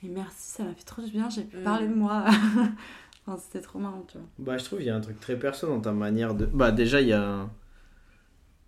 mais 0.03 0.09
merci, 0.09 0.35
ça 0.51 0.63
m'a 0.63 0.73
fait 0.73 0.83
trop 0.83 1.01
du 1.01 1.11
bien, 1.11 1.29
j'ai 1.29 1.43
pu 1.43 1.57
Mm. 1.57 1.63
parler 1.63 1.87
de 1.87 1.93
moi. 1.93 2.25
enfin, 3.25 3.37
c'était 3.43 3.61
trop 3.61 3.79
marrant, 3.79 4.05
tu 4.07 4.17
vois. 4.17 4.27
Bah, 4.39 4.57
je 4.57 4.65
trouve 4.65 4.79
qu'il 4.79 4.87
y 4.87 4.91
a 4.91 4.95
un 4.95 5.01
truc 5.01 5.19
très 5.19 5.37
perso 5.37 5.67
dans 5.67 5.81
ta 5.81 5.91
manière 5.91 6.35
de. 6.35 6.45
Bah, 6.45 6.71
déjà, 6.71 7.01
il 7.01 7.07
y 7.07 7.13
a 7.13 7.23
un. 7.23 7.51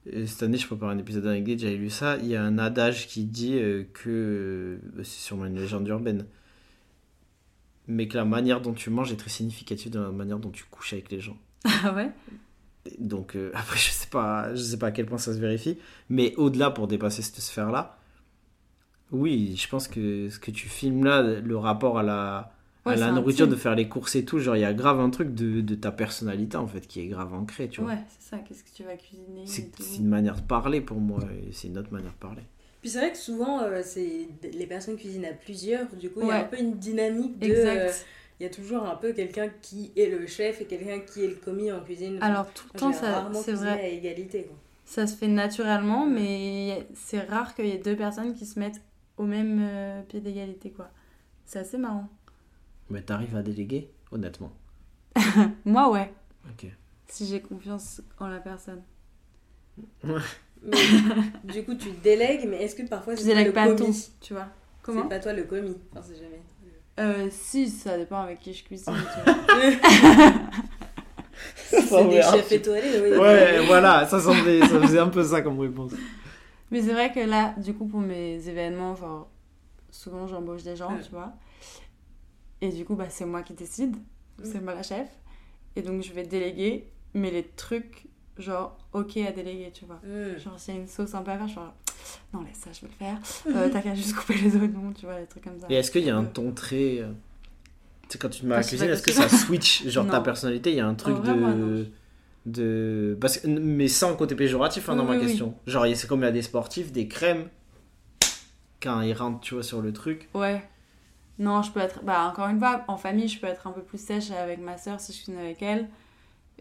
et 0.05 0.25
Cette 0.27 0.43
année, 0.43 0.57
je 0.57 0.65
prépare 0.67 0.89
un 0.89 0.97
épisode 0.97 1.23
d'anecdote, 1.23 1.59
j'avais 1.59 1.75
lu 1.77 1.89
ça. 1.89 2.17
Il 2.17 2.27
y 2.27 2.35
a 2.35 2.43
un 2.43 2.57
adage 2.57 3.07
qui 3.07 3.25
dit 3.25 3.57
euh, 3.59 3.83
que. 3.93 4.09
euh, 4.09 5.03
C'est 5.03 5.21
sûrement 5.21 5.45
une 5.45 5.55
légende 5.57 5.87
urbaine. 5.87 6.25
Mais 7.87 8.07
que 8.07 8.17
la 8.17 8.25
manière 8.25 8.61
dont 8.61 8.73
tu 8.73 8.89
manges 8.91 9.11
est 9.11 9.15
très 9.17 9.29
significative 9.31 9.91
de 9.91 9.99
la 9.99 10.11
manière 10.11 10.37
dont 10.39 10.51
tu 10.51 10.63
couches 10.65 10.93
avec 10.93 11.11
les 11.11 11.19
gens. 11.19 11.37
Ah 11.83 11.93
ouais? 11.93 12.11
Donc 12.99 13.35
euh, 13.35 13.51
après, 13.55 13.77
je 13.77 13.89
sais 13.91 14.07
pas, 14.07 14.53
je 14.55 14.61
sais 14.61 14.77
pas 14.79 14.87
à 14.87 14.91
quel 14.91 15.05
point 15.05 15.17
ça 15.17 15.33
se 15.33 15.39
vérifie, 15.39 15.77
mais 16.09 16.33
au-delà 16.37 16.71
pour 16.71 16.87
dépasser 16.87 17.21
cette 17.21 17.39
sphère-là, 17.39 17.98
oui, 19.11 19.55
je 19.57 19.67
pense 19.67 19.87
que 19.87 20.29
ce 20.29 20.39
que 20.39 20.51
tu 20.51 20.67
filmes 20.67 21.03
là, 21.05 21.21
le 21.21 21.57
rapport 21.57 21.97
à 21.99 22.03
la, 22.03 22.53
Ouais, 22.85 22.93
à 22.93 22.95
la 22.95 23.11
nourriture, 23.11 23.43
intime. 23.45 23.55
de 23.55 23.59
faire 23.59 23.75
les 23.75 23.89
courses 23.89 24.15
et 24.15 24.23
tout, 24.23 24.39
genre 24.39 24.55
il 24.55 24.61
y 24.61 24.65
a 24.65 24.73
grave 24.73 24.99
un 25.01 25.09
truc 25.09 25.33
de, 25.35 25.59
de 25.61 25.75
ta 25.75 25.91
personnalité 25.91 26.55
en 26.57 26.65
fait 26.65 26.87
qui 26.87 27.01
est 27.01 27.07
grave 27.07 27.33
ancré, 27.33 27.67
tu 27.67 27.81
vois. 27.81 27.91
Ouais, 27.91 27.99
c'est 28.07 28.29
ça, 28.29 28.37
qu'est-ce 28.37 28.63
que 28.63 28.69
tu 28.73 28.83
vas 28.83 28.95
cuisiner 28.95 29.43
C'est 29.45 29.69
une 29.97 30.07
manière 30.07 30.35
de 30.37 30.41
parler 30.41 30.79
pour 30.79 30.97
moi, 30.99 31.19
et 31.45 31.51
c'est 31.51 31.67
une 31.67 31.77
autre 31.77 31.91
manière 31.91 32.11
de 32.13 32.17
parler. 32.17 32.43
Puis 32.81 32.89
c'est 32.91 32.99
vrai 32.99 33.11
que 33.11 33.17
souvent, 33.17 33.61
euh, 33.61 33.81
c'est 33.83 34.29
les 34.53 34.65
personnes 34.65 34.95
cuisinent 34.95 35.25
à 35.25 35.33
plusieurs, 35.33 35.87
du 35.99 36.09
coup, 36.09 36.21
il 36.21 36.27
y 36.29 36.31
a 36.31 36.39
un 36.39 36.43
peu 36.45 36.57
une 36.57 36.75
dynamique 36.77 37.37
de. 37.39 37.47
euh, 37.51 37.83
Exact. 37.87 38.05
Il 38.39 38.43
y 38.43 38.45
a 38.45 38.49
toujours 38.49 38.83
un 38.85 38.95
peu 38.95 39.11
quelqu'un 39.11 39.49
qui 39.61 39.91
est 39.97 40.09
le 40.09 40.25
chef 40.25 40.61
et 40.61 40.65
quelqu'un 40.65 40.99
qui 41.01 41.25
est 41.25 41.27
le 41.27 41.35
commis 41.35 41.69
en 41.73 41.81
cuisine. 41.81 42.17
Alors 42.21 42.47
tout 42.53 42.63
le 42.73 42.79
temps, 42.79 42.93
ça, 42.93 43.29
c'est 43.43 43.51
vrai, 43.51 43.71
à 43.81 43.87
égalité. 43.89 44.43
Quoi. 44.43 44.55
ça 44.85 45.05
se 45.07 45.17
fait 45.17 45.27
naturellement, 45.27 46.05
mais 46.05 46.87
c'est 46.95 47.19
rare 47.19 47.53
qu'il 47.53 47.65
y 47.65 47.71
ait 47.71 47.77
deux 47.79 47.97
personnes 47.97 48.33
qui 48.33 48.45
se 48.45 48.57
mettent 48.57 48.79
au 49.19 49.25
même 49.25 49.59
euh, 49.61 50.01
pied 50.01 50.21
d'égalité, 50.21 50.71
quoi. 50.71 50.89
C'est 51.45 51.59
assez 51.59 51.77
marrant. 51.77 52.07
Mais 52.89 53.01
t'arrives 53.03 53.35
à 53.35 53.43
déléguer, 53.43 53.91
honnêtement. 54.11 54.51
Moi, 55.65 55.91
ouais, 55.91 56.11
Ok. 56.49 56.65
si 57.07 57.27
j'ai 57.27 57.41
confiance 57.41 58.01
en 58.19 58.27
la 58.27 58.39
personne. 58.39 58.81
Mais 60.03 60.77
du 61.43 61.63
coup, 61.63 61.75
tu 61.75 61.89
délègues, 62.03 62.47
mais 62.49 62.63
est-ce 62.63 62.75
que 62.75 62.83
parfois 62.87 63.15
c'est 63.15 63.23
toi 63.23 63.33
le 63.33 63.37
délègue 63.39 63.53
pas 63.53 63.67
tout, 63.69 63.83
commis 63.85 64.09
tu 64.21 64.33
vois. 64.33 64.47
C'est 64.47 64.81
Comment 64.93 65.07
pas 65.07 65.19
toi 65.19 65.33
le 65.33 65.43
commis. 65.43 65.77
Enfin, 65.91 66.01
c'est 66.07 66.15
jamais. 66.17 66.41
euh, 66.99 67.27
Si, 67.31 67.69
ça 67.69 67.97
dépend 67.97 68.21
avec 68.21 68.39
qui 68.39 68.53
je 68.53 68.63
cuisine, 68.63 68.93
tu 68.93 69.31
vois. 69.31 69.35
c'est 71.69 72.09
des 72.09 72.21
chefs 72.21 72.51
étoilés, 72.51 72.99
oui. 73.01 73.17
Ouais, 73.17 73.65
voilà, 73.67 74.05
ça 74.07 74.19
semblait, 74.19 74.59
ça 74.61 74.79
faisait 74.81 74.99
un 74.99 75.09
peu 75.09 75.23
ça 75.23 75.41
comme 75.41 75.59
réponse. 75.59 75.91
Mais 76.71 76.81
c'est 76.81 76.93
vrai 76.93 77.11
que 77.11 77.19
là, 77.19 77.53
du 77.57 77.73
coup, 77.73 77.85
pour 77.85 77.99
mes 77.99 78.47
événements, 78.47 78.95
genre, 78.95 79.29
souvent 79.91 80.27
j'embauche 80.27 80.63
des 80.63 80.75
gens, 80.75 80.93
Ouais. 80.93 81.01
tu 81.03 81.11
vois. 81.11 81.33
Et 82.61 82.69
du 82.69 82.85
coup, 82.85 82.95
bah, 82.95 83.09
c'est 83.09 83.25
moi 83.25 83.41
qui 83.41 83.53
décide. 83.53 83.95
C'est 84.43 84.61
moi 84.61 84.73
la 84.73 84.83
chef. 84.83 85.07
Et 85.75 85.81
donc, 85.81 86.01
je 86.03 86.11
vais 86.13 86.23
déléguer, 86.23 86.85
mais 87.13 87.31
les 87.31 87.43
trucs, 87.43 88.05
genre, 88.37 88.77
ok 88.93 89.17
à 89.17 89.31
déléguer, 89.31 89.71
tu 89.73 89.85
vois. 89.85 89.99
Hmm. 90.03 90.37
Genre, 90.37 90.59
s'il 90.59 90.75
y 90.75 90.77
a 90.77 90.81
une 90.81 90.87
sauce 90.87 91.13
un 91.15 91.21
peu 91.21 91.31
à 91.31 91.37
faire, 91.37 91.47
je 91.47 91.51
suis 91.53 91.59
genre, 91.61 91.73
non, 92.33 92.41
laisse 92.43 92.57
ça, 92.57 92.71
je 92.71 92.81
vais 92.81 92.87
le 92.87 92.93
faire. 92.93 93.17
Euh, 93.47 93.69
T'as 93.71 93.81
qu'à 93.81 93.95
juste 93.95 94.15
couper 94.15 94.35
les 94.35 94.55
oignons, 94.55 94.91
tu 94.93 95.05
vois, 95.05 95.19
les 95.19 95.25
trucs 95.25 95.43
comme 95.43 95.59
ça. 95.59 95.67
Et 95.69 95.75
est-ce 95.75 95.91
qu'il 95.91 96.03
y 96.05 96.09
a 96.09 96.15
un 96.17 96.25
ton 96.25 96.51
très. 96.51 96.99
euh, 96.99 97.11
Tu 98.03 98.09
sais, 98.13 98.17
quand 98.19 98.29
tu 98.29 98.41
te 98.41 98.45
mets 98.45 98.55
à 98.55 98.57
la 98.59 98.63
cuisine, 98.63 98.89
est-ce 98.89 99.03
que 99.03 99.11
ça 99.11 99.27
switch 99.29 99.87
Genre 99.87 100.07
ta 100.07 100.21
personnalité, 100.21 100.71
il 100.71 100.77
y 100.77 100.79
a 100.81 100.87
un 100.87 100.95
truc 100.95 101.15
En 101.17 101.21
vrai, 101.21 101.35
moi, 101.35 101.53
non. 101.53 101.85
De. 102.45 103.17
Parce 103.19 103.37
que- 103.39 103.47
mais 103.47 103.87
sans 103.87 104.15
côté 104.15 104.35
péjoratif 104.35 104.89
hein, 104.89 104.95
dans 104.95 105.03
Oui, 105.05 105.15
ma 105.17 105.21
oui, 105.21 105.27
question. 105.27 105.53
Genre, 105.67 105.85
c'est 105.95 106.07
comme 106.07 106.21
il 106.21 106.25
y 106.25 106.27
a 106.27 106.31
des 106.31 106.41
sportifs, 106.41 106.91
des 106.91 107.07
crèmes, 107.07 107.49
quand 108.81 109.01
ils 109.01 109.13
rentrent, 109.13 109.41
tu 109.41 109.53
vois, 109.55 109.63
sur 109.63 109.81
le 109.81 109.91
truc. 109.93 110.29
Ouais. 110.33 110.61
Non, 111.37 111.61
je 111.61 111.71
peux 111.71 111.79
être. 111.79 112.03
Bah, 112.03 112.27
encore 112.31 112.47
une 112.49 112.59
fois, 112.59 112.83
en 112.87 112.97
famille, 112.97 113.27
je 113.27 113.39
peux 113.39 113.47
être 113.47 113.67
un 113.67 113.71
peu 113.71 113.81
plus 113.81 113.99
sèche 114.01 114.31
avec 114.31 114.59
ma 114.59 114.77
soeur 114.77 114.99
si 114.99 115.13
je 115.13 115.17
suis 115.23 115.35
avec 115.37 115.61
elle. 115.61 115.87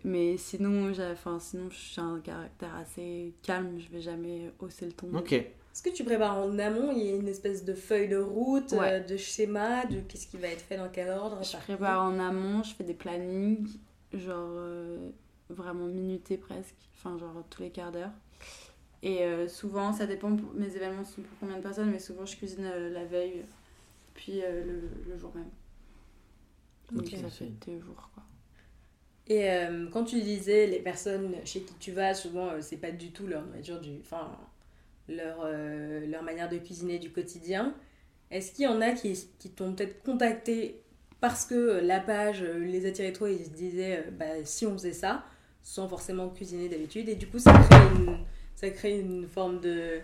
Mais 0.05 0.37
sinon, 0.37 0.93
j'ai- 0.93 1.11
enfin, 1.12 1.39
sinon, 1.41 1.68
je 1.70 1.76
suis 1.76 2.01
un 2.01 2.20
caractère 2.20 2.74
assez 2.76 3.35
calme. 3.43 3.79
Je 3.81 3.89
vais 3.91 4.01
jamais 4.01 4.53
hausser 4.61 4.87
le 4.87 4.93
ton. 4.93 5.09
Ok. 5.16 5.33
Est-ce 5.33 5.83
que 5.83 5.91
tu 5.91 6.05
prépares 6.05 6.39
en 6.39 6.57
amont 6.59 6.93
Il 6.93 7.05
y 7.05 7.09
a 7.11 7.16
une 7.16 7.26
espèce 7.29 7.64
de 7.64 7.74
feuille 7.74 8.09
de 8.09 8.16
route, 8.16 8.72
Ouais. 8.72 8.95
euh, 8.95 9.01
de 9.01 9.16
schéma, 9.16 9.85
de 9.87 10.01
qu'est-ce 10.01 10.26
qui 10.29 10.37
va 10.37 10.49
être 10.49 10.61
fait 10.62 10.76
dans 10.76 10.89
quel 10.89 11.09
ordre 11.11 11.39
Je 11.45 11.57
prépare 11.57 12.03
en 12.05 12.18
amont, 12.18 12.62
je 12.64 12.74
fais 12.74 12.85
des 12.85 12.95
plannings, 12.95 13.66
genre 14.12 14.49
euh, 14.57 15.11
vraiment 15.51 15.86
minutés 15.86 16.38
presque, 16.38 16.74
enfin 16.96 17.18
genre 17.18 17.44
tous 17.51 17.62
les 17.62 17.70
quarts 17.70 17.92
d'heure. 17.92 18.11
Et 19.03 19.24
euh, 19.24 19.49
souvent, 19.49 19.92
ça 19.92 20.07
dépend, 20.07 20.34
pour- 20.36 20.55
mes 20.55 20.74
événements 20.76 21.05
sont 21.05 21.22
pour 21.22 21.38
combien 21.40 21.57
de 21.59 21.62
personnes, 21.62 21.90
mais 21.90 22.01
souvent 22.01 22.26
je 22.26 22.36
cuisine 22.36 22.66
euh, 22.66 22.90
la 22.90 23.05
veille, 23.05 23.44
puis 24.14 24.42
euh, 24.44 24.64
le, 24.64 24.82
le 25.12 25.18
jour 25.18 25.32
même. 25.36 25.51
Donc 26.92 27.14
ça 27.16 27.30
fait 27.30 27.51
deux 27.66 27.80
jours 27.80 28.11
quoi. 28.14 28.22
Et 29.26 29.46
quand 29.92 30.05
tu 30.05 30.20
disais 30.22 30.66
les 30.66 30.78
personnes 30.80 31.34
chez 31.44 31.61
qui 31.61 31.74
tu 31.78 31.92
vas, 31.92 32.14
souvent 32.14 32.51
c'est 32.62 32.78
pas 32.78 32.90
du 32.90 33.11
tout 33.12 33.26
leur 33.26 33.44
nourriture, 33.44 33.78
du, 33.80 33.90
enfin 34.01 34.30
leur, 35.09 35.46
leur 36.07 36.22
manière 36.22 36.49
de 36.49 36.59
cuisiner 36.59 36.99
du 36.99 37.11
quotidien. 37.12 37.74
Est-ce 38.30 38.53
qu'il 38.53 38.64
y 38.64 38.68
en 38.68 38.80
a 38.80 38.92
qui, 38.92 39.14
qui 39.38 39.51
t'ont 39.51 39.74
peut-être 39.74 40.03
contacté 40.03 40.82
parce 41.20 41.44
que 41.46 41.80
la 41.82 42.01
page 42.01 42.42
les 42.42 42.86
attirait 42.86 43.12
trop 43.12 43.26
et 43.26 43.34
ils 43.34 43.44
se 43.46 43.51
disaient 43.51 44.07
bah, 44.12 44.44
si 44.44 44.66
on 44.66 44.72
faisait 44.74 44.92
ça, 44.94 45.24
sans 45.63 45.89
forcément 45.89 46.29
cuisiner 46.31 46.69
d'habitude, 46.69 47.09
et 47.09 47.15
du 47.17 47.27
coup 47.29 47.39
ça 47.39 47.53
crée 47.53 47.77
une, 47.97 48.19
ça 48.55 48.71
crée 48.71 49.01
une 49.01 49.27
forme 49.29 49.61
de 49.61 50.01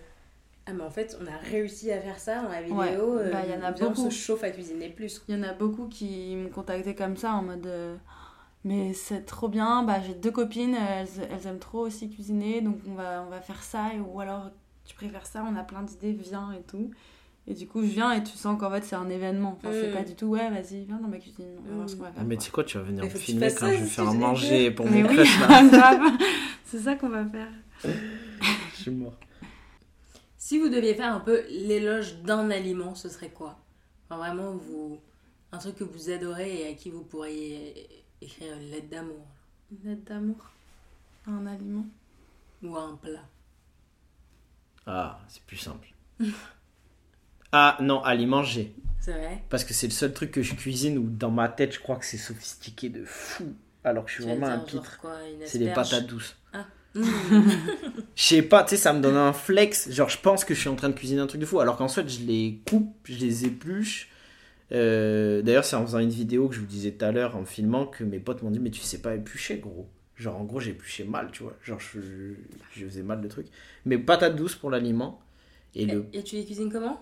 ah 0.67 0.73
mais 0.73 0.83
en 0.83 0.91
fait 0.91 1.17
on 1.21 1.27
a 1.27 1.37
réussi 1.37 1.91
à 1.93 2.01
faire 2.01 2.19
ça 2.19 2.43
dans 2.43 2.49
la 2.51 2.63
vidéo, 2.63 2.77
Ouais, 2.79 2.97
euh, 2.97 3.33
bah, 3.33 3.43
il 3.45 3.51
y 3.51 3.55
en 3.55 3.63
a 3.63 3.71
viens, 3.73 3.87
on 3.87 3.91
beaucoup. 3.91 4.11
se 4.11 4.15
chauffe 4.17 4.45
à 4.45 4.51
cuisiner 4.51 4.89
plus. 4.91 5.23
Il 5.29 5.37
y 5.37 5.39
en 5.39 5.43
a 5.43 5.53
beaucoup 5.53 5.89
qui 5.89 6.37
me 6.37 6.49
contactaient 6.49 6.95
comme 6.95 7.17
ça 7.17 7.33
en 7.35 7.43
mode 7.43 7.67
euh, 7.67 7.97
mais 8.65 8.95
c'est 8.95 9.23
trop 9.27 9.49
bien, 9.49 9.83
bah, 9.83 10.01
j'ai 10.07 10.15
deux 10.15 10.31
copines, 10.31 10.75
elles, 10.75 11.09
elles 11.31 11.47
aiment 11.47 11.59
trop 11.59 11.81
aussi 11.81 12.11
cuisiner, 12.11 12.63
donc 12.63 12.79
on 12.89 12.95
va, 12.95 13.23
on 13.27 13.31
va 13.31 13.41
faire 13.41 13.63
ça, 13.63 13.93
et- 13.95 14.01
ou 14.01 14.21
alors 14.21 14.51
tu 14.87 14.95
préfères 14.95 15.27
ça, 15.27 15.45
on 15.51 15.57
a 15.57 15.63
plein 15.63 15.83
d'idées, 15.83 16.13
viens 16.13 16.53
et 16.53 16.63
tout. 16.63 16.91
Et 17.47 17.53
du 17.55 17.67
coup, 17.67 17.83
je 17.83 17.89
viens 17.89 18.13
et 18.13 18.25
tu 18.25 18.37
sens 18.37 18.59
qu'en 18.59 18.71
fait 18.71 18.83
c'est 18.85 18.97
un 18.97 19.09
événement. 19.11 19.59
Enfin, 19.59 19.69
c'est 19.73 19.91
Mm. 19.91 19.95
pas 19.95 20.03
du 20.05 20.15
tout, 20.15 20.27
ouais, 20.27 20.49
vas-y, 20.51 20.85
viens 20.85 20.97
dans 20.99 21.09
ma 21.09 21.19
cuisine, 21.19 21.45
on 21.59 21.69
va 21.69 21.75
voir 21.77 21.89
ce 21.91 21.97
qu'on 21.97 22.03
va 22.05 22.13
faire. 22.13 22.23
Ah, 22.23 22.25
mais 22.25 22.37
quoi. 22.37 22.41
tu 22.43 22.47
sais 22.47 22.53
quoi, 22.53 22.65
tu 22.65 22.79
vas 22.79 22.85
venir 22.85 23.05
me 23.05 23.09
filmer 23.11 23.49
quand 23.49 23.59
ça, 23.67 23.73
je 23.75 23.81
vais 23.83 23.87
faire 23.87 24.09
à 24.09 24.15
manger 24.15 24.71
pour 24.71 24.87
Mais 24.91 25.03
mon 25.03 25.09
oui, 25.11 25.17
là. 25.41 25.63
grave. 25.69 26.01
c'est 26.65 26.79
ça 26.79 26.95
qu'on 26.97 27.11
va 27.11 27.25
faire. 27.27 27.49
Je 27.85 28.81
suis 28.83 28.91
mort. 28.91 29.15
Si 30.39 30.59
vous 30.59 30.69
deviez 30.69 30.95
faire 30.95 31.15
un 31.15 31.21
peu 31.21 31.43
l'éloge 31.51 32.23
d'un 32.23 32.51
aliment, 32.51 32.95
ce 32.95 33.09
serait 33.11 33.31
quoi? 33.31 33.59
Enfin, 34.09 34.19
Vraiment, 34.19 34.53
vous... 34.53 34.99
un 35.53 35.59
truc 35.59 35.77
que 35.77 35.85
vous 35.85 36.11
adorez 36.11 36.63
et 36.63 36.69
à 36.69 36.73
qui 36.75 36.91
vous 36.91 37.03
pourriez 37.03 37.89
écrire 38.23 38.55
une 38.59 38.71
lettre 38.71 38.89
d'amour 38.89 39.27
Une 39.71 39.91
lettre 39.91 40.05
d'amour 40.05 40.37
à 41.27 41.31
un 41.31 41.47
aliment. 41.47 41.87
ou 42.63 42.75
un 42.77 42.97
plat. 43.03 43.21
Ah, 44.87 45.19
c'est 45.29 45.43
plus 45.43 45.57
simple. 45.59 45.89
ah 47.57 47.79
non, 47.81 48.03
aller 48.03 48.27
manger. 48.27 48.75
C'est 48.99 49.13
vrai 49.13 49.41
Parce 49.49 49.63
que 49.63 49.73
c'est 49.73 49.87
le 49.87 49.93
seul 49.93 50.13
truc 50.13 50.33
que 50.33 50.43
je 50.43 50.55
cuisine 50.55 50.99
où 50.99 51.09
dans 51.09 51.31
ma 51.31 51.49
tête 51.49 51.73
je 51.73 51.79
crois 51.79 51.95
que 51.95 52.05
c'est 52.05 52.17
sophistiqué 52.19 52.89
de 52.89 53.05
fou. 53.05 53.55
Alors 53.85 54.05
que 54.05 54.11
je 54.11 54.15
suis 54.17 54.25
Tu 54.25 54.31
vraiment 54.31 54.49
un 54.49 54.59
pitre. 54.59 54.99
C'est 55.45 55.59
les 55.59 55.69
asperge 55.69 55.91
patates 55.91 56.07
douces. 56.09 56.37
Mmh. 56.95 57.05
Je 58.17 58.23
sais 58.23 58.43
pas, 58.43 58.65
tu 58.65 58.71
sais, 58.71 58.77
ça 58.77 58.93
me 58.93 59.01
donne 59.01 59.17
un 59.17 59.33
flex. 59.33 59.91
Genre, 59.91 60.09
je 60.09 60.19
pense 60.19 60.45
que 60.45 60.55
je 60.55 60.61
suis 60.61 60.69
en 60.69 60.77
train 60.77 60.89
de 60.89 60.95
cuisiner 60.95 61.21
un 61.21 61.27
truc 61.27 61.41
de 61.41 61.47
fou. 61.47 61.61
Alors 61.61 61.77
qu'en 61.77 61.89
fait, 61.89 62.09
je 62.09 62.21
les 62.21 62.61
coupe, 62.69 62.95
je 63.05 63.19
les 63.19 63.45
épluche. 63.47 64.09
Euh, 64.73 65.43
D'ailleurs, 65.43 65.65
c'est 65.65 65.75
en 65.77 65.85
faisant 65.85 65.99
une 65.99 66.11
vidéo 66.11 66.49
que 66.49 66.55
je 66.55 66.61
vous 66.61 66.67
disais 66.67 66.93
tout 66.93 67.05
à 67.05 67.11
l'heure, 67.13 67.37
en 67.37 67.45
filmant, 67.45 67.87
que 67.87 68.05
mes 68.05 68.21
potes 68.21 68.43
m'ont 68.43 68.51
dit 68.51 68.61
Mais 68.61 68.71
tu 68.71 68.81
sais 68.81 68.99
pas 68.99 69.15
éplucher, 69.15 69.59
gros. 69.59 69.89
Genre, 70.17 70.37
en 70.37 70.45
gros, 70.45 70.61
j'ai 70.61 70.71
épluché 70.71 71.03
mal, 71.05 71.31
tu 71.33 71.43
vois. 71.43 71.57
Genre, 71.63 71.81
je, 71.81 72.01
je 72.77 72.87
faisais 72.87 73.03
mal 73.03 73.21
le 73.21 73.29
truc. 73.29 73.47
Mais 73.85 73.99
patates 73.99 74.37
douces 74.37 74.55
pour 74.55 74.71
l'aliment. 74.71 75.21
Et 75.75 75.87
le. 75.87 76.07
Et, 76.13 76.21
et 76.21 76.23
tu 76.23 76.37
les 76.37 76.45
cuisines 76.45 76.71
comment? 76.71 77.01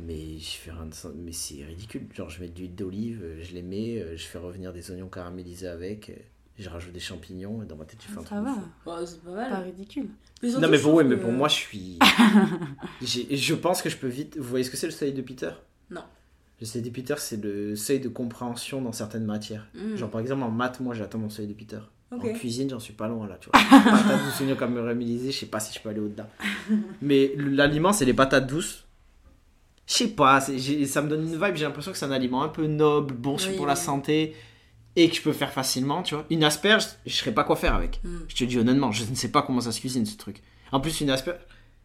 Mais 0.00 0.38
je 0.38 0.50
fais 0.56 0.70
rien 0.70 0.86
de. 0.86 0.94
Mais 1.16 1.32
c'est 1.32 1.64
ridicule. 1.64 2.02
Genre, 2.14 2.30
je 2.30 2.40
mets 2.40 2.48
de 2.48 2.58
l'huile 2.58 2.74
d'olive, 2.74 3.20
euh, 3.22 3.42
je 3.42 3.52
les 3.52 3.62
mets, 3.62 3.98
euh, 4.00 4.16
je 4.16 4.24
fais 4.24 4.38
revenir 4.38 4.72
des 4.72 4.90
oignons 4.90 5.08
caramélisés 5.08 5.68
avec. 5.68 6.10
euh, 6.10 6.14
Je 6.58 6.68
rajoute 6.68 6.92
des 6.92 7.00
champignons 7.00 7.62
et 7.62 7.66
dans 7.66 7.76
ma 7.76 7.84
tête, 7.84 7.98
je 8.02 8.06
fais 8.12 8.18
un 8.18 8.22
Ça 8.22 8.26
truc 8.26 8.38
va, 8.86 9.06
C'est 9.06 9.20
pas 9.22 9.30
mal. 9.32 9.50
pas 9.50 9.58
ridicule. 9.60 10.08
Mais 10.42 10.50
Non 10.50 10.68
mais 10.68 10.78
pour, 10.78 10.94
ouais, 10.94 11.04
mais 11.04 11.16
que- 11.16 11.20
pour 11.22 11.32
moi 11.32 11.48
je 11.48 11.54
suis... 11.54 11.98
Je 13.00 13.54
pense 13.54 13.82
que 13.82 13.88
je 13.90 13.96
peux 13.96 14.06
vite... 14.08 14.36
Vous 14.36 14.44
voyez 14.48 14.64
ce 14.64 14.70
que 14.70 14.76
c'est 14.76 14.86
le 14.86 14.92
seuil 14.92 15.12
de 15.12 15.22
Peter? 15.22 15.50
Non. 15.90 16.02
Le 16.60 16.66
seuil 16.66 16.82
de 16.82 16.90
Peter 16.90 17.14
c'est 17.18 17.42
le 17.42 17.76
seuil 17.76 18.00
de 18.00 18.08
compréhension 18.08 18.82
dans 18.82 18.92
certaines 18.92 19.24
matières. 19.24 19.66
Mmh. 19.74 19.96
Genre 19.96 20.10
par 20.10 20.20
exemple 20.20 20.42
en 20.42 20.50
maths 20.50 20.80
moi 20.80 20.94
j'attends 20.94 21.18
mon 21.18 21.30
seuil 21.30 21.46
de 21.46 21.54
Peter. 21.54 21.78
Ok. 22.10 22.24
En 22.24 22.32
cuisine 22.32 22.68
j'en 22.70 22.80
suis 22.80 22.94
pas 22.94 23.06
loin 23.08 23.26
là 23.28 23.38
tu 23.40 23.50
vois. 23.52 23.60
patates 23.82 24.24
douces 24.24 24.40
oignons 24.40 24.56
caramélisés 24.56 25.30
je 25.32 25.38
sais 25.38 25.46
pas 25.46 25.60
si 25.60 25.72
je 25.72 25.80
peux 25.80 25.88
aller 25.90 26.00
au-delà. 26.00 26.28
mais 27.02 27.32
l'aliment 27.36 27.92
c'est 27.92 28.04
les 28.04 28.14
patates 28.14 28.46
douces. 28.48 28.84
Je 29.88 29.94
sais 29.94 30.08
pas, 30.08 30.40
ça 30.40 30.52
me 31.02 31.08
donne 31.08 31.22
une 31.22 31.42
vibe, 31.42 31.56
j'ai 31.56 31.64
l'impression 31.64 31.92
que 31.92 31.98
c'est 31.98 32.04
un 32.04 32.10
aliment 32.12 32.42
un 32.42 32.48
peu 32.48 32.66
noble, 32.66 33.14
bon 33.14 33.36
Oui, 33.36 33.56
pour 33.56 33.66
la 33.66 33.74
santé 33.74 34.36
et 34.96 35.08
que 35.08 35.14
je 35.16 35.22
peux 35.22 35.32
faire 35.32 35.52
facilement, 35.52 36.02
tu 36.02 36.14
vois. 36.14 36.26
Une 36.28 36.44
asperge, 36.44 36.84
je 37.06 37.12
saurais 37.14 37.32
pas 37.32 37.44
quoi 37.44 37.56
faire 37.56 37.74
avec. 37.74 38.00
Mmh. 38.04 38.16
Je 38.28 38.34
te 38.36 38.44
dis 38.44 38.58
honnêtement, 38.58 38.92
je 38.92 39.04
ne 39.04 39.14
sais 39.14 39.30
pas 39.30 39.42
comment 39.42 39.60
ça 39.60 39.72
se 39.72 39.80
cuisine 39.80 40.04
ce 40.04 40.16
truc. 40.16 40.42
En 40.72 40.80
plus, 40.80 41.00
une 41.00 41.08
asperge. 41.10 41.38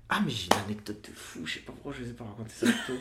Ah, 0.09 0.19
mais 0.25 0.31
j'ai 0.31 0.47
une 0.47 0.65
anecdote 0.65 1.01
de 1.09 1.15
fou, 1.15 1.39
je 1.45 1.53
sais 1.53 1.59
pas 1.61 1.71
pourquoi 1.71 1.93
je 1.97 2.03
vais 2.03 2.11
pas 2.13 2.25
raconter 2.25 2.51
ça 2.53 2.65
plutôt. 2.65 2.99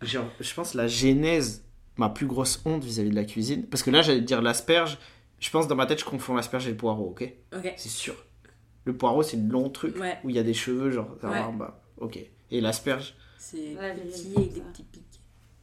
Genre, 0.02 0.24
je 0.40 0.54
pense 0.54 0.72
la 0.74 0.86
genèse, 0.86 1.64
ma 1.98 2.08
plus 2.08 2.26
grosse 2.26 2.62
honte 2.64 2.82
vis-à-vis 2.84 3.10
de 3.10 3.14
la 3.16 3.24
cuisine. 3.24 3.66
Parce 3.66 3.82
que 3.82 3.90
là, 3.90 4.00
j'allais 4.00 4.22
dire 4.22 4.40
l'asperge. 4.40 4.96
Je 5.40 5.50
pense 5.50 5.68
dans 5.68 5.76
ma 5.76 5.84
tête, 5.86 6.00
je 6.00 6.04
confonds 6.06 6.34
l'asperge 6.34 6.66
et 6.68 6.70
le 6.70 6.76
poireau, 6.76 7.08
ok? 7.10 7.30
C'est 7.76 7.88
sûr. 7.90 8.14
Le 8.86 8.96
poireau, 8.96 9.22
c'est 9.22 9.36
le 9.36 9.46
long 9.48 9.68
truc 9.68 9.98
Ouais. 10.00 10.18
où 10.24 10.30
il 10.30 10.36
y 10.36 10.38
a 10.38 10.42
des 10.42 10.54
cheveux, 10.54 10.90
genre, 10.90 11.10
Ouais. 11.22 11.42
bah, 11.58 11.82
ok. 11.98 12.18
Et 12.50 12.60
l'asperge, 12.62 13.14
C'est 13.42 13.56
Ouais, 13.74 13.94
petit 13.94 14.32
avec 14.36 14.52
des 14.52 14.60
petits 14.60 14.82
pics. 14.82 15.02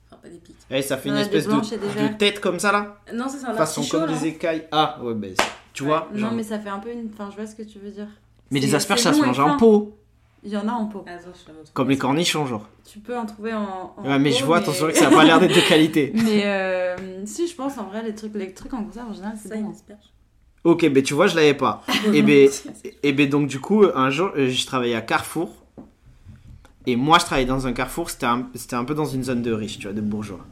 Enfin, 0.09 0.19
pas 0.23 0.29
des 0.29 0.37
pics. 0.39 0.55
eh, 0.71 0.81
ça 0.81 0.97
fait 0.97 1.09
une 1.09 1.17
espèce 1.17 1.45
et 1.45 1.47
de, 1.77 2.17
tête 2.17 2.39
comme 2.39 2.59
ça 2.59 2.71
là 2.71 2.97
Non, 3.13 3.29
ça 3.29 3.37
c'est 3.39 3.45
un 3.45 3.53
Façon 3.53 3.81
artichaut, 3.81 3.99
comme 3.99 4.09
là. 4.09 4.17
des 4.17 4.27
écailles. 4.27 4.67
Ah, 4.71 4.97
ouais, 5.03 5.13
ben, 5.13 5.33
c'est- 5.39 5.45
tu 5.73 5.83
vois 5.83 6.09
Non, 6.11 6.19
genre- 6.19 6.31
mais 6.33 6.41
ça 6.43 6.57
fait 6.59 6.69
un 6.69 6.79
peu 6.79 6.91
une. 6.91 7.09
Enfin, 7.13 7.29
je 7.29 7.35
vois 7.35 7.45
ce 7.45 7.55
que 7.55 7.61
tu 7.61 7.77
veux 7.77 7.91
dire. 7.91 8.07
Mais 8.49 8.59
les 8.59 8.69
C'est- 8.69 8.75
asperges, 8.75 9.01
c'est 9.01 9.09
ça 9.09 9.13
se 9.13 9.21
et 9.21 9.25
mange 9.25 9.39
en 9.39 9.57
pot. 9.57 9.95
Il 10.43 10.49
y 10.51 10.57
en 10.57 10.67
a 10.67 10.71
en 10.71 10.85
pot. 10.85 11.05
Montre. 11.05 11.73
Comme 11.73 11.89
les 11.89 11.97
cornichons, 11.97 12.47
genre. 12.47 12.67
Tu 12.83 12.97
peux 12.99 13.15
en 13.15 13.25
trouver 13.27 13.53
en. 13.53 13.93
en 13.95 14.03
Ouais, 14.07 14.17
mais 14.17 14.31
pot, 14.31 14.37
je 14.39 14.43
vois, 14.45 14.57
attention, 14.57 14.87
que 14.87 14.93
ça 14.97 15.07
a 15.09 15.11
pas 15.11 15.23
l'air 15.23 15.39
d'être 15.39 15.55
de 15.55 15.67
qualité. 15.69 16.11
Mais 16.15 16.45
euh, 16.45 17.25
si, 17.25 17.47
je 17.47 17.55
pense 17.55 17.77
en 17.77 17.83
vrai, 17.85 18.01
les 18.03 18.15
trucs, 18.15 18.33
les 18.33 18.53
trucs 18.53 18.73
en 18.73 18.83
conserve 18.85 19.09
en 19.09 19.13
général, 19.13 19.37
c'est 19.39 19.49
Ça, 19.49 19.55
bon. 19.55 19.61
une 19.61 19.67
hein. 19.67 19.71
asperge. 19.75 20.13
Ok, 20.63 20.87
ben 20.89 21.03
tu 21.03 21.13
vois, 21.13 21.27
je 21.27 21.35
l'avais 21.35 21.53
pas. 21.53 21.83
et 22.13 22.21
ben, 22.23 22.49
et 23.03 23.13
ben 23.13 23.29
donc 23.29 23.47
du 23.47 23.59
coup, 23.59 23.85
un 23.93 24.09
jour, 24.09 24.31
euh, 24.35 24.49
je 24.49 24.65
travaillais 24.65 24.95
à 24.95 25.01
Carrefour. 25.01 25.49
Et 26.87 26.95
moi, 26.95 27.19
je 27.19 27.25
travaillais 27.25 27.45
dans 27.47 27.67
un 27.67 27.73
Carrefour, 27.73 28.09
c'était 28.09 28.25
un, 28.25 28.85
peu 28.85 28.95
dans 28.95 29.05
une 29.05 29.23
zone 29.23 29.41
de 29.41 29.51
riches, 29.51 29.77
tu 29.77 29.83
vois, 29.87 29.93
de 29.93 29.99
bourgeois. 30.01 30.45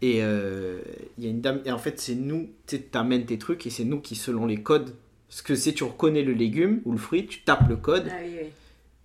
Et 0.00 0.18
euh, 0.22 0.80
il 1.18 1.24
y 1.24 1.26
a 1.26 1.30
une 1.30 1.40
dame, 1.40 1.60
et 1.64 1.72
en 1.72 1.78
fait, 1.78 2.00
c'est 2.00 2.14
nous, 2.14 2.48
tu 2.66 2.80
t'amènes 2.80 3.26
tes 3.26 3.38
trucs, 3.38 3.66
et 3.66 3.70
c'est 3.70 3.84
nous 3.84 4.00
qui, 4.00 4.14
selon 4.14 4.46
les 4.46 4.62
codes, 4.62 4.94
ce 5.28 5.42
que 5.42 5.56
c'est, 5.56 5.72
tu 5.72 5.82
reconnais 5.84 6.22
le 6.22 6.32
légume 6.32 6.80
ou 6.84 6.92
le 6.92 6.98
fruit, 6.98 7.26
tu 7.26 7.40
tapes 7.42 7.68
le 7.68 7.76
code. 7.76 8.06
Ah 8.10 8.16
oui, 8.24 8.36
oui. 8.40 8.46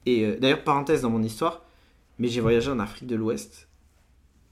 Et 0.06 0.26
euh, 0.26 0.38
d'ailleurs, 0.40 0.64
parenthèse 0.64 1.02
dans 1.02 1.10
mon 1.10 1.24
histoire, 1.24 1.66
mais 2.20 2.28
j'ai 2.28 2.40
voyagé 2.42 2.70
en 2.70 2.80
Afrique 2.80 3.08
de 3.08 3.16
l'Ouest. 3.16 3.68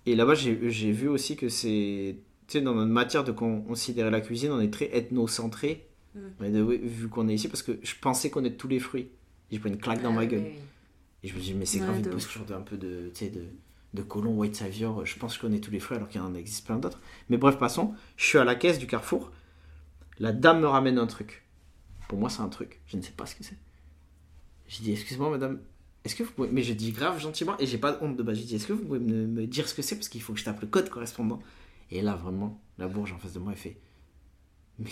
Et 0.08 0.16
là-bas, 0.16 0.34
j'ai 0.36 0.54
vu 0.92 1.08
aussi 1.08 1.36
que 1.36 1.50
c'est. 1.50 2.16
Tu 2.48 2.60
sais, 2.60 2.62
dans 2.62 2.76
notre 2.76 2.92
matière 2.92 3.24
de 3.24 3.32
con- 3.32 3.62
considérer 3.62 4.12
la 4.12 4.22
cuisine, 4.22 4.52
on 4.52 4.60
est 4.60 4.72
très 4.72 4.96
ethnocentré. 4.96 5.84
Mm. 6.14 6.20
Oui, 6.40 6.78
vu 6.84 7.08
qu'on 7.10 7.28
est 7.28 7.34
ici, 7.36 7.48
parce 7.48 7.64
que 7.64 7.72
je 7.82 7.94
pensais 8.00 8.30
connaître 8.30 8.58
tous 8.58 8.68
les 8.68 8.80
fruits. 8.80 9.08
J'ai 9.52 9.58
pris 9.60 9.70
une 9.70 9.78
claque 9.78 10.02
dans 10.04 10.12
Ah 10.12 10.16
ma 10.16 10.26
gueule. 10.26 10.44
oui. 10.46 10.60
Et 11.26 11.28
je 11.28 11.34
me 11.34 11.40
dis, 11.40 11.56
mais 11.56 11.66
c'est 11.66 11.80
Ouais, 11.80 11.86
grave 11.86 11.96
une 11.98 12.04
de 12.04 12.10
posture 12.12 12.46
d'un 12.46 12.62
peu 12.62 12.78
de, 12.78 13.12
de, 13.20 13.46
de 13.96 14.02
colon 14.04 14.38
white 14.38 14.56
savior. 14.56 15.04
Je 15.08 15.18
pense 15.18 15.32
que 15.32 15.38
je 15.38 15.42
connais 15.42 15.60
tous 15.60 15.72
les 15.72 15.80
fruits 15.80 15.98
alors 15.98 16.08
qu'il 16.08 16.22
y 16.22 16.24
en 16.24 16.36
existe 16.36 16.68
plein 16.68 16.78
d'autres. 16.78 17.00
Mais 17.30 17.38
bref, 17.38 17.58
passons. 17.58 17.96
Je 18.16 18.26
suis 18.26 18.38
à 18.38 18.44
la 18.44 18.54
caisse 18.54 18.78
du 18.78 18.86
carrefour. 18.86 19.32
La 20.20 20.32
dame 20.32 20.60
me 20.62 20.68
ramène 20.68 21.00
un 21.00 21.08
truc. 21.08 21.44
Pour 22.08 22.20
moi, 22.20 22.30
c'est 22.30 22.42
un 22.42 22.48
truc. 22.50 22.80
Je 22.86 22.96
ne 22.98 23.02
sais 23.02 23.12
pas 23.12 23.26
ce 23.26 23.36
que 23.36 23.44
c'est. 23.44 23.58
J'ai 24.68 24.84
dit, 24.84 24.92
excuse-moi, 24.92 25.32
madame. 25.32 25.62
Est-ce 26.04 26.16
que 26.16 26.22
vous 26.22 26.32
pouvez. 26.32 26.50
Mais 26.52 26.62
je 26.62 26.74
dis 26.74 26.92
grave 26.92 27.20
gentiment 27.20 27.58
et 27.58 27.66
j'ai 27.66 27.80
pas 27.80 27.92
de 27.94 28.06
honte 28.06 28.16
de 28.16 28.22
base. 28.22 28.38
J'ai 28.38 28.44
dit, 28.44 28.56
est-ce 28.58 28.68
que 28.68 28.74
vous 28.74 28.86
pouvez 28.86 29.00
me, 29.00 29.26
me 29.26 29.48
dire 29.48 29.68
ce 29.68 29.74
que 29.74 29.82
c'est 29.82 29.96
parce 29.96 30.10
qu'il 30.10 30.22
faut 30.22 30.34
que 30.34 30.40
je 30.40 30.46
tape 30.46 30.62
le 30.62 30.68
code 30.68 30.90
correspondant. 30.90 31.42
Et 31.90 32.04
là, 32.04 32.16
vraiment, 32.16 32.62
la 32.78 32.88
bourge 32.88 33.14
en 33.14 33.18
face 33.18 33.34
de 33.34 33.40
moi, 33.40 33.52
elle 33.54 33.58
fait. 33.58 33.80
Mais. 34.78 34.92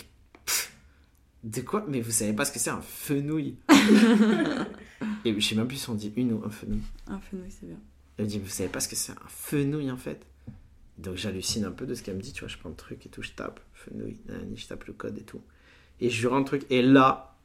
De 1.44 1.60
quoi? 1.60 1.84
Mais 1.88 2.00
vous 2.00 2.10
savez 2.10 2.32
pas 2.32 2.44
ce 2.44 2.52
que 2.52 2.58
c'est 2.58 2.70
un 2.70 2.80
fenouil 2.80 3.56
Et 5.24 5.38
je 5.38 5.46
sais 5.46 5.54
même 5.54 5.68
plus 5.68 5.76
si 5.76 5.88
on 5.88 5.94
dit 5.94 6.12
une 6.16 6.32
ou 6.32 6.42
un 6.44 6.50
fenouil. 6.50 6.82
Un 7.06 7.20
fenouil, 7.20 7.50
c'est 7.50 7.66
bien. 7.66 7.78
Elle 8.16 8.24
me 8.24 8.30
dit, 8.30 8.38
vous 8.38 8.48
savez 8.48 8.68
pas 8.68 8.80
ce 8.80 8.88
que 8.88 8.96
c'est 8.96 9.12
un 9.12 9.28
fenouil 9.28 9.90
en 9.90 9.96
fait? 9.96 10.26
Donc 10.98 11.16
j'hallucine 11.16 11.64
un 11.64 11.70
peu 11.70 11.86
de 11.86 11.94
ce 11.94 12.02
qu'elle 12.02 12.16
me 12.16 12.22
dit, 12.22 12.32
tu 12.32 12.40
vois, 12.40 12.48
je 12.48 12.58
prends 12.58 12.68
le 12.68 12.74
truc 12.74 13.06
et 13.06 13.08
tout, 13.08 13.22
je 13.22 13.32
tape 13.32 13.60
fenouil, 13.72 14.16
je 14.54 14.66
tape 14.66 14.84
le 14.84 14.92
code 14.92 15.18
et 15.18 15.22
tout. 15.22 15.40
Et 16.00 16.10
je 16.10 16.20
lui 16.20 16.28
rends 16.28 16.40
le 16.40 16.44
truc, 16.44 16.66
et 16.70 16.82
là, 16.82 17.36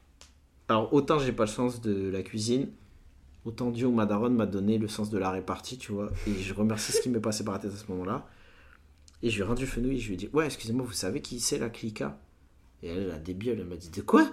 alors 0.67 0.93
autant 0.93 1.19
j'ai 1.19 1.31
pas 1.31 1.45
le 1.45 1.49
sens 1.49 1.81
de 1.81 2.09
la 2.09 2.21
cuisine, 2.21 2.67
Autant 3.45 3.71
Dieu 3.71 3.87
ou 3.87 3.91
Madaron 3.91 4.29
m'a 4.29 4.45
donné 4.45 4.77
le 4.77 4.87
sens 4.87 5.09
de 5.09 5.17
la 5.17 5.31
répartie, 5.31 5.77
tu 5.77 5.91
vois. 5.93 6.11
Et 6.27 6.33
je 6.33 6.53
remercie 6.53 6.91
ce 6.91 7.01
qui 7.01 7.09
m'est 7.09 7.19
passé 7.19 7.43
par 7.43 7.53
la 7.53 7.59
tête 7.59 7.73
à 7.73 7.77
ce 7.77 7.89
moment-là. 7.89 8.27
Et 9.23 9.29
je 9.29 9.35
lui 9.35 9.41
ai 9.41 9.45
rendu 9.45 9.65
fenouil 9.65 9.95
et 9.95 9.99
je 9.99 10.07
lui 10.07 10.13
ai 10.15 10.17
dit 10.17 10.29
Ouais, 10.33 10.45
excusez-moi, 10.45 10.85
vous 10.85 10.93
savez 10.93 11.21
qui 11.21 11.39
c'est 11.39 11.57
la 11.57 11.69
Clica? 11.69 12.19
Et 12.83 12.87
elle, 12.87 13.07
la 13.07 13.19
débile, 13.19 13.57
elle 13.59 13.65
m'a 13.65 13.75
dit 13.75 13.89
De 13.89 14.01
quoi? 14.01 14.29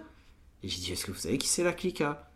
Et 0.63 0.69
j'ai 0.69 0.81
dit 0.81 0.93
Est-ce 0.93 1.07
que 1.07 1.13
vous 1.13 1.19
savez 1.19 1.39
qui 1.39 1.49
c'est 1.49 1.65
la 1.65 1.73
Clica 1.73 2.31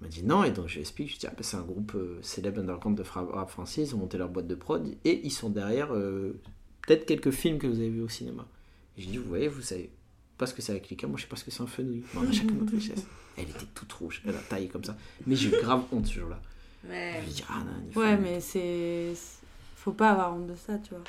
Elle 0.00 0.06
m'a 0.06 0.10
dit 0.10 0.22
Non, 0.22 0.44
et 0.44 0.50
donc 0.50 0.68
je 0.68 0.74
lui 0.74 0.80
explique 0.80 1.08
Je 1.08 1.12
lui 1.12 1.18
dis 1.20 1.26
ah, 1.26 1.34
ben, 1.36 1.42
C'est 1.42 1.56
un 1.56 1.62
groupe 1.62 1.92
euh, 1.94 2.18
célèbre 2.22 2.60
underground 2.60 2.96
de 2.96 3.02
rap 3.02 3.50
français, 3.50 3.82
ils 3.82 3.94
ont 3.94 3.98
monté 3.98 4.18
leur 4.18 4.28
boîte 4.28 4.46
de 4.46 4.54
prod 4.54 4.94
et 5.04 5.20
ils 5.24 5.32
sont 5.32 5.50
derrière 5.50 5.94
euh, 5.94 6.40
peut-être 6.86 7.06
quelques 7.06 7.30
films 7.30 7.58
que 7.58 7.66
vous 7.66 7.78
avez 7.78 7.90
vus 7.90 8.02
au 8.02 8.08
cinéma. 8.08 8.46
Et 8.96 9.02
j'ai 9.02 9.10
dit 9.10 9.18
Vous 9.18 9.28
voyez, 9.28 9.48
vous 9.48 9.62
savez 9.62 9.90
pas 10.38 10.46
ce 10.46 10.54
que 10.54 10.62
c'est 10.62 10.72
la 10.72 10.80
Clica, 10.80 11.06
moi 11.06 11.16
je 11.16 11.22
sais 11.22 11.28
pas 11.28 11.36
ce 11.36 11.44
que 11.44 11.50
c'est 11.50 11.62
un 11.62 11.66
fenouil. 11.66 12.02
Mais 12.14 12.20
on 12.20 12.28
a 12.28 12.32
chacun 12.32 12.52
notre 12.52 12.72
richesse. 12.74 13.06
Elle 13.36 13.48
était 13.48 13.66
toute 13.74 13.92
rouge, 13.92 14.22
elle 14.26 14.36
a 14.36 14.40
taillé 14.40 14.68
comme 14.68 14.84
ça. 14.84 14.96
Mais 15.26 15.36
j'ai 15.36 15.48
eu 15.48 15.60
grave 15.60 15.84
honte 15.92 16.06
ce 16.06 16.18
jour-là. 16.18 16.40
Ouais. 16.88 17.14
Je 17.20 17.26
lui 17.26 17.32
dit 17.32 17.44
Ah 17.48 17.58
non, 17.64 17.72
il 17.90 17.98
Ouais, 17.98 18.16
mais 18.16 18.40
c'est. 18.40 19.12
Faut 19.76 19.92
pas 19.92 20.10
avoir 20.10 20.34
honte 20.34 20.46
de 20.48 20.54
ça, 20.54 20.78
tu 20.78 20.90
vois. 20.90 21.04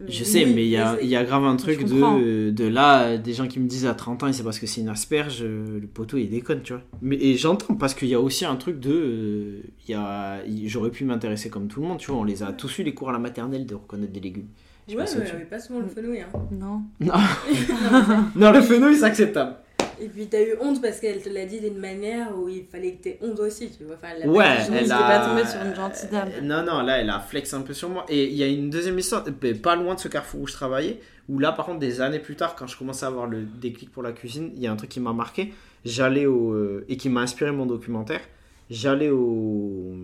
Je 0.00 0.06
Mais- 0.06 0.24
sais, 0.24 0.44
Oui, 0.44 0.52
mais 0.54 0.64
il 0.64 0.70
y 0.70 0.76
a, 0.76 0.92
mais 0.92 0.98
c'est- 0.98 1.04
il 1.04 1.10
y 1.10 1.16
a 1.16 1.22
grave 1.24 1.44
un 1.44 1.54
truc 1.56 1.80
Je 1.80 1.86
de, 1.86 2.50
de 2.50 2.64
là, 2.66 3.02
euh, 3.04 3.16
des 3.18 3.32
gens 3.32 3.46
qui 3.46 3.60
me 3.60 3.68
disent 3.68 3.86
à 3.86 3.94
30 3.94 4.22
ans, 4.24 4.32
c'est 4.32 4.42
parce 4.42 4.58
que 4.58 4.66
c'est 4.66 4.80
une 4.80 4.88
asperge, 4.88 5.38
euh, 5.42 5.78
le 5.80 5.86
poteau 5.86 6.16
il 6.16 6.28
déconne, 6.28 6.62
tu 6.62 6.72
vois. 6.72 6.82
Mais, 7.00 7.16
et 7.16 7.36
j'entends, 7.36 7.74
parce 7.76 7.94
qu'il 7.94 8.08
y 8.08 8.14
a 8.14 8.20
aussi 8.20 8.44
un 8.44 8.56
truc 8.56 8.80
de. 8.80 9.62
euh, 9.90 10.40
J'aurais 10.66 10.90
pu 10.90 11.04
m'intéresser 11.04 11.48
comme 11.48 11.68
tout 11.68 11.80
le 11.80 11.86
monde, 11.86 11.98
tu 11.98 12.10
vois. 12.10 12.20
On 12.20 12.24
les 12.24 12.42
a 12.42 12.52
tous 12.52 12.78
eu 12.78 12.82
les 12.82 12.92
cours 12.92 13.10
à 13.10 13.12
la 13.12 13.18
maternelle 13.20 13.66
de 13.66 13.74
reconnaître 13.76 14.12
des 14.12 14.20
légumes. 14.20 14.48
Je 14.88 14.96
Ouais, 14.96 15.04
tu- 15.06 15.16
mais 15.38 15.44
pas 15.44 15.58
souvent 15.60 15.80
le 15.80 15.86
fenouil. 15.86 16.20
Hein. 16.20 16.28
Non. 16.50 16.82
Non, 18.36 18.52
le 18.52 18.60
fenouil 18.60 18.96
c'est 18.96 19.04
acceptable. 19.04 19.56
Et 20.00 20.08
puis 20.08 20.26
t'as 20.28 20.42
eu 20.42 20.54
honte 20.60 20.80
parce 20.82 21.00
qu'elle 21.00 21.22
te 21.22 21.28
l'a 21.28 21.46
dit 21.46 21.60
d'une 21.60 21.78
manière 21.78 22.36
où 22.38 22.48
il 22.48 22.64
fallait 22.64 22.92
que 22.94 23.02
t'aies 23.02 23.18
honte 23.22 23.38
aussi, 23.40 23.70
tu 23.76 23.84
vois. 23.84 23.96
Enfin, 23.96 24.08
elle 24.14 24.20
l'a 24.26 24.28
Ouais, 24.28 24.44
pas 24.44 24.72
elle 24.72 24.92
a. 24.92 24.98
pas 24.98 25.26
tombée 25.28 25.46
sur 25.46 25.60
une 25.62 25.74
gentille 25.74 26.08
dame. 26.10 26.28
Euh, 26.34 26.40
Non, 26.42 26.62
non, 26.64 26.82
là, 26.82 26.98
elle 26.98 27.10
a 27.10 27.20
flex 27.20 27.52
un 27.54 27.62
peu 27.62 27.74
sur 27.74 27.88
moi. 27.88 28.04
Et 28.08 28.24
il 28.26 28.34
y 28.34 28.42
a 28.42 28.46
une 28.46 28.70
deuxième 28.70 28.98
histoire, 28.98 29.24
pas 29.62 29.76
loin 29.76 29.94
de 29.94 30.00
ce 30.00 30.08
carrefour 30.08 30.40
où 30.42 30.46
je 30.46 30.52
travaillais, 30.52 31.00
où 31.28 31.38
là, 31.38 31.52
par 31.52 31.66
contre, 31.66 31.78
des 31.78 32.00
années 32.00 32.18
plus 32.18 32.36
tard, 32.36 32.54
quand 32.56 32.66
je 32.66 32.76
commençais 32.76 33.04
à 33.04 33.08
avoir 33.08 33.26
le 33.26 33.42
déclic 33.44 33.90
pour 33.90 34.02
la 34.02 34.12
cuisine, 34.12 34.52
il 34.56 34.62
y 34.62 34.66
a 34.66 34.72
un 34.72 34.76
truc 34.76 34.90
qui 34.90 35.00
m'a 35.00 35.12
marqué. 35.12 35.52
J'allais 35.84 36.26
au. 36.26 36.52
euh, 36.54 36.84
et 36.88 36.96
qui 36.96 37.08
m'a 37.08 37.20
inspiré 37.22 37.52
mon 37.52 37.66
documentaire. 37.66 38.20
J'allais 38.70 39.10
au. 39.10 39.96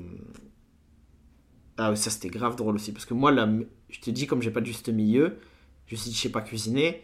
Ah, 1.78 1.94
ça, 1.96 2.10
c'était 2.10 2.28
grave 2.28 2.56
drôle 2.56 2.74
aussi. 2.74 2.92
Parce 2.92 3.06
que 3.06 3.14
moi, 3.14 3.30
là, 3.32 3.48
je 3.88 4.00
te 4.00 4.10
dis, 4.10 4.26
comme 4.26 4.42
j'ai 4.42 4.50
pas 4.50 4.60
de 4.60 4.66
juste 4.66 4.88
milieu, 4.90 5.36
je 5.86 5.94
me 5.94 5.98
suis 6.00 6.10
dit, 6.10 6.16
je 6.16 6.22
sais 6.22 6.28
pas 6.28 6.42
cuisiner. 6.42 7.02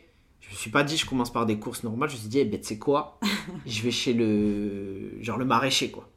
Je 0.48 0.54
me 0.54 0.56
suis 0.56 0.70
pas 0.70 0.84
dit, 0.84 0.96
je 0.96 1.06
commence 1.06 1.32
par 1.32 1.46
des 1.46 1.58
courses 1.58 1.82
normales. 1.82 2.08
Je 2.08 2.14
me 2.14 2.20
suis 2.20 2.28
dit, 2.28 2.38
eh 2.38 2.44
ben, 2.44 2.60
tu 2.60 2.66
sais 2.66 2.78
quoi? 2.78 3.18
Je 3.66 3.82
vais 3.82 3.90
chez 3.90 4.12
le. 4.12 5.22
Genre 5.22 5.38
le 5.38 5.44
maraîcher, 5.44 5.90
quoi. 5.90 6.10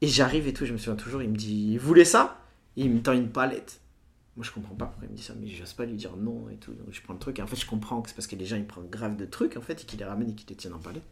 Et 0.00 0.08
j'arrive 0.08 0.48
et 0.48 0.52
tout, 0.52 0.66
je 0.66 0.72
me 0.72 0.78
souviens 0.78 0.96
toujours, 0.96 1.22
il 1.22 1.30
me 1.30 1.36
dit, 1.36 1.78
vous 1.78 1.86
voulez 1.86 2.04
ça? 2.04 2.44
Et 2.76 2.82
il 2.82 2.90
me 2.90 3.00
tend 3.00 3.12
une 3.12 3.28
palette. 3.28 3.80
Moi, 4.36 4.44
je 4.44 4.50
comprends 4.50 4.74
pas 4.74 4.86
pourquoi 4.86 5.06
il 5.06 5.12
me 5.12 5.16
dit 5.16 5.22
ça, 5.22 5.34
mais 5.40 5.46
j'ose 5.46 5.74
pas 5.74 5.84
lui 5.84 5.94
dire 5.94 6.16
non 6.16 6.48
et 6.48 6.56
tout. 6.56 6.72
Donc, 6.72 6.88
je 6.90 7.00
prends 7.02 7.12
le 7.12 7.20
truc, 7.20 7.38
et 7.38 7.42
en 7.42 7.46
fait, 7.46 7.54
je 7.54 7.66
comprends 7.66 8.02
que 8.02 8.08
c'est 8.08 8.14
parce 8.16 8.26
que 8.26 8.34
les 8.34 8.44
gens, 8.44 8.56
ils 8.56 8.66
prennent 8.66 8.88
grave 8.88 9.16
de 9.16 9.26
trucs, 9.26 9.56
en 9.56 9.60
fait, 9.60 9.82
et 9.82 9.84
qu'ils 9.84 10.00
les 10.00 10.04
ramènent 10.04 10.30
et 10.30 10.34
qu'ils 10.34 10.48
les 10.48 10.56
tiennent 10.56 10.72
en 10.72 10.80
palette. 10.80 11.06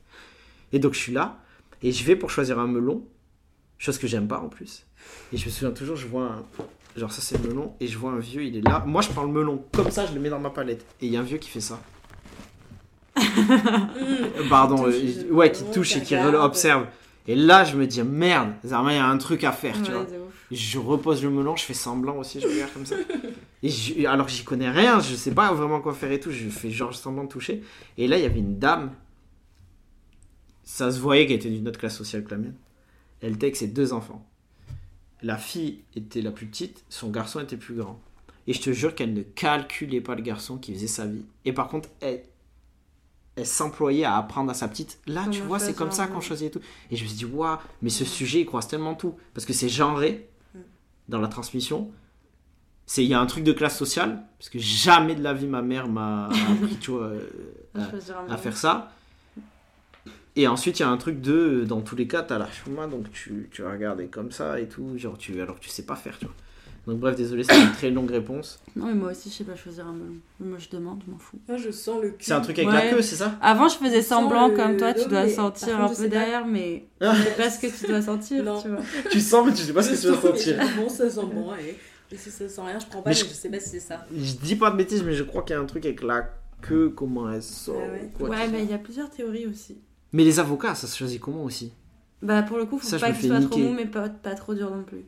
Et 0.72 0.80
donc, 0.80 0.94
je 0.94 0.98
suis 0.98 1.12
là, 1.12 1.40
et 1.82 1.92
je 1.92 2.04
vais 2.04 2.16
pour 2.16 2.30
choisir 2.30 2.58
un 2.58 2.66
melon, 2.66 3.06
chose 3.78 3.98
que 3.98 4.08
j'aime 4.08 4.26
pas 4.26 4.40
en 4.40 4.48
plus. 4.48 4.86
Et 5.32 5.36
je 5.36 5.46
me 5.46 5.50
souviens 5.50 5.70
toujours, 5.70 5.94
je 5.94 6.08
vois 6.08 6.24
un. 6.24 6.44
Genre, 6.96 7.12
ça, 7.12 7.22
c'est 7.22 7.40
le 7.42 7.48
melon, 7.48 7.72
et 7.80 7.86
je 7.86 7.96
vois 7.96 8.10
un 8.12 8.18
vieux, 8.18 8.42
il 8.44 8.56
est 8.56 8.60
là. 8.62 8.82
Moi, 8.86 9.00
je 9.02 9.08
prends 9.10 9.22
le 9.22 9.30
melon 9.32 9.64
comme 9.72 9.90
ça, 9.90 10.06
je 10.06 10.12
le 10.14 10.20
mets 10.20 10.28
dans 10.30 10.40
ma 10.40 10.50
palette. 10.50 10.84
Et 11.00 11.06
il 11.06 11.12
y 11.12 11.16
a 11.16 11.20
un 11.20 11.24
vieux 11.24 11.38
qui 11.38 11.48
fait 11.48 11.60
ça. 11.60 11.80
Euh, 13.20 14.48
Pardon, 14.48 14.86
euh, 14.86 14.90
je- 14.92 15.32
ouais, 15.32 15.50
qui 15.52 15.64
touche 15.64 15.96
et 15.96 16.00
qui 16.00 16.06
qui 16.06 16.16
regarde. 16.16 16.34
observe. 16.36 16.86
Et 17.28 17.34
là, 17.36 17.64
je 17.64 17.76
me 17.76 17.86
dis, 17.86 18.02
merde, 18.02 18.52
Zarma, 18.64 18.92
il 18.92 18.96
y 18.96 18.98
a 18.98 19.06
un 19.06 19.18
truc 19.18 19.44
à 19.44 19.52
faire, 19.52 19.74
tu 19.82 19.90
Ouais, 19.90 19.96
vois. 19.96 20.04
de 20.04 20.16
ouf. 20.18 20.46
Je 20.50 20.78
repose 20.78 21.22
le 21.22 21.30
melon, 21.30 21.54
je 21.54 21.64
fais 21.64 21.74
semblant 21.74 22.16
aussi, 22.16 22.40
je 22.40 22.48
regarde 22.48 22.72
comme 22.72 22.86
ça. 22.86 22.96
Et 23.62 23.68
je- 23.68 24.06
alors 24.06 24.26
que 24.26 24.32
j'y 24.32 24.42
connais 24.42 24.70
rien, 24.70 25.00
je 25.00 25.14
sais 25.14 25.30
pas 25.32 25.52
vraiment 25.52 25.80
quoi 25.80 25.92
faire 25.94 26.10
et 26.10 26.18
tout, 26.18 26.30
je 26.32 26.48
fais 26.48 26.70
genre 26.70 26.94
semblant 26.94 27.24
de 27.24 27.28
toucher. 27.28 27.62
Et 27.98 28.08
là, 28.08 28.16
il 28.16 28.22
y 28.22 28.26
avait 28.26 28.38
une 28.40 28.58
dame, 28.58 28.90
ça 30.64 30.90
se 30.90 30.98
voyait 30.98 31.26
qu'elle 31.26 31.36
était 31.36 31.50
d'une 31.50 31.68
autre 31.68 31.78
classe 31.78 31.96
sociale 31.96 32.24
que 32.24 32.30
la 32.30 32.38
mienne. 32.38 32.54
Elle 33.20 33.34
était 33.34 33.46
avec 33.46 33.56
ses 33.56 33.66
deux 33.68 33.92
enfants. 33.92 34.26
La 35.22 35.36
fille 35.36 35.82
était 35.94 36.22
la 36.22 36.30
plus 36.30 36.46
petite, 36.46 36.84
son 36.88 37.10
garçon 37.10 37.40
était 37.40 37.56
plus 37.56 37.74
grand. 37.74 38.00
Et 38.46 38.52
je 38.52 38.60
te 38.60 38.72
jure 38.72 38.94
qu'elle 38.94 39.12
ne 39.12 39.22
calculait 39.22 40.00
pas 40.00 40.14
le 40.14 40.22
garçon 40.22 40.56
qui 40.56 40.72
faisait 40.74 40.86
sa 40.86 41.06
vie. 41.06 41.24
Et 41.44 41.52
par 41.52 41.68
contre, 41.68 41.88
elle, 42.00 42.22
elle 43.36 43.46
s'employait 43.46 44.04
à 44.04 44.16
apprendre 44.16 44.50
à 44.50 44.54
sa 44.54 44.66
petite. 44.66 44.98
Là, 45.06 45.26
tu 45.30 45.40
vois, 45.42 45.58
c'est 45.58 45.74
comme 45.74 45.92
ça 45.92 46.06
qu'on 46.06 46.20
choisit 46.20 46.48
et 46.48 46.50
tout. 46.50 46.60
Et 46.90 46.96
je 46.96 47.02
me 47.02 47.08
suis 47.08 47.18
dit, 47.18 47.24
waouh, 47.24 47.58
mais 47.82 47.90
ce 47.90 48.04
sujet, 48.04 48.40
il 48.40 48.46
croise 48.46 48.66
tellement 48.66 48.94
tout. 48.94 49.14
Parce 49.34 49.46
que 49.46 49.52
c'est 49.52 49.68
genré 49.68 50.28
dans 51.08 51.20
la 51.20 51.28
transmission. 51.28 51.90
C'est, 52.86 53.04
il 53.04 53.10
y 53.10 53.14
a 53.14 53.20
un 53.20 53.26
truc 53.26 53.44
de 53.44 53.52
classe 53.52 53.78
sociale. 53.78 54.24
Parce 54.38 54.48
que 54.48 54.58
jamais 54.58 55.14
de 55.14 55.22
la 55.22 55.32
vie, 55.32 55.46
ma 55.46 55.62
mère 55.62 55.88
m'a 55.88 56.26
appris, 56.50 56.76
tu 56.80 56.92
vois, 56.92 57.04
euh, 57.04 57.28
À 58.28 58.36
faire 58.36 58.56
ça. 58.56 58.92
Et 60.40 60.48
ensuite, 60.48 60.78
il 60.78 60.82
y 60.82 60.86
a 60.86 60.88
un 60.88 60.96
truc 60.96 61.20
de, 61.20 61.64
dans 61.68 61.82
tous 61.82 61.96
les 61.96 62.06
cas, 62.06 62.22
t'as 62.22 62.38
la 62.38 62.48
chouma, 62.50 62.86
donc 62.86 63.10
tu, 63.12 63.48
tu 63.50 63.60
vas 63.60 63.72
regarder 63.72 64.06
comme 64.06 64.30
ça 64.32 64.58
et 64.58 64.66
tout, 64.68 64.96
genre 64.96 65.18
tu, 65.18 65.38
alors 65.38 65.56
que 65.56 65.60
tu 65.60 65.68
sais 65.68 65.82
pas 65.82 65.96
faire, 65.96 66.18
tu 66.18 66.24
vois. 66.24 66.34
Donc 66.86 66.98
bref, 66.98 67.14
désolé, 67.14 67.44
c'est 67.44 67.60
une 67.60 67.72
très 67.72 67.90
longue 67.90 68.10
réponse. 68.10 68.58
Non, 68.74 68.86
mais 68.86 68.94
moi 68.94 69.10
aussi, 69.10 69.28
je 69.28 69.34
sais 69.34 69.44
pas 69.44 69.54
choisir 69.54 69.86
un 69.86 69.92
melon. 69.92 70.14
Moi, 70.40 70.56
je 70.58 70.70
demande, 70.74 71.02
je 71.06 71.12
m'en 71.12 71.18
fous. 71.18 71.38
Moi, 71.46 71.58
je 71.58 71.70
sens 71.70 72.00
le 72.02 72.08
cul. 72.12 72.16
C'est 72.20 72.32
un 72.32 72.40
truc 72.40 72.58
avec 72.58 72.70
Ouais. 72.70 72.84
la 72.86 72.90
queue, 72.90 73.02
c'est 73.02 73.16
ça? 73.16 73.34
Avant, 73.42 73.68
je 73.68 73.76
faisais 73.76 74.00
semblant 74.00 74.48
le- 74.48 74.56
comme 74.56 74.78
toi, 74.78 74.94
tu 74.94 75.00
le 75.04 75.10
dois 75.10 75.28
sentir 75.28 75.78
un 75.78 75.92
peu 75.92 76.08
derrière, 76.08 76.46
mais 76.46 76.86
Ah. 77.02 77.12
je 77.14 77.22
sais 77.22 77.30
pas 77.36 77.50
ce 77.50 77.58
que 77.60 77.78
tu 77.78 77.86
dois 77.86 78.00
sentir, 78.00 78.42
Non. 78.42 78.62
tu 78.62 78.68
vois. 78.68 78.78
Tu 79.10 79.20
sens, 79.20 79.46
mais 79.46 79.52
tu 79.52 79.62
sais 79.62 79.74
pas 79.74 79.82
ce 79.82 79.90
que 79.90 80.00
tu 80.00 80.08
mais 80.08 80.16
sentir. 80.32 80.56
Bon, 80.78 80.88
ça 80.88 81.10
sent 81.10 81.20
bon, 81.34 81.50
allez. 81.50 81.76
Et 82.12 82.16
si 82.16 82.30
ça 82.30 82.48
sent 82.48 82.62
rien, 82.64 82.78
je 82.78 82.86
prends 82.86 83.02
pas, 83.02 83.10
Mais 83.10 83.14
mais 83.16 83.20
je- 83.20 83.26
je... 83.28 83.34
sais 83.34 83.50
pas 83.50 83.60
si 83.60 83.68
c'est 83.68 83.80
ça. 83.80 84.06
Je 84.16 84.32
dis 84.32 84.56
pas 84.56 84.70
de 84.70 84.76
bêtises, 84.78 85.02
mais 85.04 85.12
je 85.12 85.22
crois 85.22 85.42
qu'il 85.42 85.54
y 85.54 85.58
a 85.58 85.62
un 85.62 85.66
truc 85.66 85.84
avec 85.84 86.02
la 86.02 86.30
queue, 86.62 86.88
comment 86.96 87.30
elle 87.30 87.42
sort. 87.42 87.76
Ah 87.78 88.24
ouais. 88.24 88.48
mais 88.50 88.64
il 88.64 88.70
y 88.70 88.74
a 88.74 88.78
plusieurs 88.78 89.10
théories 89.10 89.46
aussi. 89.46 89.76
Mais 90.12 90.24
les 90.24 90.38
avocats, 90.40 90.74
ça 90.74 90.86
se 90.86 90.96
choisit 90.96 91.20
comment 91.20 91.44
aussi 91.44 91.72
Bah, 92.22 92.42
pour 92.42 92.56
le 92.58 92.66
coup, 92.66 92.78
faut 92.78 92.86
Ça, 92.86 92.98
pas 92.98 93.12
que 93.12 93.20
ce 93.20 93.28
soit 93.28 93.40
trop 93.40 93.58
mou, 93.58 93.72
mais 93.74 93.86
pas, 93.86 94.08
pas 94.08 94.34
trop 94.34 94.54
dur 94.54 94.70
non 94.70 94.82
plus. 94.82 95.04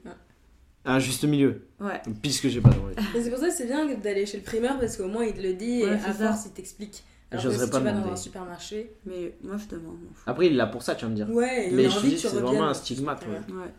Un 0.84 0.98
juste 0.98 1.24
milieu, 1.24 1.62
Ouais. 1.80 2.00
puisque 2.22 2.48
j'ai 2.48 2.60
pas 2.60 2.70
d'envie. 2.70 2.94
Mais 3.14 3.22
c'est 3.22 3.30
pour 3.30 3.38
ça 3.38 3.48
que 3.48 3.54
c'est 3.54 3.66
bien 3.66 3.86
d'aller 3.96 4.26
chez 4.26 4.38
le 4.38 4.42
primeur 4.42 4.78
parce 4.80 4.96
qu'au 4.96 5.06
moins 5.06 5.24
il 5.24 5.32
te 5.34 5.40
le 5.40 5.54
dit 5.54 5.82
Ouais, 5.84 5.90
et 5.90 5.92
à 5.92 6.12
force 6.12 6.46
il 6.46 6.52
t'explique. 6.52 7.04
Alors 7.30 7.44
que 7.44 7.50
si 7.52 7.58
pas 7.70 7.78
tu 7.78 7.84
vas 7.84 7.92
dans 7.92 8.12
un 8.12 8.16
supermarché, 8.16 8.92
Mais 9.06 9.34
moi, 9.42 9.56
je 9.56 9.74
demande. 9.74 9.96
Après, 10.26 10.46
il 10.48 10.52
est 10.52 10.56
là 10.56 10.66
pour 10.66 10.82
ça, 10.82 10.94
tu 10.94 11.04
vas 11.06 11.10
me 11.10 11.14
dire. 11.16 11.30
ouais, 11.30 11.68
il 11.70 11.76
Mais 11.76 11.86
a 11.86 11.88
je 11.88 12.00
dis, 12.00 12.10
que 12.16 12.20
tu 12.20 12.28
c'est 12.28 12.36
vraiment 12.36 12.64
un 12.68 12.74
stigmate, 12.74 13.22
ouais. 13.26 13.54
Ouais. 13.54 13.72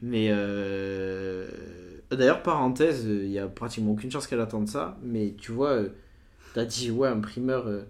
Mais 0.00 0.28
euh... 0.30 1.48
d'ailleurs, 2.10 2.42
parenthèse, 2.42 3.04
il 3.04 3.30
y 3.30 3.38
a 3.38 3.46
pratiquement 3.48 3.92
aucune 3.92 4.10
chance 4.10 4.26
qu'elle 4.26 4.40
attende 4.40 4.68
ça. 4.68 4.96
Mais 5.02 5.34
tu 5.40 5.52
vois, 5.52 5.70
euh, 5.70 5.88
t'as 6.54 6.64
dit, 6.64 6.90
ouais, 6.90 7.08
un 7.08 7.20
primeur, 7.20 7.66
euh, 7.66 7.82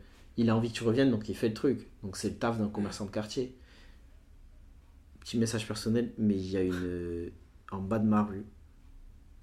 il 0.43 0.51
a 0.51 0.57
envie 0.57 0.71
que 0.71 0.77
tu 0.77 0.85
reviennes, 0.85 1.11
donc 1.11 1.29
il 1.29 1.35
fait 1.37 1.49
le 1.49 1.55
truc. 1.55 1.89
Donc 2.03 2.17
c'est 2.17 2.29
le 2.31 2.37
taf 2.37 2.59
d'un 2.59 2.69
commerçant 2.69 3.07
de 3.07 3.11
quartier. 3.11 3.57
Petit 5.21 5.39
message 5.39 5.67
personnel, 5.67 6.13
mais 6.19 6.35
il 6.35 6.51
y 6.51 6.57
a 6.57 6.63
une. 6.63 6.75
euh, 6.85 7.31
En 7.71 7.79
bas 7.81 7.99
de 7.99 8.07
ma 8.07 8.23
rue, 8.25 8.45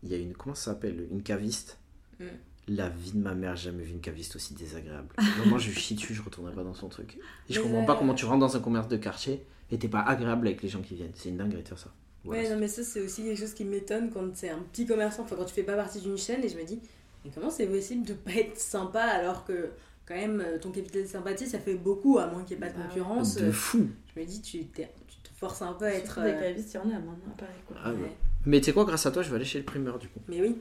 il 0.03 0.09
y 0.09 0.13
a 0.13 0.17
une. 0.17 0.33
Comment 0.33 0.55
ça 0.55 0.71
s'appelle 0.73 1.07
Une 1.11 1.23
caviste. 1.23 1.79
Mm. 2.19 2.25
La 2.67 2.89
vie 2.89 3.11
de 3.13 3.17
ma 3.19 3.33
mère, 3.33 3.55
j'ai 3.55 3.71
jamais 3.71 3.83
vu 3.83 3.91
une 3.93 4.01
caviste 4.01 4.35
aussi 4.35 4.53
désagréable. 4.53 5.07
Vraiment, 5.37 5.57
je 5.57 5.71
chie 5.71 5.95
dessus, 5.95 6.13
je 6.13 6.21
retournerai 6.21 6.53
pas 6.53 6.63
dans 6.63 6.73
son 6.75 6.89
truc. 6.89 7.17
Et 7.49 7.53
je 7.53 7.59
Mais 7.59 7.63
comprends 7.65 7.85
pas 7.85 7.95
comment 7.95 8.13
tu 8.13 8.25
rentres 8.25 8.39
dans 8.41 8.55
un 8.57 8.59
commerce 8.59 8.87
de 8.87 8.97
quartier 8.97 9.43
et 9.71 9.79
t'es 9.79 9.87
pas 9.87 10.01
agréable 10.01 10.47
avec 10.47 10.61
les 10.61 10.69
gens 10.69 10.81
qui 10.81 10.95
viennent. 10.95 11.11
C'est 11.15 11.29
une 11.29 11.37
dinguerie 11.37 11.63
de 11.63 11.67
faire 11.67 11.79
ça. 11.79 11.93
Voilà. 12.25 12.43
Ouais, 12.43 12.49
non, 12.49 12.59
mais 12.59 12.67
ça 12.67 12.83
c'est 12.83 13.01
aussi 13.01 13.23
quelque 13.23 13.39
chose 13.39 13.53
qui 13.53 13.63
m'étonne 13.65 14.11
quand 14.11 14.35
c'est 14.35 14.49
un 14.49 14.59
petit 14.59 14.85
commerçant, 14.85 15.23
enfin 15.23 15.35
quand 15.37 15.45
tu 15.45 15.53
fais 15.53 15.63
pas 15.63 15.75
partie 15.75 16.01
d'une 16.01 16.17
chaîne 16.17 16.43
et 16.43 16.49
je 16.49 16.57
me 16.57 16.65
dis, 16.65 16.79
mais 17.23 17.31
comment 17.33 17.49
c'est 17.49 17.65
possible 17.67 18.05
de 18.05 18.13
pas 18.13 18.33
être 18.33 18.57
sympa 18.59 19.01
alors 19.01 19.45
que 19.45 19.69
quand 20.09 20.15
même 20.15 20.41
euh, 20.45 20.57
ton 20.59 20.71
capital 20.71 21.03
de 21.03 21.07
sympathie 21.07 21.47
ça 21.47 21.59
fait 21.59 21.75
beaucoup 21.75 22.17
à 22.17 22.27
moins 22.27 22.43
qu'il 22.43 22.57
n'y 22.57 22.63
ait 22.63 22.67
pas 22.67 22.73
de 22.73 22.79
Ah 22.79 22.81
ouais. 22.81 22.87
concurrence. 22.89 23.35
de 23.37 23.51
fou. 23.51 23.87
Je 24.15 24.19
me 24.19 24.25
dis, 24.25 24.41
tu, 24.41 24.65
tu 24.65 24.73
te 24.83 25.29
forces 25.37 25.61
un 25.61 25.71
peu 25.73 25.85
à 25.85 25.93
être. 25.93 26.21
Des 26.21 26.31
euh, 26.31 26.39
cavistes, 26.41 26.73
il 26.73 26.77
y 26.77 26.79
en 26.79 26.89
a 26.89 26.99
maintenant, 26.99 27.33
pareil 27.37 27.55
quoi. 27.67 27.77
Ah 27.81 27.93
ouais. 27.93 27.99
ouais. 28.01 28.11
Mais 28.45 28.59
tu 28.59 28.65
sais 28.65 28.73
quoi, 28.73 28.83
grâce 28.85 29.05
à 29.05 29.11
toi, 29.11 29.21
je 29.21 29.29
vais 29.29 29.35
aller 29.37 29.45
chez 29.45 29.59
le 29.59 29.65
primeur 29.65 29.99
du 29.99 30.07
coup. 30.09 30.19
Mais 30.27 30.41
oui, 30.41 30.57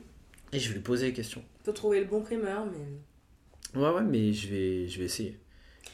Et 0.53 0.59
je 0.59 0.69
vais 0.69 0.75
lui 0.75 0.81
poser 0.83 1.07
des 1.07 1.13
questions. 1.13 1.43
faut 1.65 1.71
trouver 1.73 1.99
le 1.99 2.05
bon 2.05 2.21
primeur. 2.21 2.65
Mais... 2.65 3.79
Ouais, 3.81 3.89
ouais, 3.93 4.03
mais 4.03 4.31
je 4.33 4.47
vais, 4.47 4.87
je 4.87 4.99
vais 4.99 5.05
essayer. 5.05 5.37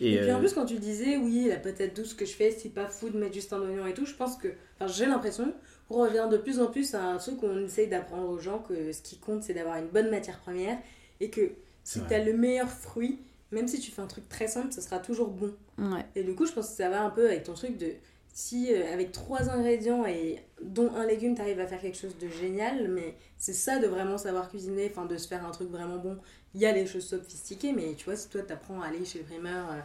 Et, 0.01 0.13
Et 0.15 0.19
puis 0.21 0.31
en 0.31 0.37
euh, 0.37 0.39
plus, 0.39 0.53
quand 0.53 0.65
tu 0.65 0.77
disais, 0.79 1.15
oui, 1.17 1.45
la 1.47 1.55
patate 1.57 1.95
douce 1.95 2.13
que 2.13 2.25
je 2.25 2.33
fais, 2.33 2.51
c'est 2.51 2.69
pas 2.69 2.87
fou 2.87 3.09
de 3.09 3.17
mettre 3.17 3.33
juste 3.33 3.53
un 3.53 3.61
oignon 3.61 3.85
et 3.87 3.93
tout, 3.93 4.05
je 4.05 4.13
pense 4.13 4.35
que, 4.35 4.49
enfin, 4.79 4.91
j'ai 4.91 5.05
l'impression 5.05 5.53
qu'on 5.87 6.03
revient 6.03 6.27
de 6.29 6.35
plus 6.37 6.59
en 6.59 6.67
plus 6.67 6.93
à 6.95 7.03
un 7.05 7.17
truc 7.17 7.41
où 7.43 7.45
on 7.45 7.63
essaye 7.65 7.87
d'apprendre 7.87 8.27
aux 8.29 8.39
gens 8.39 8.59
que 8.59 8.91
ce 8.91 9.01
qui 9.01 9.17
compte, 9.19 9.43
c'est 9.43 9.53
d'avoir 9.53 9.77
une 9.77 9.87
bonne 9.87 10.09
matière 10.09 10.39
première 10.39 10.77
et 11.21 11.29
que 11.29 11.51
si 11.85 11.99
Ouais. 11.99 12.05
t'as 12.09 12.23
le 12.23 12.33
meilleur 12.33 12.69
fruit, 12.69 13.19
même 13.55 13.67
si 13.67 13.79
tu 13.79 13.89
fais 13.89 14.01
un 14.01 14.07
truc 14.07 14.27
très 14.29 14.47
simple, 14.47 14.71
ça 14.73 14.81
sera 14.81 14.99
toujours 14.99 15.29
bon. 15.29 15.55
Ouais. 15.77 16.05
Et 16.15 16.23
du 16.23 16.35
coup, 16.35 16.45
je 16.45 16.51
pense 16.51 16.69
que 16.69 16.75
ça 16.75 16.89
va 16.89 17.01
un 17.01 17.09
peu 17.09 17.25
avec 17.25 17.43
ton 17.43 17.53
truc 17.53 17.77
de 17.77 17.93
si 18.33 18.73
euh, 18.73 18.93
avec 18.93 19.13
trois 19.13 19.49
ingrédients 19.49 20.05
et 20.05 20.43
dont 20.61 20.93
un 20.93 21.05
légume, 21.05 21.35
t'arrives 21.35 21.61
à 21.61 21.67
faire 21.67 21.79
quelque 21.79 21.97
chose 21.97 22.17
de 22.17 22.27
génial, 22.27 22.89
mais 22.89 23.15
c'est 23.37 23.53
ça 23.53 23.79
de 23.79 23.87
vraiment 23.87 24.17
savoir 24.17 24.49
cuisiner, 24.49 24.91
enfin 24.91 25.05
de 25.05 25.17
se 25.17 25.27
faire 25.27 25.45
un 25.45 25.51
truc 25.51 25.69
vraiment 25.69 25.97
bon. 25.97 26.17
Il 26.53 26.59
y 26.59 26.65
a 26.65 26.73
des 26.73 26.85
choses 26.85 27.07
sophistiquées, 27.07 27.71
mais 27.71 27.93
tu 27.95 28.05
vois, 28.05 28.17
si 28.17 28.27
toi 28.27 28.41
t'apprends 28.41 28.81
à 28.81 28.87
aller 28.87 29.05
chez 29.05 29.19
le 29.19 29.25
primeur 29.25 29.71
euh, 29.71 29.79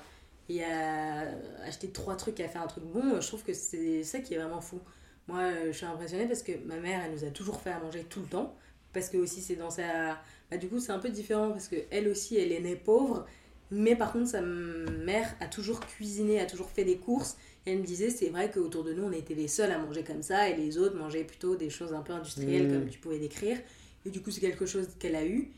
et 0.49 0.65
à 0.65 1.29
acheter 1.65 1.91
trois 1.91 2.17
trucs 2.17 2.41
et 2.41 2.45
à 2.45 2.49
faire 2.49 2.63
un 2.63 2.67
truc 2.67 2.85
bon, 2.85 3.21
je 3.21 3.27
trouve 3.27 3.45
que 3.45 3.55
c'est 3.55 4.03
ça 4.03 4.19
qui 4.19 4.35
est 4.35 4.39
vraiment 4.39 4.61
fou. 4.61 4.81
Moi, 5.29 5.39
euh, 5.39 5.67
je 5.71 5.77
suis 5.77 5.87
impressionnée 5.87 6.27
parce 6.27 6.43
que 6.43 6.53
ma 6.67 6.77
mère, 6.77 7.03
elle 7.05 7.13
nous 7.13 7.25
a 7.25 7.31
toujours 7.31 7.61
fait 7.61 7.71
à 7.71 7.79
manger 7.79 8.03
tout 8.03 8.21
le 8.21 8.27
temps. 8.27 8.53
Parce 8.93 9.09
que 9.09 9.17
aussi, 9.17 9.41
c'est 9.41 9.55
dans 9.55 9.71
sa. 9.71 10.19
Bah, 10.51 10.57
du 10.57 10.69
coup, 10.69 10.81
c'est 10.81 10.91
un 10.91 10.99
peu 10.99 11.11
différent 11.11 11.51
parce 11.51 11.69
que 11.69 11.77
elle 11.91 12.09
aussi, 12.09 12.37
elle 12.37 12.51
est 12.51 12.61
née 12.61 12.75
pauvre. 12.75 13.27
Mais 13.71 13.95
par 13.97 14.13
contre, 14.13 14.29
sa 14.29 14.41
mère 14.41 15.35
a 15.41 15.47
toujours 15.47 15.81
cuisiné, 15.81 16.41
a 16.41 16.47
toujours 16.47 16.71
fait 16.71 16.85
des 16.85 16.97
courses. 16.99 17.37
Et 17.67 17.73
elle 17.73 17.79
me 17.81 17.85
disait, 17.85 18.11
c'est 18.11 18.29
vrai 18.31 18.51
qu'autour 18.51 18.83
de 18.85 18.93
nous, 18.93 19.05
on 19.05 19.13
était 19.13 19.35
les 19.35 19.49
seuls 19.49 19.71
à 19.71 19.79
manger 19.79 20.03
comme 20.03 20.23
ça. 20.23 20.49
Et 20.49 20.57
les 20.57 20.79
autres 20.79 20.97
mangeaient 20.97 21.25
plutôt 21.25 21.57
des 21.57 21.71
choses 21.71 21.93
un 21.93 22.01
peu 22.03 22.13
industrielles, 22.13 22.69
Mmh. 22.69 22.73
comme 22.73 22.89
tu 22.89 22.99
pouvais 22.99 23.19
décrire. 23.19 23.59
Et 24.07 24.11
du 24.11 24.21
coup, 24.23 24.31
c'est 24.31 24.41
quelque 24.41 24.67
chose 24.67 24.89
qu'elle 24.99 25.15
a 25.15 25.25
eu. 25.27 25.53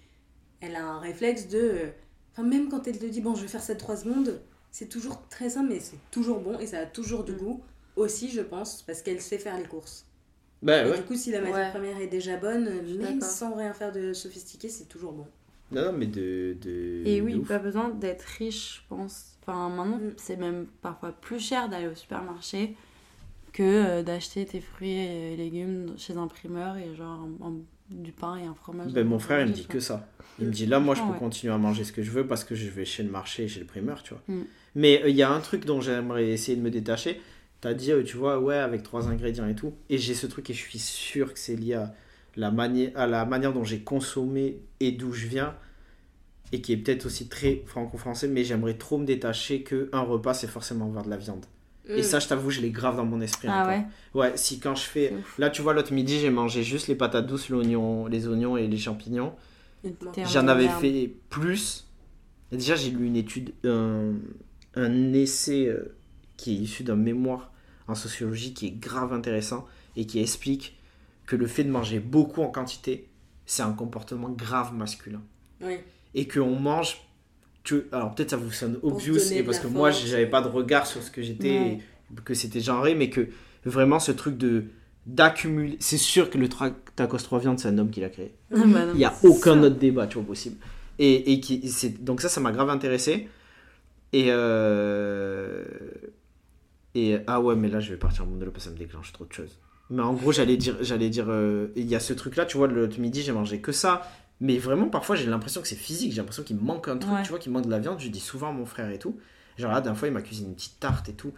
Elle 0.60 0.76
a 0.76 0.84
un 0.84 0.98
réflexe 0.98 1.48
de. 1.48 1.58
euh, 1.58 1.86
Enfin, 2.32 2.44
même 2.44 2.68
quand 2.70 2.86
elle 2.88 2.98
te 2.98 3.04
dit, 3.04 3.20
bon, 3.20 3.34
je 3.34 3.42
vais 3.42 3.48
faire 3.48 3.62
ça 3.62 3.74
de 3.74 3.78
3 3.78 3.96
secondes, 3.96 4.40
c'est 4.70 4.88
toujours 4.88 5.28
très 5.28 5.50
simple, 5.50 5.68
mais 5.70 5.80
c'est 5.80 5.98
toujours 6.10 6.40
bon 6.40 6.58
et 6.58 6.66
ça 6.66 6.78
a 6.78 6.86
toujours 6.86 7.24
du 7.24 7.32
Mm. 7.32 7.36
goût. 7.36 7.62
Aussi, 7.94 8.30
je 8.30 8.40
pense, 8.40 8.82
parce 8.82 9.02
qu'elle 9.02 9.20
sait 9.20 9.36
faire 9.38 9.58
les 9.58 9.64
courses. 9.66 10.06
Bah 10.62 10.86
Et 10.86 10.90
ouais. 10.90 10.96
du 10.96 11.02
coup, 11.04 11.14
si 11.14 11.30
la 11.30 11.40
matière 11.42 11.56
Ouais. 11.66 11.70
première 11.70 12.00
est 12.00 12.06
déjà 12.06 12.38
bonne, 12.38 12.70
même 12.98 13.20
sans 13.20 13.54
rien 13.54 13.74
faire 13.74 13.92
de 13.92 14.14
sophistiqué, 14.14 14.70
c'est 14.70 14.86
toujours 14.86 15.12
bon. 15.12 15.26
Non, 15.72 15.86
non, 15.86 15.92
mais 15.92 16.06
de. 16.06 16.56
de 16.60 17.02
Et 17.04 17.18
de 17.20 17.22
oui, 17.24 17.34
ouf. 17.36 17.48
pas 17.48 17.58
besoin 17.58 17.88
d'être 17.90 18.22
riche, 18.38 18.82
je 18.82 18.88
pense. 18.94 19.36
Enfin, 19.46 19.68
maintenant, 19.68 19.96
Mm. 19.98 20.12
c'est 20.16 20.36
même 20.36 20.66
parfois 20.82 21.12
plus 21.12 21.40
cher 21.40 21.68
d'aller 21.68 21.88
au 21.88 21.94
supermarché 21.94 22.76
que 23.52 23.62
euh, 23.62 24.02
d'acheter 24.02 24.46
tes 24.46 24.60
fruits 24.60 24.98
et 24.98 25.36
légumes 25.36 25.94
chez 25.98 26.16
un 26.16 26.26
primeur 26.28 26.76
et 26.76 26.94
genre 26.94 27.28
du 27.90 28.12
pain 28.12 28.36
et 28.36 28.44
un 28.44 28.54
fromage. 28.54 28.92
Ben, 28.92 29.06
mon 29.06 29.18
frère, 29.18 29.40
il 29.42 29.48
me 29.48 29.52
dit 29.52 29.66
que 29.66 29.80
ça. 29.80 30.08
Il 30.38 30.46
me 30.46 30.52
dit 30.52 30.64
là, 30.66 30.80
moi, 30.80 30.94
je 30.94 31.00
Ah 31.02 31.06
peux 31.08 31.12
ouais. 31.14 31.18
continuer 31.18 31.52
à 31.52 31.58
manger 31.58 31.84
ce 31.84 31.92
que 31.92 32.02
je 32.02 32.10
veux 32.10 32.26
parce 32.26 32.44
que 32.44 32.54
je 32.54 32.68
vais 32.70 32.84
chez 32.86 33.02
le 33.02 33.10
marché, 33.10 33.48
chez 33.48 33.60
le 33.60 33.66
primeur, 33.66 34.02
tu 34.02 34.14
vois. 34.14 34.22
Mm. 34.28 34.42
Mais 34.76 35.02
euh, 35.02 35.08
il 35.10 35.16
y 35.16 35.22
a 35.22 35.30
un 35.30 35.40
truc 35.40 35.64
dont 35.66 35.80
j'aimerais 35.80 36.28
essayer 36.30 36.56
de 36.56 36.62
me 36.62 36.70
détacher. 36.70 37.20
T'as 37.60 37.74
dit, 37.74 37.92
euh, 37.92 38.02
tu 38.02 38.16
vois, 38.16 38.40
ouais, 38.40 38.56
avec 38.56 38.82
trois 38.82 39.08
ingrédients 39.08 39.46
et 39.46 39.54
tout. 39.54 39.74
Et 39.90 39.98
j'ai 39.98 40.14
ce 40.14 40.26
truc 40.26 40.48
et 40.50 40.54
je 40.54 40.58
suis 40.60 40.78
sûr 40.78 41.32
que 41.34 41.38
c'est 41.38 41.54
lié 41.56 41.74
à 41.74 41.94
la, 42.36 42.50
mani- 42.50 42.92
à 42.94 43.06
la 43.06 43.24
manière 43.24 43.52
dont 43.52 43.64
j'ai 43.64 43.80
consommé 43.80 44.60
et 44.80 44.92
d'où 44.92 45.12
je 45.12 45.26
viens. 45.26 45.54
Et 46.54 46.60
qui 46.60 46.72
est 46.74 46.76
peut-être 46.76 47.06
aussi 47.06 47.28
très 47.28 47.62
franco-français, 47.66 48.28
mais 48.28 48.44
j'aimerais 48.44 48.74
trop 48.74 48.98
me 48.98 49.06
détacher 49.06 49.62
que 49.62 49.88
un 49.92 50.00
repas, 50.02 50.34
c'est 50.34 50.46
forcément 50.48 50.84
avoir 50.86 51.02
de 51.02 51.08
la 51.10 51.16
viande. 51.16 51.46
Mm. 51.88 51.92
Et 51.92 52.02
ça, 52.02 52.18
je 52.18 52.28
t'avoue, 52.28 52.50
je 52.50 52.60
l'ai 52.60 52.70
grave 52.70 52.96
dans 52.96 53.06
mon 53.06 53.22
esprit. 53.22 53.48
Ah 53.50 53.62
encore. 53.62 53.68
ouais 53.68 53.84
Ouais, 54.14 54.32
si 54.36 54.58
quand 54.60 54.74
je 54.74 54.82
fais. 54.84 55.14
Là, 55.38 55.48
tu 55.48 55.62
vois, 55.62 55.72
l'autre 55.72 55.92
midi, 55.94 56.20
j'ai 56.20 56.28
mangé 56.30 56.62
juste 56.62 56.88
les 56.88 56.94
patates 56.94 57.26
douces, 57.26 57.48
l'oignon, 57.48 58.06
les 58.06 58.28
oignons 58.28 58.58
et 58.58 58.66
les 58.68 58.76
champignons. 58.76 59.32
J'en 60.26 60.46
avais 60.46 60.66
merde. 60.66 60.80
fait 60.80 61.10
plus. 61.30 61.86
Et 62.52 62.56
déjà, 62.56 62.76
j'ai 62.76 62.90
lu 62.90 63.06
une 63.06 63.16
étude, 63.16 63.52
un, 63.64 64.12
un 64.74 65.12
essai 65.14 65.66
euh, 65.68 65.96
qui 66.36 66.52
est 66.52 66.58
issu 66.58 66.84
d'un 66.84 66.96
mémoire 66.96 67.50
en 67.88 67.94
sociologie 67.94 68.52
qui 68.52 68.66
est 68.66 68.78
grave 68.78 69.12
intéressant 69.14 69.66
et 69.96 70.06
qui 70.06 70.20
explique 70.20 70.76
que 71.26 71.36
le 71.36 71.46
fait 71.46 71.64
de 71.64 71.70
manger 71.70 71.98
beaucoup 72.00 72.42
en 72.42 72.48
quantité, 72.48 73.08
c'est 73.46 73.62
un 73.62 73.72
comportement 73.72 74.28
grave 74.28 74.74
masculin. 74.74 75.22
Oui. 75.60 75.78
Et 76.14 76.26
qu'on 76.28 76.58
mange. 76.58 76.98
Que, 77.64 77.86
alors 77.92 78.14
peut-être 78.14 78.30
ça 78.30 78.36
vous 78.36 78.50
sonne 78.50 78.78
obvious, 78.82 79.32
et 79.32 79.44
parce 79.44 79.60
que 79.60 79.68
moi 79.68 79.92
force. 79.92 80.04
j'avais 80.06 80.26
pas 80.26 80.42
de 80.42 80.48
regard 80.48 80.84
sur 80.84 81.00
ce 81.00 81.12
que 81.12 81.22
j'étais, 81.22 81.78
que 82.24 82.34
c'était 82.34 82.58
genré, 82.60 82.96
mais 82.96 83.08
que 83.08 83.28
vraiment 83.64 84.00
ce 84.00 84.10
truc 84.10 84.36
de 84.36 84.64
d'accumuler. 85.06 85.76
C'est 85.80 85.98
sûr 85.98 86.28
que 86.30 86.38
le 86.38 86.48
tacos 86.48 87.18
3 87.18 87.38
viandes, 87.38 87.58
c'est 87.60 87.68
un 87.68 87.78
homme 87.78 87.90
qui 87.90 88.00
l'a 88.00 88.08
créé. 88.08 88.34
Ah 88.54 88.58
bah 88.66 88.86
non, 88.86 88.92
Il 88.94 88.98
n'y 88.98 89.04
a 89.04 89.14
aucun 89.22 89.54
ça. 89.54 89.66
autre 89.66 89.76
débat, 89.76 90.06
tu 90.06 90.16
vois, 90.18 90.26
possible. 90.26 90.56
Et, 90.98 91.32
et 91.32 91.40
qui, 91.40 91.68
c'est, 91.68 92.02
donc 92.02 92.20
ça, 92.20 92.28
ça 92.28 92.40
m'a 92.40 92.52
grave 92.52 92.68
intéressé. 92.70 93.28
Et, 94.12 94.26
euh, 94.28 95.64
et 96.94 97.18
ah 97.26 97.40
ouais, 97.40 97.56
mais 97.56 97.68
là, 97.68 97.80
je 97.80 97.90
vais 97.90 97.96
partir 97.98 98.24
en 98.24 98.26
monologue 98.26 98.52
parce 98.52 98.64
que 98.64 98.70
ça 98.70 98.74
me 98.74 98.78
déclenche 98.78 99.12
trop 99.12 99.24
de 99.24 99.32
choses. 99.32 99.58
Mais 99.90 100.02
en 100.02 100.14
gros, 100.14 100.32
j'allais 100.32 100.56
dire, 100.56 100.76
j'allais 100.80 101.10
dire, 101.10 101.26
euh, 101.28 101.68
il 101.76 101.86
y 101.86 101.94
a 101.94 102.00
ce 102.00 102.12
truc-là, 102.12 102.46
tu 102.46 102.56
vois, 102.56 102.66
le 102.66 102.86
midi, 102.98 103.22
j'ai 103.22 103.32
mangé 103.32 103.60
que 103.60 103.72
ça. 103.72 104.02
Mais 104.40 104.58
vraiment, 104.58 104.88
parfois, 104.88 105.14
j'ai 105.16 105.26
l'impression 105.26 105.60
que 105.60 105.68
c'est 105.68 105.76
physique. 105.76 106.10
J'ai 106.12 106.18
l'impression 106.18 106.42
qu'il 106.42 106.56
me 106.56 106.62
manque 106.62 106.88
un 106.88 106.96
truc, 106.96 107.12
Ouais. 107.14 107.22
tu 107.22 107.28
vois, 107.28 107.38
qu'il 107.38 107.52
manque 107.52 107.66
de 107.66 107.70
la 107.70 107.78
viande. 107.78 108.00
Je 108.00 108.08
dis 108.08 108.20
souvent 108.20 108.48
à 108.48 108.52
mon 108.52 108.66
frère 108.66 108.90
et 108.90 108.98
tout. 108.98 109.16
Genre 109.58 109.70
là, 109.70 109.80
d'un 109.80 109.94
fois, 109.94 110.08
il 110.08 110.14
m'a 110.14 110.22
cuisiné 110.22 110.48
une 110.48 110.54
petite 110.54 110.80
tarte 110.80 111.08
et 111.08 111.12
tout. 111.12 111.32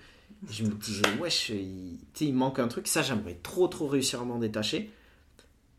Et 0.49 0.53
je 0.53 0.65
me 0.65 0.71
disais, 0.71 1.03
wesh, 1.21 1.51
il, 1.51 1.99
tu 2.15 2.25
sais, 2.25 2.25
il 2.27 2.35
manque 2.35 2.59
un 2.61 2.69
truc. 2.69 2.87
Ça, 2.87 3.03
j'aimerais 3.03 3.39
trop, 3.43 3.67
trop 3.69 3.89
réussir 3.89 4.21
à 4.23 4.25
m'en 4.25 4.39
détacher. 4.39 4.91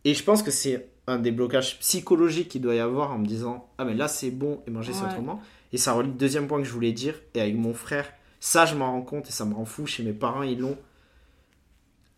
Et 0.03 0.13
je 0.13 0.24
pense 0.24 0.43
que 0.43 0.51
c'est 0.51 0.88
un 1.07 1.18
des 1.18 1.32
blocages 1.32 1.80
psychologiques 1.80 2.49
qu'il 2.49 2.61
doit 2.61 2.76
y 2.76 2.80
avoir 2.80 3.11
en 3.11 3.18
me 3.20 3.26
disant, 3.26 3.70
ah, 3.78 3.86
mais 3.86 3.93
là, 3.95 4.07
c'est 4.07 4.32
bon 4.32 4.61
et 4.68 4.72
manger, 4.72 4.91
c'est 4.93 5.01
Ouais. 5.03 5.09
autrement. 5.09 5.41
Et 5.72 5.78
ça 5.78 5.93
relie 5.93 6.09
le 6.09 6.16
deuxième 6.16 6.47
point 6.47 6.59
que 6.59 6.68
je 6.68 6.72
voulais 6.74 6.91
dire. 6.91 7.16
Et 7.34 7.41
avec 7.41 7.55
mon 7.55 7.74
frère, 7.74 8.11
ça, 8.39 8.66
je 8.66 8.76
m'en 8.76 8.91
rends 8.91 9.01
compte 9.01 9.30
et 9.30 9.32
ça 9.32 9.45
me 9.45 9.53
rend 9.55 9.66
fou. 9.66 9.86
Chez 9.88 10.03
mes 10.03 10.13
parents, 10.13 10.43
ils 10.43 10.59
l'ont. 10.59 10.78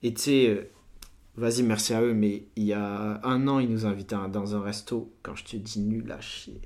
Et 0.04 0.14
tu 0.14 0.22
sais, 0.22 0.50
euh, 0.50 0.70
vas-y, 1.36 1.64
merci 1.64 1.94
à 1.94 2.02
eux, 2.02 2.14
mais 2.14 2.46
il 2.56 2.64
y 2.64 2.74
a 2.74 3.20
un 3.24 3.48
an, 3.48 3.60
ils 3.60 3.70
nous 3.70 3.86
invitaient 3.86 4.16
dans 4.32 4.56
un 4.56 4.62
resto. 4.62 5.14
Quand 5.24 5.36
je 5.36 5.44
te 5.44 5.58
dis 5.58 5.80
nul 5.80 6.12
à 6.12 6.22
chier. 6.22 6.62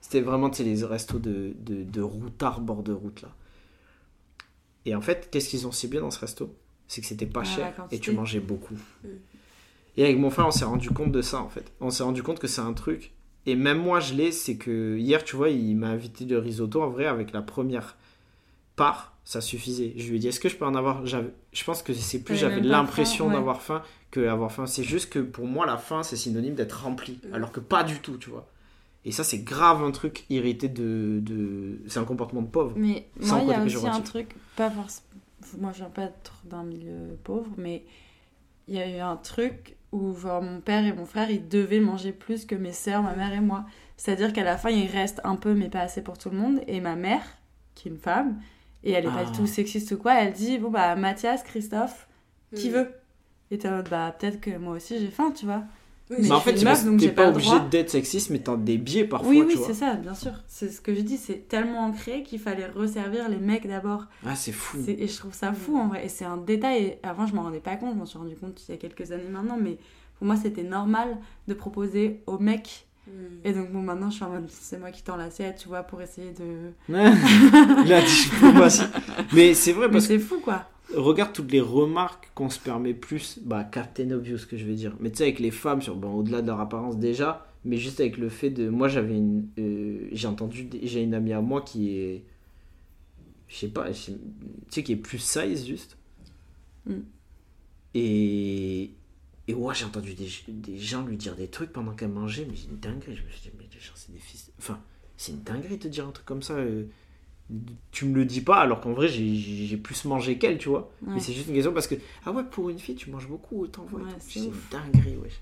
C'était 0.00 0.20
vraiment, 0.20 0.50
tu 0.50 0.58
sais, 0.58 0.64
les 0.64 0.84
restos 0.84 1.18
de, 1.18 1.54
de, 1.60 1.82
de 1.82 2.00
routards 2.02 2.60
bord 2.60 2.82
de 2.82 2.92
route, 2.92 3.22
là. 3.22 3.34
Et 4.84 4.94
en 4.94 5.00
fait, 5.00 5.30
qu'est-ce 5.30 5.48
qu'ils 5.48 5.66
ont 5.66 5.72
si 5.72 5.88
bien 5.88 6.02
dans 6.02 6.10
ce 6.10 6.18
resto? 6.18 6.54
C'est 6.88 7.00
que 7.00 7.06
c'était 7.06 7.26
pas 7.26 7.40
Ah, 7.40 7.44
cher 7.44 7.86
et 7.90 7.98
tu 7.98 8.12
mangeais 8.12 8.40
beaucoup. 8.40 8.78
Mm. 9.02 9.08
Et 9.96 10.04
avec 10.04 10.18
mon 10.18 10.28
frère, 10.30 10.46
on 10.46 10.50
s'est 10.50 10.64
rendu 10.64 10.90
compte 10.90 11.12
de 11.12 11.22
ça, 11.22 11.40
en 11.40 11.48
fait. 11.48 11.72
On 11.80 11.90
s'est 11.90 12.02
rendu 12.02 12.22
compte 12.22 12.38
que 12.38 12.48
c'est 12.48 12.60
un 12.60 12.72
truc. 12.74 13.12
Et 13.46 13.54
même 13.54 13.78
moi, 13.78 14.00
je 14.00 14.14
l'ai, 14.14 14.32
c'est 14.32 14.56
que 14.56 14.96
hier, 14.98 15.24
tu 15.24 15.36
vois, 15.36 15.50
il 15.50 15.76
m'a 15.76 15.88
invité 15.88 16.24
de 16.24 16.36
risotto. 16.36 16.82
En 16.82 16.90
vrai, 16.90 17.06
avec 17.06 17.32
la 17.32 17.42
première 17.42 17.96
part, 18.76 19.13
ça 19.24 19.40
suffisait. 19.40 19.94
Je 19.96 20.08
lui 20.10 20.16
ai 20.16 20.18
dit, 20.18 20.28
est-ce 20.28 20.40
que 20.40 20.48
je 20.48 20.56
peux 20.56 20.66
en 20.66 20.74
avoir 20.74 21.04
Je 21.06 21.64
pense 21.64 21.82
que 21.82 21.94
c'est 21.94 22.22
plus, 22.22 22.36
j'avais 22.36 22.60
l'impression 22.60 23.28
ouais. 23.28 23.32
d'avoir 23.32 23.62
faim 23.62 23.82
que 24.10 24.26
avoir 24.28 24.52
faim. 24.52 24.66
C'est 24.66 24.84
juste 24.84 25.10
que 25.10 25.18
pour 25.18 25.46
moi, 25.46 25.66
la 25.66 25.78
faim, 25.78 26.02
c'est 26.02 26.16
synonyme 26.16 26.54
d'être 26.54 26.84
rempli. 26.84 27.18
Mm. 27.28 27.34
Alors 27.34 27.52
que 27.52 27.60
pas 27.60 27.84
du 27.84 28.00
tout, 28.00 28.18
tu 28.18 28.30
vois. 28.30 28.46
Et 29.06 29.12
ça, 29.12 29.24
c'est 29.24 29.40
grave 29.40 29.82
un 29.82 29.90
truc 29.90 30.24
irrité 30.30 30.68
de. 30.68 31.20
de... 31.22 31.80
C'est 31.88 31.98
un 31.98 32.04
comportement 32.04 32.42
de 32.42 32.48
pauvre. 32.48 32.72
Mais 32.76 33.08
moi, 33.20 33.40
il 33.42 33.48
y 33.48 33.52
a 33.52 33.62
aussi 33.62 33.86
un 33.86 34.00
truc, 34.00 34.34
pas 34.56 34.70
forcément. 34.70 35.08
Moi, 35.58 35.72
je 35.72 35.78
viens 35.78 35.90
pas 35.90 36.04
être 36.04 36.40
d'un 36.44 36.62
milieu 36.62 37.18
pauvre, 37.22 37.50
mais 37.58 37.84
il 38.66 38.74
y 38.74 38.78
a 38.78 38.88
eu 38.88 38.98
un 38.98 39.16
truc 39.16 39.76
où 39.92 40.16
genre, 40.16 40.42
mon 40.42 40.60
père 40.60 40.84
et 40.86 40.92
mon 40.92 41.04
frère, 41.04 41.30
ils 41.30 41.46
devaient 41.46 41.80
manger 41.80 42.12
plus 42.12 42.46
que 42.46 42.54
mes 42.54 42.72
sœurs, 42.72 43.02
ma 43.02 43.14
mère 43.14 43.32
et 43.32 43.40
moi. 43.40 43.64
C'est-à-dire 43.96 44.32
qu'à 44.32 44.42
la 44.42 44.56
fin, 44.56 44.70
il 44.70 44.86
reste 44.86 45.20
un 45.22 45.36
peu, 45.36 45.54
mais 45.54 45.68
pas 45.68 45.80
assez 45.80 46.02
pour 46.02 46.16
tout 46.16 46.30
le 46.30 46.38
monde. 46.38 46.60
Et 46.66 46.80
ma 46.80 46.96
mère, 46.96 47.22
qui 47.74 47.88
est 47.88 47.90
une 47.90 47.98
femme, 47.98 48.40
et 48.84 48.92
elle 48.92 49.04
est 49.04 49.08
pas 49.08 49.22
Ah. 49.26 49.30
du 49.30 49.32
tout 49.36 49.46
sexiste 49.46 49.90
ou 49.92 49.96
quoi, 49.96 50.14
elle 50.20 50.32
dit 50.32 50.58
Bon, 50.58 50.70
bah, 50.70 50.94
Mathias, 50.96 51.42
Christophe, 51.42 52.06
qui 52.54 52.68
Mm. 52.68 52.72
veut? 52.72 52.88
Et 53.50 53.58
t'es 53.58 53.68
en 53.68 53.76
mode, 53.76 53.88
bah, 53.90 54.14
peut-être 54.18 54.40
que 54.40 54.56
moi 54.58 54.76
aussi 54.76 54.98
j'ai 55.00 55.08
faim, 55.10 55.32
tu 55.34 55.44
vois. 55.46 55.62
Oui, 56.10 56.16
Mais 56.20 56.28
Mais 56.28 56.32
en 56.32 56.38
je 56.38 56.44
fait, 56.44 56.54
t'es 56.54 57.08
pas 57.08 57.22
pas 57.24 57.30
obligé 57.30 57.52
d'être 57.70 57.88
sexiste, 57.88 58.28
mais 58.28 58.38
t'as 58.40 58.56
des 58.56 58.76
biais 58.76 59.04
parfois, 59.06 59.30
oui, 59.30 59.38
tu 59.40 59.46
oui, 59.46 59.54
vois. 59.54 59.66
c'est 59.68 59.72
ça, 59.74 59.94
bien 59.94 60.12
sûr. 60.12 60.32
C'est 60.48 60.68
ce 60.70 60.82
que 60.82 60.94
je 60.94 61.00
dis, 61.00 61.16
c'est 61.16 61.48
tellement 61.48 61.80
ancré 61.86 62.22
qu'il 62.22 62.38
fallait 62.38 62.66
resservir 62.66 63.28
les 63.30 63.38
mecs 63.38 63.66
d'abord. 63.66 64.04
Ah, 64.26 64.36
c'est 64.36 64.52
fou. 64.52 64.76
C'est- 64.84 64.92
Et 65.00 65.08
je 65.08 65.16
trouve 65.16 65.32
ça 65.32 65.54
fou 65.54 65.78
en 65.78 65.88
vrai. 65.88 66.04
Et 66.04 66.08
c'est 66.10 66.26
un 66.26 66.36
détail. 66.36 66.98
Avant, 67.02 67.26
je 67.26 67.34
m'en 67.34 67.42
rendais 67.44 67.60
pas 67.60 67.76
compte. 67.76 67.94
Je 67.94 67.98
m'en 67.98 68.04
suis 68.06 68.18
rendu 68.18 68.36
compte 68.36 68.62
il 68.68 68.72
y 68.72 68.74
a 68.74 68.76
quelques 68.76 69.12
années 69.12 69.28
maintenant. 69.30 69.56
Mais 69.58 69.78
pour 70.18 70.26
moi, 70.26 70.36
c'était 70.36 70.62
normal 70.62 71.16
de 71.48 71.54
proposer 71.54 72.20
aux 72.26 72.38
mecs. 72.38 72.86
Et 73.44 73.52
donc, 73.52 73.70
bon, 73.70 73.82
maintenant, 73.82 74.08
je 74.10 74.16
suis 74.16 74.24
en 74.24 74.30
mode, 74.30 74.48
c'est 74.48 74.78
moi 74.78 74.90
qui 74.90 75.02
tends 75.02 75.16
l'assiette, 75.16 75.58
tu 75.58 75.68
vois, 75.68 75.82
pour 75.82 76.00
essayer 76.00 76.32
de. 76.32 76.70
Pas 78.58 78.70
si- 78.70 78.82
Mais 79.34 79.54
c'est 79.54 79.72
vrai 79.72 79.90
parce 79.90 80.06
que 80.06 80.14
c'est 80.14 80.18
fou, 80.24 80.40
quoi. 80.40 80.64
regarde 80.96 81.32
toutes 81.32 81.52
les 81.52 81.60
remarques 81.60 82.30
qu'on 82.34 82.48
se 82.48 82.58
permet 82.58 82.94
plus. 82.94 83.38
Bah, 83.44 83.62
Captain 83.64 84.10
Obvious, 84.10 84.38
ce 84.38 84.46
que 84.46 84.56
je 84.56 84.64
veux 84.64 84.74
dire. 84.74 84.94
Mais 85.00 85.10
tu 85.10 85.18
sais, 85.18 85.24
avec 85.24 85.38
les 85.38 85.50
femmes, 85.50 85.82
sur, 85.82 85.96
bon, 85.96 86.12
au-delà 86.14 86.40
de 86.40 86.46
leur 86.46 86.60
apparence 86.60 86.96
déjà, 86.98 87.46
mais 87.64 87.76
juste 87.76 88.00
avec 88.00 88.16
le 88.16 88.28
fait 88.30 88.50
de. 88.50 88.68
Moi, 88.70 88.88
j'avais 88.88 89.16
une. 89.16 89.48
euh, 89.58 90.08
j'ai 90.12 90.26
entendu. 90.28 90.68
J'ai 90.82 91.02
une 91.02 91.14
amie 91.14 91.32
à 91.34 91.40
moi 91.42 91.60
qui 91.62 91.96
est. 91.98 92.24
Je 93.48 93.56
sais 93.56 93.68
pas, 93.68 93.90
tu 93.92 94.12
sais, 94.70 94.82
qui 94.82 94.92
est 94.92 94.96
plus 94.96 95.18
size 95.18 95.66
juste. 95.66 95.96
Mm. 96.86 96.92
Et. 97.94 98.90
Et 99.46 99.54
ouais, 99.54 99.74
j'ai 99.74 99.84
entendu 99.84 100.14
des, 100.14 100.28
des 100.48 100.78
gens 100.78 101.04
lui 101.04 101.16
dire 101.16 101.36
des 101.36 101.48
trucs 101.48 101.72
pendant 101.72 101.92
qu'elle 101.92 102.08
mangeait, 102.10 102.46
mais 102.48 102.56
c'est 102.56 102.68
une 102.70 102.78
dinguerie. 102.78 103.14
Je 103.16 103.22
me 103.22 103.28
suis 103.30 103.42
dit, 103.42 103.50
mais 103.58 103.64
les 103.72 103.80
gens, 103.80 103.92
c'est 103.94 104.10
des 104.12 104.18
fils. 104.18 104.50
Enfin, 104.58 104.80
c'est 105.18 105.32
une 105.32 105.42
dinguerie 105.42 105.76
de 105.76 105.82
te 105.82 105.88
dire 105.88 106.06
un 106.08 106.12
truc 106.12 106.24
comme 106.26 106.42
ça. 106.42 106.54
euh, 106.54 106.84
tu 107.90 108.06
me 108.06 108.14
le 108.14 108.24
dis 108.24 108.40
pas, 108.40 108.56
alors 108.60 108.80
qu'en 108.80 108.94
vrai, 108.94 109.06
j'ai- 109.06 109.76
plus 109.76 110.06
mangé 110.06 110.38
qu'elle, 110.38 110.56
tu 110.56 110.70
vois. 110.70 110.90
Ouais. 111.02 111.14
Mais 111.14 111.20
c'est 111.20 111.34
juste 111.34 111.48
une 111.48 111.54
question 111.54 111.74
parce 111.74 111.86
que, 111.86 111.96
ah 112.24 112.32
ouais, 112.32 112.42
pour 112.44 112.70
une 112.70 112.78
fille, 112.78 112.94
tu 112.94 113.10
manges 113.10 113.28
beaucoup, 113.28 113.60
autant 113.60 113.84
ouais. 113.92 114.02
Ouais, 114.02 114.08
c'est 114.18 114.40
une 114.40 114.52
dinguerie, 114.70 115.16
wesh. 115.18 115.40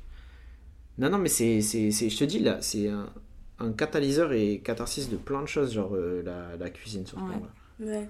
Non, 0.98 1.08
non, 1.10 1.18
mais 1.18 1.28
c'est, 1.28 1.60
je 1.60 2.16
te 2.18 2.24
dis 2.24 2.40
là, 2.40 2.60
c'est 2.60 2.88
un, 2.88 3.08
un 3.60 3.72
catalyseur 3.72 4.32
et 4.32 4.58
catharsis 4.64 5.08
de 5.10 5.16
plein 5.16 5.42
de 5.42 5.46
choses, 5.46 5.72
genre 5.74 5.94
euh, 5.94 6.22
la, 6.24 6.56
la 6.56 6.70
cuisine 6.70 7.06
sur 7.06 7.18
ce 7.18 7.22
Ouais. 7.22 7.30
plan-là. 7.30 7.98
Ouais. 8.00 8.08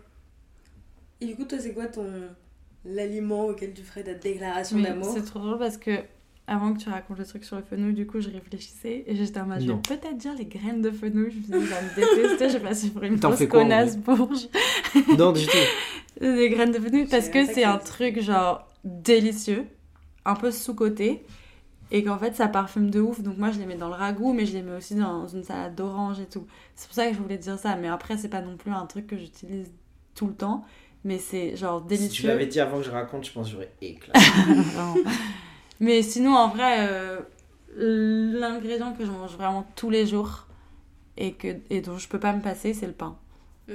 Et 1.21 1.27
du 1.27 1.37
coup, 1.37 1.45
toi, 1.45 1.59
c'est 1.61 1.75
quoi 1.75 1.87
ton 1.87 2.11
l'aliment 2.85 3.47
auquel 3.47 3.73
tu 3.73 3.83
ferais 3.83 4.03
ta 4.03 4.15
déclaration 4.15 4.79
d'amour 4.79 5.13
c'est 5.15 5.25
trop 5.25 5.39
drôle 5.39 5.59
parce 5.59 5.77
que 5.77 6.01
avant 6.47 6.75
que 6.75 6.79
tu 6.81 6.89
racontes 6.89 7.19
le 7.19 7.25
truc 7.25 7.45
sur 7.45 7.57
le 7.57 7.63
fenouil, 7.63 7.95
du 7.95 8.07
coup, 8.07 8.21
je 8.21 8.29
réfléchissais 8.29 9.05
et 9.07 9.15
j'étais 9.15 9.41
en 9.41 9.47
mode, 9.47 9.61
je 9.61 9.69
vais 9.69 9.79
peut-être 9.79 10.17
dire 10.17 10.35
les 10.37 10.45
graines 10.45 10.83
de 10.83 10.91
fenouil. 10.91 11.31
Je 11.31 11.37
me 11.37 11.43
suis 11.43 11.53
dit, 11.53 11.53
il 11.53 11.67
va 11.67 11.81
me 11.81 11.95
détester, 11.95 12.49
je 12.49 12.59
vais 12.59 12.69
passer 12.69 12.91
pour 12.91 13.03
une 13.05 13.17
grosse 13.17 13.47
connasse 13.47 13.97
bourge. 13.97 14.49
Non, 15.19 15.33
du 15.33 15.47
tout. 15.47 15.57
Des 16.21 16.51
graines 16.51 16.73
de 16.73 16.79
fenouil 16.79 17.07
parce 17.07 17.29
que 17.29 17.47
c'est 17.47 17.65
un 17.65 17.79
truc 17.79 18.21
genre 18.21 18.69
délicieux, 18.85 19.67
un 20.25 20.35
peu 20.35 20.51
sous-côté 20.51 21.23
et 21.91 22.03
qu'en 22.05 22.19
fait 22.19 22.35
ça 22.35 22.49
parfume 22.49 22.91
de 22.91 23.01
ouf. 23.01 23.23
Donc 23.23 23.39
moi 23.39 23.51
je 23.51 23.59
les 23.59 23.67
mets 23.67 23.77
dans 23.77 23.89
le 23.89 23.95
ragoût, 23.95 24.33
mais 24.33 24.45
je 24.45 24.53
les 24.53 24.63
mets 24.63 24.77
aussi 24.77 24.95
dans 24.95 25.29
une 25.29 25.45
salade 25.45 25.75
d'orange 25.75 26.21
et 26.21 26.27
tout. 26.27 26.47
C'est 26.75 26.87
pour 26.87 26.95
ça 26.95 27.07
que 27.07 27.15
je 27.15 27.21
voulais 27.21 27.39
dire 27.39 27.59
ça. 27.59 27.77
Mais 27.77 27.89
après, 27.89 28.17
c'est 28.17 28.29
pas 28.29 28.43
non 28.43 28.57
plus 28.57 28.73
un 28.73 28.87
truc 28.87 29.07
que 29.07 29.17
j'utilise 29.17 29.71
tout 30.15 30.27
le 30.27 30.35
temps, 30.35 30.65
mais 31.05 31.19
c'est 31.19 31.57
genre 31.57 31.85
Si 31.89 32.09
tu 32.09 32.23
délicieux. 32.23 32.29
l'avais 32.29 32.47
dit 32.47 32.61
avant 32.61 32.79
que 32.79 32.85
je 32.85 32.91
raconte, 32.91 33.25
je 33.27 33.33
pense 33.33 33.47
que 33.49 33.53
j'aurais 33.53 33.73
éclaté. 33.81 34.21
Mais 35.81 36.03
sinon, 36.03 36.35
en 36.37 36.49
vrai, 36.49 36.89
euh, 36.91 37.21
l'ingrédient 37.77 38.93
que 38.93 39.05
je 39.05 39.11
mange 39.11 39.33
vraiment 39.33 39.67
tous 39.77 39.91
les 39.91 40.07
jours 40.07 40.47
et, 41.17 41.33
que, 41.35 41.57
et 41.71 41.81
dont 41.81 41.99
je 41.99 42.09
peux 42.09 42.21
pas 42.21 42.33
me 42.33 42.41
passer, 42.43 42.75
c'est 42.75 42.87
le 42.87 42.93
pain. 42.93 43.17
Hmm. 43.69 43.75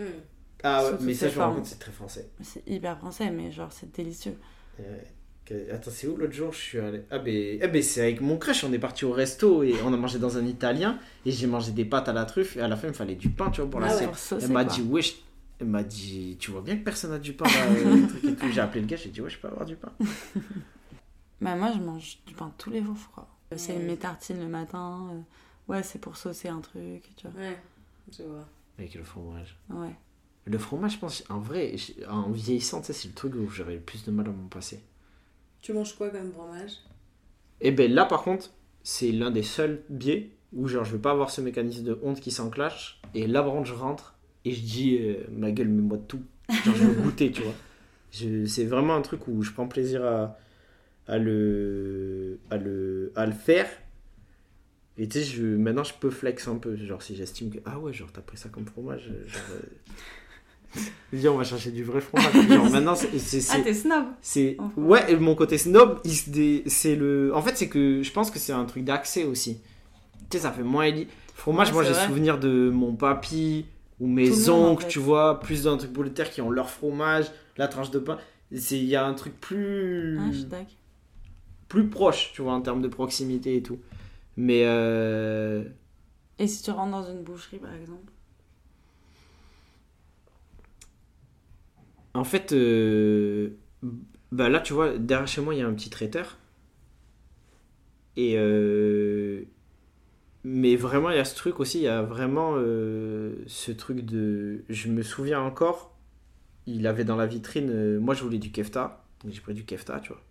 Ah 0.63 0.84
ouais, 0.84 0.89
Surtout 0.89 1.03
mais 1.05 1.13
ça, 1.13 1.30
je 1.30 1.38
me 1.38 1.43
rends 1.43 1.53
compte, 1.55 1.65
c'est 1.65 1.80
très 1.80 1.91
français. 1.91 2.30
C'est 2.41 2.63
hyper 2.67 2.97
français, 2.97 3.30
mais 3.30 3.51
genre 3.51 3.71
c'est 3.71 3.93
délicieux. 3.95 4.38
Euh, 4.80 4.97
Attends, 5.73 5.91
c'est 5.91 6.07
où 6.07 6.17
l'autre 6.17 6.34
jour 6.34 6.51
je 6.51 6.57
suis 6.59 6.78
allé 6.80 7.03
Ah, 7.09 7.19
ben, 7.19 7.59
eh 7.61 7.67
ben, 7.69 7.82
c'est 7.82 8.01
avec 8.01 8.19
mon 8.19 8.38
crush, 8.38 8.65
on 8.65 8.73
est 8.73 8.80
parti 8.80 9.05
au 9.05 9.13
resto 9.13 9.63
et 9.63 9.75
on 9.86 9.93
a 9.93 9.97
mangé 9.97 10.19
dans 10.19 10.38
un 10.38 10.45
italien 10.45 10.99
et 11.25 11.32
j'ai 11.32 11.47
mangé 11.47 11.71
des 11.71 11.86
pâtes 11.86 12.09
à 12.09 12.13
la 12.13 12.25
truffe 12.25 12.57
et 12.57 12.61
à 12.61 12.67
la 12.67 12.75
fin 12.75 12.88
il 12.88 12.89
me 12.89 12.95
fallait 12.95 13.15
du 13.15 13.30
pain, 13.30 13.49
tu 13.49 13.61
vois, 13.61 13.69
pour 13.69 13.82
Ah 13.82 13.88
la 13.88 13.95
ouais. 13.95 14.09
saucer, 14.13 14.43
Elle 14.43 14.51
m'a 14.51 14.65
dit, 14.65 14.82
wesh, 14.82 15.15
elle 15.60 15.68
m'a 15.68 15.84
dit, 15.84 16.38
tu 16.39 16.51
vois 16.51 16.62
bien 16.62 16.78
que 16.78 16.84
personne 16.84 17.12
n'a 17.12 17.20
du 17.20 17.34
pain 17.34 17.45
euh. 17.55 18.08
J'ai 18.51 18.62
appelé 18.62 18.82
le 18.82 18.88
gars, 18.88 18.95
j'ai 18.97 19.10
dit, 19.10 19.22
ouais, 19.22 19.30
je 19.30 19.38
peux 19.39 19.47
avoir 19.47 19.66
du 19.66 19.76
pain. 19.76 19.91
Bah 21.39 21.55
moi 21.55 21.72
je 21.72 21.80
mange 21.80 22.18
du 22.26 22.34
pain 22.34 22.51
tous 22.58 22.72
les 22.72 22.84
jours 22.84 22.95
je 22.99 23.08
crois. 23.12 23.28
C'est 23.55 23.74
Ouais. 23.74 23.80
mes 23.84 23.97
tartines 23.97 24.39
le 24.39 24.47
matin. 24.47 25.08
euh, 25.12 25.20
Ouais 25.72 25.84
c'est 25.84 25.99
pour 25.99 26.18
saucer 26.18 26.47
un 26.49 26.62
truc, 26.62 27.03
tu 27.16 27.28
vois. 27.28 27.39
Ouais, 27.41 27.58
je 28.12 28.24
vois. 28.24 28.47
Avec 28.80 28.95
le 28.95 29.03
fromage. 29.03 29.55
Ouais. 29.70 29.93
Le 30.45 30.58
fromage, 30.58 30.93
je 30.93 30.97
pense, 30.99 31.24
en 31.30 31.39
vrai, 31.39 31.74
j'ai- 31.76 32.05
en 32.08 32.32
vieillissant, 32.32 32.82
c'est 32.82 33.08
le 33.08 33.14
truc 33.14 33.36
où 33.36 33.47
j'aurais 33.49 33.76
le 33.76 33.82
plus 33.82 34.03
de 34.05 34.12
mal 34.12 34.28
à 34.28 34.32
m'en 34.32 34.47
passer. 34.47 34.82
Tu 35.62 35.74
manges 35.74 35.93
quoi 35.95 36.10
comme 36.10 36.32
fromage? 36.32 36.72
Et 37.60 37.72
ben 37.72 37.91
là, 37.91 38.05
par 38.05 38.24
contre, 38.24 38.51
c'est 38.82 39.12
l'un 39.12 39.30
des 39.30 39.43
seuls 39.43 39.84
biais 39.89 40.32
où, 40.53 40.68
genre, 40.68 40.86
je 40.86 40.93
veux 40.93 41.01
pas 41.01 41.12
avoir 41.12 41.30
ce 41.32 41.41
mécanisme 41.41 41.84
de 41.84 41.99
honte 42.01 42.22
qui 42.22 42.32
s'enclenche. 42.32 43.01
Et 43.14 43.28
là, 43.28 43.43
par 43.43 43.51
contre, 43.51 43.68
je 43.68 43.74
rentre 43.74 44.16
et 44.45 44.51
je 44.51 44.61
dis, 44.61 44.97
euh, 45.01 45.15
ma 45.31 45.51
gueule, 45.51 45.67
mets-moi 45.69 45.97
tout. 46.07 46.21
Genre, 46.65 46.75
je 46.75 46.83
veux 46.85 46.93
goûter, 47.03 47.31
tu 47.31 47.41
vois. 47.43 47.53
Je- 48.11 48.45
C'est 48.45 48.65
vraiment 48.65 48.95
un 48.95 49.01
truc 49.01 49.27
où 49.27 49.41
je 49.43 49.51
prends 49.51 49.67
plaisir 49.67 50.03
à, 50.05 50.38
à, 51.07 51.17
le, 51.17 52.39
à, 52.49 52.57
le, 52.57 53.11
à 53.15 53.25
le 53.25 53.33
faire. 53.33 53.67
Et 54.97 55.07
tu 55.07 55.19
sais, 55.19 55.25
je, 55.25 55.43
maintenant, 55.43 55.83
je 55.83 55.93
peux 55.99 56.09
flex 56.09 56.47
un 56.47 56.55
peu. 56.55 56.75
Genre, 56.75 57.01
si 57.03 57.15
j'estime 57.15 57.51
que, 57.51 57.59
ah 57.65 57.77
ouais, 57.79 57.93
genre, 57.93 58.11
t'as 58.11 58.21
pris 58.21 58.38
ça 58.38 58.49
comme 58.49 58.65
fromage. 58.65 59.11
Genre, 59.27 59.41
euh, 59.53 60.79
Viens, 61.13 61.31
on 61.31 61.38
va 61.38 61.43
chercher 61.43 61.71
du 61.71 61.83
vrai 61.83 62.01
fromage. 62.01 62.33
Genre, 62.49 62.69
maintenant, 62.69 62.95
c'est. 62.95 63.17
c'est- 63.19 63.53
Ah 63.55 63.61
t'es 63.63 63.73
snob 63.73 64.05
c'est 64.21 64.57
ouais, 64.75 65.11
et 65.11 65.15
mon 65.15 65.33
côté 65.35 65.57
snob, 65.57 65.99
dé- 66.27 66.63
c'est 66.67 66.95
le. 66.95 67.31
En 67.33 67.41
fait, 67.41 67.55
c'est 67.57 67.69
que 67.69 68.01
je 68.03 68.11
pense 68.11 68.29
que 68.31 68.38
c'est 68.39 68.51
un 68.51 68.65
truc 68.65 68.83
d'accès 68.83 69.23
aussi. 69.23 69.59
Tu 70.29 70.38
sais, 70.38 70.39
ça 70.43 70.51
fait 70.51 70.63
moins. 70.63 70.91
Fromage, 71.35 71.67
Ouais, 71.69 71.73
moi 71.75 71.83
j'ai 71.83 71.93
vrai. 71.93 72.05
souvenir 72.07 72.38
de 72.39 72.69
mon 72.69 72.95
papy 72.95 73.65
ou 74.00 74.08
mes 74.08 74.50
en 74.50 74.72
oncles, 74.72 74.84
fait. 74.84 74.88
tu 74.88 75.00
vois, 75.00 75.39
plus 75.39 75.64
dans 75.64 75.74
un 75.74 75.78
truc 75.78 75.91
bout 75.91 76.04
de 76.04 76.10
terre 76.10 76.30
qui 76.32 76.41
ont 76.41 76.50
leur 76.52 76.70
fromage, 76.70 77.32
la 77.58 77.68
tranche 77.68 77.91
de 77.91 78.00
pain. 78.00 78.18
C'est 78.56 78.78
il 78.78 78.86
y 78.86 78.95
a 78.95 79.06
un 79.06 79.14
truc 79.14 79.39
plus 79.39 80.48
Ah 80.52 80.58
plus 81.68 81.89
proche, 81.89 82.32
tu 82.34 82.41
vois, 82.41 82.54
en 82.54 82.62
termes 82.62 82.82
de 82.82 82.88
proximité 82.88 83.58
et 83.58 83.64
tout. 83.64 83.80
Mais 84.38 84.64
euh... 84.66 85.64
Et 86.39 86.48
si 86.48 86.64
tu 86.64 86.72
rentres 86.72 86.91
dans 86.91 87.12
une 87.12 87.24
boucherie 87.24 87.60
par 87.60 87.74
exemple? 87.76 88.12
En 92.14 92.24
fait, 92.24 92.52
euh, 92.54 93.58
bah 94.32 94.50
là, 94.50 94.60
tu 94.60 94.74
vois, 94.74 94.98
derrière 94.98 95.28
chez 95.28 95.41
moi, 95.41 95.54
il 95.56 95.60
y 95.60 95.62
a 95.62 95.68
un 95.68 95.74
petit 95.74 95.89
traiteur. 95.89 96.38
Et. 98.16 98.36
euh, 98.38 99.45
Mais 100.43 100.75
vraiment, 100.75 101.09
il 101.09 101.17
y 101.17 101.19
a 101.19 101.25
ce 101.25 101.35
truc 101.35 101.59
aussi, 101.59 101.79
il 101.79 101.83
y 101.83 101.88
a 101.88 102.01
vraiment 102.01 102.53
euh, 102.55 103.35
ce 103.47 103.71
truc 103.71 104.01
de. 104.05 104.63
Je 104.69 104.88
me 104.89 105.01
souviens 105.03 105.41
encore, 105.41 105.95
il 106.67 106.88
avait 106.88 107.03
dans 107.03 107.15
la 107.17 107.25
vitrine. 107.25 107.69
euh, 107.69 107.99
Moi, 107.99 108.13
je 108.13 108.23
voulais 108.23 108.38
du 108.38 108.51
kefta, 108.51 109.03
donc 109.23 109.33
j'ai 109.33 109.41
pris 109.41 109.53
du 109.53 109.65
kefta, 109.65 109.99
tu 109.99 110.09
vois. 110.09 110.21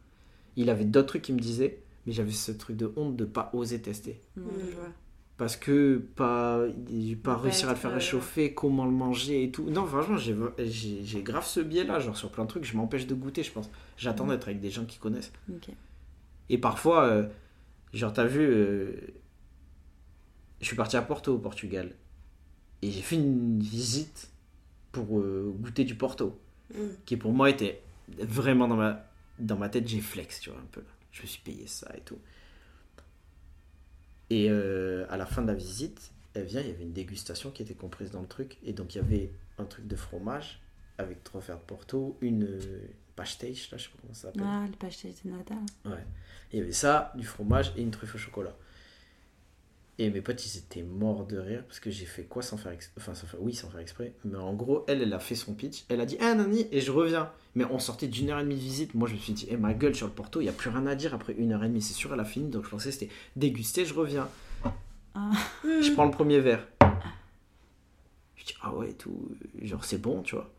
Il 0.57 0.71
avait 0.71 0.85
d'autres 0.85 1.09
trucs 1.09 1.23
qui 1.23 1.33
me 1.35 1.39
disaient, 1.41 1.83
mais 2.07 2.13
j'avais 2.13 2.31
ce 2.31 2.53
truc 2.53 2.77
de 2.77 2.91
honte 2.97 3.17
de 3.17 3.25
pas 3.27 3.51
oser 3.53 3.81
tester. 3.83 4.21
Mm. 4.37 4.43
je 4.71 4.75
vois. 4.77 4.89
Parce 5.37 5.57
que 5.59 5.99
pas, 6.15 6.65
pas 7.23 7.35
Pas 7.35 7.37
réussir 7.37 7.69
à 7.69 7.73
le 7.73 7.79
faire 7.79 7.91
euh, 7.91 7.95
réchauffer, 7.97 8.55
comment 8.55 8.87
le 8.87 8.91
manger 8.93 9.43
et 9.45 9.51
tout. 9.51 9.69
Non, 9.69 9.85
franchement, 9.85 10.17
j'ai 10.17 11.23
grave 11.23 11.45
ce 11.45 11.61
biais-là, 11.61 11.99
genre 11.99 12.17
sur 12.17 12.31
plein 12.31 12.45
de 12.45 12.49
trucs, 12.49 12.65
je 12.65 12.75
m'empêche 12.75 13.07
de 13.07 13.15
goûter, 13.15 13.43
je 13.43 13.53
pense. 13.53 13.69
J'attends 13.99 14.25
Mhm. 14.25 14.31
d'être 14.31 14.49
avec 14.49 14.61
des 14.61 14.71
gens 14.71 14.87
qui 14.87 14.99
connaissent. 14.99 15.33
Et 16.49 16.57
parfois, 16.57 17.05
euh, 17.05 17.27
genre, 17.93 18.15
t'as 18.15 18.25
vu, 18.25 18.41
euh, 18.41 18.93
je 20.61 20.67
suis 20.67 20.77
parti 20.77 20.97
à 20.97 21.03
Porto, 21.03 21.35
au 21.35 21.39
Portugal. 21.39 21.95
Et 22.83 22.91
j'ai 22.91 23.03
fait 23.03 23.17
une 23.17 23.61
visite 23.61 24.31
pour 24.93 25.19
euh, 25.19 25.55
goûter 25.59 25.85
du 25.85 25.95
Porto, 25.95 26.39
Hmm. 26.75 26.89
qui 27.05 27.17
pour 27.17 27.33
moi 27.33 27.49
était 27.49 27.81
vraiment 28.09 28.67
dans 28.67 28.75
ma, 28.75 29.07
dans 29.39 29.57
ma 29.57 29.69
tête, 29.69 29.87
j'ai 29.87 30.01
flex, 30.01 30.41
tu 30.41 30.51
vois, 30.51 30.59
un 30.59 30.67
peu. 30.73 30.83
Je 31.13 31.23
me 31.23 31.27
suis 31.29 31.41
payé 31.41 31.67
ça 31.69 31.89
et 31.97 32.01
tout. 32.01 32.19
Et 34.31 34.51
euh, 34.51 35.07
à 35.09 35.17
la 35.17 35.27
fin 35.27 35.43
de 35.43 35.47
la 35.47 35.55
visite, 35.55 36.11
elle 36.35 36.45
vient, 36.45 36.61
il 36.61 36.67
y 36.67 36.71
avait 36.71 36.83
une 36.83 36.93
dégustation 36.93 37.51
qui 37.53 37.63
était 37.63 37.75
comprise 37.75 38.11
dans 38.11 38.21
le 38.21 38.27
truc. 38.27 38.59
Et 38.65 38.73
donc, 38.73 38.95
il 38.95 38.99
y 38.99 39.01
avait 39.01 39.31
un 39.59 39.65
truc 39.65 39.87
de 39.87 39.95
fromage 39.97 40.61
avec 40.99 41.23
trois 41.23 41.41
fers 41.41 41.57
de 41.57 41.63
Porto, 41.63 42.17
une 42.21 42.45
euh, 42.45 42.81
là, 43.17 43.25
je 43.25 43.33
sais 43.33 43.71
pas 43.71 43.77
comment 44.03 44.15
ça 44.15 44.23
s'appelle. 44.23 44.43
Ah 44.45 44.65
le 44.67 44.77
pastel 44.77 45.13
de 45.25 45.31
Natal. 45.31 45.59
Ouais. 45.85 46.05
Il 46.53 46.59
y 46.59 46.63
avait 46.63 46.73
ça, 46.73 47.13
du 47.17 47.25
fromage 47.25 47.73
et 47.77 47.83
une 47.83 47.91
truffe 47.91 48.15
au 48.15 48.19
chocolat. 48.19 48.57
Et 49.99 50.11
mes 50.11 50.21
potes, 50.21 50.45
ils 50.45 50.59
étaient 50.59 50.83
morts 50.83 51.27
de 51.27 51.39
rire 51.39 51.65
parce 51.67 51.81
que 51.81 51.91
j'ai 51.91 52.05
fait 52.05 52.25
quoi 52.25 52.43
sans 52.43 52.59
faire 52.59 52.73
exprès 52.73 53.01
Enfin, 53.01 53.15
sans 53.15 53.27
faire... 53.27 53.43
oui, 53.43 53.55
sans 53.55 53.71
faire 53.71 53.81
exprès. 53.81 54.13
Mais 54.25 54.37
en 54.37 54.53
gros, 54.53 54.85
elle, 54.89 55.01
elle 55.01 55.13
a 55.15 55.19
fait 55.19 55.35
son 55.35 55.55
pitch. 55.55 55.85
Elle 55.89 56.03
a 56.03 56.07
dit, 56.07 56.19
ah, 56.21 56.35
nani, 56.35 56.67
et 56.71 56.83
je 56.83 56.91
reviens. 56.93 57.31
Mais 57.55 57.65
on 57.71 57.79
sortait 57.79 58.07
d'une 58.07 58.29
heure 58.29 58.39
et 58.39 58.43
demie 58.43 58.57
de 58.57 58.61
visite. 58.61 58.95
Moi, 58.95 59.09
je 59.09 59.15
me 59.15 59.19
suis 59.19 59.33
dit, 59.33 59.47
eh, 59.51 59.57
ma 59.57 59.73
gueule 59.73 59.95
sur 59.95 60.07
le 60.07 60.13
porto, 60.13 60.41
il 60.41 60.45
n'y 60.45 60.51
a 60.51 60.53
plus 60.53 60.69
rien 60.69 60.87
à 60.87 60.95
dire 60.95 61.15
après 61.15 61.33
une 61.33 61.53
heure 61.53 61.65
et 61.65 61.69
demie. 61.69 61.81
C'est 61.81 61.95
sûr, 61.95 62.13
elle 62.13 62.21
a 62.21 62.27
fini. 62.27 62.51
Donc, 62.51 62.65
je 62.65 62.69
pensais 62.71 62.93
c'était 62.93 63.09
déguster, 63.37 63.87
je 63.87 63.95
reviens. 63.95 64.29
Ah. 65.15 65.31
Je 65.65 65.93
prends 65.93 66.05
le 66.05 66.11
premier 66.11 66.41
verre. 66.41 66.67
Je 68.37 68.45
dis, 68.45 68.55
ah 68.61 68.75
ouais, 68.75 68.93
tout. 68.93 69.31
Genre, 69.63 69.83
c'est 69.83 70.01
bon, 70.01 70.21
tu 70.21 70.35
vois. 70.35 70.51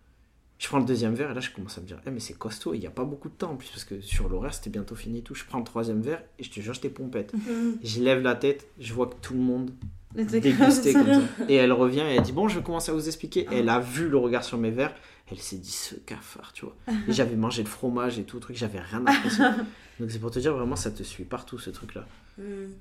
Je 0.60 0.68
prends 0.68 0.80
le 0.80 0.86
deuxième 0.86 1.14
verre 1.14 1.32
et 1.32 1.34
là, 1.36 1.40
je 1.40 1.52
commence 1.52 1.78
à 1.78 1.82
me 1.82 1.86
dire, 1.86 2.00
eh, 2.06 2.10
mais 2.10 2.20
c'est 2.20 2.34
costaud. 2.34 2.74
Il 2.74 2.80
n'y 2.80 2.88
a 2.88 2.92
pas 2.92 3.04
beaucoup 3.04 3.30
de 3.30 3.34
temps 3.36 3.52
en 3.52 3.56
plus 3.56 3.70
parce 3.70 3.84
que 3.84 4.02
sur 4.02 4.28
l'horaire, 4.28 4.54
c'était 4.54 4.72
bientôt 4.72 4.96
fini 4.96 5.20
et 5.20 5.22
tout. 5.22 5.36
Je 5.36 5.46
prends 5.46 5.60
le 5.60 5.64
troisième 5.64 6.02
verre 6.02 6.24
et 6.40 6.44
je 6.44 6.50
te 6.50 6.60
jure, 6.60 6.74
j'étais 6.74 6.90
pompette. 6.90 7.34
Hmm. 7.34 7.74
Je 7.84 8.02
lève 8.02 8.22
la 8.24 8.34
tête, 8.34 8.68
je 8.80 8.92
vois 8.94 9.08
que 9.08 9.16
tout 9.22 9.36
le 9.36 9.40
monde 9.40 9.72
dégustait 10.16 10.94
comme 10.94 11.14
ça. 11.14 11.22
Et 11.48 11.56
elle 11.56 11.72
revient 11.72 12.00
et 12.00 12.16
elle 12.16 12.24
dit 12.24 12.32
Bon, 12.32 12.48
je 12.48 12.58
vais 12.58 12.64
commencer 12.64 12.92
à 12.92 12.96
vous 12.96 13.06
expliquer. 13.06 13.48
Et 13.52 13.58
elle 13.58 13.70
a 13.70 13.80
vu 13.80 14.10
le 14.10 14.18
regard 14.18 14.44
sur 14.44 14.58
mes 14.58 14.72
verres. 14.72 14.96
Elle 15.30 15.38
s'est 15.38 15.58
dit 15.58 15.72
Ce 15.72 15.94
cafard, 15.94 16.54
tu 16.54 16.66
vois. 16.66 16.76
Et 17.08 17.14
j'avais 17.14 17.36
mangé 17.36 17.62
le 17.62 17.70
fromage 17.70 18.18
et 18.18 18.24
tout, 18.24 18.40
truc, 18.40 18.56
j'avais 18.58 18.80
rien 18.80 19.06
apprécié. 19.06 19.46
Donc 20.00 20.10
c'est 20.10 20.20
pour 20.20 20.32
te 20.32 20.40
dire, 20.40 20.56
vraiment, 20.56 20.76
ça 20.76 20.90
te 20.90 21.04
suit 21.04 21.24
partout 21.24 21.60
ce 21.60 21.70
truc-là. 21.70 22.08
Hmm. 22.38 22.72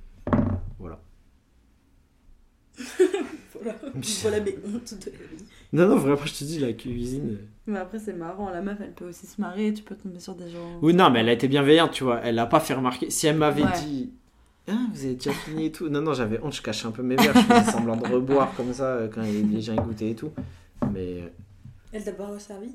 Voilà. 0.78 1.00
Voilà. 3.58 3.74
voilà 4.20 4.40
mes 4.40 4.54
hontes 4.66 4.94
de 5.00 5.10
la 5.10 5.16
vie. 5.16 5.44
Non, 5.72 5.88
non, 5.88 5.96
vraiment, 5.96 6.24
je 6.24 6.32
te 6.34 6.44
dis, 6.44 6.58
la 6.58 6.72
cuisine. 6.72 7.30
euh. 7.32 7.44
Mais 7.66 7.78
après 7.78 7.98
c'est 7.98 8.12
marrant, 8.12 8.48
la 8.50 8.62
meuf 8.62 8.78
elle 8.80 8.92
peut 8.92 9.08
aussi 9.08 9.26
se 9.26 9.40
marrer, 9.40 9.74
tu 9.74 9.82
peux 9.82 9.96
tomber 9.96 10.20
sur 10.20 10.34
des 10.36 10.48
gens. 10.48 10.78
Oui, 10.82 10.94
non, 10.94 11.10
mais 11.10 11.20
elle 11.20 11.28
a 11.28 11.32
été 11.32 11.48
bienveillante, 11.48 11.90
tu 11.92 12.04
vois. 12.04 12.20
Elle 12.22 12.38
a 12.38 12.46
pas 12.46 12.60
fait 12.60 12.74
remarquer. 12.74 13.10
Si 13.10 13.26
elle 13.26 13.36
m'avait 13.36 13.64
Ouais. 13.64 13.80
dit 13.84 14.12
Ah, 14.68 14.78
vous 14.92 15.04
avez 15.04 15.14
déjà 15.14 15.32
fini 15.32 15.66
et 15.66 15.72
tout. 15.72 15.88
Non, 15.88 16.00
non, 16.02 16.14
j'avais 16.14 16.40
honte, 16.42 16.54
je 16.54 16.62
cachais 16.62 16.86
un 16.86 16.90
peu 16.92 17.02
mes 17.02 17.16
verres. 17.16 17.34
Je 17.34 17.40
faisais 17.40 17.70
semblant 17.72 17.96
de 17.96 18.06
reboire 18.06 18.52
comme 18.56 18.72
ça 18.72 18.84
euh, 18.94 19.08
quand 19.08 19.22
les 19.22 19.60
gens 19.60 19.72
y 19.74 19.76
goûtaient 19.76 20.10
et 20.10 20.14
tout. 20.14 20.30
Mais 20.92 21.20
euh, 21.22 21.28
Elle 21.92 22.04
t'a 22.04 22.12
pas 22.12 22.26
resservi? 22.28 22.68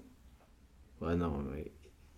Ouais, 1.01 1.15
non. 1.15 1.33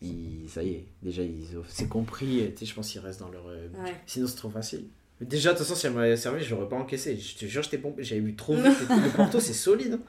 Ils- 0.01 0.49
ça 0.49 0.61
y 0.63 0.69
est, 0.71 0.87
déjà, 1.01 1.23
ils 1.23 1.57
ont- 1.57 1.63
c'est 1.67 1.87
compris, 1.87 2.41
tu 2.55 2.59
sais, 2.59 2.65
je 2.65 2.75
pense 2.75 2.89
qu'ils 2.91 2.99
restent 3.01 3.21
dans 3.21 3.29
leur... 3.29 3.45
Ouais. 3.45 3.93
Sinon, 4.05 4.27
c'est 4.27 4.35
trop 4.35 4.49
facile. 4.49 4.85
Mais 5.21 5.25
Déjà, 5.27 5.53
de 5.53 5.57
toute 5.57 5.65
façon, 5.65 5.79
si 5.79 5.85
elle 5.87 5.93
m'avait 5.93 6.17
servi, 6.17 6.43
j'aurais 6.43 6.67
pas 6.67 6.75
encaissé. 6.75 7.15
Je 7.15 7.37
te 7.37 7.45
jure, 7.45 7.63
j'étais 7.63 7.77
pompé, 7.77 8.03
j'avais 8.03 8.19
bu 8.21 8.35
trop 8.35 8.53
vite. 8.55 8.65
Le 8.89 9.09
Porto, 9.15 9.39
c'est 9.39 9.53
solide. 9.53 9.93
hein. 9.93 9.99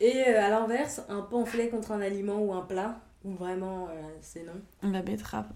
Et 0.00 0.24
euh, 0.28 0.40
à 0.42 0.48
l'inverse, 0.48 1.02
un 1.08 1.20
pamphlet 1.22 1.68
contre 1.68 1.92
un 1.92 2.00
aliment 2.00 2.40
ou 2.42 2.52
un 2.54 2.62
plat 2.62 3.00
Ou 3.24 3.34
vraiment, 3.34 3.88
euh, 3.90 3.92
c'est 4.22 4.44
non 4.44 4.90
La 4.90 5.02
betterave. 5.02 5.46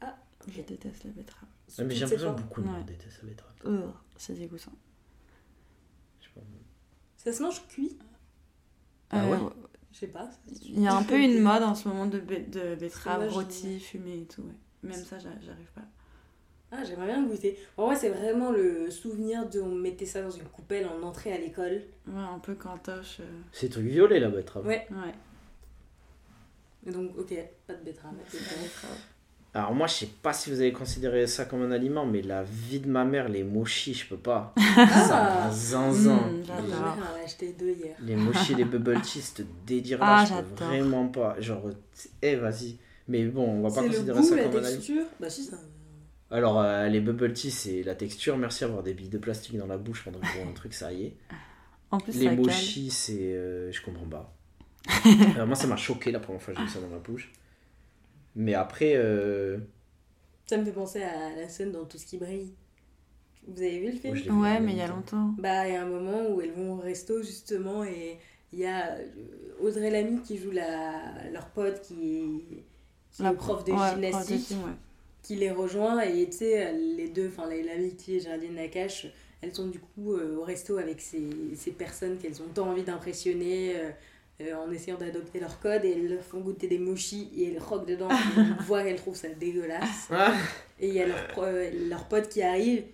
Ah, 0.00 0.16
Je 0.48 0.60
déteste 0.62 1.04
la 1.04 1.10
betterave. 1.10 1.48
Ouais, 1.78 1.84
mais 1.84 1.94
j'ai 1.94 2.00
l'impression 2.00 2.34
que 2.34 2.40
beaucoup 2.42 2.62
de 2.62 2.66
monde 2.66 2.76
Ouais. 2.78 2.84
déteste 2.84 3.22
la 3.22 3.28
betterave. 3.28 3.52
Ugh, 3.64 3.90
c'est 4.16 4.34
dégoûtant. 4.34 4.72
Je 6.20 6.26
sais 6.26 6.30
pas. 6.34 6.40
Ça 7.16 7.32
se 7.32 7.42
mange 7.42 7.66
cuit? 7.68 7.96
Ah 9.10 9.24
Euh, 9.24 9.30
ouais? 9.30 9.38
Je 9.92 9.98
sais 9.98 10.06
pas. 10.08 10.28
Il 10.62 10.80
y 10.80 10.86
a 10.88 10.94
un 10.94 11.02
peu 11.04 11.18
une 11.20 11.40
mode 11.40 11.62
en 11.62 11.74
ce 11.74 11.88
moment 11.88 12.06
de, 12.06 12.18
be- 12.18 12.50
de 12.50 12.74
betterave 12.74 13.28
rôtie, 13.32 13.78
fumée 13.80 14.22
et 14.22 14.26
tout. 14.26 14.42
ouais. 14.42 14.54
Même 14.82 15.04
ça, 15.04 15.18
j'a- 15.18 15.40
j'arrive 15.40 15.70
pas. 15.74 15.82
Ah, 16.72 16.82
j'aimerais 16.84 17.06
bien 17.06 17.22
le 17.22 17.28
goûter. 17.28 17.58
Pour 17.76 17.86
moi, 17.86 17.94
c'est 17.96 18.08
vraiment 18.10 18.50
le 18.50 18.90
souvenir 18.90 19.48
de 19.48 19.60
on 19.60 19.74
mettait 19.74 20.04
ça 20.06 20.20
dans 20.22 20.30
une 20.30 20.44
coupelle 20.44 20.86
en 20.86 21.02
entrée 21.06 21.32
à 21.32 21.38
l'école. 21.38 21.82
Ouais, 22.08 22.20
un 22.20 22.38
peu 22.40 22.54
cantoche. 22.54 23.18
euh, 23.20 23.24
C'est 23.52 23.68
truc 23.68 23.84
violet 23.86 24.18
la 24.20 24.28
betterave. 24.28 24.66
Ouais. 24.66 24.86
Ouais. 24.90 25.14
Et 26.86 26.90
donc, 26.90 27.10
ok, 27.18 27.34
pas 27.66 27.74
de 27.74 27.84
betterave. 27.84 28.12
C'est. 28.30 28.38
Alors 29.54 29.72
moi, 29.74 29.86
je 29.86 29.94
sais 29.94 30.08
pas 30.22 30.32
si 30.34 30.50
vous 30.50 30.60
avez 30.60 30.72
considéré 30.72 31.26
ça 31.26 31.46
comme 31.46 31.62
un 31.62 31.70
aliment, 31.70 32.04
mais 32.04 32.20
la 32.20 32.42
vie 32.42 32.80
de 32.80 32.88
ma 32.90 33.04
mère, 33.04 33.28
les 33.30 33.42
mochis, 33.42 33.94
je 33.94 34.06
peux 34.08 34.18
pas. 34.18 34.52
Ça 34.56 35.44
Ah 35.46 35.50
zinzin. 35.50 36.14
Mm, 36.16 36.38
Ma 36.40 36.44
j'adore. 36.44 36.68
mère 36.68 36.98
en 36.98 37.20
a 37.20 37.24
acheté 37.24 37.54
deux 37.58 37.70
hier. 37.70 37.96
Les 38.02 38.16
mochis, 38.16 38.54
les 38.54 38.64
bubble 38.66 39.00
tea, 39.00 39.22
ce 39.22 39.42
délire 39.66 39.98
là, 40.00 40.06
Ah, 40.18 40.24
je 40.26 40.30
peux 40.34 40.36
j'adore. 40.50 40.68
vraiment 40.68 41.08
pas. 41.08 41.40
Genre, 41.40 41.70
eh 42.20 42.34
vas-y. 42.36 42.76
Mais 43.08 43.24
bon, 43.24 43.44
on 43.48 43.62
va 43.62 43.68
pas 43.68 43.74
C'est 43.76 43.82
le 43.82 43.88
considérer 43.94 44.20
goût, 44.20 44.26
ça 44.28 44.36
la 44.36 44.42
comme 44.42 44.52
un 44.52 44.58
aliment. 44.58 44.70
texture? 44.76 45.04
Bah, 45.18 45.30
si, 45.30 45.44
ça. 45.44 45.56
Alors, 46.30 46.60
euh, 46.60 46.88
les 46.88 47.00
bubble 47.00 47.32
tea, 47.32 47.50
c'est 47.50 47.82
la 47.82 47.94
texture. 47.94 48.36
Merci 48.36 48.64
d'avoir 48.64 48.82
des 48.82 48.94
billes 48.94 49.08
de 49.08 49.18
plastique 49.18 49.56
dans 49.56 49.66
la 49.66 49.78
bouche 49.78 50.04
pendant 50.04 50.18
que 50.18 50.26
je 50.26 50.38
bois 50.38 50.46
un 50.48 50.52
truc, 50.52 50.74
ça 50.74 50.92
y 50.92 51.04
est. 51.04 51.16
En 51.90 51.98
plus, 51.98 52.18
Les 52.18 52.30
mochis, 52.34 52.90
c'est. 52.90 53.34
euh, 53.34 53.70
je 53.70 53.80
comprends 53.80 54.06
pas. 54.06 54.34
Alors, 55.34 55.46
moi, 55.46 55.56
ça 55.56 55.66
m'a 55.66 55.76
choqué 55.76 56.10
la 56.10 56.18
première 56.20 56.42
fois 56.42 56.52
que 56.54 56.60
j'ai 56.60 56.66
eu 56.66 56.68
ça 56.68 56.80
dans 56.80 56.88
ma 56.88 56.98
bouche. 56.98 57.32
Mais 58.34 58.54
après, 58.54 58.94
euh, 58.96 59.58
Ça 60.46 60.58
me 60.58 60.64
fait 60.64 60.72
penser 60.72 61.02
à 61.02 61.34
la 61.36 61.48
scène 61.48 61.72
dans 61.72 61.84
Tout 61.84 61.98
ce 61.98 62.06
qui 62.06 62.18
brille. 62.18 62.52
Vous 63.46 63.62
avez 63.62 63.78
vu 63.78 63.92
le 63.92 63.96
film? 63.96 64.14
Vu 64.14 64.30
Ouais, 64.32 64.48
il 64.50 64.54
y 64.54 64.56
a 64.56 64.60
mais 64.60 64.72
il 64.72 64.78
y 64.78 64.80
a 64.80 64.88
longtemps. 64.88 65.34
Bah, 65.38 65.68
il 65.68 65.74
y 65.74 65.76
a 65.76 65.82
un 65.82 65.88
moment 65.88 66.28
où 66.30 66.40
elles 66.40 66.52
vont 66.52 66.72
au 66.74 66.80
resto 66.80 67.22
justement 67.22 67.84
et 67.84 68.18
il 68.52 68.58
y 68.58 68.66
a 68.66 68.96
Audrey 69.60 69.90
Lamy 69.90 70.20
qui 70.22 70.36
joue 70.36 70.50
la, 70.50 71.30
leur 71.32 71.46
pote 71.50 71.80
qui, 71.82 72.42
qui 73.12 73.24
est 73.24 73.32
prof 73.34 73.64
de 73.64 73.70
ouais, 73.70 73.76
prof 73.76 73.96
de 73.96 74.02
gymnastique 74.02 74.48
gym, 74.48 74.64
ouais. 74.64 74.72
Qui 75.26 75.36
les 75.36 75.50
rejoint 75.50 76.00
et 76.02 76.26
tu 76.26 76.36
sais, 76.38 76.72
les 76.72 77.08
deux, 77.08 77.28
enfin 77.28 77.48
la- 77.48 77.62
l'amitié 77.62 78.16
et 78.16 78.20
Géraldine 78.20 78.54
Nakache, 78.54 79.06
elles 79.42 79.54
sont 79.54 79.66
du 79.68 79.78
coup 79.78 80.14
euh, 80.14 80.36
au 80.36 80.42
resto 80.44 80.78
avec 80.78 81.00
ces, 81.00 81.22
ces 81.56 81.70
personnes 81.72 82.18
qu'elles 82.18 82.40
ont 82.42 82.48
tant 82.54 82.68
envie 82.70 82.82
d'impressionner 82.82 83.76
euh, 83.76 83.90
euh, 84.42 84.54
en 84.54 84.70
essayant 84.70 84.96
d'adopter 84.98 85.40
leur 85.40 85.58
code 85.60 85.84
et 85.84 85.92
elles 85.92 86.08
leur 86.08 86.22
font 86.22 86.40
goûter 86.40 86.68
des 86.68 86.78
mochis 86.78 87.28
et 87.36 87.48
elles 87.52 87.58
roquent 87.58 87.86
dedans 87.86 88.08
et 88.10 88.40
on 88.58 88.62
voit 88.64 88.82
qu'elles 88.82 88.96
trouvent 88.96 89.16
ça 89.16 89.28
dégueulasse. 89.28 90.08
Ah, 90.10 90.34
Et 90.80 90.88
il 90.88 90.94
y 90.94 91.00
a 91.00 91.06
leur, 91.06 91.26
pro- 91.28 91.42
euh, 91.44 91.70
leur 91.88 92.04
pote 92.08 92.28
qui 92.28 92.42
arrive 92.42 92.84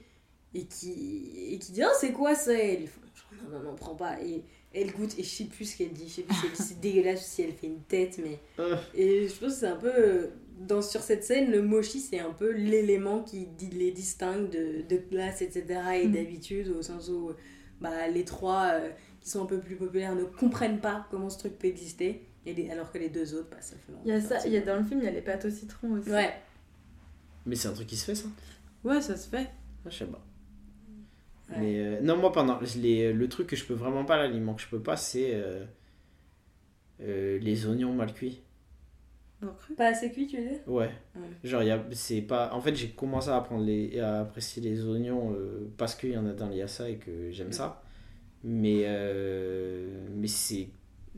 et 0.55 0.65
qui, 0.65 1.51
et 1.53 1.59
qui 1.59 1.73
dit 1.73 1.83
Oh, 1.85 1.93
c'est 1.99 2.13
quoi 2.13 2.35
ça? 2.35 2.53
Et 2.55 2.81
ils 2.83 2.89
font 2.89 3.01
genre, 3.15 3.51
Non, 3.51 3.59
non, 3.59 3.71
non, 3.71 3.75
prends 3.77 3.95
pas. 3.95 4.21
Et 4.23 4.43
elle 4.75 4.91
goûte 4.93 5.19
et 5.19 5.23
je 5.23 5.29
sais 5.29 5.45
plus 5.45 5.65
ce 5.73 5.77
qu'elle 5.79 5.93
dit. 5.93 6.09
Je 6.09 6.15
sais 6.15 6.23
plus 6.23 6.37
c'est 6.55 6.81
dégueulasse 6.81 7.21
ou 7.21 7.25
si 7.31 7.43
elle 7.43 7.53
fait 7.53 7.67
une 7.67 7.81
tête. 7.83 8.19
mais 8.23 8.39
Ah. 8.59 8.81
Et 8.95 9.29
je 9.29 9.35
pense 9.35 9.55
que 9.55 9.61
c'est 9.61 9.67
un 9.67 9.77
peu. 9.77 10.29
Dans, 10.59 10.81
sur 10.83 11.01
cette 11.01 11.24
scène, 11.24 11.51
le 11.51 11.61
mochi, 11.62 11.99
c'est 12.01 12.20
un 12.20 12.31
peu 12.33 12.53
l'élément 12.53 13.23
qui 13.23 13.49
les 13.73 13.91
distingue 13.91 14.49
de, 14.51 14.83
de 14.89 14.97
classe, 14.97 15.43
etc. 15.43 15.65
et 16.03 16.07
Mm. 16.09 16.12
d'habitude, 16.12 16.69
au 16.69 16.83
sens 16.83 17.09
où 17.09 17.33
bah, 17.81 18.07
les 18.09 18.24
trois 18.24 18.69
euh, 18.74 18.91
qui 19.20 19.29
sont 19.31 19.43
un 19.43 19.47
peu 19.47 19.59
plus 19.61 19.77
populaires 19.77 20.15
ne 20.15 20.24
comprennent 20.24 20.81
pas 20.81 21.07
comment 21.11 21.31
ce 21.31 21.39
truc 21.39 21.59
peut 21.59 21.66
exister. 21.69 22.27
Et 22.47 22.55
les- 22.55 22.70
alors 22.70 22.91
que 22.93 22.99
les 22.99 23.09
deux 23.09 23.35
autres, 23.35 23.49
bah, 23.51 23.61
ça 23.61 23.77
fait 23.77 23.93
Il 24.05 24.09
y 24.09 24.12
a 24.12 24.16
longtemps. 24.19 24.29
ça, 24.41 24.47
il 24.47 24.53
y 24.53 24.57
a 24.57 24.61
dans 24.61 24.77
le 24.77 24.85
film, 24.85 25.01
il 25.01 25.05
y 25.05 25.09
a 25.09 25.12
les 25.12 25.20
pâtes 25.23 25.45
au 25.45 25.51
citron 25.51 25.93
aussi. 25.93 26.11
Ouais. 26.11 26.33
mais 27.47 27.57
c'est 27.57 27.69
un 27.69 27.73
truc 27.73 27.89
qui 27.89 27.97
se 27.97 28.05
fait, 28.05 28.15
ça? 28.15 28.29
Ouais, 28.85 29.01
ça 29.01 29.16
se 29.16 29.29
fait. 29.29 29.49
Ah, 29.85 29.91
Je 29.91 29.97
sais 29.99 30.07
pas. 30.07 30.24
Ouais. 31.51 31.57
Mais 31.59 31.79
euh, 31.81 32.01
non, 32.03 32.16
moi, 32.16 32.31
pendant 32.33 32.61
les, 32.77 33.12
le 33.12 33.29
truc 33.29 33.49
que 33.49 33.57
je 33.57 33.65
peux 33.65 33.74
vraiment 33.74 34.05
pas, 34.05 34.16
l'aliment 34.16 34.55
que 34.55 34.62
je 34.62 34.69
peux 34.69 34.81
pas, 34.83 34.97
c'est 34.97 35.35
euh, 35.35 35.65
euh, 37.01 37.39
les 37.41 37.66
oignons 37.66 37.93
mal 37.95 38.12
cuits. 38.12 38.43
Bon. 39.43 39.52
Pas 39.77 39.89
assez 39.89 40.10
cuit, 40.12 40.27
tu 40.28 40.36
veux 40.36 40.48
dire? 40.48 40.60
Ouais. 40.66 40.90
Ouais. 41.16 41.23
Genre, 41.43 41.62
y 41.64 41.70
a, 41.73 41.85
c'est 41.93 42.23
pas. 42.23 42.52
En 42.55 42.60
fait, 42.60 42.74
j'ai 42.77 42.90
commencé 42.90 43.28
à 43.28 43.36
apprendre 43.36 43.64
les, 43.64 43.98
à 43.98 44.20
apprécier 44.20 44.62
les 44.62 44.85
oignons 44.85 45.35
euh, 45.35 45.69
parce 45.77 45.94
qu'il 45.97 46.10
y 46.12 46.16
en 46.16 46.27
a 46.27 46.32
dans 46.32 46.48
l'IASA 46.48 46.89
et 46.90 46.97
que 46.97 47.31
j'aime 47.32 47.52
ça. 47.52 47.82
Mais, 48.44 48.82
euh, 48.86 49.89
mais 50.14 50.28
c'est. 50.28 50.69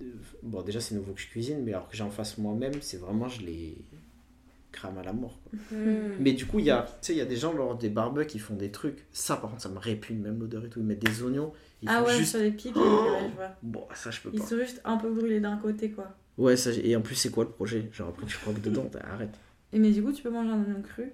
euh, 0.01 0.05
Bon, 0.43 0.63
déjà, 0.63 0.81
c'est 0.81 0.95
nouveau 0.95 1.13
que 1.13 1.21
je 1.21 1.29
cuisine, 1.29 1.63
mais 1.65 1.73
alors 1.73 1.89
que 1.89 1.97
j'en 1.97 2.11
fasse 2.11 2.39
moi-même, 2.39 2.75
c'est 2.81 2.97
vraiment. 2.99 3.29
Je 3.29 3.43
les 3.43 3.77
crame 4.73 4.99
à 4.99 5.03
la 5.05 5.13
mort. 5.13 5.39
quoi. 5.45 5.79
Mm. 5.79 6.17
Mais 6.19 6.33
du 6.33 6.47
coup, 6.47 6.59
il 6.59 6.65
y 6.65 6.71
a, 6.71 6.83
tu 6.83 6.93
sais, 7.09 7.13
il 7.15 7.19
y 7.19 7.21
a 7.21 7.25
des 7.27 7.37
gens 7.37 7.53
lors 7.53 7.77
des 7.77 7.91
barbecues 7.91 8.27
qui 8.27 8.39
font 8.39 8.55
des 8.57 8.71
trucs. 8.71 9.05
Ça, 9.13 9.37
par 9.37 9.51
contre, 9.51 9.63
ça 9.63 9.69
me 9.69 9.79
répugne, 9.79 10.19
même 10.19 10.41
l'odeur 10.41 10.65
et 10.65 10.69
tout. 10.69 10.81
Ils 10.81 10.87
mettent 10.87 11.05
des 11.05 11.23
oignons. 11.23 11.53
Ils 11.83 11.89
Ah 11.91 12.01
font 12.01 12.07
ouais, 12.07 12.17
juste. 12.17 12.31
sur 12.33 12.41
les 12.41 12.51
pics, 12.51 12.75
ouais, 12.77 12.83
je 12.83 13.37
vois. 13.37 13.51
Bon, 13.63 13.85
ça, 13.95 14.11
je 14.11 14.21
peux 14.21 14.31
Ils 14.33 14.41
pas. 14.41 14.47
sont 14.47 14.57
juste 14.59 14.81
un 14.85 14.97
peu 14.97 15.11
brûlés 15.13 15.41
d'un 15.41 15.57
côté, 15.59 15.91
quoi. 15.91 16.13
Ouais, 16.37 16.57
ça, 16.57 16.71
et 16.73 16.97
en 16.97 17.01
plus, 17.01 17.15
c'est 17.15 17.31
quoi 17.31 17.45
le 17.45 17.51
projet? 17.51 17.89
Genre, 17.93 18.09
après, 18.09 18.27
tu 18.27 18.37
croques 18.39 18.61
dedans, 18.61 18.87
t'as- 18.91 19.01
arrête. 19.07 19.35
Et 19.73 19.79
mais 19.79 19.91
du 19.91 20.03
coup, 20.03 20.13
tu 20.13 20.23
peux 20.23 20.31
manger 20.31 20.51
un 20.51 20.63
oignon 20.63 20.83
cru? 20.83 21.13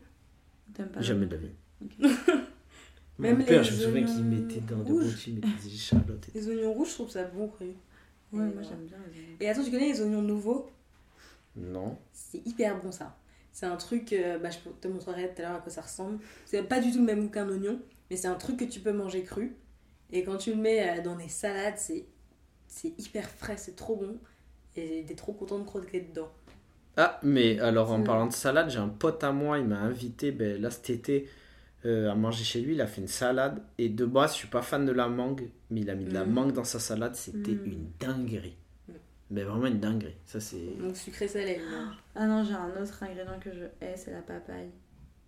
T'aimes 0.75 0.89
pas 0.89 1.01
Jamais 1.01 1.27
de 1.27 1.33
la 1.37 1.41
vie. 1.41 1.51
Ok. 1.85 1.91
Même 3.19 3.39
Mon 3.39 3.45
père, 3.45 3.63
les 3.63 3.69
je 3.71 3.75
me 3.75 3.81
souviens 3.81 4.05
qu'il 4.05 4.25
oignons 4.25 4.37
mettait 4.47 4.61
dans 4.61 4.83
des 4.83 4.93
rouges. 4.93 5.05
rôtis, 5.05 5.31
il 5.31 5.35
mettait 5.37 5.49
des 5.63 5.75
échalotes. 5.75 6.29
et- 6.35 6.39
Les 6.39 6.49
oignons 6.49 6.73
rouges, 6.73 6.89
je 6.89 6.95
trouve 6.95 7.11
ça 7.11 7.25
bon 7.25 7.49
cru. 7.49 7.67
Ouais, 7.67 7.75
Et 8.33 8.37
moi 8.39 8.49
voilà. 8.55 8.69
j'aime 8.69 8.87
bien 8.87 8.97
les 9.13 9.19
oignons. 9.19 9.37
Et 9.41 9.49
attends, 9.49 9.65
tu 9.65 9.71
connais 9.71 9.93
les 9.93 10.01
oignons 10.01 10.23
nouveaux? 10.23 10.71
Non. 11.57 11.99
C'est 12.13 12.47
hyper 12.47 12.81
bon 12.83 12.93
ça. 12.93 13.17
C'est 13.53 13.67
un 13.67 13.77
truc, 13.77 14.13
euh, 14.13 14.39
bah, 14.39 14.49
je 14.51 14.59
te 14.81 14.89
montrerai 14.89 15.35
tout 15.35 15.43
à 15.43 15.47
l'heure 15.47 15.57
à 15.57 15.61
quoi 15.61 15.71
ça 15.73 15.83
ressemble. 15.83 16.19
C'est 16.47 16.63
pas 16.63 16.81
du 16.81 16.93
tout 16.93 16.99
le 16.99 17.05
même 17.05 17.23
goût 17.25 17.29
qu'un 17.31 17.49
oignon, 17.49 17.81
mais 18.11 18.17
c'est 18.17 18.29
un 18.29 18.37
truc 18.37 18.57
que 18.59 18.65
tu 18.65 18.81
peux 18.81 18.93
manger 18.93 19.25
cru. 19.25 19.57
Et 20.13 20.23
quand 20.23 20.37
tu 20.39 20.51
le 20.51 20.57
mets 20.57 20.99
euh, 20.99 21.03
dans 21.03 21.17
des 21.17 21.29
salades, 21.29 21.77
c'est 21.77 22.07
c'est 22.69 22.95
hyper 22.99 23.29
frais, 23.29 23.57
c'est 23.57 23.75
trop 23.75 23.97
bon. 23.97 24.17
Et 24.77 25.05
t'es 25.07 25.15
trop 25.15 25.33
content 25.33 25.59
de 25.59 25.65
croquer 25.65 26.01
dedans. 26.01 26.29
Ah, 26.97 27.19
mais 27.23 27.59
alors 27.61 27.93
en 27.93 28.03
parlant 28.03 28.27
de 28.27 28.33
salade, 28.33 28.71
j'ai 28.71 28.79
un 28.79 28.89
pote 28.89 29.23
à 29.25 29.33
moi, 29.33 29.59
il 29.59 29.65
m'a 29.67 29.79
invité 29.81 30.33
ben, 30.33 30.61
là 30.61 30.71
cet 30.71 30.91
été 30.91 31.29
euh, 31.87 32.11
à 32.11 32.15
manger 32.15 32.45
chez 32.45 32.61
lui. 32.61 32.75
Il 32.75 32.81
a 32.81 32.87
fait 32.87 33.01
une 33.01 33.09
salade 33.09 33.63
et 33.79 33.89
de 33.89 34.05
base, 34.05 34.33
je 34.33 34.39
suis 34.39 34.49
pas 34.49 34.61
fan 34.63 34.85
de 34.85 34.93
la 34.93 35.09
mangue, 35.09 35.49
mais 35.71 35.81
il 35.81 35.91
a 35.91 35.95
mis 35.95 36.05
de 36.05 36.13
la 36.13 36.25
Mm. 36.25 36.33
mangue 36.33 36.53
dans 36.53 36.65
sa 36.65 36.79
salade. 36.79 37.15
C'était 37.15 37.53
Mm. 37.53 37.65
une 37.65 37.87
dinguerie. 37.99 38.57
Mm. 38.89 38.93
Mais 39.31 39.43
vraiment 39.45 39.67
une 39.67 39.81
dinguerie. 39.81 40.17
Ça, 40.27 40.41
c'est. 40.41 40.77
Donc 40.81 40.97
sucré 40.97 41.27
salé. 41.29 41.59
non 41.59 41.91
Ah 42.15 42.27
non, 42.27 42.45
j'ai 42.45 42.55
un 42.55 42.69
autre 42.83 43.03
ingrédient 43.03 43.39
que 43.41 43.51
je 43.53 43.65
hais, 43.81 43.97
c'est 43.97 44.13
la 44.13 44.21
papaye. 44.23 44.69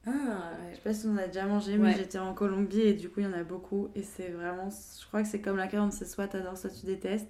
Ah, 0.04 0.10
Je 0.10 0.68
ouais. 0.68 0.74
sais 0.74 0.80
pas 0.82 0.92
si 0.94 1.06
on 1.06 1.16
a 1.16 1.26
déjà 1.28 1.46
mangé, 1.46 1.78
mais 1.78 1.90
Ouais. 1.90 1.94
j'étais 1.96 2.18
en 2.18 2.34
Colombie 2.34 2.80
et 2.80 2.94
du 2.94 3.08
coup 3.08 3.20
il 3.20 3.24
y 3.24 3.28
en 3.28 3.32
a 3.32 3.44
beaucoup. 3.44 3.88
Et 3.94 4.02
c'est 4.02 4.28
vraiment. 4.30 4.68
Je 5.00 5.06
crois 5.06 5.22
que 5.22 5.28
c'est 5.28 5.40
comme 5.40 5.56
la 5.56 5.68
carotte, 5.68 5.92
c'est 5.92 6.06
soit 6.08 6.26
t'adores, 6.28 6.58
soit 6.58 6.70
tu 6.70 6.86
détestes. 6.86 7.28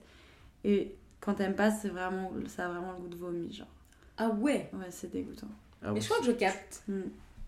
Et 0.65 0.97
quand 1.23 1.35
t'aimes 1.35 1.55
pas, 1.57 1.71
c'est 1.71 1.89
vraiment, 1.89 2.31
ça 2.49 2.67
a 2.67 2.69
vraiment 2.69 2.93
le 2.93 2.99
goût 2.99 3.09
de 3.09 3.17
vomi, 3.17 3.53
genre. 3.53 3.67
Ah 4.19 4.29
ouais? 4.29 4.69
Ouais, 4.75 4.91
c'est 4.91 5.11
dégoûtant. 5.11 5.47
Ah 5.83 5.95
je 5.97 6.05
crois 6.05 6.19
que 6.19 6.27
je 6.27 6.33
capte. 6.33 6.83
Mm. 6.89 7.01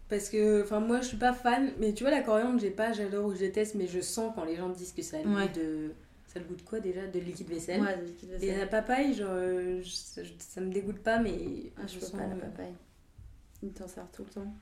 Parce 0.09 0.29
que, 0.29 0.63
enfin, 0.63 0.81
moi 0.81 1.01
je 1.01 1.09
suis 1.09 1.17
pas 1.17 1.33
fan, 1.33 1.73
mais 1.79 1.93
tu 1.93 2.05
vois, 2.05 2.11
la 2.11 2.23
coriandre, 2.23 2.59
j'ai 2.61 2.71
pas, 2.71 2.93
j'adore 2.93 3.27
ou 3.27 3.33
je 3.35 3.39
déteste, 3.41 3.75
mais 3.75 3.87
je 3.87 4.01
sens 4.01 4.33
quand 4.35 4.45
les 4.45 4.57
gens 4.57 4.69
disent 4.71 4.93
que 4.93 5.03
ça 5.03 5.19
a 5.19 5.23
le 5.23 5.29
Ouais. 5.31 5.49
goût 5.49 5.55
de. 5.61 5.91
Ça 6.27 6.39
a 6.41 6.43
le 6.43 6.49
goût 6.49 6.57
de 6.57 6.63
quoi 6.63 6.81
déjà 6.81 7.07
De 7.07 7.19
liquide 7.21 7.49
vaisselle? 7.49 7.81
Ouais, 7.81 7.97
du 7.99 8.05
liquide 8.07 8.31
Et 8.31 8.39
vaisselle. 8.39 8.59
la 8.59 8.67
papaye, 8.67 9.15
genre, 9.15 9.31
euh, 9.33 9.81
je- 9.83 10.23
je- 10.25 10.33
ça 10.39 10.61
me 10.61 10.73
dégoûte 10.73 10.99
pas, 10.99 11.19
mais. 11.19 11.73
Ah, 11.77 11.87
je 11.87 11.95
peux 11.99 12.07
sens- 12.07 12.13
pas 12.13 12.27
la 12.27 12.35
papaye. 12.35 12.73
Il 13.63 13.71
t'en 13.73 13.87
sert 13.89 14.07
tout 14.13 14.25
le 14.25 14.31
temps. 14.31 14.55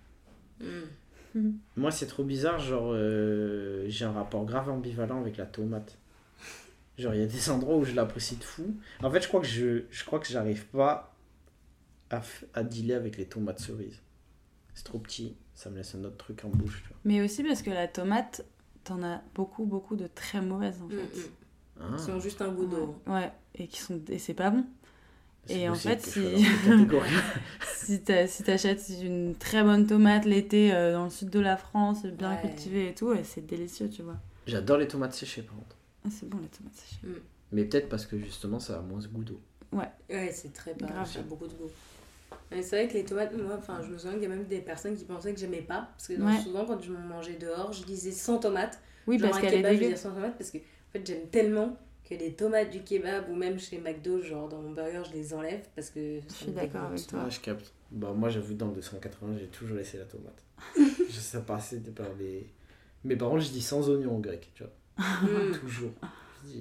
Mm. 0.61 0.65
Moi, 1.77 1.91
c'est 1.91 2.07
trop 2.07 2.25
bizarre. 2.25 2.59
Genre, 2.59 2.91
euh, 2.95 3.85
j'ai 3.89 4.05
un 4.05 4.13
rapport 4.13 4.45
grave 4.45 4.69
ambivalent 4.71 5.21
avec 5.21 5.37
la 5.39 5.47
tomate. 5.47 5.97
Genre, 6.99 7.15
il 7.15 7.21
y 7.21 7.25
a 7.25 7.27
des 7.27 7.51
endroits 7.51 7.77
où 7.77 7.85
je 7.85 7.93
l'apprécie 7.95 8.37
de 8.37 8.45
fou. 8.45 8.77
En 9.03 9.11
fait, 9.11 9.21
je 9.23 9.29
crois 9.29 9.41
que 9.41 9.47
je, 9.47 9.85
je 9.91 10.05
crois 10.05 10.19
que 10.21 10.27
j'arrive 10.29 10.67
pas 10.67 11.15
à, 12.11 12.21
à 12.55 12.63
dealer 12.63 12.95
avec 12.95 13.17
les 13.17 13.27
tomates 13.27 13.61
cerises. 13.61 14.01
C'est 14.75 14.85
trop 14.85 14.99
petit. 14.99 15.35
Ça 15.55 15.71
me 15.71 15.77
laisse 15.77 15.95
un 15.95 16.05
autre 16.05 16.17
truc 16.17 16.45
en 16.45 16.49
bouche. 16.49 16.83
Tu 16.83 16.89
vois. 16.89 16.97
Mais 17.05 17.21
aussi 17.23 17.43
parce 17.45 17.63
que 17.63 17.71
la 17.71 17.89
tomate, 17.89 18.45
t'en 18.85 19.03
as 19.03 19.23
beaucoup, 19.35 19.65
beaucoup 19.65 19.97
de 19.97 20.07
très 20.07 20.41
mauvaises 20.41 20.81
en 20.83 20.87
Mm, 20.87 20.91
fait. 20.91 20.97
mm. 21.19 21.23
Ah, 21.81 21.97
Qui 22.05 22.11
ont 22.11 22.21
juste 22.21 22.43
un 22.43 22.49
goût 22.53 22.67
d'eau. 22.67 22.97
Ouais, 23.07 23.13
ouais, 23.15 23.33
et 23.55 23.67
qui 23.67 23.81
sont 23.81 24.01
et 24.09 24.19
c'est 24.19 24.35
pas 24.35 24.51
bon. 24.51 24.65
et 25.49 25.69
en 25.69 25.75
fait, 25.75 26.01
si-. 26.03 26.21
Si 27.75 28.01
t'achètes 28.45 28.89
une 29.03 29.35
très 29.35 29.63
bonne 29.65 29.87
tomate 29.87 30.25
l'été 30.25 30.73
euh, 30.73 30.93
dans 30.93 31.05
le 31.05 31.11
sud 31.11 31.31
de 31.31 31.41
la 31.41 31.57
France, 31.57 32.05
bien 32.07 32.35
Ouais. 32.35 32.41
cultivée 32.41 32.89
et 32.91 32.95
tout, 32.95 33.13
c'est 33.25 33.45
délicieux, 33.45 33.89
tu 33.91 34.03
vois. 34.03 34.19
J'adore 34.47 34.79
les 34.79 34.87
tomates 34.89 35.15
séchées, 35.15 35.43
par 35.43 35.57
contre. 35.57 35.77
Ah, 36.05 36.09
c'est 36.11 36.29
bon 36.29 36.39
les 36.39 36.49
tomates 36.49 36.75
séchées. 36.75 37.01
Mais 37.53 37.65
peut-être 37.65 37.89
parce 37.89 38.07
que 38.07 38.19
justement, 38.19 38.59
ça 38.59 38.79
a 38.79 38.83
moins 38.83 39.01
ce 39.01 39.09
goût 39.09 39.25
d'eau. 39.25 39.41
Ouais, 39.73 40.31
c'est 40.33 40.53
très 40.53 40.75
pas. 40.75 40.87
Grave. 40.87 41.11
Ça 41.11 41.21
a 41.21 41.23
beaucoup 41.23 41.47
de 41.47 41.55
goût. 41.55 41.71
Mais 42.51 42.63
c'est 42.63 42.77
vrai 42.77 42.89
que 42.89 42.95
les 42.95 43.05
tomates, 43.05 43.35
moi, 43.37 43.57
enfin, 43.59 43.81
je 43.83 43.89
me 43.91 43.97
souviens 43.99 44.15
qu'il 44.15 44.23
y 44.25 44.27
a 44.27 44.29
même 44.35 44.45
des 44.45 44.61
personnes 44.61 44.95
qui 44.97 45.05
pensaient 45.05 45.33
que 45.33 45.41
j'aimais 45.41 45.63
pas. 45.63 45.89
Parce 45.97 46.09
que 46.09 46.15
Ouais. 46.15 46.41
souvent, 46.43 46.65
quand 46.67 46.81
je 46.83 46.93
mangeais 46.93 47.37
dehors, 47.37 47.73
je 47.73 47.85
disais 47.85 48.11
sans 48.13 48.39
tomate. 48.39 48.79
Oui, 49.07 49.19
Genre 49.19 49.31
parce 49.31 49.39
un 49.39 49.41
qu'elle 49.43 49.55
est 49.55 49.57
kebab, 49.59 49.73
je 49.73 49.79
dégueu. 49.79 49.91
disais 49.91 50.03
sans 50.03 50.13
tomate 50.15 50.37
parce 50.39 50.51
que 50.51 50.59
en 50.59 50.93
fait, 50.93 51.07
j'aime 51.07 51.27
tellement 51.29 51.77
que 52.09 52.15
les 52.15 52.33
tomates 52.35 52.71
du 52.71 52.83
kebab 52.83 53.29
ou 53.31 53.35
même 53.35 53.59
chez 53.59 53.79
McDo, 53.79 54.21
genre 54.23 54.49
dans 54.49 54.61
mon 54.61 54.71
burger, 54.73 55.03
je 55.09 55.13
les 55.17 55.33
enlève 55.35 55.67
parce 55.75 55.91
que. 55.91 56.21
Je 56.29 56.35
suis 56.35 56.53
d'accord 56.53 56.83
avec 56.85 57.07
toi. 57.07 57.21
Ah, 57.25 57.31
je 57.31 57.41
capte. 57.41 57.73
Bah, 57.91 58.13
moi, 58.15 58.29
j'avoue, 58.29 58.55
dans 58.55 58.69
le 58.69 58.75
280, 58.75 59.37
j'ai 59.39 59.47
toujours 59.49 59.77
laissé 59.77 59.99
la 59.99 60.05
tomate. 60.05 60.43
je 61.09 61.21
sais 61.21 61.41
pas, 61.43 61.59
c'était 61.61 61.91
par 61.91 62.09
les. 62.19 62.47
Mais 63.05 63.17
par 63.17 63.31
contre, 63.31 63.43
je 63.43 63.51
dis 63.51 63.63
sans 63.63 63.89
oignon 63.91 64.17
en 64.17 64.21
grec, 64.21 64.51
tu 64.55 64.63
vois. 64.63 64.73
Mm. 65.23 65.53
Toujours. 65.61 65.91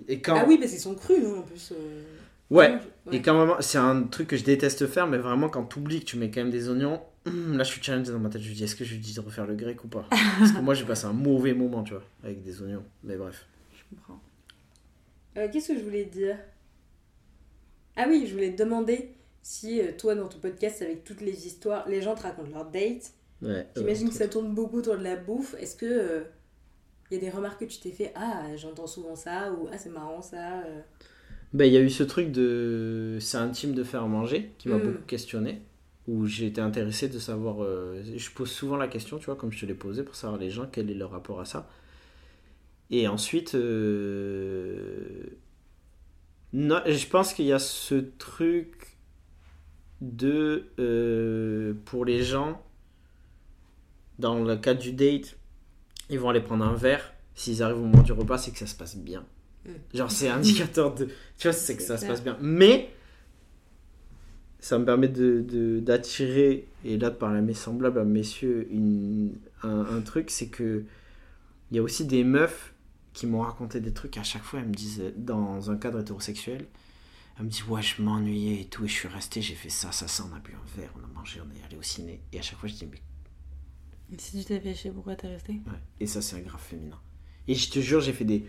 Et 0.08 0.22
quand. 0.22 0.36
Ah 0.38 0.46
oui, 0.48 0.58
parce 0.58 0.72
qu'ils 0.72 0.80
sont 0.80 0.96
crus, 0.96 1.22
non, 1.24 1.40
en 1.40 1.42
plus. 1.44 1.72
euh. 1.72 2.04
Ouais. 2.50 2.78
Ouais. 3.06 3.16
Et 3.18 3.22
quand 3.22 3.36
vraiment, 3.38 3.56
c'est 3.62 3.78
un 3.78 4.04
truc 4.04 4.28
que 4.28 4.38
je 4.38 4.44
déteste 4.44 4.86
faire, 4.88 5.08
mais 5.08 5.18
vraiment 5.18 5.48
quand 5.50 5.64
tu 5.66 5.80
oublies 5.80 6.02
que 6.02 6.06
tu 6.06 6.18
mets 6.18 6.30
quand 6.30 6.42
même 6.42 6.52
des 6.52 6.70
oignons, 6.70 7.02
hum, 7.26 7.58
là 7.58 7.64
je 7.64 7.72
suis 7.72 7.82
challengé 7.82 8.12
dans 8.12 8.20
ma 8.20 8.30
tête. 8.30 8.42
Je 8.42 8.50
me 8.50 8.54
dis, 8.56 8.64
est-ce 8.64 8.76
que 8.76 8.84
je 8.84 8.94
lui 8.94 9.00
dis 9.00 9.14
de 9.14 9.22
refaire 9.22 9.46
le 9.48 9.56
grec 9.56 9.84
ou 9.84 9.88
pas? 9.88 10.06
Parce 10.40 10.52
que 10.52 10.60
moi 10.60 10.74
j'ai 10.74 10.86
passé 10.86 11.06
un 11.06 11.14
mauvais 11.14 11.54
moment, 11.54 11.84
tu 11.84 11.94
vois, 11.94 12.04
avec 12.24 12.44
des 12.44 12.62
oignons. 12.62 12.84
Mais 13.04 13.16
bref. 13.16 13.46
Je 13.74 13.96
comprends. 13.96 14.20
Euh, 15.38 15.48
Qu'est-ce 15.52 15.70
que 15.70 15.80
je 15.80 15.84
voulais 15.84 16.06
te 16.06 16.14
dire? 16.14 16.38
Ah 17.96 18.06
oui, 18.08 18.26
je 18.28 18.34
voulais 18.34 18.52
te 18.54 18.62
demander 18.64 19.12
si 19.42 19.80
euh, 19.82 19.92
toi, 19.98 20.14
dans 20.16 20.28
ton 20.28 20.40
podcast, 20.40 20.82
avec 20.82 21.04
toutes 21.04 21.22
les 21.22 21.48
histoires, 21.48 21.88
les 21.90 22.02
gens 22.02 22.16
te 22.16 22.24
racontent 22.24 22.52
leur 22.52 22.66
date. 22.66 23.12
Ouais. 23.42 23.66
J'imagine 23.76 24.10
que 24.10 24.16
ça 24.16 24.28
tourne 24.28 24.54
beaucoup 24.54 24.78
autour 24.78 24.98
de 24.98 25.04
la 25.04 25.16
bouffe. 25.16 25.56
Est-ce 25.60 25.76
que 25.76 26.24
il 27.12 27.16
y 27.16 27.18
a 27.18 27.22
des 27.22 27.30
remarques 27.30 27.60
que 27.62 27.66
tu 27.66 27.80
t'es 27.80 27.92
fait 27.92 28.12
Ah, 28.16 28.56
j'entends 28.58 28.88
souvent 28.88 29.16
ça, 29.16 29.52
ou 29.54 29.68
Ah, 29.72 29.78
c'est 29.78 29.90
marrant 29.90 30.22
ça 30.22 30.62
euh. 30.66 30.82
Bah, 31.54 31.66
il 31.66 31.74
y 31.74 31.78
a 31.78 31.82
eu 31.82 31.90
ce 31.90 32.04
truc 32.04 32.32
de. 32.32 33.18
C'est 33.20 33.38
intime 33.38 33.74
de 33.74 33.84
faire 33.84 34.08
manger 34.08 34.52
qui 34.58 34.70
m'a 34.70 34.78
Mm. 34.78 34.84
beaucoup 34.84 35.04
questionné. 35.06 35.62
Où 36.08 36.26
j'ai 36.26 36.48
été 36.48 36.62
intéressé 36.62 37.10
de 37.10 37.20
savoir. 37.20 37.64
euh, 37.64 38.02
Je 38.16 38.32
pose 38.32 38.50
souvent 38.52 38.78
la 38.78 38.88
question, 38.88 39.18
tu 39.20 39.26
vois, 39.26 39.36
comme 39.36 39.52
je 39.52 39.60
te 39.62 39.66
l'ai 39.66 39.74
posé, 39.76 40.04
pour 40.04 40.16
savoir 40.16 40.40
les 40.40 40.50
gens, 40.50 40.68
quel 40.72 40.90
est 40.90 40.94
leur 40.96 41.12
rapport 41.12 41.40
à 41.42 41.46
ça. 41.46 41.68
Et 42.90 43.08
ensuite. 43.08 43.56
euh, 43.56 45.26
Non, 46.54 46.82
je 46.86 47.08
pense 47.08 47.34
qu'il 47.34 47.46
y 47.46 47.54
a 47.54 47.60
ce 47.60 47.96
truc 47.96 48.98
de. 50.02 50.66
euh, 50.80 51.74
Pour 51.86 52.06
les 52.06 52.24
gens, 52.24 52.62
dans 54.20 54.44
le 54.44 54.56
cadre 54.58 54.80
du 54.82 54.94
date, 54.94 55.38
ils 56.12 56.20
vont 56.20 56.30
aller 56.30 56.42
prendre 56.42 56.64
un 56.64 56.76
verre. 56.76 57.14
S'ils 57.34 57.64
arrivent 57.64 57.78
au 57.78 57.86
moment 57.86 58.04
du 58.04 58.12
repas, 58.12 58.38
c'est 58.38 58.52
que 58.52 58.60
ça 58.60 58.68
se 58.68 58.76
passe 58.76 58.96
bien. 58.98 59.26
Mm. 59.66 59.70
Genre, 59.96 60.12
c'est 60.12 60.30
indicateur 60.30 60.94
de. 60.94 61.06
Tu 61.38 61.48
vois, 61.48 61.54
c'est 61.54 61.76
que 61.76 61.82
ça 61.82 61.98
se 61.98 62.06
passe 62.06 62.22
bien. 62.24 62.38
Mais, 62.42 62.92
ça 64.60 64.78
me 64.78 64.86
permet 64.86 65.08
de, 65.08 65.42
de- 65.42 65.80
d'attirer, 65.80 66.68
et 66.86 66.98
là, 66.98 67.10
de 67.10 67.16
parler 67.16 67.40
à 67.40 67.42
mes 67.42 67.56
semblables, 67.56 67.98
à 68.00 68.04
messieurs, 68.04 68.68
une, 68.70 69.34
un, 69.64 69.80
un 69.98 70.02
truc, 70.02 70.30
c'est 70.30 70.48
que. 70.50 70.84
Il 71.72 71.78
y 71.78 71.80
a 71.80 71.84
aussi 71.84 72.06
des 72.06 72.26
meufs 72.26 72.74
qui 73.14 73.26
m'ont 73.28 73.40
raconté 73.42 73.80
des 73.80 73.94
trucs. 73.94 74.18
À 74.18 74.24
chaque 74.24 74.44
fois, 74.44 74.60
elles 74.60 74.68
me 74.68 74.74
disent, 74.74 75.02
dans 75.16 75.72
un 75.72 75.78
cadre 75.78 76.02
hétérosexuel, 76.02 76.66
elles 77.38 77.46
me 77.46 77.50
disent, 77.50 77.64
ouais, 77.70 77.82
je 77.82 78.02
m'ennuyais 78.02 78.62
et 78.62 78.66
tout, 78.66 78.84
et 78.84 78.90
je 78.90 78.94
suis 78.94 79.08
resté, 79.08 79.42
j'ai 79.42 79.56
fait 79.56 79.70
ça, 79.70 79.94
ça, 79.94 80.10
ça, 80.10 80.26
on 80.30 80.36
a 80.36 80.40
bu 80.40 80.52
un 80.54 80.78
verre, 80.82 80.92
on 81.00 81.04
a 81.04 81.08
mangé, 81.08 81.40
on 81.40 81.50
est 81.58 81.66
allé 81.66 81.78
au 81.78 81.82
ciné. 81.82 82.20
Et 82.34 82.40
à 82.40 82.42
chaque 82.42 82.60
fois, 82.60 82.68
je 82.68 82.74
dis, 82.74 82.86
mais 82.92 83.02
si 84.18 84.40
tu 84.40 84.46
t'es 84.46 84.60
fait 84.60 84.74
chier, 84.74 84.92
pourquoi 84.92 85.16
t'es 85.16 85.28
resté? 85.28 85.54
Ouais. 85.54 85.80
Et 86.00 86.08
ça, 86.08 86.22
c'est 86.22 86.36
un 86.36 86.42
grave 86.42 86.62
féminin. 86.62 87.00
Et 87.48 87.56
je 87.56 87.70
te 87.70 87.80
jure, 87.80 88.02
j'ai 88.02 88.14
fait 88.14 88.26
des, 88.26 88.48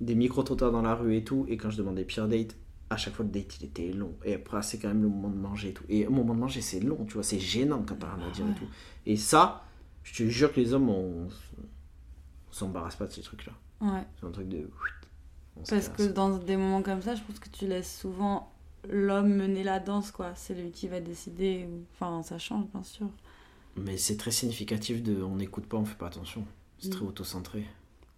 des 0.00 0.14
micro-trottoirs 0.14 0.72
dans 0.72 0.82
la 0.82 0.94
rue 0.94 1.16
et 1.16 1.24
tout. 1.24 1.46
Et 1.48 1.56
quand 1.56 1.70
je 1.70 1.76
demandais 1.76 2.04
pire 2.04 2.28
date, 2.28 2.56
à 2.90 2.96
chaque 2.96 3.14
fois, 3.14 3.24
le 3.24 3.30
date, 3.30 3.60
il 3.60 3.66
était 3.66 3.92
long. 3.92 4.14
Et 4.24 4.34
après, 4.34 4.62
c'est 4.62 4.78
quand 4.78 4.88
même 4.88 5.02
le 5.02 5.08
moment 5.08 5.30
de 5.30 5.36
manger 5.36 5.68
et 5.68 5.72
tout. 5.72 5.84
Et 5.88 6.06
au 6.06 6.10
moment 6.10 6.34
de 6.34 6.40
manger, 6.40 6.60
c'est 6.60 6.80
long, 6.80 7.04
tu 7.04 7.14
vois. 7.14 7.22
C'est 7.22 7.38
gênant 7.38 7.84
quand 7.86 7.94
t'as 7.94 8.14
rien 8.14 8.26
à 8.26 8.30
dire 8.30 8.46
et 8.48 8.54
tout. 8.54 8.66
Et 9.06 9.16
ça, 9.16 9.64
je 10.02 10.14
te 10.14 10.28
jure 10.28 10.52
que 10.52 10.60
les 10.60 10.74
hommes, 10.74 10.88
on, 10.88 11.26
on 11.26 12.52
s'embarrasse 12.52 12.96
pas 12.96 13.06
de 13.06 13.12
ces 13.12 13.22
trucs-là. 13.22 13.52
Ouais. 13.80 14.02
C'est 14.18 14.26
un 14.26 14.30
truc 14.30 14.48
de. 14.48 14.68
Parce 15.68 15.88
que 15.88 16.02
dans 16.04 16.36
des 16.38 16.56
moments 16.56 16.82
comme 16.82 17.02
ça, 17.02 17.14
je 17.14 17.22
pense 17.22 17.38
que 17.38 17.48
tu 17.48 17.66
laisses 17.66 17.98
souvent 18.00 18.52
l'homme 18.88 19.34
mener 19.34 19.62
la 19.62 19.78
danse, 19.78 20.10
quoi. 20.10 20.32
C'est 20.34 20.54
lui 20.54 20.70
qui 20.70 20.88
va 20.88 21.00
décider. 21.00 21.68
Enfin, 21.92 22.22
ça 22.22 22.38
change, 22.38 22.66
bien 22.72 22.82
sûr. 22.82 23.08
Mais 23.76 23.96
c'est 23.96 24.16
très 24.16 24.30
significatif 24.30 25.02
de. 25.02 25.22
On 25.22 25.36
n'écoute 25.36 25.66
pas, 25.66 25.76
on 25.76 25.84
fait 25.84 25.96
pas 25.98 26.06
attention. 26.08 26.44
C'est 26.78 26.88
Mm. 26.88 26.92
très 26.92 27.04
auto-centré. 27.06 27.64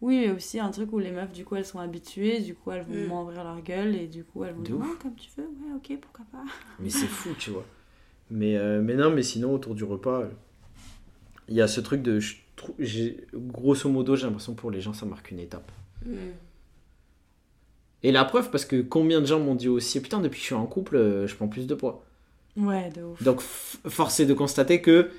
Oui, 0.01 0.19
mais 0.27 0.31
aussi 0.33 0.59
un 0.59 0.71
truc 0.71 0.93
où 0.93 0.99
les 0.99 1.13
meufs, 1.13 1.33
du 1.33 1.45
coup, 1.45 1.55
elles 1.57 1.65
sont 1.67 1.79
habituées, 1.79 2.41
du 2.41 2.55
coup, 2.55 2.71
elles 2.73 2.83
vont 2.83 2.95
Mm. 2.95 3.07
moins 3.07 3.23
ouvrir 3.23 3.45
leur 3.45 3.61
gueule, 3.63 3.95
et 3.95 4.07
du 4.09 4.25
coup, 4.25 4.45
elles 4.45 4.55
vont 4.55 4.61
De 4.63 4.67
dire, 4.67 4.77
ouf. 4.77 4.87
Ah, 4.93 4.99
comme 5.03 5.15
tu 5.15 5.29
veux, 5.37 5.45
ouais, 5.45 5.75
ok, 5.77 5.99
pourquoi 6.01 6.25
pas. 6.33 6.45
Mais 6.81 6.91
c'est 6.91 7.07
fou, 7.07 7.31
tu 7.39 7.51
vois. 7.51 7.65
Mais, 8.31 8.57
euh, 8.57 8.81
mais 8.83 8.95
non, 8.95 9.11
mais 9.11 9.23
sinon, 9.23 9.53
autour 9.55 9.75
du 9.75 9.85
repas, 9.85 10.25
il 11.49 11.55
y 11.55 11.61
a 11.61 11.69
ce 11.69 11.81
truc 11.81 12.03
de. 12.03 12.19
je 12.79 13.11
grosso 13.35 13.89
modo, 13.91 14.17
j'ai 14.17 14.25
l'impression 14.27 14.55
pour 14.55 14.71
les 14.71 14.81
gens, 14.81 14.93
ça 14.95 15.05
marque 15.07 15.31
une 15.31 15.39
étape. 15.41 15.71
Hmm. 16.07 16.15
Et 18.05 18.11
la 18.11 18.25
preuve, 18.25 18.51
parce 18.51 18.65
que 18.65 18.81
combien 18.81 19.21
de 19.21 19.27
gens 19.27 19.39
m'ont 19.39 19.55
dit 19.55 19.69
aussi 19.69 20.01
Putain, 20.01 20.21
depuis 20.21 20.37
que 20.39 20.41
je 20.43 20.47
suis 20.47 20.55
en 20.55 20.67
couple, 20.67 20.97
euh, 20.97 21.27
je 21.27 21.35
prends 21.37 21.47
plus 21.49 21.67
de 21.67 21.75
poids. 21.75 22.05
Ouais, 22.57 22.91
de 22.91 23.03
ouf. 23.03 23.23
Donc, 23.23 23.41
force 23.41 24.19
est 24.21 24.27
de 24.27 24.35
constater 24.35 24.81
que. 24.83 25.11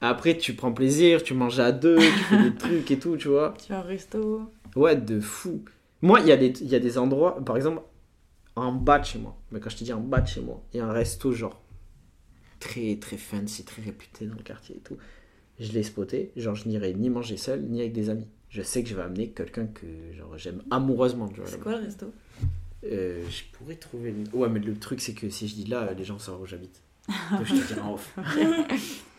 Après, 0.00 0.36
tu 0.36 0.54
prends 0.54 0.72
plaisir, 0.72 1.22
tu 1.22 1.34
manges 1.34 1.60
à 1.60 1.72
deux, 1.72 1.96
tu 1.96 2.02
fais 2.24 2.42
des 2.50 2.54
trucs 2.56 2.90
et 2.90 2.98
tout, 2.98 3.16
tu 3.16 3.28
vois. 3.28 3.54
Tu 3.64 3.72
vas 3.72 3.80
au 3.80 3.82
resto. 3.82 4.42
Ouais, 4.76 4.96
de 4.96 5.20
fou. 5.20 5.62
Moi, 6.02 6.20
il 6.20 6.26
y, 6.26 6.32
a 6.32 6.36
des- 6.36 6.64
y 6.64 6.74
a 6.74 6.78
des 6.80 6.96
endroits, 6.96 7.44
par 7.44 7.56
exemple, 7.56 7.82
en 8.56 8.72
bas 8.72 8.98
de 8.98 9.04
chez 9.04 9.18
moi, 9.18 9.36
mais 9.52 9.60
quand 9.60 9.68
je 9.70 9.76
te 9.76 9.84
dis 9.84 9.92
en 9.92 10.00
bas 10.00 10.20
de 10.20 10.26
chez 10.28 10.40
moi, 10.40 10.62
il 10.72 10.78
y 10.78 10.80
a 10.80 10.86
un 10.86 10.92
resto 10.92 11.32
genre 11.32 11.60
très 12.58 12.96
très 12.96 13.16
fancy, 13.16 13.64
très 13.64 13.82
réputé 13.82 14.26
dans 14.26 14.34
le 14.36 14.42
quartier 14.42 14.76
et 14.76 14.80
tout. 14.80 14.96
Je 15.58 15.72
l'ai 15.72 15.82
spoté, 15.82 16.32
genre 16.36 16.54
je 16.54 16.68
n'irai 16.68 16.94
ni 16.94 17.10
manger 17.10 17.36
seul, 17.36 17.62
ni 17.62 17.80
avec 17.80 17.92
des 17.92 18.08
amis. 18.10 18.26
Je 18.48 18.62
sais 18.62 18.82
que 18.82 18.88
je 18.88 18.94
vais 18.94 19.02
amener 19.02 19.28
quelqu'un 19.28 19.66
que 19.66 19.86
genre 20.16 20.36
j'aime 20.38 20.62
amoureusement. 20.70 21.28
C'est 21.44 21.60
quoi 21.60 21.76
le 21.78 21.84
resto? 21.84 22.06
Euh, 22.84 23.22
Je 23.28 23.42
pourrais 23.56 23.74
trouver. 23.76 24.14
Ouais, 24.32 24.48
mais 24.48 24.58
le 24.60 24.74
truc 24.74 25.00
c'est 25.00 25.12
que 25.14 25.28
si 25.28 25.48
je 25.48 25.54
dis 25.54 25.64
là, 25.66 25.92
les 25.92 26.04
gens 26.04 26.18
sauront 26.18 26.42
où 26.42 26.46
j'habite. 26.46 26.80
Donc 27.32 27.44
je 27.44 27.54
te 27.54 27.66
dirai 27.66 27.80
en 27.82 27.94
off. 27.94 28.16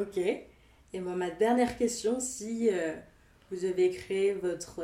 Ok. 0.00 0.18
Et 0.18 1.00
moi, 1.00 1.14
ma 1.14 1.30
dernière 1.30 1.76
question, 1.76 2.20
si 2.20 2.68
euh, 2.70 2.92
vous 3.50 3.64
avez 3.64 3.90
créé 3.90 4.32
votre 4.34 4.80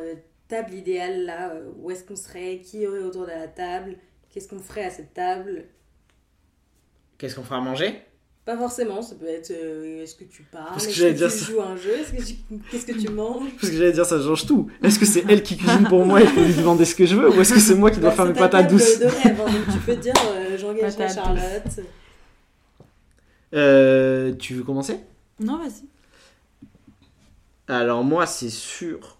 table 0.48 0.74
idéale 0.74 1.24
là, 1.24 1.50
euh, 1.52 1.70
où 1.80 1.90
est-ce 1.90 2.04
qu'on 2.04 2.16
serait 2.16 2.58
Qui 2.58 2.80
y 2.80 2.86
aurait 2.86 3.00
autour 3.00 3.22
de 3.22 3.30
la 3.30 3.48
table 3.48 3.96
Qu'est-ce 4.30 4.48
qu'on 4.48 4.58
ferait 4.58 4.84
à 4.84 4.90
cette 4.90 5.14
table? 5.14 5.64
Qu'est-ce 7.18 7.36
qu'on 7.36 7.42
fera 7.44 7.58
à 7.58 7.60
manger? 7.60 8.00
Pas 8.44 8.56
forcément, 8.56 9.00
ça 9.02 9.14
peut 9.14 9.28
être 9.28 9.52
euh, 9.52 10.02
est-ce 10.02 10.16
que 10.16 10.24
tu 10.24 10.42
parles 10.42 10.76
que 10.76 10.82
Est-ce 10.84 11.00
que 11.00 11.12
dire 11.12 11.30
tu 11.30 11.38
ça. 11.38 11.44
joues 11.44 11.60
à 11.60 11.66
un 11.66 11.76
jeu? 11.76 11.92
Est-ce 11.92 12.12
que 12.12 12.22
tu- 12.22 12.60
Qu'est-ce 12.70 12.86
que 12.86 12.98
tu 13.00 13.08
manges? 13.12 13.50
Parce 13.60 13.70
que 13.70 13.76
j'allais 13.76 13.92
dire 13.92 14.04
ça 14.04 14.20
change 14.20 14.46
tout. 14.46 14.68
Est-ce 14.82 14.98
que 14.98 15.06
c'est 15.06 15.24
elle 15.28 15.44
qui 15.44 15.56
cuisine 15.56 15.86
pour 15.88 16.04
moi 16.04 16.20
et 16.20 16.26
je 16.26 16.34
peux 16.34 16.44
lui 16.44 16.54
demander 16.54 16.84
ce 16.84 16.96
que 16.96 17.06
je 17.06 17.14
veux? 17.14 17.30
Ou 17.30 17.40
est-ce 17.40 17.54
que 17.54 17.60
c'est 17.60 17.76
moi 17.76 17.92
qui 17.92 18.00
dois 18.00 18.10
Bah, 18.10 18.16
faire 18.16 18.24
mes 18.26 18.32
ta 18.32 18.40
patates 18.40 18.68
douces 18.68 18.98
de 18.98 19.04
rêve, 19.06 19.40
hein, 19.40 19.44
donc 19.52 19.72
tu 19.72 19.78
peux 19.86 19.94
te 19.94 20.00
dire 20.00 20.12
euh, 20.26 20.80
Patates 20.80 21.14
Charlotte. 21.14 21.86
Euh, 23.54 24.34
Tu 24.34 24.54
veux 24.54 24.62
commencer? 24.64 24.98
Non, 25.40 25.58
vas-y. 25.58 25.84
Alors 27.68 28.04
moi, 28.04 28.26
c'est 28.26 28.50
sûr. 28.50 29.18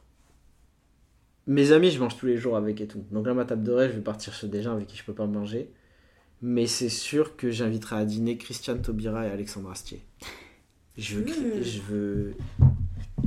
Mes 1.47 1.73
amis, 1.73 1.91
je 1.91 1.99
mange 2.01 2.17
tous 2.17 2.27
les 2.27 2.37
jours 2.37 2.57
avec 2.57 2.81
et 2.81 2.87
tout. 2.87 3.05
Donc 3.11 3.27
là, 3.27 3.35
ma 3.35 3.45
table 3.45 3.63
de 3.65 3.73
rêve, 3.73 3.91
je 3.93 3.97
vais 3.97 4.03
partir 4.03 4.35
sur 4.35 4.49
des 4.49 4.63
gens 4.63 4.73
avec 4.73 4.87
qui 4.87 4.97
je 4.97 5.05
peux 5.05 5.15
pas 5.15 5.27
manger. 5.27 5.71
Mais 6.41 6.67
c'est 6.67 6.89
sûr 6.89 7.37
que 7.37 7.51
j'inviterai 7.51 7.97
à 7.97 8.05
dîner 8.05 8.37
Christiane 8.37 8.83
Taubira 8.83 9.27
et 9.27 9.31
Alexandre 9.31 9.71
Astier. 9.71 10.01
Je 10.97 11.17
veux, 11.19 11.25
Mm. 11.25 11.63
je 11.63 11.81
veux, 11.81 12.35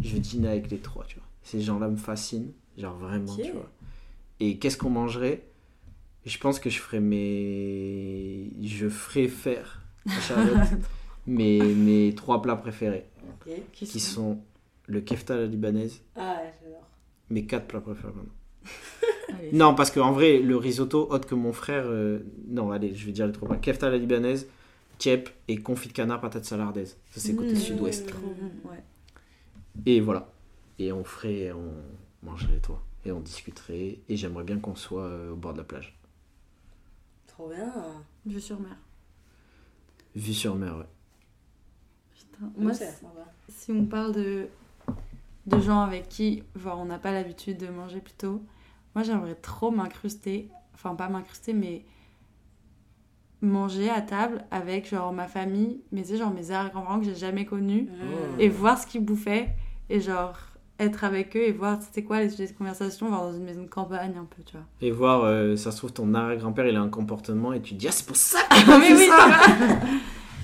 je 0.02 0.14
veux 0.14 0.20
dîner 0.20 0.50
avec 0.50 0.70
les 0.70 0.78
trois, 0.80 1.06
tu 1.06 1.16
vois. 1.18 1.28
Ces 1.44 1.62
gens-là 1.62 1.88
me 1.88 1.98
fascinent, 1.98 2.52
genre 2.78 2.96
vraiment, 2.98 3.32
Ok. 3.34 3.42
tu 3.44 3.52
vois. 3.52 3.72
Et 4.40 4.58
qu'est-ce 4.60 4.78
qu'on 4.78 4.90
mangerait? 4.90 5.44
Je 6.26 6.38
pense 6.38 6.60
que 6.60 6.70
je 6.70 6.80
ferais 6.80 7.00
mes, 7.00 8.52
je 8.62 8.90
ferais 8.90 9.28
faire 9.28 9.82
Charlotte 10.08 10.68
mes, 11.28 11.60
mes 11.62 12.14
trois 12.16 12.42
plats 12.42 12.56
préférés, 12.56 13.06
qui 13.74 14.00
sont 14.00 14.40
le 14.88 15.02
kefta 15.02 15.34
à 15.34 15.38
la 15.38 15.46
libanaise, 15.48 16.02
Ah, 16.16 16.42
j'adore. 16.62 16.88
mes 17.30 17.46
quatre 17.46 17.68
plats 17.68 17.82
préférés 17.82 18.14
maintenant. 18.14 18.34
Non, 19.52 19.76
parce 19.76 19.92
qu'en 19.92 20.12
vrai, 20.12 20.40
le 20.40 20.56
risotto, 20.56 21.08
autre 21.12 21.28
que 21.28 21.36
mon 21.36 21.52
frère. 21.54 21.84
euh, 21.88 22.20
Non, 22.48 22.72
allez, 22.72 22.96
je 22.96 23.06
vais 23.06 23.12
dire 23.12 23.28
les 23.28 23.34
trois 23.34 23.48
plats. 23.48 23.58
Kefta 23.58 23.88
à 23.88 23.90
la 23.90 23.98
libanaise, 23.98 24.48
tiep 24.98 25.30
et 25.48 25.58
confit 25.58 25.90
de 25.90 25.94
canard, 25.94 26.22
patate 26.22 26.46
salardaise. 26.46 26.98
Ça, 27.12 27.20
c'est 27.20 27.36
côté 27.36 27.52
Mmh, 27.54 27.56
sud-ouest. 27.58 28.10
Ouais. 28.64 28.82
Et 29.86 30.00
voilà. 30.00 30.32
Et 30.80 30.92
on 30.94 31.04
ferait, 31.04 31.52
on 31.52 31.74
mangerait 32.26 32.60
toi. 32.60 32.82
Et 33.04 33.12
on 33.12 33.20
discuterait. 33.20 34.00
Et 34.08 34.16
j'aimerais 34.16 34.44
bien 34.46 34.58
qu'on 34.60 34.76
soit 34.76 35.04
euh, 35.04 35.34
au 35.34 35.36
bord 35.36 35.54
de 35.54 35.58
la 35.60 35.64
plage. 35.66 35.98
Trop 37.28 37.50
bien. 37.50 37.72
Vue 38.26 38.40
sur 38.42 38.60
mer. 38.60 38.78
Vue 40.16 40.34
sur 40.34 40.56
mer, 40.56 40.78
ouais. 40.78 40.86
Putain. 42.16 42.52
Moi, 42.58 42.72
si- 43.50 43.72
on 43.72 43.86
parle 43.86 44.14
de, 44.14 44.48
de 45.46 45.60
gens 45.60 45.82
avec 45.82 46.08
qui 46.10 46.44
genre, 46.56 46.80
on 46.80 46.86
n'a 46.86 46.98
pas 47.00 47.12
l'habitude 47.12 47.58
de 47.58 47.68
manger 47.68 48.00
plutôt, 48.00 48.42
moi 48.94 49.04
j'aimerais 49.04 49.36
trop 49.36 49.72
m'incruster, 49.72 50.50
enfin 50.74 50.96
pas 50.96 51.10
m'incruster, 51.10 51.54
mais 51.54 51.84
manger 53.42 53.90
à 53.90 54.02
table 54.02 54.44
avec 54.52 54.90
genre 54.90 55.12
ma 55.14 55.28
famille, 55.28 55.82
mais 55.92 56.02
tu 56.02 56.10
sais, 56.10 56.18
genre 56.18 56.32
mes 56.34 56.52
arrière-grands-parents 56.52 57.00
que 57.00 57.06
j'ai 57.06 57.16
jamais 57.16 57.46
connus, 57.46 57.88
et 58.40 58.50
voir 58.50 58.78
ce 58.80 58.88
qu'ils 58.88 59.04
bouffaient, 59.06 59.56
et 59.90 60.00
genre 60.00 60.38
être 60.80 61.04
avec 61.04 61.36
eux 61.36 61.44
et 61.44 61.52
voir 61.52 61.82
c'était 61.82 62.04
quoi 62.04 62.20
les 62.20 62.30
sujets 62.30 62.48
de 62.48 62.58
conversation, 62.58 63.10
genre 63.10 63.32
dans 63.32 63.38
une 63.38 63.44
maison 63.44 63.64
de 63.64 63.70
campagne 63.70 64.14
un 64.18 64.26
peu, 64.26 64.44
tu 64.44 64.54
vois. 64.54 64.66
Et 64.82 64.92
voir, 64.92 65.24
euh, 65.24 65.56
ça 65.56 65.72
se 65.72 65.78
trouve, 65.78 65.94
ton 65.94 66.14
arrière-grand-père, 66.14 66.68
il 66.68 66.76
a 66.76 66.82
un 66.82 66.90
comportement 66.90 67.54
et 67.54 67.62
tu 67.62 67.74
te 67.76 67.80
dis, 67.80 67.88
ah, 67.88 67.92
c'est 67.92 68.06
pour 68.06 68.18
ça 68.18 68.40
oui, 68.52 68.74
oui, 68.80 69.06
tu 69.06 69.06
vois. 69.08 69.78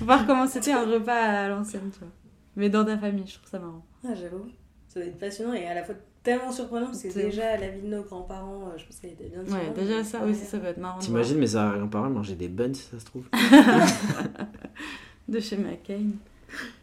voir 0.00 0.26
comment 0.26 0.46
c'était 0.46 0.72
un 0.72 0.86
repas 0.86 1.12
à 1.12 1.48
l'ancienne, 1.48 1.90
tu 1.92 2.00
vois. 2.00 2.08
Mais 2.56 2.68
dans 2.68 2.84
ta 2.84 2.98
famille, 2.98 3.26
je 3.26 3.34
trouve 3.34 3.48
ça 3.48 3.58
marrant. 3.58 3.84
Ah, 4.04 4.14
j'avoue. 4.14 4.46
Ça 4.88 5.00
va 5.00 5.06
être 5.06 5.18
passionnant 5.18 5.54
et 5.54 5.66
à 5.66 5.74
la 5.74 5.84
fois 5.84 5.94
tellement 6.22 6.52
surprenant 6.52 6.86
parce 6.86 7.02
que 7.02 7.10
C'est 7.10 7.24
déjà 7.24 7.56
la 7.56 7.68
vie 7.68 7.80
de 7.80 7.88
nos 7.88 8.02
grands-parents, 8.02 8.68
euh, 8.68 8.78
je 8.78 8.84
pense 8.84 8.96
qu'elle 9.00 9.12
était 9.12 9.28
bien 9.28 9.42
Ouais, 9.44 9.72
déjà 9.74 10.04
ça 10.04 10.22
aussi, 10.24 10.44
ça 10.44 10.58
va 10.58 10.68
être 10.68 10.78
marrant. 10.78 10.98
T'imagines 10.98 11.38
mes 11.38 11.56
arrière-parents 11.56 12.10
manger 12.10 12.34
des 12.34 12.48
buns 12.48 12.74
si 12.74 12.82
ça 12.82 13.00
se 13.00 13.04
trouve 13.04 13.24
voir. 13.32 13.86
De 15.28 15.40
chez 15.40 15.56
McCain. 15.56 16.10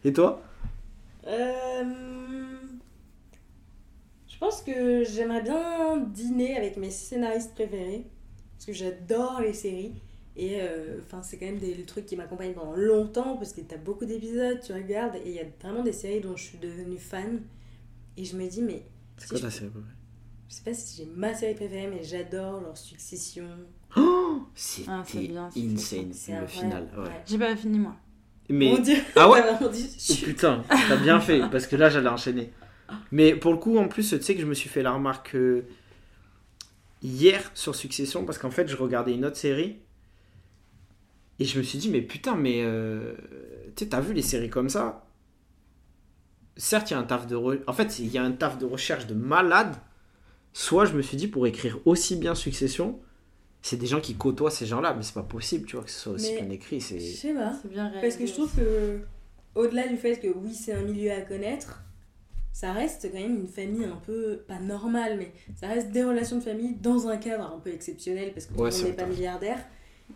Et 0.03 0.11
toi? 0.11 0.41
Euh, 1.27 1.83
pense 4.39 4.61
que 4.61 5.03
j'aimerais 5.03 5.41
bien 5.41 5.97
dîner 5.97 6.55
avec 6.57 6.77
mes 6.77 6.91
scénaristes 6.91 7.53
préférés. 7.53 8.05
Parce 8.55 8.65
que 8.65 8.73
j'adore 8.73 9.41
les 9.41 9.53
séries. 9.53 9.93
Et 10.35 10.61
euh, 10.61 10.99
enfin, 11.03 11.21
c'est 11.21 11.37
quand 11.37 11.45
même 11.45 11.57
des 11.57 11.83
trucs 11.83 12.05
qui 12.05 12.15
m'accompagnent 12.15 12.53
pendant 12.53 12.75
longtemps. 12.75 13.37
Parce 13.37 13.53
que 13.53 13.61
t'as 13.61 13.77
beaucoup 13.77 14.05
d'épisodes, 14.05 14.59
tu 14.65 14.73
regardes. 14.73 15.15
Et 15.17 15.21
il 15.29 15.31
y 15.33 15.39
a 15.39 15.45
vraiment 15.61 15.83
des 15.83 15.93
séries 15.93 16.21
dont 16.21 16.35
je 16.35 16.43
suis 16.43 16.57
devenue 16.57 16.97
fan. 16.97 17.41
Et 18.17 18.25
je 18.25 18.35
me 18.37 18.47
dis, 18.47 18.61
mais 18.61 18.83
C'est 19.17 19.23
Si 19.25 19.29
quoi 19.29 19.37
je- 19.39 19.43
ta 19.43 19.49
série 19.51 19.69
préférée? 19.69 19.93
Je 20.49 20.55
sais 20.55 20.63
pas 20.63 20.73
si 20.73 20.97
j'ai 20.97 21.05
ma 21.15 21.33
série 21.33 21.53
préférée, 21.53 21.87
mais 21.87 22.03
j'adore 22.03 22.61
leur 22.61 22.75
succession. 22.77 23.45
Oh 23.95 24.41
C'était 24.55 24.89
Ah, 24.89 25.03
insane 25.55 26.11
C'est 26.13 26.39
le 26.39 26.47
final. 26.47 26.89
Ouais. 26.97 27.09
J'ai 27.27 27.37
pas 27.37 27.55
fini 27.55 27.77
moi. 27.79 27.95
Mais 28.49 28.71
Mon 28.71 28.79
dieu, 28.79 28.95
ah 29.15 29.29
ouais? 29.29 29.41
dit. 29.71 29.95
Oh 30.09 30.13
putain, 30.25 30.63
t'as 30.67 30.97
bien 30.97 31.19
fait, 31.19 31.41
parce 31.51 31.67
que 31.67 31.75
là 31.75 31.89
j'allais 31.91 32.09
enchaîner. 32.09 32.51
Mais 33.11 33.35
pour 33.35 33.51
le 33.51 33.57
coup, 33.57 33.77
en 33.77 33.87
plus, 33.87 34.09
tu 34.09 34.21
sais 34.21 34.35
que 34.35 34.41
je 34.41 34.45
me 34.45 34.53
suis 34.53 34.69
fait 34.69 34.81
la 34.83 34.91
remarque 34.91 35.35
euh, 35.35 35.63
hier 37.01 37.51
sur 37.53 37.75
Succession, 37.75 38.25
parce 38.25 38.37
qu'en 38.37 38.51
fait, 38.51 38.67
je 38.67 38.75
regardais 38.75 39.13
une 39.13 39.25
autre 39.25 39.37
série, 39.37 39.77
et 41.39 41.45
je 41.45 41.57
me 41.57 41.63
suis 41.63 41.77
dit, 41.79 41.89
mais 41.89 42.01
putain, 42.01 42.35
mais 42.35 42.61
euh, 42.63 43.13
tu 43.75 43.83
sais, 43.85 43.89
t'as 43.89 44.01
vu 44.01 44.13
les 44.13 44.21
séries 44.21 44.49
comme 44.49 44.69
ça? 44.69 45.05
Certes, 46.57 46.91
il 46.91 46.93
y 46.93 46.97
a 46.97 46.99
un 46.99 47.03
taf 47.03 47.27
de 47.27 47.35
re- 47.37 47.61
en 47.67 47.73
fait, 47.73 47.99
il 47.99 48.07
y 48.07 48.17
a 48.17 48.23
un 48.23 48.31
taf 48.33 48.57
de 48.57 48.65
recherche 48.65 49.07
de 49.07 49.13
malade. 49.13 49.75
Soit 50.51 50.83
je 50.85 50.93
me 50.93 51.01
suis 51.01 51.15
dit 51.15 51.27
pour 51.27 51.47
écrire 51.47 51.77
aussi 51.85 52.17
bien 52.17 52.35
Succession, 52.35 52.99
c'est 53.61 53.77
des 53.77 53.85
gens 53.87 54.01
qui 54.01 54.15
côtoient 54.15 54.51
ces 54.51 54.65
gens-là, 54.65 54.93
mais 54.93 55.03
c'est 55.03 55.13
pas 55.13 55.23
possible, 55.23 55.65
tu 55.65 55.77
vois, 55.77 55.85
que 55.85 55.91
ce 55.91 55.99
soit 55.99 56.13
aussi 56.13 56.33
Mais- 56.33 56.41
bien 56.41 56.49
écrit. 56.51 56.81
Je 56.81 56.85
C'est 56.87 56.99
sais 56.99 57.33
pas. 57.33 57.53
C'est 57.61 57.69
bien 57.69 57.83
réalisé. 57.87 58.01
Parce 58.01 58.17
que 58.17 58.25
je 58.25 58.33
trouve 58.33 58.53
que, 58.53 58.99
au-delà 59.55 59.87
du 59.87 59.95
fait 59.95 60.19
que 60.19 60.27
oui, 60.27 60.53
c'est 60.53 60.73
un 60.73 60.81
milieu 60.81 61.11
à 61.11 61.21
connaître, 61.21 61.81
ça 62.51 62.73
reste 62.73 63.09
quand 63.11 63.19
même 63.19 63.35
une 63.39 63.47
famille 63.47 63.85
un 63.85 63.95
peu, 63.97 64.43
pas 64.47 64.59
normale, 64.59 65.17
mais 65.17 65.31
ça 65.55 65.67
reste 65.67 65.91
des 65.91 66.03
relations 66.03 66.37
de 66.37 66.43
famille 66.43 66.75
dans 66.75 67.07
un 67.07 67.17
cadre 67.17 67.53
un 67.53 67.59
peu 67.59 67.71
exceptionnel 67.71 68.33
parce 68.33 68.45
que 68.47 68.53
tout 68.53 68.59
Ouais, 68.61 68.69
le 68.69 68.71
monde 68.71 68.81
c'est 68.81 68.89
n'est 68.89 68.93
pas 68.93 69.05
milliardaire. 69.05 69.59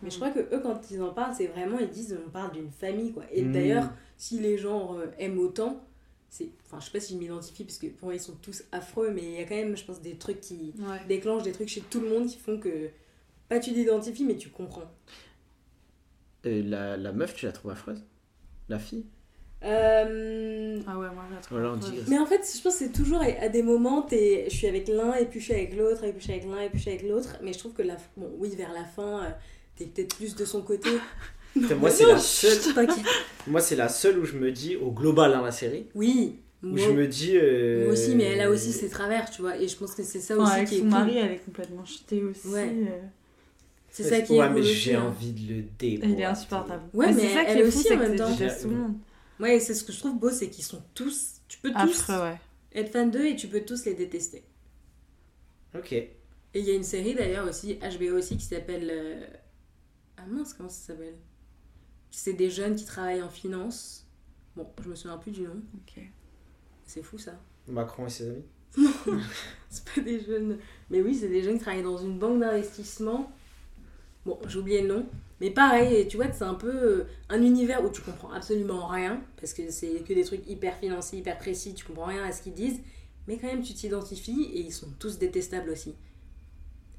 Mais 0.02 0.10
je 0.10 0.16
crois 0.18 0.32
que 0.32 0.40
eux, 0.40 0.60
quand 0.62 0.92
ils 0.92 1.02
en 1.02 1.14
parlent, 1.14 1.34
c'est 1.36 1.48
vraiment, 1.48 1.80
ils 1.80 1.90
disent, 1.90 2.18
on 2.26 2.30
parle 2.30 2.52
d'une 2.52 2.72
famille, 2.72 3.14
quoi. 3.14 3.24
Et 3.32 3.44
Mm. 3.44 3.52
d'ailleurs, 3.54 3.90
si 4.18 4.40
les 4.40 4.58
gens 4.58 4.98
euh, 4.98 5.08
aiment 5.18 5.40
autant, 5.40 5.82
c'est, 6.30 6.50
enfin, 6.66 6.80
je 6.80 6.86
sais 6.86 6.92
pas 6.92 7.00
si 7.00 7.14
je 7.14 7.20
m'identifie 7.20 7.64
parce 7.64 7.78
que 7.78 7.88
pour 7.88 8.08
moi, 8.08 8.16
ils 8.16 8.20
sont 8.20 8.36
tous 8.42 8.64
affreux, 8.72 9.12
mais 9.12 9.22
il 9.24 9.32
y 9.32 9.38
a 9.40 9.46
quand 9.46 9.56
même, 9.56 9.78
je 9.78 9.86
pense, 9.86 10.02
des 10.02 10.18
trucs 10.18 10.42
qui 10.42 10.76
Ouais. 10.80 11.00
déclenchent 11.08 11.44
des 11.44 11.52
trucs 11.54 11.70
chez 11.70 11.82
tout 11.82 12.02
le 12.02 12.10
monde 12.10 12.28
qui 12.28 12.38
font 12.38 12.60
que, 12.60 12.90
pas 13.50 13.60
tu 13.60 13.74
t'identifies, 13.74 14.26
mais 14.26 14.36
tu 14.38 14.50
comprends. 14.50 14.92
Euh, 16.46 16.62
la, 16.64 16.96
la 16.98 17.12
meuf, 17.12 17.36
tu 17.36 17.46
la 17.46 17.52
trouves 17.52 17.72
affreuse? 17.72 18.04
La 18.70 18.80
fille? 18.80 19.06
Euh, 19.64 20.80
Ah 20.88 20.98
ouais, 21.00 21.08
moi 21.08 21.24
je 21.30 21.36
la 21.36 21.42
trouve. 21.42 22.04
Mais 22.10 22.20
en 22.20 22.26
fait, 22.26 22.42
je 22.56 22.62
pense 22.62 22.74
que 22.74 22.80
c'est 22.86 22.92
toujours 22.92 23.22
à 23.22 23.50
des 23.50 23.64
moments, 23.64 24.02
t'es- 24.02 24.46
je 24.50 24.56
suis 24.56 24.68
avec 24.68 24.88
l'un, 24.88 25.14
et 25.16 25.26
puis 25.26 25.40
je 25.40 25.46
suis 25.46 25.54
avec 25.54 25.76
l'autre, 25.76 26.04
et 26.04 26.12
puis 26.12 26.20
je 26.20 26.24
suis 26.26 26.34
avec 26.34 26.46
l'un, 26.46 26.60
et 26.62 26.70
puis 26.70 26.78
je 26.78 26.82
suis 26.84 26.92
avec 26.92 27.04
l'autre. 27.10 27.38
Mais 27.42 27.54
je 27.54 27.60
trouve 27.60 27.74
que, 27.74 27.82
la... 27.82 27.96
bon, 28.18 28.30
oui, 28.40 28.54
vers 28.58 28.74
la 28.74 28.84
fin, 28.84 29.24
euh, 29.24 29.30
t'es 29.78 29.86
peut-être 29.86 30.16
plus 30.16 30.36
de 30.36 30.46
son 30.46 30.62
côté. 30.62 30.90
Moi, 31.56 31.68
Mais 31.84 31.90
c'est 31.92 32.06
la 32.08 32.18
seule. 32.18 32.58
Moi, 33.48 33.62
c'est 33.62 33.76
la 33.76 33.88
seule 33.90 34.18
où 34.20 34.26
je 34.26 34.34
me 34.38 34.52
dis, 34.52 34.76
au 34.76 34.92
global, 34.92 35.34
hein, 35.34 35.42
la 35.44 35.52
série, 35.52 35.86
Oui, 35.96 36.38
où 36.64 36.68
moi, 36.68 36.80
je 36.80 36.92
me 36.92 37.08
dis. 37.08 37.38
euh, 37.38 37.84
moi 37.86 37.94
aussi, 37.94 38.16
mais 38.16 38.24
elle 38.24 38.42
a 38.42 38.50
aussi 38.50 38.72
ses 38.72 38.90
travers, 38.90 39.30
tu 39.30 39.42
vois. 39.44 39.58
Et 39.58 39.68
je 39.68 39.78
pense 39.78 39.94
que 39.94 40.02
c'est 40.04 40.20
ça 40.20 40.34
Enfin, 40.36 40.44
aussi 40.46 40.54
avec 40.54 40.68
qui 40.70 40.76
est 40.76 40.78
son 40.80 40.84
cool. 40.86 40.92
mari, 40.92 41.18
elle 41.18 41.32
est 41.34 41.46
complètement 41.46 41.86
jetée 41.86 42.24
aussi. 42.24 42.48
Ouais. 42.48 42.70
euh, 42.70 43.00
C'est 43.92 44.04
ça 44.04 44.22
qui 44.22 44.36
est 44.36 44.40
Ouais, 44.40 44.50
mais 44.50 44.62
aussi, 44.62 44.74
j'ai 44.74 44.96
hein. 44.96 45.04
envie 45.08 45.32
de 45.34 45.54
le 45.54 45.62
déboîter. 45.78 46.14
Il 46.14 46.20
est 46.20 46.26
insupportable. 46.26 46.82
Ouais, 46.94 47.14
mais 47.14 47.22
c'est 47.22 47.34
ça 47.36 47.46
qui 47.46 47.52
elle 47.52 47.58
est 47.60 47.64
aussi, 47.68 47.94
en 47.94 47.98
même 47.98 48.16
temps. 48.16 48.30
Ouais, 49.40 49.60
c'est 49.60 49.74
ce 49.74 49.84
que 49.84 49.92
je 49.92 50.00
trouve 50.00 50.20
beau, 50.20 50.30
c'est 50.30 50.50
qu'ils 50.50 50.64
sont 50.64 50.84
tous. 50.94 51.42
Tu 51.48 51.58
peux 51.60 51.72
tous 51.72 51.78
Affreux, 51.78 52.22
ouais. 52.22 52.40
être 52.74 52.92
fan 52.92 53.10
d'eux 53.12 53.26
et 53.26 53.36
tu 53.36 53.48
peux 53.48 53.62
tous 53.62 53.86
les 53.86 53.94
détester. 53.94 54.44
Ok. 55.76 55.92
Et 55.94 56.10
il 56.56 56.66
y 56.66 56.72
a 56.72 56.76
une 56.76 56.84
série 56.84 57.16
d'ailleurs 57.16 57.48
aussi, 57.48 57.76
HBO 57.76 58.18
aussi, 58.18 58.38
qui 58.38 58.46
s'appelle. 58.46 58.90
euh, 58.92 59.26
Ah 60.18 60.26
mince, 60.28 60.54
comment 60.54 60.70
ça 60.70 60.88
s'appelle? 60.94 61.18
C'est 62.12 62.34
des 62.34 62.50
jeunes 62.52 62.76
qui 62.76 62.86
travaillent 62.86 63.24
en 63.24 63.30
finance. 63.30 64.06
Bon, 64.56 64.68
je 64.84 64.90
me 64.90 64.96
souviens 64.96 65.18
plus 65.18 65.32
du 65.32 65.42
nom. 65.42 65.62
Ok. 65.76 66.00
C'est 66.86 67.02
fou 67.02 67.18
ça. 67.18 67.34
Macron 67.68 68.06
et 68.06 68.10
ses 68.10 68.30
amis? 68.30 68.44
C'est 69.70 69.84
pas 69.86 70.02
des 70.02 70.20
jeunes. 70.20 70.60
Mais 70.92 71.02
oui, 71.02 71.16
c'est 71.16 71.28
des 71.30 71.42
jeunes 71.44 71.56
qui 71.58 71.62
travaillent 71.62 71.84
dans 71.84 71.98
une 71.98 72.20
banque 72.20 72.40
d'investissement. 72.40 73.32
Bon, 74.26 74.40
j'ai 74.48 74.60
oublié 74.60 74.82
le 74.82 74.88
nom. 74.90 75.06
Mais 75.44 75.52
pareil, 75.52 76.08
tu 76.08 76.18
vois, 76.18 76.32
c'est 76.34 76.44
un 76.46 76.56
peu 76.56 76.72
euh, 76.72 77.08
un 77.30 77.44
univers 77.44 77.86
où 77.86 77.90
tu 77.92 78.02
comprends 78.02 78.32
absolument 78.32 78.88
rien. 78.88 79.22
Parce 79.38 79.54
que 79.54 79.70
c'est 79.72 80.04
que 80.08 80.14
des 80.14 80.24
trucs 80.26 80.48
hyper 80.50 80.78
financiers, 80.78 81.20
hyper 81.20 81.38
précis. 81.38 81.76
Tu 81.76 81.86
comprends 81.86 82.06
rien 82.08 82.24
à 82.24 82.32
ce 82.32 82.42
qu'ils 82.42 82.56
disent. 82.56 82.82
Mais 83.28 83.38
quand 83.38 83.48
même, 83.48 83.64
tu 83.64 83.76
t'identifies 83.76 84.46
et 84.56 84.62
ils 84.62 84.74
sont 84.74 84.90
tous 85.00 85.20
détestables 85.20 85.70
aussi. 85.70 85.96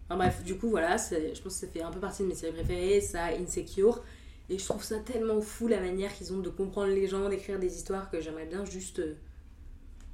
Enfin 0.08 0.18
bref, 0.18 0.42
du 0.44 0.56
coup, 0.58 0.68
voilà, 0.70 0.96
je 0.98 1.40
pense 1.42 1.54
que 1.54 1.66
ça 1.66 1.68
fait 1.68 1.82
un 1.82 1.90
peu 1.90 2.00
partie 2.00 2.22
de 2.22 2.28
mes 2.28 2.34
séries 2.36 2.52
préférées. 2.52 3.00
Ça, 3.00 3.26
Insecure. 3.40 4.02
Et 4.50 4.58
je 4.58 4.64
trouve 4.64 4.82
ça 4.84 4.98
tellement 5.00 5.40
fou 5.40 5.68
la 5.68 5.80
manière 5.80 6.14
qu'ils 6.14 6.32
ont 6.34 6.38
de 6.40 6.50
comprendre 6.50 6.92
les 6.92 7.08
gens, 7.08 7.28
d'écrire 7.30 7.58
des 7.58 7.74
histoires 7.74 8.10
que 8.10 8.20
j'aimerais 8.20 8.46
bien 8.46 8.64
juste. 8.64 8.98
euh, 8.98 9.14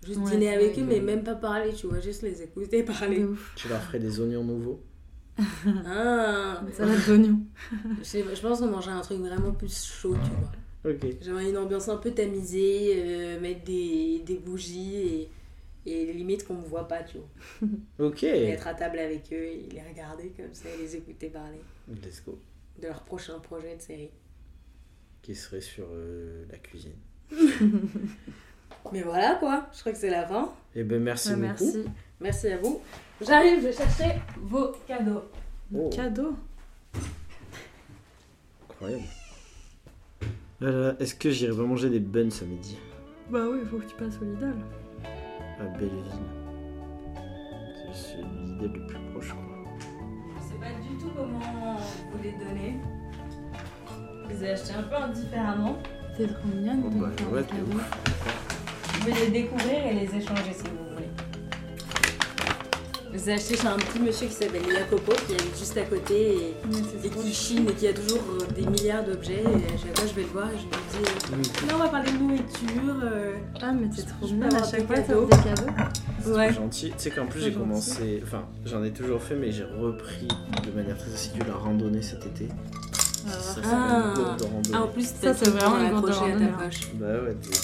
Juste 0.06 0.20
Ouais, 0.20 0.30
dîner 0.30 0.54
avec 0.54 0.78
eux, 0.78 0.84
mais 0.84 1.00
même 1.00 1.24
pas 1.24 1.34
parler, 1.34 1.74
tu 1.74 1.86
vois, 1.86 2.00
juste 2.00 2.22
les 2.22 2.42
écouter 2.42 2.82
parler. 2.84 3.24
Tu 3.56 3.68
leur 3.68 3.82
ferais 3.82 3.98
des 3.98 4.20
oignons 4.20 4.44
nouveaux? 4.44 4.80
Ah, 5.86 6.62
Une 6.66 6.72
salade 6.72 7.06
d'oignons. 7.06 7.40
je, 8.02 8.34
je 8.34 8.40
pense 8.40 8.60
qu'on 8.60 8.66
mangerait 8.70 8.92
un 8.92 9.00
truc 9.00 9.18
vraiment 9.18 9.52
plus 9.52 9.84
chaud, 9.86 10.14
tu 10.24 10.30
vois. 10.30 10.92
Ok. 10.92 11.06
J'aimerais 11.20 11.50
une 11.50 11.56
ambiance 11.58 11.88
un 11.88 11.96
peu 11.98 12.10
tamisée, 12.10 12.94
euh, 12.96 13.40
mettre 13.40 13.64
des, 13.64 14.22
des 14.24 14.36
bougies 14.38 14.96
et, 14.96 15.30
et 15.86 16.12
limite 16.12 16.46
qu'on 16.46 16.54
me 16.54 16.64
voit 16.64 16.88
pas, 16.88 17.02
tu 17.02 17.18
vois. 17.18 17.68
Ok. 18.08 18.22
Et 18.24 18.48
être 18.48 18.66
à 18.66 18.74
table 18.74 18.98
avec 18.98 19.32
eux 19.32 19.36
et 19.44 19.68
les 19.72 19.82
regarder 19.82 20.30
comme 20.36 20.52
ça 20.54 20.68
et 20.74 20.78
les 20.82 20.96
écouter 20.96 21.28
parler 21.28 21.60
Let's 22.02 22.22
go. 22.24 22.38
de 22.80 22.86
leur 22.88 23.02
prochain 23.02 23.38
projet 23.40 23.76
de 23.76 23.82
série. 23.82 24.10
Qui 25.22 25.34
serait 25.34 25.60
sur 25.60 25.84
euh, 25.92 26.44
la 26.50 26.56
cuisine. 26.58 26.94
Mais 28.92 29.02
voilà 29.02 29.36
quoi, 29.38 29.68
je 29.74 29.80
crois 29.80 29.92
que 29.92 29.98
c'est 29.98 30.10
la 30.10 30.26
fin. 30.26 30.52
Eh 30.74 30.82
ben 30.84 31.02
merci 31.02 31.28
Ouais, 31.30 31.34
beaucoup. 31.34 31.64
merci. 31.64 31.84
Merci 32.20 32.48
à 32.48 32.58
vous. 32.58 32.80
J'arrive, 33.20 33.60
je 33.60 33.66
vais 33.66 33.72
chercher 33.72 34.20
vos 34.38 34.72
cadeaux. 34.86 35.22
Oh, 35.74 35.90
Cadeau. 35.94 36.32
incroyable. 38.70 39.02
Là, 40.60 40.70
là, 40.70 40.78
là, 40.88 40.94
Est-ce 40.98 41.14
que 41.14 41.30
j'irai 41.30 41.56
pas 41.56 41.62
manger 41.62 41.88
des 41.90 42.00
buns 42.00 42.30
ce 42.30 42.44
midi? 42.44 42.76
Bah 43.30 43.40
oui, 43.50 43.58
il 43.62 43.68
faut 43.68 43.78
que 43.78 43.84
tu 43.86 43.94
passes 43.96 44.18
au 44.20 44.24
Lidl. 44.24 44.54
à 45.60 45.64
Belleville 45.78 46.02
C'est 47.74 47.94
c'est 47.94 48.16
l'idée 48.18 48.68
le 48.68 48.86
plus 48.86 48.98
proche, 49.12 49.32
quoi. 49.32 49.42
Je 50.36 50.42
sais 50.48 50.58
pas 50.60 50.72
du 50.82 50.98
tout 50.98 51.10
comment 51.16 51.76
vous 52.12 52.22
les 52.22 52.32
donner. 52.32 52.76
Je 54.24 54.34
les 54.34 54.44
ai 54.44 54.50
achetés 54.50 54.72
un 54.74 54.82
peu 54.82 54.96
indifféremment. 54.96 55.78
T'es 56.16 56.26
trop 56.26 56.48
mignonne 56.48 56.82
Oh, 56.86 56.90
de 56.90 57.00
bah, 57.00 57.06
me 57.08 57.12
faire 57.16 57.32
ouais, 57.32 57.44
cadeaux. 57.44 57.64
Vous 57.72 58.98
pouvez 59.00 59.12
les 59.26 59.30
découvrir 59.30 59.86
et 59.86 59.94
les 59.94 60.16
échanger 60.16 60.52
si 60.52 60.64
vous 60.64 60.76
voulez. 60.84 60.89
Je 63.12 63.16
les 63.18 63.30
ai 63.30 63.32
achetés 63.34 63.56
chez 63.56 63.66
un 63.66 63.76
petit 63.76 63.98
monsieur 63.98 64.26
qui 64.28 64.32
s'appelle 64.34 64.62
Jacopo 64.70 65.12
qui 65.26 65.32
habite 65.34 65.58
juste 65.58 65.76
à 65.76 65.82
côté 65.82 66.14
et, 66.36 66.56
c'est 67.02 67.08
qui 67.10 67.34
chine 67.34 67.66
et 67.68 67.72
qui 67.74 67.88
a 67.88 67.92
toujours 67.92 68.20
euh, 68.40 68.52
des 68.54 68.64
milliards 68.66 69.04
d'objets. 69.04 69.42
Et 69.42 69.74
à 69.74 69.76
chaque 69.76 69.98
fois, 69.98 70.06
je 70.08 70.14
vais 70.14 70.22
le 70.22 70.28
voir 70.28 70.46
et 70.48 70.56
je 70.56 70.62
lui 70.62 71.02
dis 71.02 71.62
euh, 71.64 71.66
Là, 71.68 71.74
on 71.74 71.78
va 71.78 71.88
parler 71.88 72.12
de 72.12 72.18
nourriture. 72.18 73.00
euh. 73.02 73.32
Ah, 73.60 73.72
mais 73.72 73.88
t'es 73.88 74.02
trop 74.02 74.12
Je 74.22 74.26
peux 74.28 74.34
mignonne. 74.34 74.52
À 74.54 74.56
avoir 74.58 74.70
chaque 74.70 74.80
des 74.80 74.86
fois, 74.86 74.96
t'as 74.96 75.02
cadeaux. 75.02 75.24
des 75.26 75.36
cadeaux. 75.36 75.72
C'est 76.22 76.30
Ouais. 76.30 76.52
gentil. 76.52 76.88
Tu 76.90 76.94
sais 76.98 77.10
qu'en 77.10 77.26
plus 77.26 77.40
C'est 77.40 77.46
j'ai 77.46 77.52
gentil. 77.52 77.60
commencé, 77.68 78.20
enfin 78.22 78.44
j'en 78.64 78.84
ai 78.84 78.90
toujours 78.92 79.22
fait 79.22 79.34
mais 79.34 79.50
j'ai 79.50 79.64
repris 79.64 80.28
de 80.64 80.70
manière 80.70 80.96
très 80.98 81.12
assidue 81.12 81.40
la 81.48 81.54
randonnée 81.54 82.02
cet 82.02 82.26
été. 82.26 82.48
Ça 83.26 83.40
s'appelle 83.40 83.70
Ah. 83.72 84.04
une 84.06 84.14
gourde 84.22 84.38
de 84.38 84.44
randonnée. 84.44 84.74
Ah, 84.74 84.82
en 84.82 84.86
plus, 84.88 85.06
Ça, 85.06 85.34
c'est 85.34 85.48
vraiment 85.50 85.78
une 85.78 85.90
gourde 85.90 86.10
accroché 86.10 86.18
à 86.18 86.34
randonnée, 86.34 86.46
ta 86.50 86.52
hein. 86.54 86.68
poche. 86.68 86.80
Bah 86.94 87.06
ouais, 87.24 87.34
t'es- 87.42 87.58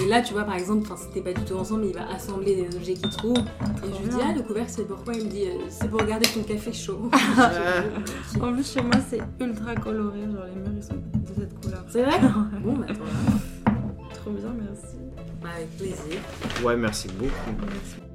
Et 0.00 0.06
là, 0.06 0.22
tu 0.22 0.32
vois, 0.32 0.44
par 0.44 0.54
exemple, 0.54 0.82
enfin, 0.90 0.96
c'était 0.96 1.20
pas 1.20 1.38
du 1.38 1.44
tout 1.44 1.54
ensemble, 1.54 1.82
mais 1.82 1.88
il 1.88 1.94
va 1.94 2.08
assembler 2.14 2.54
des 2.54 2.76
objets 2.76 2.94
qu'il 2.94 3.10
trouve. 3.10 3.38
Et 3.38 3.94
je 3.94 4.02
lui 4.02 4.08
dis 4.08 4.20
Ah, 4.22 4.32
le 4.34 4.42
couvercle, 4.42 4.70
c'est 4.70 4.88
pourquoi? 4.88 5.14
Il 5.14 5.26
me 5.26 5.30
dit 5.30 5.44
euh, 5.46 5.64
C'est 5.68 5.88
pour 5.88 6.02
garder 6.04 6.26
ton 6.28 6.42
café 6.42 6.72
chaud. 6.72 7.10
En 8.40 8.52
plus, 8.52 8.72
chez 8.72 8.82
moi, 8.82 8.94
c'est 9.08 9.20
ultra 9.40 9.74
coloré. 9.74 10.20
Genre, 10.22 10.44
les 10.46 10.60
murs, 10.60 10.72
ils 10.76 10.82
sont 10.82 10.94
de 10.94 11.40
cette 11.40 11.60
couleur. 11.60 11.84
C'est 11.90 12.02
vrai? 12.02 12.18
Bon, 12.64 12.74
bah. 12.74 12.86
Trop 14.14 14.30
bien, 14.30 14.54
merci. 14.58 14.96
Bah, 15.42 15.48
avec 15.56 15.76
plaisir. 15.76 16.20
Ouais, 16.64 16.76
merci 16.76 17.08
beaucoup. 17.08 17.30
Merci. 17.60 18.11